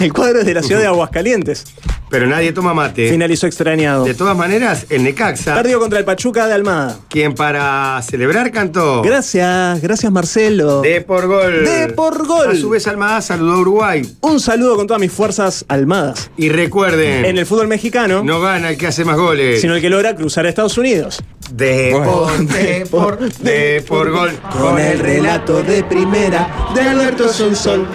[0.00, 1.64] El cuadro es de la ciudad de Aguascalientes.
[2.10, 3.08] Pero nadie toma mate.
[3.10, 4.04] Finalizó extrañado.
[4.04, 6.98] De todas maneras, el Necaxa, Perdió contra el Pachuca de Almada.
[7.08, 9.02] quien para celebrar cantó.
[9.02, 10.80] Gracias, gracias Marcelo.
[10.80, 11.64] De por gol.
[11.64, 12.48] De por gol.
[12.50, 14.16] A su vez, Almada saludó a Uruguay.
[14.20, 16.28] Un saludo con todas mis fuerzas almadas.
[16.36, 19.60] Y recuerden, En el fútbol mexicano, no gana el que hace más goles.
[19.60, 21.22] sino el que logra cruzar a Estados Unidos.
[21.52, 24.32] De por, de por, de por gol.
[24.58, 27.86] Con el relato de primera de Alberto Sonsol.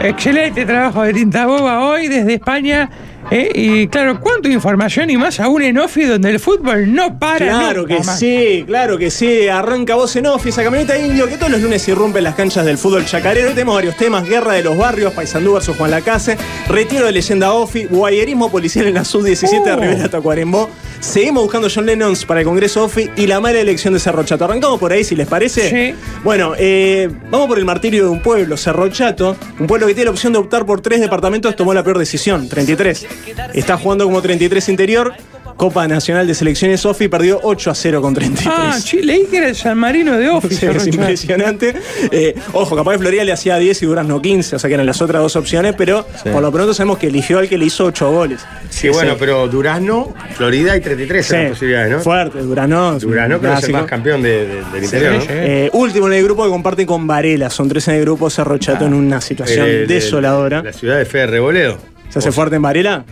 [0.00, 2.88] Excelente trabajo de Tinta Boba hoy desde España.
[3.30, 7.38] Eh, y claro, cuánta información y más aún en Ofi donde el fútbol no para.
[7.46, 8.18] Claro nunca que más.
[8.18, 9.48] sí, claro que sí.
[9.48, 12.64] Arranca voz en off, esa camioneta indio que todos los lunes irrumpe en las canchas
[12.64, 13.48] del fútbol chacarero.
[13.48, 16.36] Hoy tenemos varios temas: Guerra de los Barrios, Paysandú versus Juan Lacase,
[16.68, 19.76] Retiro de Leyenda Ofi, Guayerismo Policial en la Sub-17 de Oh.
[19.76, 20.70] Rivera Tacuarembó.
[21.00, 24.44] Seguimos buscando John Lennons para el Congreso Ofi y la mala elección de Cerro Chato.
[24.46, 25.70] Arrancamos por ahí, si les parece.
[25.70, 25.94] Sí.
[26.24, 29.36] Bueno, eh, vamos por el martirio de un pueblo, Cerro Chato.
[29.60, 32.48] Un pueblo que tiene la opción de optar por tres departamentos, tomó la peor decisión,
[32.48, 33.06] 33.
[33.54, 35.12] Está jugando como 33 interior.
[35.56, 38.48] Copa Nacional de Selecciones Ofi perdió 8 a 0 con 33.
[38.56, 40.48] Ah, sí, leí que era el San Marino de Ofi.
[40.54, 41.74] Sí, es impresionante.
[42.12, 44.86] Eh, ojo, capaz que Florida le hacía 10 y Durazno 15, o sea que eran
[44.86, 46.28] las otras dos opciones, pero Sí.
[46.30, 48.40] por lo pronto sabemos que eligió al que le hizo 8 goles.
[48.70, 51.98] Sí, bueno, pero Durazno, Florida hay 33 Sí, eran posibilidades, ¿no?
[52.00, 52.98] Fuerte, Durazno.
[53.00, 55.24] Durazno creo que es el más campeón de- de- del interior, ¿no?
[55.28, 57.50] Eh, último en el grupo que comparte con Varela.
[57.50, 60.62] Son tres en el grupo, Cerro Chato en una situación El- el- desoladora.
[60.62, 61.78] La ciudad de Fe de Reboledo.
[62.08, 63.04] ¿Se hace fuerte en Varela?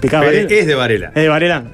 [0.00, 0.48] ¿Picaba Fe- Varela?
[0.60, 1.06] Es de Varela.
[1.14, 1.64] Es de Varela.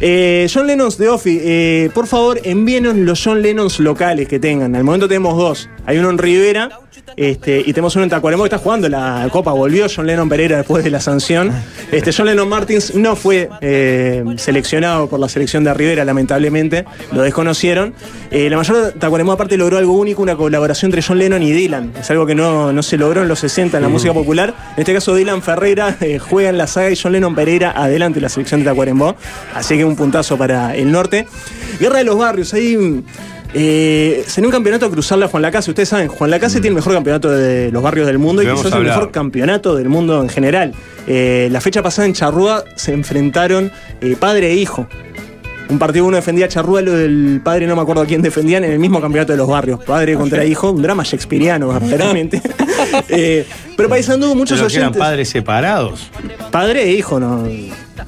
[0.00, 4.76] Eh, John Lennons de Offi, eh, por favor envíenos los John Lennons locales que tengan.
[4.76, 5.70] Al momento tenemos dos.
[5.86, 6.68] Hay uno en Rivera
[7.16, 9.52] este, y tenemos uno en Tacuarembó que está jugando la Copa.
[9.52, 11.52] Volvió John Lennon Pereira después de la sanción.
[11.90, 16.84] Este, John Lennon Martins no fue eh, seleccionado por la selección de Rivera, lamentablemente.
[17.12, 17.94] Lo desconocieron.
[18.30, 21.50] Eh, la mayor de Tacuarembó aparte logró algo único, una colaboración entre John Lennon y
[21.50, 21.92] Dylan.
[21.98, 24.54] Es algo que no, no se logró en los 60 en la música popular.
[24.76, 28.16] En este caso Dylan Ferreira eh, juega en la saga y John Lennon Pereira adelante
[28.16, 29.16] de la selección de Tacuarembó.
[29.54, 31.26] Así que un puntazo para el norte.
[31.80, 33.04] Guerra de los barrios, ahí...
[33.54, 35.70] Eh, sería un campeonato a cruzarle a Juan Lacase.
[35.70, 38.72] Ustedes saben, Juan Lacase tiene el mejor campeonato de los barrios del mundo y quizás
[38.72, 40.74] el mejor campeonato del mundo en general.
[41.06, 44.86] Eh, la fecha pasada en Charrúa se enfrentaron eh, padre e hijo.
[45.70, 48.64] Un partido uno defendía a Charrúa, lo del padre no me acuerdo a quién defendían
[48.64, 49.84] en el mismo campeonato de los barrios.
[49.84, 52.40] Padre contra hijo, un drama shakespeariano, verdaderamente.
[53.08, 53.44] Eh,
[53.76, 55.00] pero Paisandú, muchos Pero que eran oyentes.
[55.00, 56.10] padres separados.
[56.50, 57.44] Padre e hijo, ¿no?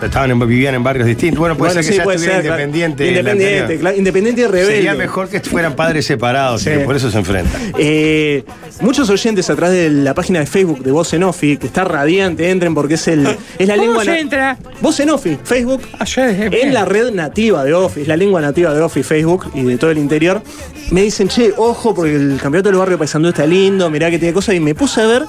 [0.02, 1.38] Estaban en- vivían en barrios distintos.
[1.38, 3.06] Bueno, puede Bueno, ser que sí, ya estuviera ser, independiente.
[3.08, 4.74] Independiente, claro, independiente y rebelde.
[4.74, 6.70] Sería mejor que fueran padres separados, Sí.
[6.70, 7.60] y que por eso se enfrentan.
[7.78, 8.44] Eh,
[8.80, 12.50] muchos oyentes atrás de la página de Facebook de Voz en Offi, que está radiante,
[12.50, 13.26] entren porque es, el,
[13.58, 14.04] es la ¿Cómo lengua.
[14.04, 14.56] se entra?
[14.80, 15.82] Voz en Offi, Facebook.
[16.00, 19.76] Es la red nativa de Offi, es la lengua nativa de Offi, Facebook y de
[19.76, 20.42] todo el interior.
[20.90, 24.32] Me dicen, che, ojo, porque el campeonato del barrio Paisandú está lindo, mirá que tiene
[24.34, 24.54] cosas.
[24.54, 25.24] Y me puse a ver,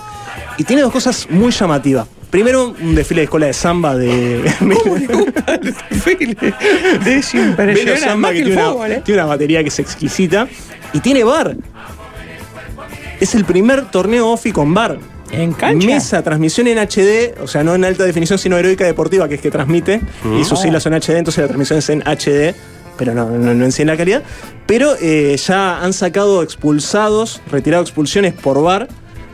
[0.57, 2.07] y tiene dos cosas muy llamativas.
[2.31, 4.41] Primero, un desfile de escuela de samba de.
[7.05, 7.97] Es impresionante.
[7.99, 9.01] Samba que que el tiene, fútbol, una, ¿eh?
[9.03, 10.47] tiene una batería que es exquisita.
[10.93, 11.55] Y tiene bar.
[13.19, 14.97] Es el primer torneo OFI con bar.
[15.31, 15.87] ¿En cancha?
[15.87, 19.41] Mesa, transmisión en HD, o sea, no en alta definición, sino heroica deportiva, que es
[19.41, 20.01] que transmite.
[20.39, 20.61] Y sus Oh.
[20.61, 22.53] siglas son HD, entonces la transmisión es en HD,
[22.97, 24.23] pero no, no, no en sí en la calidad.
[24.65, 28.89] Pero eh, ya han sacado expulsados, retirado expulsiones por bar.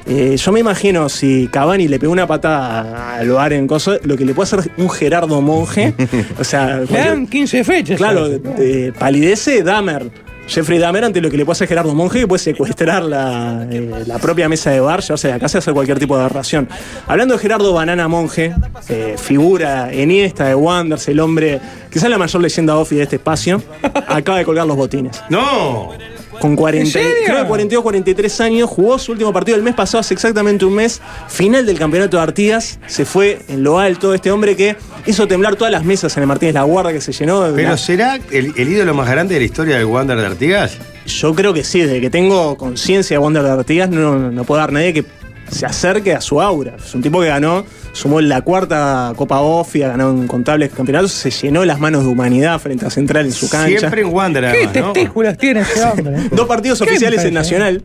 [0.09, 4.15] Eh, yo me imagino si Cavani le pegó una patada al bar en cosas, lo
[4.15, 5.93] que le puede hacer un Gerardo Monje.
[6.39, 7.97] o sea, Le dan 15 fechas.
[7.97, 8.27] Claro,
[8.57, 10.09] eh, palidece Dahmer.
[10.47, 14.03] Jeffrey Dahmer ante lo que le puede hacer Gerardo Monge, que puede secuestrar la, eh,
[14.07, 16.69] la propia mesa de bar, llevarse de la casa y hacer cualquier tipo de aberración.
[17.05, 18.53] Hablando de Gerardo Banana Monge,
[18.87, 21.59] eh, figura eniesta de Wanders, el hombre,
[21.91, 23.61] quizás la mayor leyenda ofi de este espacio,
[24.07, 25.21] acaba de colgar los botines.
[25.29, 25.89] ¡No!
[26.39, 27.09] Con 40, ¿En serio?
[27.25, 30.73] creo que 42, 43 años, jugó su último partido el mes pasado, hace exactamente un
[30.75, 35.27] mes, final del campeonato de Artigas, se fue en lo alto, este hombre que hizo
[35.27, 37.43] temblar todas las mesas en el Martínez La Guarda que se llenó.
[37.43, 40.77] de Pero ¿será el, el ídolo más grande de la historia del Wander de Artigas?
[41.05, 44.59] Yo creo que sí, desde que tengo conciencia de Wander de Artigas, no, no puedo
[44.59, 45.03] dar nadie que
[45.49, 46.75] se acerque a su aura.
[46.77, 51.31] Es un tipo que ganó, sumó la cuarta Copa Offi, ha ganado incontables campeonatos, se
[51.31, 53.79] llenó las manos de humanidad frente a Central en su cancha.
[53.79, 56.29] Siempre en Wander, ¿Qué testículas tiene ese hombre?
[56.31, 57.33] Dos partidos ¿Qué oficiales en?
[57.33, 57.83] Nacional,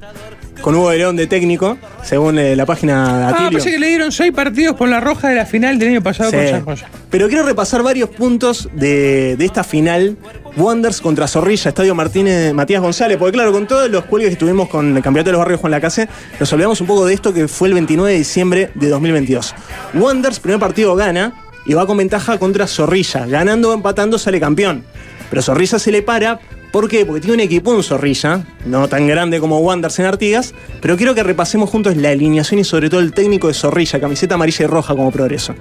[0.61, 3.51] con Hugo de León de técnico, según eh, la página de Ah, Atilio.
[3.53, 6.31] pensé que le dieron 6 partidos por la roja de la final del año pasado
[6.31, 6.37] Sí.
[6.37, 6.85] con San José.
[7.11, 10.17] Pero quiero repasar varios puntos de, de esta final.
[10.57, 14.69] Wonders contra Zorrilla, Estadio Martínez, Matías González, porque claro, con todos los cuelgues que tuvimos
[14.69, 16.09] con el campeonato de los barrios Juan Lacase,
[16.39, 19.55] nos olvidamos un poco de esto que fue el 29 de diciembre de 2022.
[19.95, 21.33] Wonders, primer partido gana
[21.65, 23.27] y va con ventaja contra Zorrilla.
[23.27, 24.85] Ganando o empatando sale campeón.
[25.31, 26.41] Pero Zorrilla se le para.
[26.71, 27.05] ¿Por qué?
[27.05, 31.15] Porque tiene un equipo en Zorrilla, no tan grande como Wonders en Artigas, pero quiero
[31.15, 34.69] que repasemos juntos la alineación y sobre todo el técnico de Zorrilla, camiseta amarilla y
[34.69, 35.55] roja como progreso.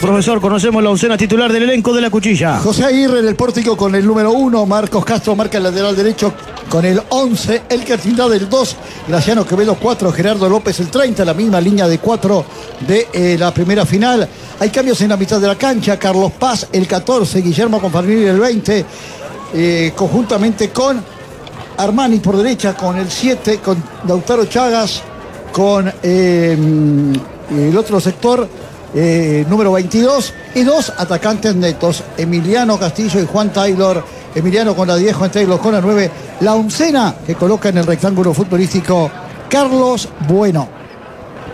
[0.00, 2.58] Profesor, conocemos la oncena titular del elenco de la cuchilla.
[2.58, 6.32] José Aguirre en el pórtico con el número 1, Marcos Castro marca el lateral derecho
[6.68, 8.76] con el 11, Elker Tindad el 2,
[9.08, 12.44] Graciano Quevedo 4, Gerardo López el 30, la misma línea de 4
[12.86, 14.28] de eh, la primera final.
[14.60, 18.38] Hay cambios en la mitad de la cancha, Carlos Paz el 14, Guillermo Confarnil el
[18.38, 18.84] 20,
[19.54, 21.02] eh, conjuntamente con
[21.78, 25.02] Armani por derecha con el 7, con Lautaro Chagas,
[25.52, 26.56] con eh,
[27.50, 28.48] el otro sector,
[28.98, 34.02] eh, número 22, y dos atacantes netos, Emiliano Castillo y Juan Taylor.
[34.34, 36.10] Emiliano con la 10, Juan Taylor con la 9.
[36.40, 39.10] La oncena que coloca en el rectángulo futbolístico
[39.50, 40.68] Carlos Bueno.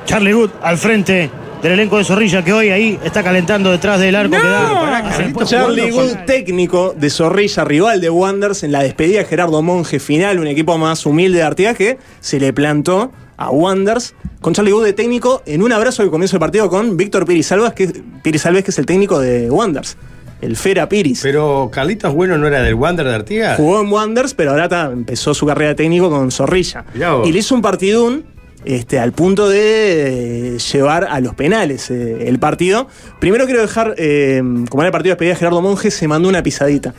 [0.05, 1.31] Charlie Wood al frente
[1.63, 5.45] del elenco de Zorrilla que hoy ahí está calentando detrás del arco que da.
[5.45, 10.41] Charlie Wood, técnico de Zorrilla, rival de Wanders en la despedida de Gerardo Monge final,
[10.41, 13.13] un equipo más humilde de Artigas que se le plantó
[13.47, 16.97] a Wanders con Charlie Wood de técnico en un abrazo que comienza el partido con
[16.97, 17.89] Víctor Piris Alves, que,
[18.23, 19.97] Piris Alves, que es el técnico de Wanders.
[20.41, 21.21] El Fera Piris.
[21.23, 23.57] Pero Carlitos Bueno no era del Wander de Artigas.
[23.57, 26.85] Jugó en Wanders, pero ahora ta- empezó su carrera de técnico con Zorrilla.
[27.25, 28.25] Y le hizo un partidún
[28.65, 32.89] este, al punto de eh, llevar a los penales eh, el partido.
[33.21, 36.29] Primero quiero dejar, eh, como era el partido de despedida de Gerardo Monge, se mandó
[36.29, 36.93] una pisadita.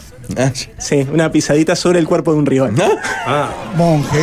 [0.77, 2.71] Sí, una pisadita sobre el cuerpo de un rival.
[3.75, 4.21] Monje,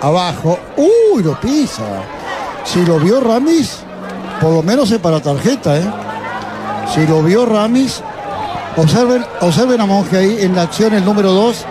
[0.00, 0.58] abajo.
[0.76, 1.82] Uy, lo pisa.
[2.64, 3.78] Si lo vio Ramis,
[4.40, 5.90] por lo menos es para tarjeta, ¿eh?
[6.94, 8.02] Si lo vio Ramis,
[8.76, 11.64] observen, observen a Monje ahí en la acción, el número 2.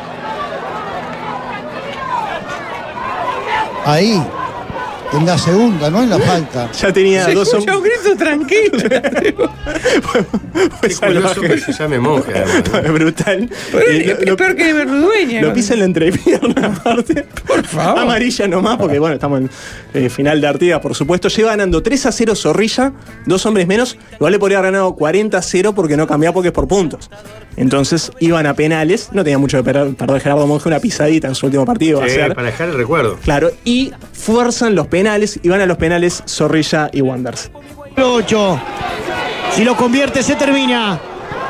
[3.86, 4.24] Ahí,
[5.14, 6.72] en la segunda, no en la falta.
[6.72, 8.78] Ya tenía Se dos escucha un grito tranquilo.
[10.82, 12.92] Qué curioso que se llame Monje, además.
[12.94, 13.50] Brutal.
[13.72, 15.42] Pero Eh, es peor que Verdueña.
[15.42, 17.26] Lo pisa en la entrepierna aparte.
[17.46, 18.00] Por favor.
[18.00, 19.50] Amarilla nomás, porque bueno, estamos en
[19.94, 21.28] eh, final de Artigas, por supuesto.
[21.30, 22.94] Lleva ganando 3 a 0 Zorrilla,
[23.26, 23.98] dos hombres menos.
[24.14, 27.10] Igual le podría haber ganado 40 a 0 porque no cambiaba porque es por puntos.
[27.60, 29.10] Entonces iban a penales.
[29.12, 32.00] No tenía mucho que per- perder Gerardo Monge, una pisadita en su último partido.
[32.00, 32.34] va a Sí, ser.
[32.34, 33.18] para dejar el recuerdo.
[33.24, 37.52] Claro, y fuerzan los penales y van a los penales Zorrilla y Wanders.
[38.02, 38.62] 8.
[39.56, 41.00] Si lo convierte, se termina.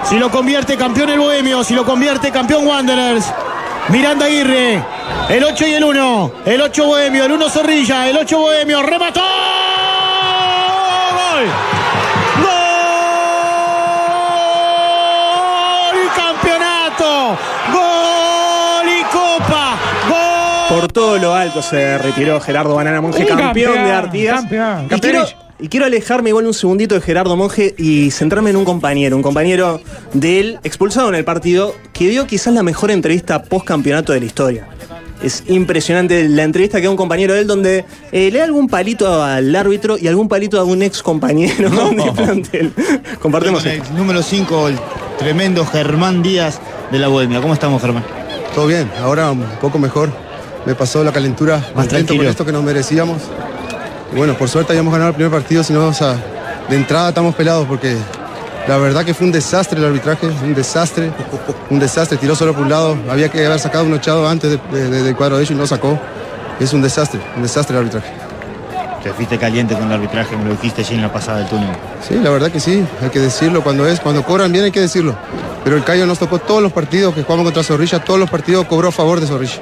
[0.10, 1.64] Si lo convierte, campeón el Bohemio.
[1.64, 3.26] Si lo convierte, campeón Wanderers.
[3.90, 4.84] Miranda Aguirre.
[5.30, 6.32] El 8 y el 1.
[6.46, 7.26] El 8 Bohemio.
[7.26, 8.10] El 1 Zorrilla.
[8.10, 8.82] El 8 Bohemio.
[8.82, 9.22] Remató.
[11.12, 11.79] ¡Gol!
[20.80, 24.42] Por todo lo alto se retiró Gerardo Banana Monge, campeón, campeón, de Artigas.
[24.42, 25.26] campeón, y, quiero,
[25.60, 29.22] y quiero alejarme igual un segundito de Gerardo Monge y centrarme en un compañero, un
[29.22, 29.82] compañero
[30.14, 34.22] de él expulsado en el partido que dio quizás la mejor entrevista post campeonato de
[34.22, 34.68] la historia.
[35.22, 37.84] Es impresionante la entrevista que da un compañero de él donde
[38.14, 42.12] eh, le da algún palito al árbitro y algún palito a un ex compañero de
[42.14, 42.74] plantel.
[43.22, 44.80] Compartimos el número 5, el
[45.18, 47.42] tremendo Germán Díaz de la Bohemia.
[47.42, 48.06] ¿Cómo estamos, Germán?
[48.56, 50.29] Todo bien, ahora un poco mejor.
[50.66, 52.18] Me pasó la calentura, contento tranquilo.
[52.24, 53.22] con esto que nos merecíamos.
[54.14, 56.16] Y bueno, por suerte habíamos ganado el primer partido, si no, o sea,
[56.70, 57.96] de entrada estamos pelados porque
[58.68, 61.12] la verdad que fue un desastre el arbitraje, un desastre,
[61.70, 62.18] un desastre.
[62.18, 65.04] Tiró solo por un lado, había que haber sacado un ochado antes de- de- de-
[65.04, 65.98] del cuadro de ellos y no sacó.
[66.60, 68.10] Es un desastre, un desastre el arbitraje.
[69.04, 71.70] Te fuiste caliente con el arbitraje, me lo dijiste allí en la pasada del túnel.
[72.06, 74.82] Sí, la verdad que sí, hay que decirlo cuando es, cuando cobran bien hay que
[74.82, 75.16] decirlo.
[75.64, 78.66] Pero el Cayo nos tocó todos los partidos que jugamos contra Zorrilla, todos los partidos
[78.66, 79.54] cobró a favor de Zorrilla.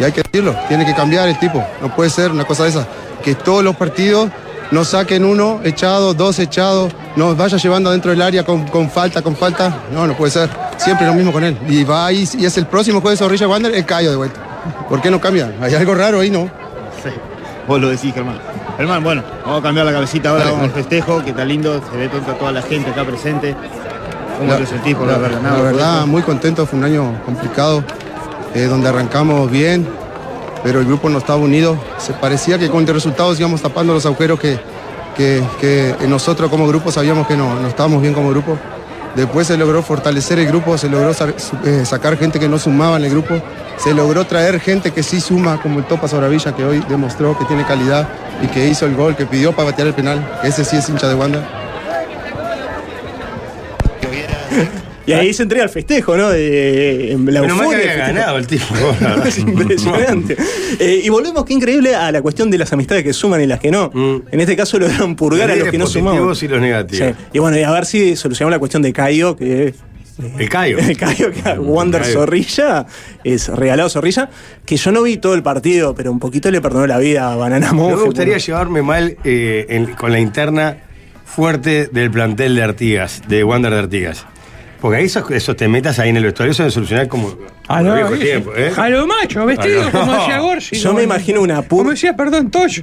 [0.00, 2.70] Y hay que decirlo, tiene que cambiar el tipo, no puede ser una cosa de
[2.70, 2.86] esa.
[3.22, 4.28] Que todos los partidos
[4.70, 9.22] nos saquen uno echado, dos echados, nos vaya llevando adentro del área con, con falta,
[9.22, 9.72] con falta.
[9.92, 10.50] No, no puede ser.
[10.78, 11.56] Siempre lo mismo con él.
[11.68, 14.40] Y va ahí, y es el próximo juego de Zorrilla Wander, el Cayo de vuelta.
[14.88, 15.52] ¿Por qué no cambia?
[15.60, 16.48] Hay algo raro ahí, ¿no?
[17.66, 18.38] Vos lo decís, Germán.
[18.76, 21.96] Germán, bueno, vamos a cambiar la cabecita ahora, vamos al festejo, que está lindo, se
[21.96, 23.54] ve toda, toda la gente acá presente.
[24.38, 25.56] ¿Cómo La- te sentís por la, haber ganado?
[25.58, 27.84] la por verdad, muy contento, fue un año complicado,
[28.54, 29.86] eh, donde arrancamos bien,
[30.62, 31.78] pero el grupo no estaba unido.
[31.98, 34.58] Se parecía que con el resultados íbamos tapando los agujeros que,
[35.16, 38.58] que, que nosotros como grupo sabíamos que no, no estábamos bien como grupo.
[39.16, 41.12] Después se logró fortalecer el grupo, se logró
[41.64, 43.40] eh, sacar gente que no sumaba en el grupo,
[43.76, 47.44] se logró traer gente que sí suma, como el Topa Sobravilla, que hoy demostró que
[47.44, 48.08] tiene calidad
[48.42, 50.40] y que hizo el gol, que pidió para batear el penal.
[50.42, 51.63] Ese sí es hincha de Wanda.
[55.06, 56.30] Y ahí se entrega el festejo, ¿no?
[56.30, 58.64] De, en la Menos mal que euforia había ganado el tipo.
[59.26, 60.36] es impresionante.
[60.78, 63.60] Eh, y volvemos, qué increíble, a la cuestión de las amistades que suman y las
[63.60, 63.90] que no.
[64.30, 66.18] En este caso lograron purgar a los que no sumaban.
[66.26, 67.08] positivos y los negativos.
[67.18, 67.24] Sí.
[67.34, 69.74] Y bueno, y a ver si solucionamos la cuestión de Cayo, que.
[70.38, 70.78] El Cayo.
[70.78, 72.04] El Cayo, que a Wander.
[72.04, 72.86] Zorrilla,
[73.24, 74.30] es regalado Zorrilla,
[74.64, 77.36] que yo no vi todo el partido, pero un poquito le perdonó la vida a
[77.36, 77.96] Banana No Monge.
[77.96, 80.76] me gustaría llevarme mal eh, en- con la interna
[81.24, 84.24] fuerte del plantel de Artigas, de Wander de Artigas.
[84.84, 87.28] Porque ahí esos, esos te metas ahí en el vestuario se solucionar como
[87.68, 88.70] A como lo, viejo tiempo, ¿eh?
[88.76, 90.76] a lo macho, vestido A lo- como decía Gorsi.
[90.76, 92.82] Yo como- me imagino una pu- Como decía, perdón, Toyo.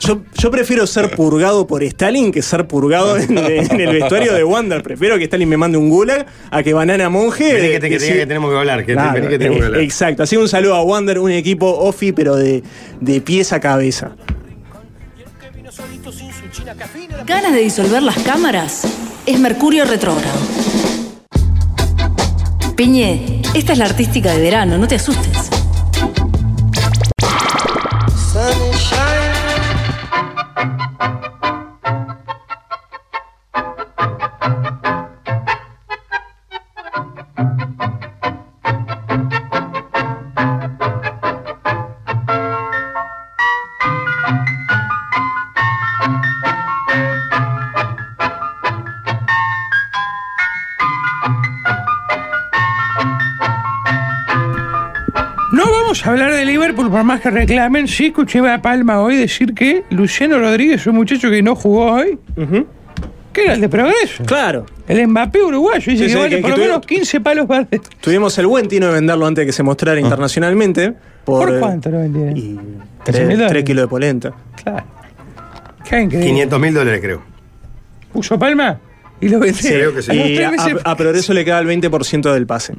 [0.00, 4.42] Yo, yo prefiero ser purgado por Stalin que ser purgado en, en el vestuario de
[4.42, 4.82] Wander.
[4.82, 7.54] Prefiero que Stalin me mande un gulag a que Banana Monje.
[7.54, 9.62] Vení que te- que sí- que tenemos que hablar, que te- Claro, que tenemos que
[9.62, 9.80] eh, hablar.
[9.82, 10.24] Exacto.
[10.24, 12.64] Así un saludo a Wander, un equipo ofi, pero de,
[13.00, 14.16] de pies a cabeza.
[17.24, 18.82] ¿Ganas de disolver las cámaras?
[19.26, 20.38] Es Mercurio retrógrado.
[22.80, 25.50] Piñe, esta es la artística de verano, no te asustes.
[56.60, 57.88] Liverpool por más que reclamen.
[57.88, 62.18] Sí escuché a Palma hoy decir que Luciano Rodríguez, un muchacho que no jugó hoy,
[63.32, 64.24] que era el de progreso.
[64.24, 64.66] Claro.
[64.86, 65.92] El Mbappé uruguayo.
[65.92, 67.80] Dice Sí, que vale que- por que lo menos 15 palos verdes.
[68.00, 70.92] Tuvimos el buen tino de venderlo antes de que se mostrara internacionalmente.
[71.24, 72.82] Por, ¿Por eh, cuánto lo vendieron?
[73.04, 73.64] 3, mil dólares.
[73.64, 74.32] kilos de polenta.
[74.62, 74.84] Claro.
[75.88, 76.28] Qué increíble.
[76.30, 77.22] 500 mil dólares, creo.
[78.12, 78.78] ¿Puso Palma?
[79.20, 80.00] Y lo vendió.
[80.00, 80.50] Sí, Como y a,
[80.84, 82.72] a Progreso le queda el 20% del pase.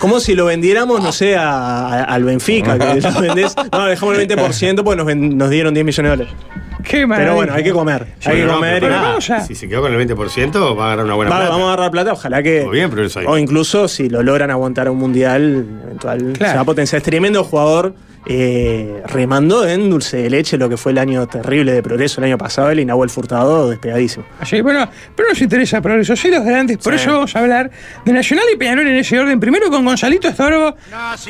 [0.00, 3.54] Como si lo vendiéramos, no sé, a- a- al Benfica, que lo vendés.
[3.70, 6.34] No, dejamos el 20% porque nos, ven- nos dieron 10 millones de dólares.
[6.82, 8.06] Qué Pero bueno, hay que comer.
[8.24, 8.80] hay que no, comer.
[8.80, 9.40] pero y nada.
[9.46, 11.50] Si se quedó con el 20%, va a agarrar una buena Va- plata.
[11.50, 12.60] vamos a agarrar plata, ojalá que.
[12.60, 12.90] Todo bien.
[13.26, 16.50] O incluso si lo logran aguantar a un mundial, eventual Claro.
[16.52, 16.98] se va a potenciar.
[16.98, 17.94] Es tremendo jugador.
[18.28, 22.24] Eh, remando en dulce de leche lo que fue el año terrible de progreso el
[22.26, 24.24] año pasado, el Inahuel Furtado despegadísimo.
[24.40, 26.16] Así que, bueno, pero nos interesa progreso.
[26.16, 26.78] Sí, los grandes.
[26.78, 27.02] Por Sí.
[27.02, 27.70] eso vamos a hablar
[28.04, 29.38] de Nacional y Peñarol en ese orden.
[29.38, 30.76] Primero con Gonzalito Estorbo,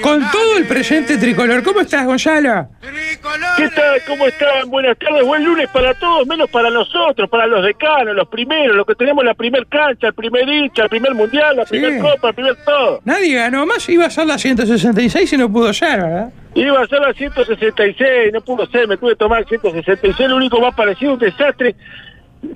[0.03, 1.63] con todo el presente tricolor.
[1.63, 2.69] ¿Cómo estás, Gonzalo?
[2.81, 4.01] ¿Qué tal?
[4.07, 4.69] ¿Cómo están?
[4.71, 8.87] Buenas tardes, buen lunes para todos, menos para nosotros, para los decanos, los primeros, los
[8.87, 12.35] que tenemos la primer cancha, el primer hincha, el primer mundial, la primer copa, el
[12.35, 13.01] primer todo.
[13.05, 16.31] Nadie ganó más, iba a ser la 166 y no pudo ser, ¿verdad?
[16.57, 20.59] Iba a ser la 166, no pudo ser, me tuve que tomar 166, lo único
[20.59, 21.77] más parecido, un desastre.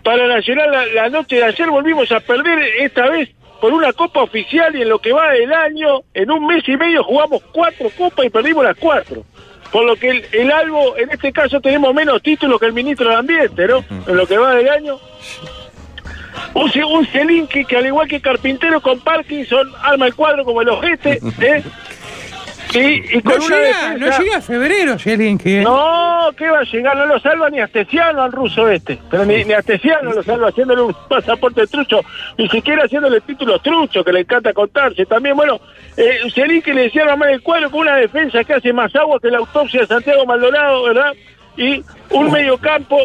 [0.03, 3.29] Para Nacional, la, la noche de ayer volvimos a perder, esta vez
[3.61, 6.77] por una copa oficial y en lo que va del año, en un mes y
[6.79, 9.23] medio jugamos cuatro copas y perdimos las cuatro.
[9.71, 13.11] Por lo que el, el Albo, en este caso tenemos menos títulos que el ministro
[13.11, 13.85] de Ambiente, ¿no?
[14.07, 14.99] En lo que va del año.
[16.55, 20.71] Un, un Celinque que al igual que Carpintero con Parkinson arma el cuadro como el
[20.71, 21.63] ojete, ¿eh?
[22.79, 25.63] Y, y con No una llega, defensa- no llega a febrero, Zielinski, ¿eh?
[25.63, 26.97] no, ¿qué va a llegar?
[26.97, 28.99] No lo salva ni Astesiano al ruso este.
[29.11, 32.01] Pero ni, ni Astesiano lo salva haciéndole un pasaporte trucho.
[32.39, 35.07] Ni siquiera haciéndole títulos truchos, que le encanta contarse.
[35.07, 35.61] También, bueno,
[35.97, 36.21] eh,
[36.65, 39.39] que le decía nomás el cuadro con una defensa que hace más agua que la
[39.39, 41.13] autopsia de Santiago Maldonado, ¿verdad?
[41.57, 42.97] Y un mediocampo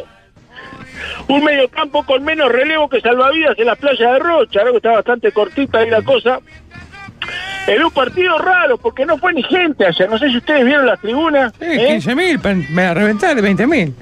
[1.28, 4.72] un mediocampo con menos relevo que salvavidas en las playas de Rocha, ¿no?
[4.72, 6.40] que está bastante cortita ahí la cosa.
[7.68, 10.10] En un partido raro, porque no fue ni gente ayer.
[10.10, 11.52] No sé si ustedes vieron las tribunas.
[11.60, 11.98] Sí, ¿eh?
[12.00, 13.94] 15.000, pa- me va a reventar de 20.000.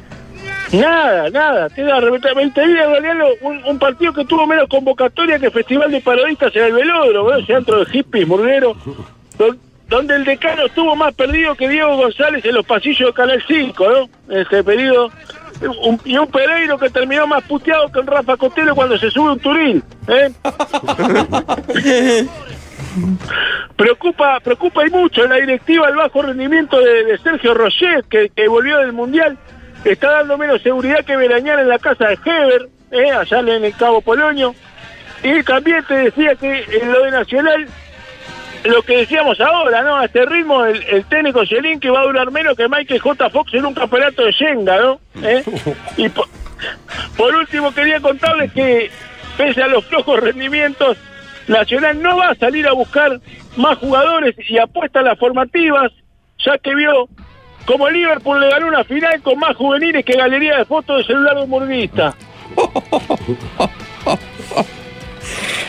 [0.73, 4.67] Nada, nada, te da reventar 20 días, en realidad un, un partido que tuvo menos
[4.67, 7.37] convocatoria que Festival de Parodistas en el Velódromo, ¿no?
[7.37, 8.75] ese antro de hippies, murguero,
[9.37, 13.43] don- donde el decano estuvo más perdido que Diego González en los pasillos de Canal
[13.47, 14.33] 5, ¿no?
[14.33, 15.11] En Este periodo.
[15.83, 19.31] Un- y un Pereiro que terminó más puteado que un Rafa Cotelo cuando se sube
[19.33, 20.31] un Turil, ¿eh?
[23.75, 28.47] preocupa, preocupa y mucho la directiva el bajo rendimiento de, de Sergio Roget, que, que
[28.47, 29.37] volvió del Mundial,
[29.83, 33.75] está dando menos seguridad que Verañar en la casa de Heber, eh, allá en el
[33.75, 34.55] Cabo Polonio.
[35.23, 37.67] Y también te decía que en lo de Nacional,
[38.65, 39.97] lo que decíamos ahora, ¿no?
[39.97, 43.29] A este ritmo, el, el técnico Yelín que va a durar menos que Michael J.
[43.29, 44.99] Fox en un campeonato de Shenga, ¿no?
[45.21, 45.43] ¿Eh?
[45.97, 46.27] Y por,
[47.17, 48.89] por último quería contarles que
[49.37, 50.97] pese a los flojos rendimientos,
[51.47, 53.19] Nacional no va a salir a buscar
[53.57, 55.91] más jugadores y apuesta a las formativas,
[56.45, 57.07] ya que vio
[57.65, 61.35] como Liverpool le ganó una final con más juveniles que galería de fotos de celular
[61.37, 62.15] de un.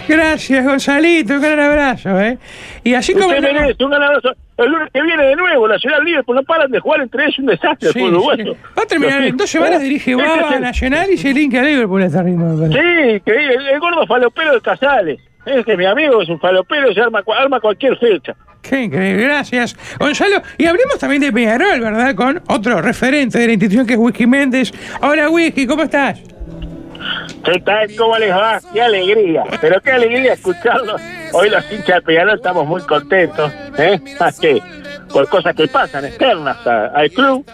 [0.06, 2.36] Gracias, Gonzalito, un gran abrazo, ¿eh?
[2.82, 3.28] Y así como...
[3.28, 4.32] Merece un gran abrazo.
[4.59, 7.46] El lunes que viene de nuevo, Nacional Liverpool no paran de jugar entre ellos, un
[7.46, 8.52] desastre Sí, uruguayo.
[8.55, 8.60] sí.
[8.78, 11.56] Va a terminar en dos semanas, dirige Ese Guava es a el- Nacional y Zielinski
[11.56, 12.66] a Liverpool a este ritmo.
[12.68, 15.20] Sí, que el, el gordo falopero de Casales.
[15.46, 18.34] Es que mi amigo es un falopero, se arma, arma cualquier fecha.
[18.62, 19.76] Qué increíble, gracias.
[19.98, 22.14] Gonzalo, y hablemos también de Peñarol, ¿verdad?
[22.14, 24.72] Con otro referente de la institución que es Whisky Méndez.
[25.02, 26.18] Hola, Whisky, ¿cómo estás?
[27.44, 27.94] ¿Qué tal?
[27.96, 28.58] ¿Cómo les va?
[28.72, 29.42] ¡Qué alegría!
[29.60, 31.00] Pero qué alegría escucharlos.
[31.32, 34.00] Hoy los hinchas de Peñarol estamos muy contentos, ¿eh?
[34.20, 34.62] Más que
[35.14, 37.46] por cosas que pasan externas a- al club.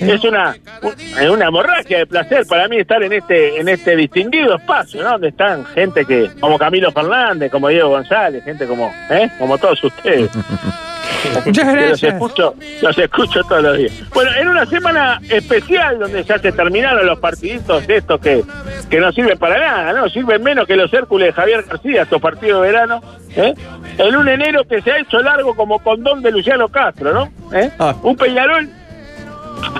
[0.00, 4.54] Es una, un- una hemorragia de placer para mí estar en este en este distinguido
[4.56, 5.10] espacio, ¿no?
[5.10, 9.28] Donde están gente que como Camilo Fernández, como Diego González, gente como, ¿eh?
[9.38, 10.30] Como todos ustedes.
[11.46, 12.12] Muchas Los gracias.
[12.14, 13.92] escucho, los escucho todos los días.
[14.14, 18.44] Bueno, en una semana especial donde ya se terminaron los partiditos de estos que,
[18.88, 20.08] que no sirven para nada, ¿no?
[20.08, 23.02] Sirven menos que los Hércules de Javier García, estos partidos de verano.
[23.36, 23.54] ¿eh?
[23.98, 27.28] En un enero que se ha hecho largo como condón de Luciano Castro, ¿no?
[27.52, 27.70] ¿Eh?
[28.02, 28.68] Un Peñarol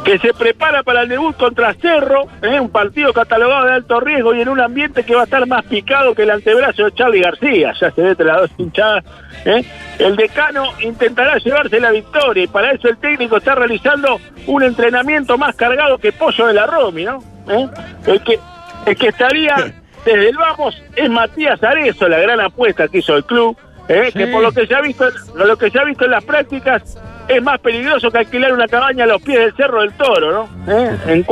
[0.04, 2.58] que se prepara para el debut contra Cerro, ¿eh?
[2.58, 5.64] un partido catalogado de alto riesgo y en un ambiente que va a estar más
[5.66, 9.04] picado que el antebrazo de Charlie García, ya se ve entre las dos hinchadas.
[9.44, 9.64] ¿eh?
[9.98, 15.36] El decano intentará llevarse la victoria y para eso el técnico está realizando un entrenamiento
[15.36, 17.22] más cargado que Pollo de la Romy, ¿no?
[17.48, 17.68] ¿Eh?
[18.06, 18.38] El, que,
[18.86, 19.56] el que estaría
[20.04, 23.56] desde el vamos es Matías Arezo, la gran apuesta que hizo el club,
[23.88, 24.10] ¿eh?
[24.12, 25.06] que por lo que se ha visto,
[25.36, 26.98] por lo que se ha visto en las prácticas
[27.28, 30.72] es más peligroso que alquilar una cabaña a los pies del Cerro del Toro, ¿no?
[30.72, 31.24] ¿Eh?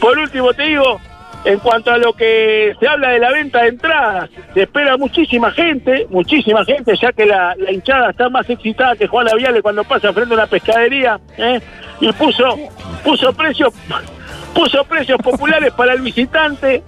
[0.00, 1.00] Por último te digo,
[1.44, 5.50] en cuanto a lo que se habla de la venta de entradas, se espera muchísima
[5.52, 10.12] gente, muchísima gente, ya que la, hinchada está más excitada que Juan Viale cuando pasa
[10.12, 11.60] frente a una pescadería, ¿eh?
[12.00, 12.56] y puso,
[13.04, 13.72] puso precios,
[14.54, 16.82] puso precios populares para el visitante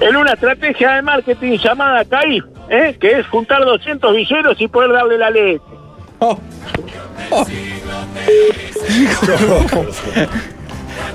[0.00, 2.96] en una estrategia de marketing llamada CAIF, ¿eh?
[3.00, 5.73] que es juntar 200 visueros y poder darle la leche.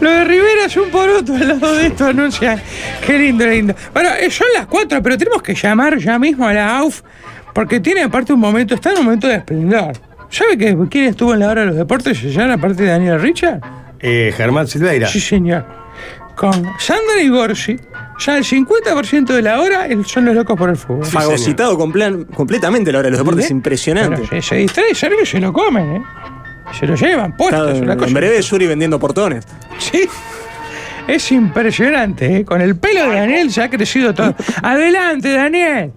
[0.02, 2.62] Lo de Rivera es un poroto al lado de esto, anuncia.
[3.06, 3.76] Qué lindo, lindo.
[3.94, 7.02] Bueno, eh, son las cuatro, pero tenemos que llamar ya mismo a la AUF,
[7.54, 9.94] porque tiene aparte un momento, está en un momento de esplendor.
[10.30, 13.62] ¿Sabe que quién estuvo en la hora de los deportes ayer, aparte de Daniel Richard?
[14.00, 15.08] Eh, Germán Silveira.
[15.08, 15.79] Sí, señor.
[16.40, 17.78] Con Sandra y Gorsi,
[18.20, 21.06] ya el 50% de la hora son los locos por el fútbol.
[21.06, 23.54] Fagocitado comple- completamente la hora de los deportes, ¿Eh?
[23.54, 24.22] impresionante.
[24.30, 26.02] Pero se, se distrae, que se lo comen, ¿eh?
[26.72, 29.46] Se lo llevan una cosa en breve Yuri vendiendo portones.
[29.80, 30.08] Sí.
[31.08, 32.46] Es impresionante, ¿eh?
[32.46, 34.34] Con el pelo de Daniel se ha crecido todo.
[34.64, 35.92] Adelante, Daniel.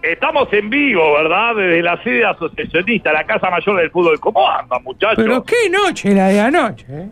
[0.00, 1.56] Estamos en vivo, ¿verdad?
[1.56, 4.18] Desde la sede asociacionista, la Casa Mayor del Fútbol.
[4.18, 5.16] ¿Cómo andan, muchachos?
[5.16, 7.08] Pero qué noche la de anoche, ¿eh?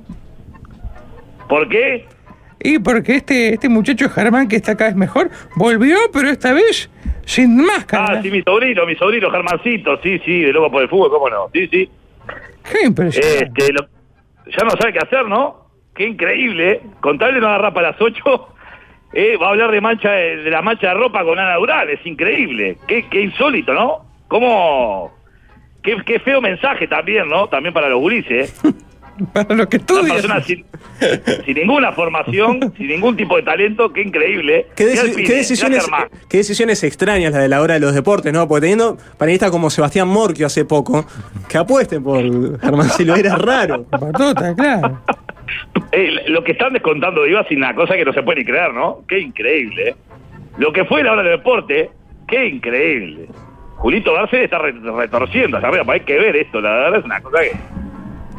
[1.48, 2.06] ¿Por qué?
[2.62, 6.90] Y porque este, este muchacho Germán, que está cada vez mejor, volvió, pero esta vez
[7.24, 8.18] sin máscara.
[8.18, 11.30] Ah, sí, mi sobrino, mi sobrino Germancito, sí, sí, de loco por el fútbol, ¿cómo
[11.30, 11.48] no?
[11.55, 11.89] Sí, sí.
[12.70, 13.62] Qué impresionante.
[13.62, 13.86] Este, lo-
[14.47, 15.66] ya no sabe qué hacer, ¿no?
[15.94, 16.80] Qué increíble, ¿eh?
[17.00, 18.22] Con tal de no agarrar para las 8,
[19.14, 21.89] eh, va a hablar de mancha de, de la mancha de ropa con Ana Dural,
[21.89, 22.76] es increíble.
[22.86, 24.05] Qué, qué insólito, ¿no?
[24.28, 25.12] ¿Cómo?
[25.82, 27.48] Qué, qué feo mensaje también, ¿no?
[27.48, 28.68] También para los gurises, ¿eh?
[29.32, 30.12] Para lo que Una estudias.
[30.16, 30.65] persona sin,
[31.44, 34.66] sin ninguna formación, sin ningún tipo de talento, qué increíble.
[34.76, 35.86] ¿Qué, Mirá deci- el pibe, qué decisiones,
[36.28, 38.47] qué decisiones extrañas la de la hora de los deportes, ¿no?
[38.49, 41.05] Porque teniendo panelistas como Sebastián Morquio hace poco,
[41.49, 42.20] que apuesten por
[42.60, 43.84] Germán Silveira es raro.
[44.57, 45.00] claro.
[45.92, 48.44] Eh, lo que están descontando de IVA es una cosa que no se puede ni
[48.47, 49.00] creer, ¿no?
[49.08, 49.89] Qué increíble.
[49.90, 49.94] ¿eh?
[50.58, 51.90] Lo que fue la hora del deporte,
[52.28, 53.26] qué increíble.
[53.76, 57.39] Julito Garcés está re- retorciendo arriba, hay que ver esto, la verdad es una cosa
[57.42, 57.52] que...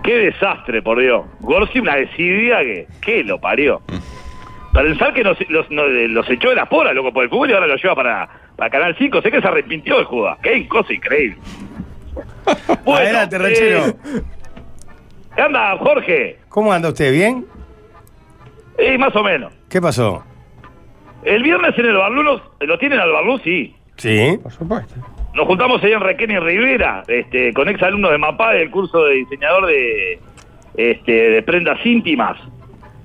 [0.04, 1.26] Qué desastre, por Dios.
[1.42, 2.88] Gorsi una desidia que...
[3.02, 3.82] ¿Qué lo parió?
[4.74, 7.54] Pensar que nos, los, no- los echó de las poras, loco, por el fútbol y
[7.54, 9.22] ahora los lleva para, para Canal 5.
[9.22, 10.38] Sé que se arrepintió de jugar.
[10.42, 11.38] Qué cosa increíble.
[12.84, 13.38] Bueno, Adelante,
[13.78, 13.94] eh.
[15.36, 16.40] ¿Qué anda, Jorge?
[16.50, 17.12] ¿Cómo anda usted?
[17.12, 17.46] ¿Bien?
[18.78, 19.54] Eh, más o menos.
[19.70, 20.24] ¿Qué pasó?
[21.24, 23.38] El viernes en el Barlú, los- ¿lo tienen al Barlú?
[23.40, 23.76] Sí.
[23.98, 24.40] Sí.
[24.42, 24.96] Por supuesto.
[25.34, 29.06] Nos juntamos ahí en Requén y Rivera, este, con ex alumnos de MAPA del curso
[29.06, 30.20] de diseñador de,
[30.76, 32.38] este, de prendas íntimas.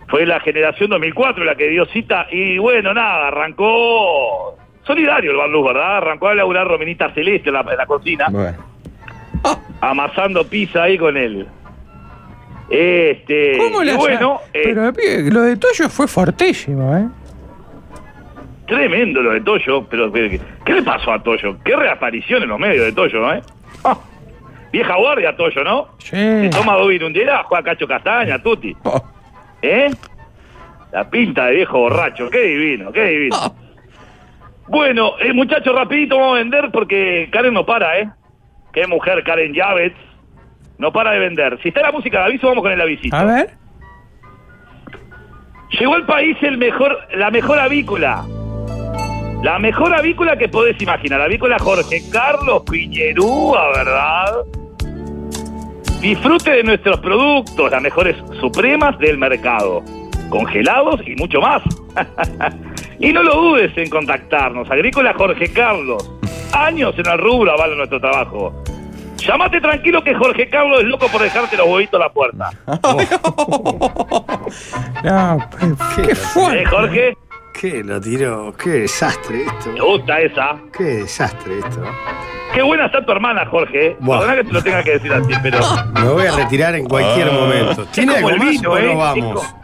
[0.09, 5.65] Fue la generación 2004 la que dio cita y bueno, nada, arrancó solidario el Barlú,
[5.65, 5.99] ¿verdad?
[5.99, 8.27] Arrancó a laburar Rominita Celeste en la, en la cocina,
[9.81, 11.47] amasando pizza ahí con él.
[12.69, 17.07] Este, ¿Cómo la bueno, eh, Pero lo de Toyo fue fortísimo, ¿eh?
[18.67, 21.57] Tremendo lo de Toyo, pero ¿qué, le pasó a Toyo?
[21.65, 23.43] Qué reaparición en los medios de Toyo, ¿eh?
[23.85, 23.97] Ah,
[24.73, 25.89] vieja guardia Toyo, ¿no?
[25.99, 26.17] Sí.
[26.17, 28.77] Se toma dos virunderas, juega Cacho Castaña, Tuti.
[29.63, 29.91] ¿Eh?
[30.93, 33.37] La pinta de viejo borracho, qué divino, qué divino.
[34.69, 38.11] Bueno, eh, muchachos, rapidito vamos a vender porque Karen no para, ¿eh?
[38.73, 39.97] Qué mujer, Karen Javets.
[40.79, 41.59] No para de vender.
[41.63, 43.17] Si está la música de aviso, vamos con el avisito.
[43.17, 43.51] A ver.
[45.79, 48.25] Llegó al país el mejor, la mejor avícola.
[49.43, 51.21] La mejor avícola que podés imaginar.
[51.21, 54.37] Avícola Jorge Carlos Piñerúa, ¿verdad?
[56.01, 59.83] Disfrute de nuestros productos, las mejores supremas del mercado.
[60.31, 61.63] Congelados y mucho más.
[62.99, 64.71] Y no lo dudes en contactarnos.
[64.71, 66.11] Agrícola Jorge Carlos.
[66.53, 68.55] Años en el rubro avalan nuestro trabajo.
[69.19, 72.51] Llámate tranquilo que Jorge Carlos es loco por dejarte los huevitos a la puerta.
[75.05, 75.39] No,
[75.97, 76.63] qué fuerte.
[76.63, 77.17] ¿Eh, Jorge?
[77.59, 78.53] ¿Qué lo tiró?
[78.63, 79.71] Qué desastre esto.
[79.75, 80.57] ¿Te gusta esa?
[80.77, 81.83] Qué desastre esto.
[82.55, 83.97] Qué buena está tu hermana, Jorge.
[84.01, 84.19] Buah.
[84.21, 85.59] Perdona que te lo tenga que decir así, pero...
[85.95, 87.33] Me voy a retirar en cualquier Ah.
[87.33, 87.85] momento.
[87.87, 88.87] ¿Tiene algo el más vino, o ¿eh?
[88.87, 89.35] no vamos?
[89.47, 89.59] Co-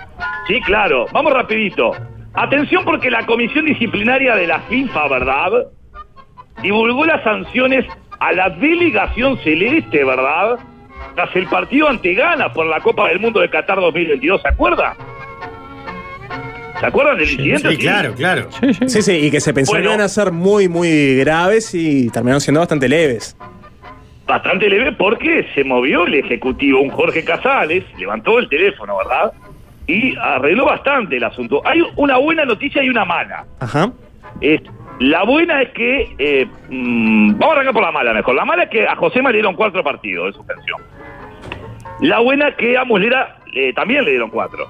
[0.46, 1.06] Sí, claro.
[1.12, 1.92] Vamos rapidito.
[2.34, 5.50] Atención porque la Comisión Disciplinaria de la FIFA, ¿verdad?
[6.62, 7.84] Divulgó las sanciones
[8.18, 10.58] a la delegación celeste, ¿verdad?
[11.14, 14.94] Tras el partido ante Ghana por la Copa del Mundo de Qatar 2022, ¿se acuerda?
[16.82, 17.70] ¿Se acuerdan del incidente?
[17.70, 18.48] Sí, claro, claro.
[18.88, 19.94] Sí, sí, y que se pensaban Bueno.
[19.94, 23.36] iban a ser muy, muy graves y terminaron siendo bastante leves.
[24.26, 29.32] bastante leve porque se movió el ejecutivo, un Jorge Casales, levantó el teléfono, ¿verdad?
[29.86, 31.62] Y arregló bastante el asunto.
[31.64, 33.44] Hay una buena noticia y una mala.
[33.60, 33.92] Ajá.
[34.40, 34.62] Es-
[34.98, 38.34] la buena es que, eh, mm, vamos a arrancar por la mala mejor.
[38.34, 40.80] La mala es que a José le dieron cuatro partidos de suspensión.
[42.00, 44.66] La buena es que a Muslera eh, también le dieron cuatro.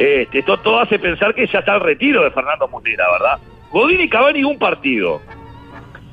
[0.00, 3.38] Este, esto todo hace pensar que ya está el retiro de Fernando Muslera, ¿verdad?
[3.70, 5.20] Godín y Cavani un partido.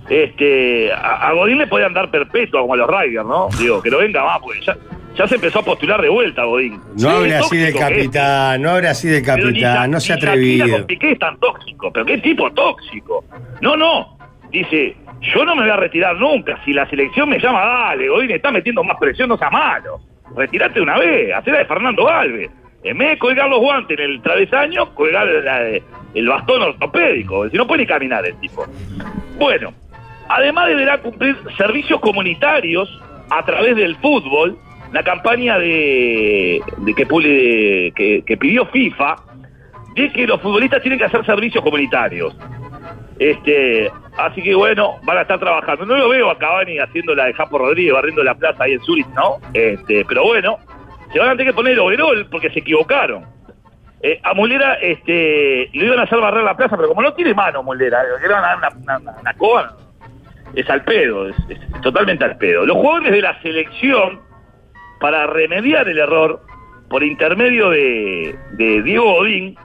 [0.10, 3.48] Este, a, a Godín le podían dar perpetua como a los Riders, ¿no?
[3.58, 4.76] Digo, que no venga más, porque ya,
[5.16, 6.82] ya se empezó a postular de vuelta Godín.
[6.98, 7.80] No hable así del es.
[7.80, 10.70] capitán, no hable así del ni capitán, no se atrevido.
[10.70, 13.24] con Piqué es tan tóxico, pero qué tipo tóxico.
[13.62, 14.18] No, no.
[14.52, 14.98] Dice,
[15.34, 16.62] yo no me voy a retirar nunca.
[16.66, 20.02] Si la selección me llama, dale, me está metiendo más presión, no sea malo.
[20.36, 22.50] Retirate de una vez, hacela de Fernando Alves.
[22.90, 25.28] En vez de colgar los guantes en el travesaño, colgar
[26.14, 27.50] el bastón ortopédico.
[27.50, 28.66] Si no puede caminar el tipo.
[29.38, 29.74] Bueno,
[30.30, 32.90] además deberá cumplir servicios comunitarios
[33.30, 34.58] a través del fútbol,
[34.94, 36.62] la campaña de,
[36.96, 39.16] que pidió FIFA
[39.96, 42.38] de que los futbolistas tienen que hacer servicios comunitarios.
[43.20, 45.86] Este, así que bueno, van a estar trabajando.
[45.86, 48.82] No lo veo a Cavani haciendo la de Japo Rodríguez, barriendo la plaza ahí en
[48.82, 49.40] Zurich, ¿no?
[49.54, 50.58] Este, pero bueno,
[51.18, 53.26] se van a tener que poner overol porque se equivocaron.
[54.04, 57.34] Eh, a Molera este, le iban a hacer barrer la plaza, pero como no tiene
[57.34, 59.76] mano Molera, le iban a dar una, una, una coba,
[60.54, 62.68] es al pedo, es, es totalmente al pedo.
[62.68, 64.20] Los jugadores de la selección,
[65.00, 66.40] para remediar el error,
[66.88, 69.58] por intermedio de, de Diego Godín,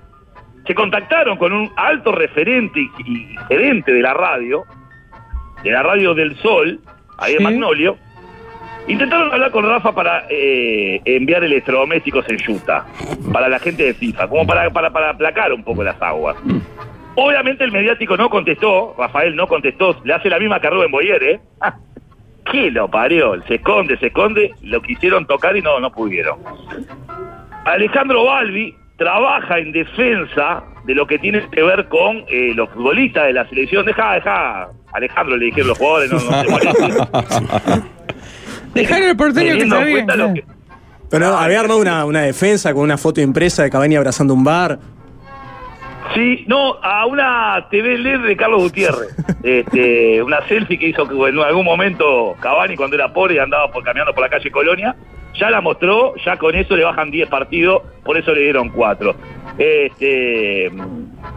[0.66, 4.64] se contactaron con un alto referente y, y gerente de la radio,
[5.62, 6.80] de la radio del Sol,
[7.18, 7.98] ahí en Magnolio.
[8.88, 12.84] Intentaron hablar con Rafa para eh, enviar electrodomésticos en Utah,
[13.32, 16.36] para la gente de FIFA, como para, para, para aplacar un poco las aguas.
[17.14, 21.22] Obviamente el mediático no contestó, Rafael no contestó, le hace la misma que Rubén Boyer,
[21.22, 21.40] ¿eh?
[21.60, 21.76] Ah,
[22.50, 23.40] ¿Qué lo parió?
[23.46, 26.38] Se esconde, se esconde, lo quisieron tocar y no, no pudieron.
[27.64, 33.26] Alejandro Balbi trabaja en defensa de lo que tiene que ver con eh, los futbolistas
[33.26, 33.86] de la selección.
[33.86, 37.82] Deja, deja, Alejandro, le dijeron los jugadores, no, no se.
[38.74, 40.06] Dejar el porteño que está en bien.
[40.06, 40.44] cuenta lo que-
[41.10, 44.78] Pero había armado una, una defensa con una foto impresa de Cavani abrazando un bar.
[46.14, 49.14] Sí, no, a una TV LED de Carlos Gutiérrez.
[49.42, 53.70] Este, una selfie que hizo que en algún momento Cavani cuando era pobre y andaba
[53.72, 54.94] por, caminando por la calle Colonia.
[55.34, 59.14] Ya la mostró, ya con eso le bajan 10 partidos, por eso le dieron 4.
[59.56, 60.70] Este,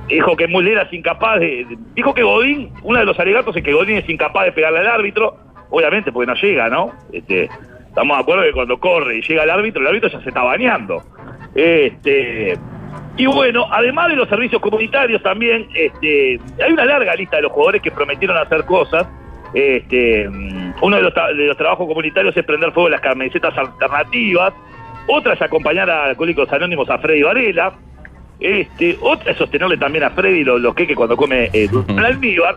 [0.10, 1.66] dijo que Muller es incapaz de.
[1.96, 4.88] Dijo que Godín, uno de los alegatos es que Godín es incapaz de pegarle al
[4.88, 5.38] árbitro,
[5.78, 6.92] obviamente porque no llega, ¿no?
[7.12, 7.50] Este,
[7.88, 10.44] estamos de acuerdo que cuando corre y llega el árbitro, el árbitro ya se está
[10.44, 11.04] bañando.
[11.54, 12.58] Este,
[13.18, 17.52] y bueno, además de los servicios comunitarios también, este, hay una larga lista de los
[17.52, 19.08] jugadores que prometieron hacer cosas.
[19.54, 23.58] Este, mm, uno de los, tra- de los trabajos comunitarios es prender fuego las camisetas
[23.58, 24.54] alternativas.
[25.08, 27.74] Otra es acompañar a Alcohólicos Anónimos a Freddy Varela.
[28.38, 32.56] Este, otra es sostenerle también a Freddy los, los queques cuando come eh, almíbar.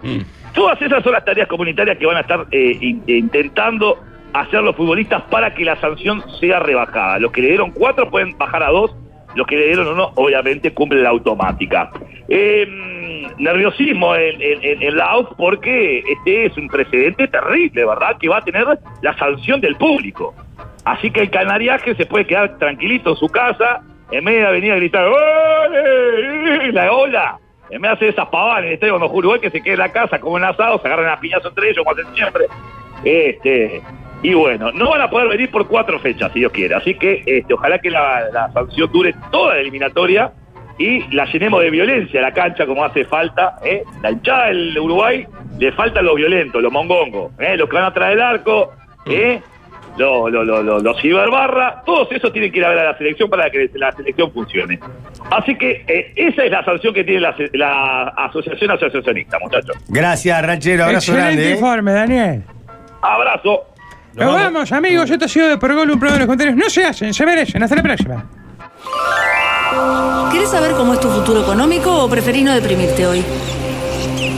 [0.54, 3.98] Todas esas son las tareas comunitarias que van a estar eh, in- intentando
[4.32, 7.18] hacer los futbolistas para que la sanción sea rebajada.
[7.18, 8.94] Los que le dieron cuatro pueden bajar a dos,
[9.34, 11.90] los que le dieron uno obviamente cumplen la automática.
[12.28, 12.66] Eh,
[13.38, 18.16] nerviosismo en, en- en- la AUF porque este es un precedente terrible, ¿verdad?
[18.18, 18.66] Que va a tener
[19.02, 20.34] la sanción del público.
[20.84, 24.72] Así que el canariaje se puede quedar tranquilito en su casa, en vez de venir
[24.72, 26.72] a gritar ¡Ole!
[26.72, 27.38] la ola.
[27.70, 29.92] En vez de hacer esas pavadas en el estadio cuando que se quede en la
[29.92, 32.46] casa como un asado, se agarran a piñazo entre ellos, como hacen siempre.
[33.04, 33.82] Este,
[34.22, 36.74] y bueno, no van a poder venir por cuatro fechas, si Dios quiere.
[36.74, 40.32] Así que este, ojalá que la, sanción dure toda la eliminatoria
[40.78, 43.56] y la llenemos de violencia la cancha como hace falta.
[43.64, 43.82] ¿eh?
[44.02, 45.26] La hinchada del Uruguay
[45.58, 47.56] le faltan los violentos, los mongongos, ¿eh?
[47.56, 48.72] los que van atrás del arco.
[49.06, 49.40] ¿eh?
[49.98, 52.98] Los lo, lo, lo- los ciberbarra, todos esos tienen que ir a ver a la
[52.98, 54.78] selección para que la selección funcione.
[55.30, 57.20] Así que eh, esa es la sanción que tiene
[57.52, 59.76] la, Asociación Asociacionista, muchachos.
[59.88, 60.84] Gracias, ranchero.
[60.84, 61.48] Abrazo Excelente grande.
[61.50, 61.54] ¿eh?
[61.56, 62.42] informe, Daniel.
[63.02, 63.64] Abrazo.
[64.14, 65.10] Nos vamos, amigos.
[65.10, 66.56] Esto ha sido de Pergol, un programa de los comentarios.
[66.56, 67.62] No se hacen, se merecen.
[67.62, 68.24] Hasta la próxima.
[70.32, 73.24] ¿Querés saber cómo es tu futuro económico o preferís no deprimirte hoy?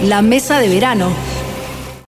[0.05, 1.11] La mesa de verano